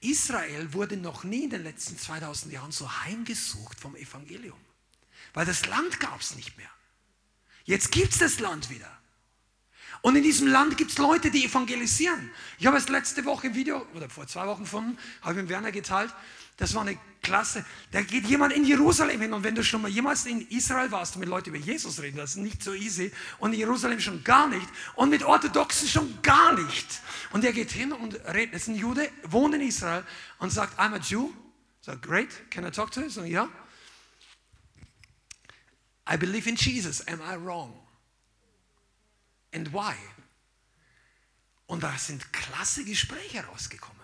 Israel 0.00 0.72
wurde 0.72 0.96
noch 0.96 1.24
nie 1.24 1.44
in 1.44 1.50
den 1.50 1.62
letzten 1.62 1.98
2000 1.98 2.52
Jahren 2.52 2.72
so 2.72 2.90
heimgesucht 3.04 3.78
vom 3.78 3.96
Evangelium, 3.96 4.58
weil 5.34 5.46
das 5.46 5.66
Land 5.66 6.00
gab 6.00 6.20
es 6.20 6.34
nicht 6.36 6.56
mehr. 6.56 6.70
Jetzt 7.64 7.92
gibt 7.92 8.12
es 8.12 8.18
das 8.18 8.40
Land 8.40 8.70
wieder. 8.70 8.97
Und 10.02 10.16
in 10.16 10.22
diesem 10.22 10.46
Land 10.46 10.76
gibt 10.76 10.92
es 10.92 10.98
Leute, 10.98 11.30
die 11.30 11.44
evangelisieren. 11.44 12.30
Ich 12.58 12.66
habe 12.66 12.76
es 12.76 12.88
letzte 12.88 13.24
Woche 13.24 13.48
im 13.48 13.54
Video, 13.54 13.86
oder 13.94 14.08
vor 14.08 14.26
zwei 14.26 14.46
Wochen 14.46 14.66
von, 14.66 14.98
habe 15.22 15.34
ich 15.34 15.40
mit 15.40 15.48
Werner 15.48 15.72
geteilt, 15.72 16.14
das 16.58 16.74
war 16.74 16.82
eine 16.82 16.98
klasse. 17.22 17.64
Da 17.92 18.02
geht 18.02 18.26
jemand 18.26 18.52
in 18.52 18.64
Jerusalem 18.64 19.20
hin 19.20 19.32
und 19.32 19.44
wenn 19.44 19.54
du 19.54 19.62
schon 19.62 19.80
mal 19.80 19.90
jemals 19.90 20.26
in 20.26 20.40
Israel 20.48 20.90
warst 20.90 21.14
und 21.14 21.20
mit 21.20 21.28
Leuten 21.28 21.50
über 21.50 21.58
Jesus 21.58 22.00
reden, 22.00 22.16
das 22.16 22.30
ist 22.30 22.36
nicht 22.38 22.62
so 22.62 22.74
easy 22.74 23.12
und 23.38 23.52
in 23.52 23.60
Jerusalem 23.60 24.00
schon 24.00 24.24
gar 24.24 24.48
nicht 24.48 24.66
und 24.96 25.08
mit 25.08 25.22
Orthodoxen 25.22 25.88
schon 25.88 26.20
gar 26.22 26.52
nicht. 26.54 27.00
Und 27.30 27.44
er 27.44 27.52
geht 27.52 27.70
hin 27.70 27.92
und 27.92 28.14
redet, 28.26 28.54
das 28.54 28.62
ist 28.62 28.68
ein 28.68 28.74
Jude, 28.74 29.08
wohnt 29.22 29.54
in 29.54 29.60
Israel 29.60 30.04
und 30.38 30.50
sagt, 30.50 30.78
I'm 30.78 30.94
a 30.94 30.98
Jew. 30.98 31.30
Sagt, 31.80 32.02
great, 32.02 32.50
can 32.50 32.66
I 32.66 32.70
talk 32.70 32.90
to 32.90 33.02
you? 33.02 33.08
So, 33.08 33.22
ja. 33.22 33.48
I 36.10 36.16
believe 36.16 36.48
in 36.48 36.56
Jesus, 36.56 37.06
am 37.06 37.20
I 37.20 37.36
wrong? 37.36 37.72
And 39.52 39.72
why? 39.72 39.94
Und 41.66 41.82
da 41.82 41.96
sind 41.98 42.32
klasse 42.32 42.84
Gespräche 42.84 43.44
rausgekommen. 43.44 43.98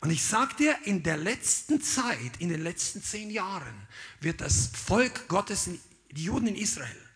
Und 0.00 0.10
ich 0.10 0.24
sage 0.24 0.54
dir, 0.56 0.78
in 0.84 1.02
der 1.02 1.16
letzten 1.16 1.82
Zeit, 1.82 2.36
in 2.38 2.48
den 2.48 2.62
letzten 2.62 3.02
zehn 3.02 3.30
Jahren, 3.30 3.88
wird 4.20 4.40
das 4.40 4.68
Volk 4.68 5.26
Gottes, 5.28 5.68
die 6.10 6.24
Juden 6.24 6.46
in 6.46 6.56
Israel, 6.56 7.08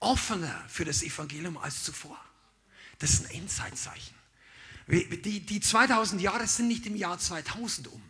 offener 0.00 0.64
für 0.68 0.84
das 0.84 1.02
Evangelium 1.02 1.56
als 1.56 1.84
zuvor. 1.84 2.18
Das 2.98 3.10
ist 3.10 3.26
ein 3.26 3.30
Endzeitzeichen. 3.42 4.14
Die, 4.88 5.40
die 5.40 5.60
2000 5.60 6.20
Jahre 6.20 6.46
sind 6.46 6.68
nicht 6.68 6.86
im 6.86 6.96
Jahr 6.96 7.18
2000 7.18 7.88
um, 7.88 8.02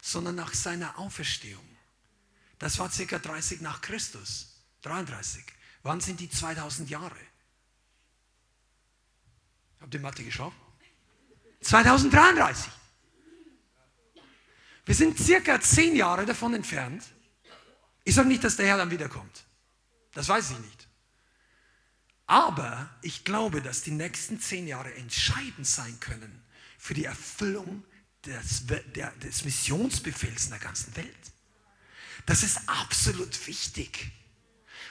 sondern 0.00 0.34
nach 0.34 0.54
seiner 0.54 0.98
Auferstehung. 0.98 1.64
Das 2.58 2.78
war 2.78 2.90
circa 2.90 3.18
30 3.18 3.60
nach 3.60 3.80
Christus, 3.80 4.60
33. 4.82 5.44
Wann 5.82 6.00
sind 6.00 6.20
die 6.20 6.30
2000 6.30 6.90
Jahre? 6.90 7.16
Habt 9.80 9.94
ihr 9.94 10.00
Mathe 10.00 10.24
geschaut? 10.24 10.52
2033. 11.60 12.70
Wir 14.84 14.94
sind 14.94 15.18
circa 15.18 15.60
zehn 15.60 15.96
Jahre 15.96 16.24
davon 16.24 16.54
entfernt. 16.54 17.04
Ich 18.04 18.14
sage 18.14 18.28
nicht, 18.28 18.42
dass 18.42 18.56
der 18.56 18.66
Herr 18.66 18.78
dann 18.78 18.90
wiederkommt. 18.90 19.44
Das 20.14 20.28
weiß 20.28 20.52
ich 20.52 20.58
nicht. 20.60 20.88
Aber 22.26 22.88
ich 23.02 23.24
glaube, 23.24 23.60
dass 23.62 23.82
die 23.82 23.90
nächsten 23.90 24.40
zehn 24.40 24.66
Jahre 24.66 24.94
entscheidend 24.94 25.66
sein 25.66 25.98
können 26.00 26.42
für 26.78 26.94
die 26.94 27.04
Erfüllung 27.04 27.84
des, 28.24 28.66
des 28.66 29.44
Missionsbefehls 29.44 30.44
in 30.44 30.50
der 30.50 30.58
ganzen 30.58 30.94
Welt. 30.96 31.32
Das 32.26 32.42
ist 32.42 32.60
absolut 32.66 33.46
wichtig. 33.46 34.10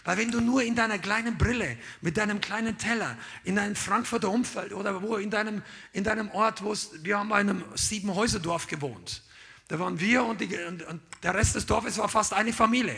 Weil 0.08 0.20
wenn 0.20 0.32
du 0.32 0.40
nur 0.40 0.64
in 0.64 0.74
deiner 0.74 1.00
kleinen 1.00 1.38
Brille, 1.38 1.78
mit 2.00 2.16
deinem 2.16 2.40
kleinen 2.40 2.78
Teller, 2.78 3.18
in 3.44 3.58
deinem 3.58 3.76
Frankfurter 3.76 4.30
Umfeld 4.30 4.72
oder 4.72 5.02
wo 5.02 5.18
in 5.18 5.30
deinem, 5.30 5.62
in 5.92 6.06
deinem 6.06 6.32
Ort, 6.32 6.64
wo 6.64 6.74
wir 7.02 7.20
haben 7.20 7.28
bei 7.28 7.40
einem 7.40 7.62
Siebenhäuserdorf 7.76 8.68
gewohnt. 8.68 9.22
Da 9.68 9.78
waren 9.80 10.00
wir 10.00 10.24
und, 10.24 10.40
die, 10.40 10.56
und, 10.66 10.84
und 10.84 11.02
der 11.24 11.34
Rest 11.34 11.56
des 11.56 11.66
Dorfes 11.66 11.98
war 11.98 12.08
fast 12.08 12.32
eine 12.32 12.54
Familie. 12.54 12.96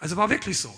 Also 0.00 0.16
war 0.16 0.30
wirklich 0.30 0.58
so. 0.58 0.74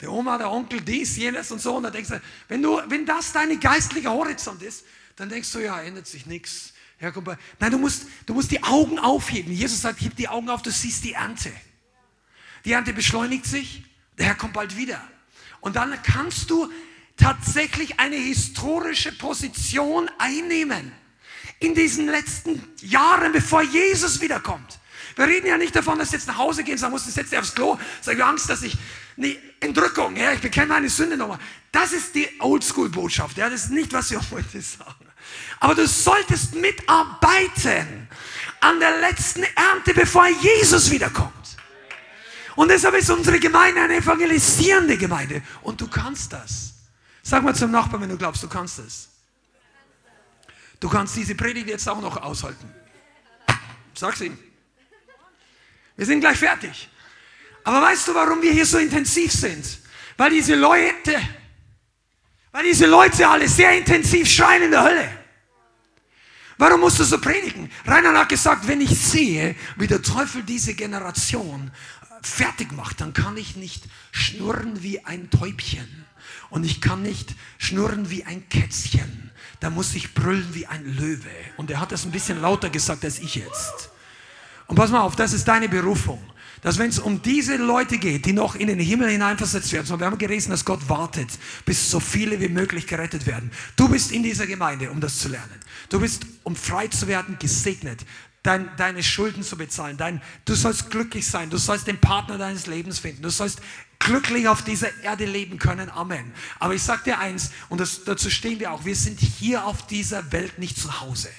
der 0.00 0.10
Oma, 0.10 0.38
der 0.38 0.50
Onkel, 0.50 0.80
dies, 0.80 1.16
jenes 1.16 1.52
und 1.52 1.60
so. 1.60 1.76
Und 1.76 1.84
dann 1.84 1.92
denkst 1.92 2.10
du, 2.10 2.20
wenn, 2.48 2.60
du, 2.60 2.82
wenn 2.88 3.06
das 3.06 3.30
dein 3.30 3.60
geistlicher 3.60 4.10
Horizont 4.10 4.60
ist, 4.60 4.84
dann 5.14 5.28
denkst 5.28 5.52
du, 5.52 5.60
ja, 5.60 5.80
ändert 5.82 6.08
sich 6.08 6.26
nichts. 6.26 6.72
Ja, 6.98 7.12
komm, 7.12 7.26
nein, 7.60 7.70
du 7.70 7.78
musst, 7.78 8.06
du 8.26 8.34
musst 8.34 8.50
die 8.50 8.64
Augen 8.64 8.98
aufheben. 8.98 9.52
Jesus 9.52 9.82
sagt, 9.82 10.00
heb 10.00 10.16
die 10.16 10.26
Augen 10.26 10.50
auf, 10.50 10.62
du 10.62 10.72
siehst 10.72 11.04
die 11.04 11.12
Ernte. 11.12 11.52
Die 12.64 12.72
Ernte 12.72 12.92
beschleunigt 12.92 13.46
sich, 13.46 13.84
der 14.18 14.26
Herr 14.26 14.34
kommt 14.34 14.54
bald 14.54 14.76
wieder. 14.76 15.00
Und 15.62 15.76
dann 15.76 15.96
kannst 16.02 16.50
du 16.50 16.70
tatsächlich 17.16 17.98
eine 18.00 18.16
historische 18.16 19.12
Position 19.12 20.10
einnehmen 20.18 20.92
in 21.60 21.74
diesen 21.74 22.08
letzten 22.08 22.62
Jahren, 22.80 23.32
bevor 23.32 23.62
Jesus 23.62 24.20
wiederkommt. 24.20 24.80
Wir 25.14 25.26
reden 25.26 25.46
ja 25.46 25.56
nicht 25.56 25.76
davon, 25.76 25.98
dass 25.98 26.10
du 26.10 26.16
jetzt 26.16 26.26
nach 26.26 26.38
Hause 26.38 26.64
gehen 26.64 26.78
musst, 26.90 27.06
du 27.06 27.10
setzt 27.10 27.30
dich 27.30 27.38
aufs 27.38 27.54
Klo, 27.54 27.78
sag 28.00 28.16
ich 28.16 28.24
Angst, 28.24 28.50
dass 28.50 28.62
ich 28.62 28.76
eine 29.16 29.36
Entrückung, 29.60 30.16
ja, 30.16 30.32
ich 30.32 30.40
bekenne 30.40 30.68
meine 30.68 30.88
Sünde 30.88 31.16
nochmal. 31.16 31.38
Das 31.70 31.92
ist 31.92 32.14
die 32.16 32.28
Oldschool-Botschaft, 32.40 33.36
ja, 33.36 33.48
das 33.48 33.64
ist 33.64 33.70
nicht, 33.70 33.92
was 33.92 34.10
wir 34.10 34.20
heute 34.32 34.60
sagen. 34.60 35.06
Aber 35.60 35.76
du 35.76 35.86
solltest 35.86 36.56
mitarbeiten 36.56 38.08
an 38.60 38.80
der 38.80 38.98
letzten 39.00 39.44
Ernte, 39.54 39.94
bevor 39.94 40.26
Jesus 40.26 40.90
wiederkommt. 40.90 41.41
Und 42.56 42.68
deshalb 42.68 42.94
ist 42.94 43.10
unsere 43.10 43.38
Gemeinde 43.38 43.80
eine 43.80 43.96
evangelisierende 43.96 44.98
Gemeinde. 44.98 45.42
Und 45.62 45.80
du 45.80 45.88
kannst 45.88 46.32
das. 46.32 46.74
Sag 47.22 47.42
mal 47.42 47.54
zum 47.54 47.70
Nachbarn, 47.70 48.02
wenn 48.02 48.08
du 48.08 48.16
glaubst, 48.16 48.42
du 48.42 48.48
kannst 48.48 48.78
das. 48.78 49.08
Du 50.80 50.88
kannst 50.88 51.16
diese 51.16 51.34
Predigt 51.34 51.68
jetzt 51.68 51.88
auch 51.88 52.00
noch 52.00 52.16
aushalten. 52.16 52.68
Sag's 53.94 54.20
ihm. 54.20 54.36
Wir 55.96 56.06
sind 56.06 56.20
gleich 56.20 56.38
fertig. 56.38 56.88
Aber 57.64 57.80
weißt 57.82 58.08
du, 58.08 58.14
warum 58.14 58.42
wir 58.42 58.52
hier 58.52 58.66
so 58.66 58.78
intensiv 58.78 59.32
sind? 59.32 59.78
Weil 60.16 60.30
diese 60.30 60.54
Leute, 60.56 61.20
weil 62.50 62.64
diese 62.64 62.86
Leute 62.86 63.28
alle 63.28 63.48
sehr 63.48 63.76
intensiv 63.76 64.28
schreien 64.28 64.64
in 64.64 64.70
der 64.72 64.82
Hölle. 64.82 65.18
Warum 66.58 66.80
musst 66.80 66.98
du 66.98 67.04
so 67.04 67.18
predigen? 67.18 67.70
Rainer 67.86 68.18
hat 68.18 68.28
gesagt, 68.28 68.66
wenn 68.68 68.80
ich 68.80 68.98
sehe, 68.98 69.56
wie 69.76 69.86
der 69.86 70.02
Teufel 70.02 70.42
diese 70.42 70.74
Generation 70.74 71.70
fertig 72.26 72.72
macht, 72.72 73.00
dann 73.00 73.12
kann 73.12 73.36
ich 73.36 73.56
nicht 73.56 73.84
schnurren 74.10 74.82
wie 74.82 75.04
ein 75.04 75.30
Täubchen. 75.30 76.06
Und 76.50 76.64
ich 76.64 76.80
kann 76.80 77.02
nicht 77.02 77.34
schnurren 77.58 78.10
wie 78.10 78.24
ein 78.24 78.48
Kätzchen. 78.48 79.30
Da 79.60 79.70
muss 79.70 79.94
ich 79.94 80.14
brüllen 80.14 80.54
wie 80.54 80.66
ein 80.66 80.84
Löwe. 80.84 81.30
Und 81.56 81.70
er 81.70 81.80
hat 81.80 81.92
das 81.92 82.04
ein 82.04 82.10
bisschen 82.10 82.40
lauter 82.40 82.70
gesagt 82.70 83.04
als 83.04 83.18
ich 83.18 83.36
jetzt. 83.36 83.90
Und 84.66 84.76
pass 84.76 84.90
mal 84.90 85.00
auf, 85.00 85.16
das 85.16 85.32
ist 85.32 85.46
deine 85.46 85.68
Berufung. 85.68 86.22
Dass 86.62 86.78
wenn 86.78 86.90
es 86.90 87.00
um 87.00 87.22
diese 87.22 87.56
Leute 87.56 87.98
geht, 87.98 88.24
die 88.24 88.32
noch 88.32 88.54
in 88.54 88.68
den 88.68 88.78
Himmel 88.78 89.10
hineinversetzt 89.10 89.72
werden, 89.72 89.86
so 89.86 89.98
wir 89.98 90.06
haben 90.06 90.18
gelesen, 90.18 90.50
dass 90.50 90.64
Gott 90.64 90.88
wartet, 90.88 91.28
bis 91.64 91.90
so 91.90 91.98
viele 91.98 92.38
wie 92.40 92.48
möglich 92.48 92.86
gerettet 92.86 93.26
werden. 93.26 93.50
Du 93.74 93.88
bist 93.88 94.12
in 94.12 94.22
dieser 94.22 94.46
Gemeinde, 94.46 94.90
um 94.90 95.00
das 95.00 95.18
zu 95.18 95.28
lernen. 95.28 95.60
Du 95.88 95.98
bist, 95.98 96.24
um 96.44 96.54
frei 96.54 96.86
zu 96.86 97.08
werden, 97.08 97.36
gesegnet 97.40 98.04
dein, 98.42 98.70
deine 98.76 99.02
Schulden 99.02 99.42
zu 99.42 99.56
bezahlen. 99.56 99.96
Dein, 99.96 100.22
du 100.44 100.54
sollst 100.54 100.90
glücklich 100.90 101.26
sein. 101.26 101.50
Du 101.50 101.58
sollst 101.58 101.86
den 101.86 101.98
Partner 101.98 102.38
deines 102.38 102.66
Lebens 102.66 102.98
finden. 102.98 103.22
Du 103.22 103.30
sollst 103.30 103.60
glücklich 103.98 104.48
auf 104.48 104.62
dieser 104.62 105.02
Erde 105.02 105.24
leben 105.24 105.58
können. 105.58 105.90
Amen. 105.90 106.32
Aber 106.58 106.74
ich 106.74 106.82
sage 106.82 107.04
dir 107.04 107.18
eins, 107.18 107.52
und 107.68 107.80
das, 107.80 108.04
dazu 108.04 108.30
stehen 108.30 108.58
wir 108.60 108.72
auch, 108.72 108.84
wir 108.84 108.96
sind 108.96 109.20
hier 109.20 109.64
auf 109.64 109.86
dieser 109.86 110.32
Welt 110.32 110.58
nicht 110.58 110.76
zu 110.76 111.00
Hause. 111.00 111.30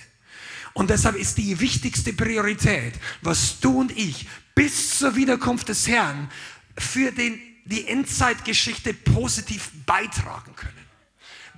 Und 0.74 0.90
deshalb 0.90 1.16
ist 1.16 1.38
die 1.38 1.60
wichtigste 1.60 2.14
Priorität, 2.14 2.96
was 3.22 3.60
du 3.60 3.80
und 3.80 3.96
ich 3.96 4.28
bis 4.56 4.98
zur 4.98 5.16
Wiederkunft 5.16 5.70
des 5.70 5.88
Herrn 5.88 6.32
für 6.78 7.12
den, 7.12 7.40
die 7.66 7.88
Endzeitgeschichte 7.88 8.94
positiv 8.94 9.72
beitragen 9.86 10.56
können. 10.56 10.74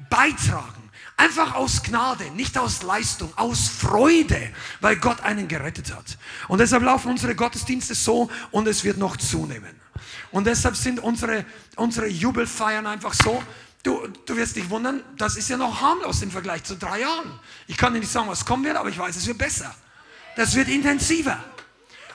Beitragen. 0.09 0.84
Einfach 1.17 1.55
aus 1.55 1.81
Gnade, 1.81 2.29
nicht 2.31 2.57
aus 2.57 2.83
Leistung, 2.83 3.31
aus 3.37 3.69
Freude, 3.69 4.51
weil 4.81 4.97
Gott 4.97 5.21
einen 5.21 5.47
gerettet 5.47 5.95
hat. 5.95 6.17
Und 6.49 6.59
deshalb 6.59 6.83
laufen 6.83 7.09
unsere 7.09 7.35
Gottesdienste 7.35 7.95
so 7.95 8.29
und 8.51 8.67
es 8.67 8.83
wird 8.83 8.97
noch 8.97 9.15
zunehmen. 9.15 9.79
Und 10.31 10.45
deshalb 10.45 10.75
sind 10.75 10.99
unsere, 10.99 11.45
unsere 11.77 12.07
Jubelfeiern 12.07 12.85
einfach 12.85 13.13
so. 13.13 13.41
Du, 13.83 14.07
du 14.25 14.35
wirst 14.35 14.57
dich 14.57 14.69
wundern, 14.69 15.03
das 15.17 15.37
ist 15.37 15.47
ja 15.47 15.57
noch 15.57 15.79
harmlos 15.79 16.21
im 16.21 16.31
Vergleich 16.31 16.63
zu 16.63 16.75
drei 16.75 17.01
Jahren. 17.01 17.39
Ich 17.67 17.77
kann 17.77 17.93
dir 17.93 17.99
nicht 17.99 18.11
sagen, 18.11 18.27
was 18.27 18.43
kommen 18.43 18.65
wird, 18.65 18.75
aber 18.75 18.89
ich 18.89 18.97
weiß, 18.97 19.15
es 19.15 19.25
wird 19.25 19.37
besser. 19.37 19.73
Das 20.35 20.55
wird 20.55 20.67
intensiver. 20.67 21.41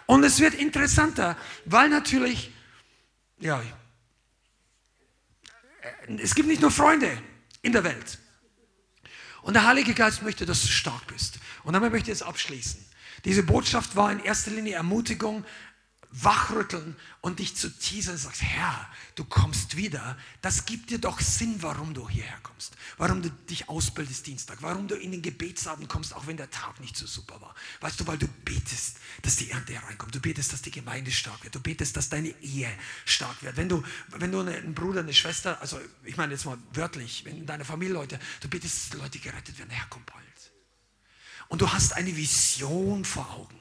Und 0.04 0.24
es 0.24 0.40
wird 0.40 0.54
interessanter, 0.54 1.36
weil 1.64 1.88
natürlich, 1.88 2.52
ja, 3.38 3.62
es 6.18 6.34
gibt 6.34 6.48
nicht 6.48 6.60
nur 6.60 6.70
Freunde 6.70 7.16
in 7.62 7.72
der 7.72 7.84
Welt. 7.84 8.18
Und 9.42 9.54
der 9.54 9.66
Heilige 9.66 9.94
Geist 9.94 10.22
möchte, 10.22 10.46
dass 10.46 10.62
du 10.62 10.68
stark 10.68 11.06
bist. 11.06 11.38
Und 11.64 11.72
damit 11.72 11.92
möchte 11.92 12.10
ich 12.10 12.18
jetzt 12.18 12.26
abschließen. 12.26 12.84
Diese 13.24 13.42
Botschaft 13.42 13.96
war 13.96 14.10
in 14.10 14.20
erster 14.20 14.50
Linie 14.50 14.74
Ermutigung, 14.74 15.44
wachrütteln 16.12 16.96
und 17.20 17.38
dich 17.38 17.56
zu 17.56 17.70
teasern 17.70 18.14
und 18.14 18.20
sagst, 18.20 18.42
Herr, 18.42 18.88
du 19.14 19.24
kommst 19.24 19.76
wieder. 19.76 20.18
Das 20.42 20.64
gibt 20.64 20.90
dir 20.90 20.98
doch 20.98 21.20
Sinn, 21.20 21.62
warum 21.62 21.94
du 21.94 22.08
hierher 22.08 22.38
kommst. 22.42 22.76
Warum 22.98 23.22
du 23.22 23.30
dich 23.30 23.68
ausbildest 23.68 24.26
Dienstag. 24.26 24.58
Warum 24.60 24.88
du 24.88 24.96
in 24.96 25.12
den 25.12 25.22
Gebetsabend 25.22 25.88
kommst, 25.88 26.14
auch 26.14 26.26
wenn 26.26 26.36
der 26.36 26.50
Tag 26.50 26.80
nicht 26.80 26.96
so 26.96 27.06
super 27.06 27.40
war. 27.40 27.54
Weißt 27.80 28.00
du, 28.00 28.06
weil 28.08 28.18
du 28.18 28.26
betest, 28.44 28.96
dass 29.22 29.36
die 29.36 29.50
Ernte 29.50 29.74
hereinkommt. 29.74 30.14
Du 30.14 30.20
betest, 30.20 30.52
dass 30.52 30.62
die 30.62 30.72
Gemeinde 30.72 31.12
stark 31.12 31.44
wird. 31.44 31.54
Du 31.54 31.60
betest, 31.60 31.96
dass 31.96 32.08
deine 32.08 32.30
Ehe 32.40 32.70
stark 33.04 33.42
wird. 33.42 33.56
Wenn 33.56 33.68
du, 33.68 33.82
wenn 34.08 34.32
du 34.32 34.40
einen 34.40 34.74
Bruder, 34.74 35.00
eine 35.00 35.14
Schwester, 35.14 35.60
also 35.60 35.80
ich 36.04 36.16
meine 36.16 36.32
jetzt 36.32 36.44
mal 36.44 36.58
wörtlich, 36.72 37.24
wenn 37.24 37.46
deine 37.46 37.64
Familie 37.64 37.94
Leute, 37.94 38.18
du 38.40 38.48
betest, 38.48 38.92
dass 38.92 39.00
Leute 39.00 39.20
gerettet 39.20 39.58
werden. 39.58 39.70
Herr, 39.70 39.86
komm 39.88 40.02
bald. 40.04 40.20
Und 41.48 41.60
du 41.60 41.72
hast 41.72 41.92
eine 41.94 42.16
Vision 42.16 43.04
vor 43.04 43.30
Augen. 43.30 43.59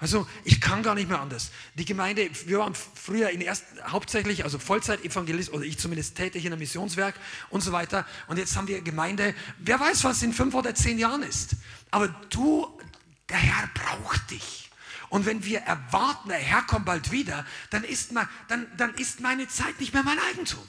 Also 0.00 0.28
ich 0.44 0.60
kann 0.60 0.84
gar 0.84 0.94
nicht 0.94 1.08
mehr 1.08 1.20
anders. 1.20 1.50
Die 1.74 1.84
Gemeinde, 1.84 2.30
wir 2.46 2.60
waren 2.60 2.74
früher 2.74 3.30
in 3.30 3.40
erst, 3.40 3.64
hauptsächlich, 3.88 4.44
also 4.44 4.58
Vollzeit-Evangelist, 4.58 5.52
oder 5.52 5.64
ich 5.64 5.78
zumindest 5.78 6.16
tätig 6.16 6.44
in 6.44 6.52
einem 6.52 6.60
Missionswerk 6.60 7.16
und 7.50 7.62
so 7.62 7.72
weiter. 7.72 8.06
Und 8.28 8.36
jetzt 8.36 8.56
haben 8.56 8.68
wir 8.68 8.80
Gemeinde, 8.80 9.34
wer 9.58 9.80
weiß, 9.80 10.04
was 10.04 10.22
in 10.22 10.32
fünf 10.32 10.54
oder 10.54 10.74
zehn 10.74 10.98
Jahren 10.98 11.22
ist. 11.24 11.56
Aber 11.90 12.08
du, 12.30 12.80
der 13.28 13.38
Herr 13.38 13.68
braucht 13.74 14.30
dich. 14.30 14.70
Und 15.08 15.26
wenn 15.26 15.44
wir 15.44 15.60
erwarten, 15.60 16.28
der 16.28 16.38
Herr 16.38 16.62
kommt 16.62 16.84
bald 16.84 17.10
wieder, 17.10 17.44
dann 17.70 17.82
ist, 17.82 18.12
mal, 18.12 18.28
dann, 18.46 18.70
dann 18.76 18.94
ist 18.94 19.20
meine 19.20 19.48
Zeit 19.48 19.80
nicht 19.80 19.94
mehr 19.94 20.04
mein 20.04 20.18
Eigentum. 20.30 20.62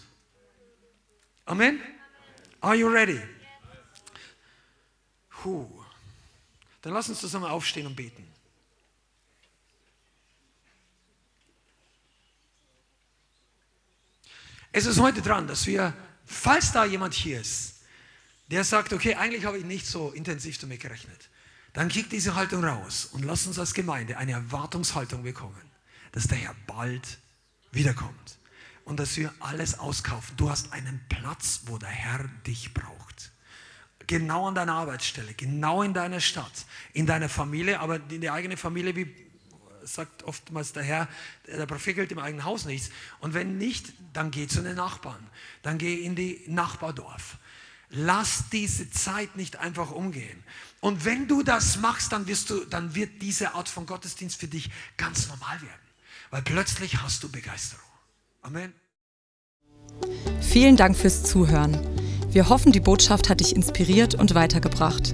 Amen? 1.46 1.80
Are 2.62 2.76
you 2.76 2.88
ready? 2.88 3.22
Puh. 5.30 5.68
Dann 6.82 6.94
lass 6.94 7.10
uns 7.10 7.20
zusammen 7.20 7.46
aufstehen 7.46 7.86
und 7.86 7.96
beten. 7.96 8.29
Es 14.72 14.86
ist 14.86 15.00
heute 15.00 15.22
dran, 15.22 15.48
dass 15.48 15.66
wir, 15.66 15.94
falls 16.26 16.72
da 16.72 16.86
jemand 16.86 17.14
hier 17.14 17.42
ist, 17.42 17.82
der 18.52 18.64
sagt, 18.64 18.94
okay, 18.94 19.16
eigentlich 19.16 19.46
habe 19.46 19.58
ich 19.58 19.66
nicht 19.66 19.86
so 19.86 20.12
intensiv 20.12 20.58
damit 20.60 20.80
gerechnet, 20.80 21.30
dann 21.74 21.90
kick 21.90 22.10
diese 22.10 22.36
Haltung 22.36 22.64
raus 22.64 23.10
und 23.12 23.24
lass 23.26 23.48
uns 23.48 23.58
als 23.58 23.74
Gemeinde 23.74 24.18
eine 24.18 24.34
Erwartungshaltung 24.34 25.24
bekommen, 25.24 25.62
dass 26.12 26.28
der 26.28 26.38
Herr 26.38 26.56
bald 26.68 27.20
wiederkommt 27.72 28.38
und 28.86 29.00
dass 29.00 29.18
wir 29.18 29.34
alles 29.40 29.78
auskaufen. 29.78 30.36
Du 30.38 30.50
hast 30.50 30.72
einen 30.74 31.00
Platz, 31.10 31.62
wo 31.66 31.78
der 31.78 31.90
Herr 31.90 32.28
dich 32.46 32.74
braucht. 32.74 33.32
Genau 34.08 34.48
an 34.48 34.56
deiner 34.56 34.74
Arbeitsstelle, 34.74 35.34
genau 35.36 35.84
in 35.84 35.94
deiner 35.94 36.20
Stadt, 36.20 36.66
in 36.94 37.06
deiner 37.06 37.30
Familie, 37.30 37.80
aber 37.80 38.00
in 38.10 38.22
der 38.22 38.34
eigenen 38.34 38.58
Familie, 38.58 38.96
wie 38.96 39.29
sagt 39.94 40.24
oftmals 40.24 40.74
der 40.74 40.84
Herr, 40.84 41.08
der 41.48 41.66
Prophet 41.66 41.96
gilt 41.96 42.12
im 42.12 42.20
eigenen 42.20 42.46
Haus 42.46 42.66
nichts. 42.66 42.90
Und 43.20 43.34
wenn 43.34 43.58
nicht, 43.58 43.94
dann 44.14 44.32
geh 44.32 44.48
zu 44.48 44.62
den 44.62 44.76
Nachbarn. 44.76 45.26
Dann 45.62 45.78
geh 45.78 46.04
in 46.04 46.16
die 46.16 46.42
Nachbardorf. 46.48 47.38
Lass 47.90 48.50
diese 48.52 48.90
Zeit 48.92 49.36
nicht 49.36 49.58
einfach 49.58 49.92
umgehen. 49.92 50.44
Und 50.80 51.06
wenn 51.06 51.28
du 51.28 51.44
das 51.44 51.78
machst, 51.78 52.12
dann, 52.12 52.28
wirst 52.28 52.50
du, 52.50 52.64
dann 52.66 52.96
wird 52.96 53.22
diese 53.22 53.56
Art 53.56 53.68
von 53.68 53.86
Gottesdienst 53.86 54.40
für 54.40 54.48
dich 54.48 54.70
ganz 54.98 55.28
normal 55.28 55.62
werden. 55.62 55.82
Weil 56.30 56.44
plötzlich 56.44 57.02
hast 57.02 57.24
du 57.24 57.30
Begeisterung. 57.30 57.84
Amen. 58.42 58.74
Vielen 60.42 60.78
Dank 60.78 60.96
fürs 60.96 61.24
Zuhören. 61.24 61.78
Wir 62.32 62.48
hoffen, 62.48 62.72
die 62.72 62.80
Botschaft 62.80 63.28
hat 63.28 63.40
dich 63.40 63.56
inspiriert 63.56 64.14
und 64.14 64.36
weitergebracht. 64.36 65.14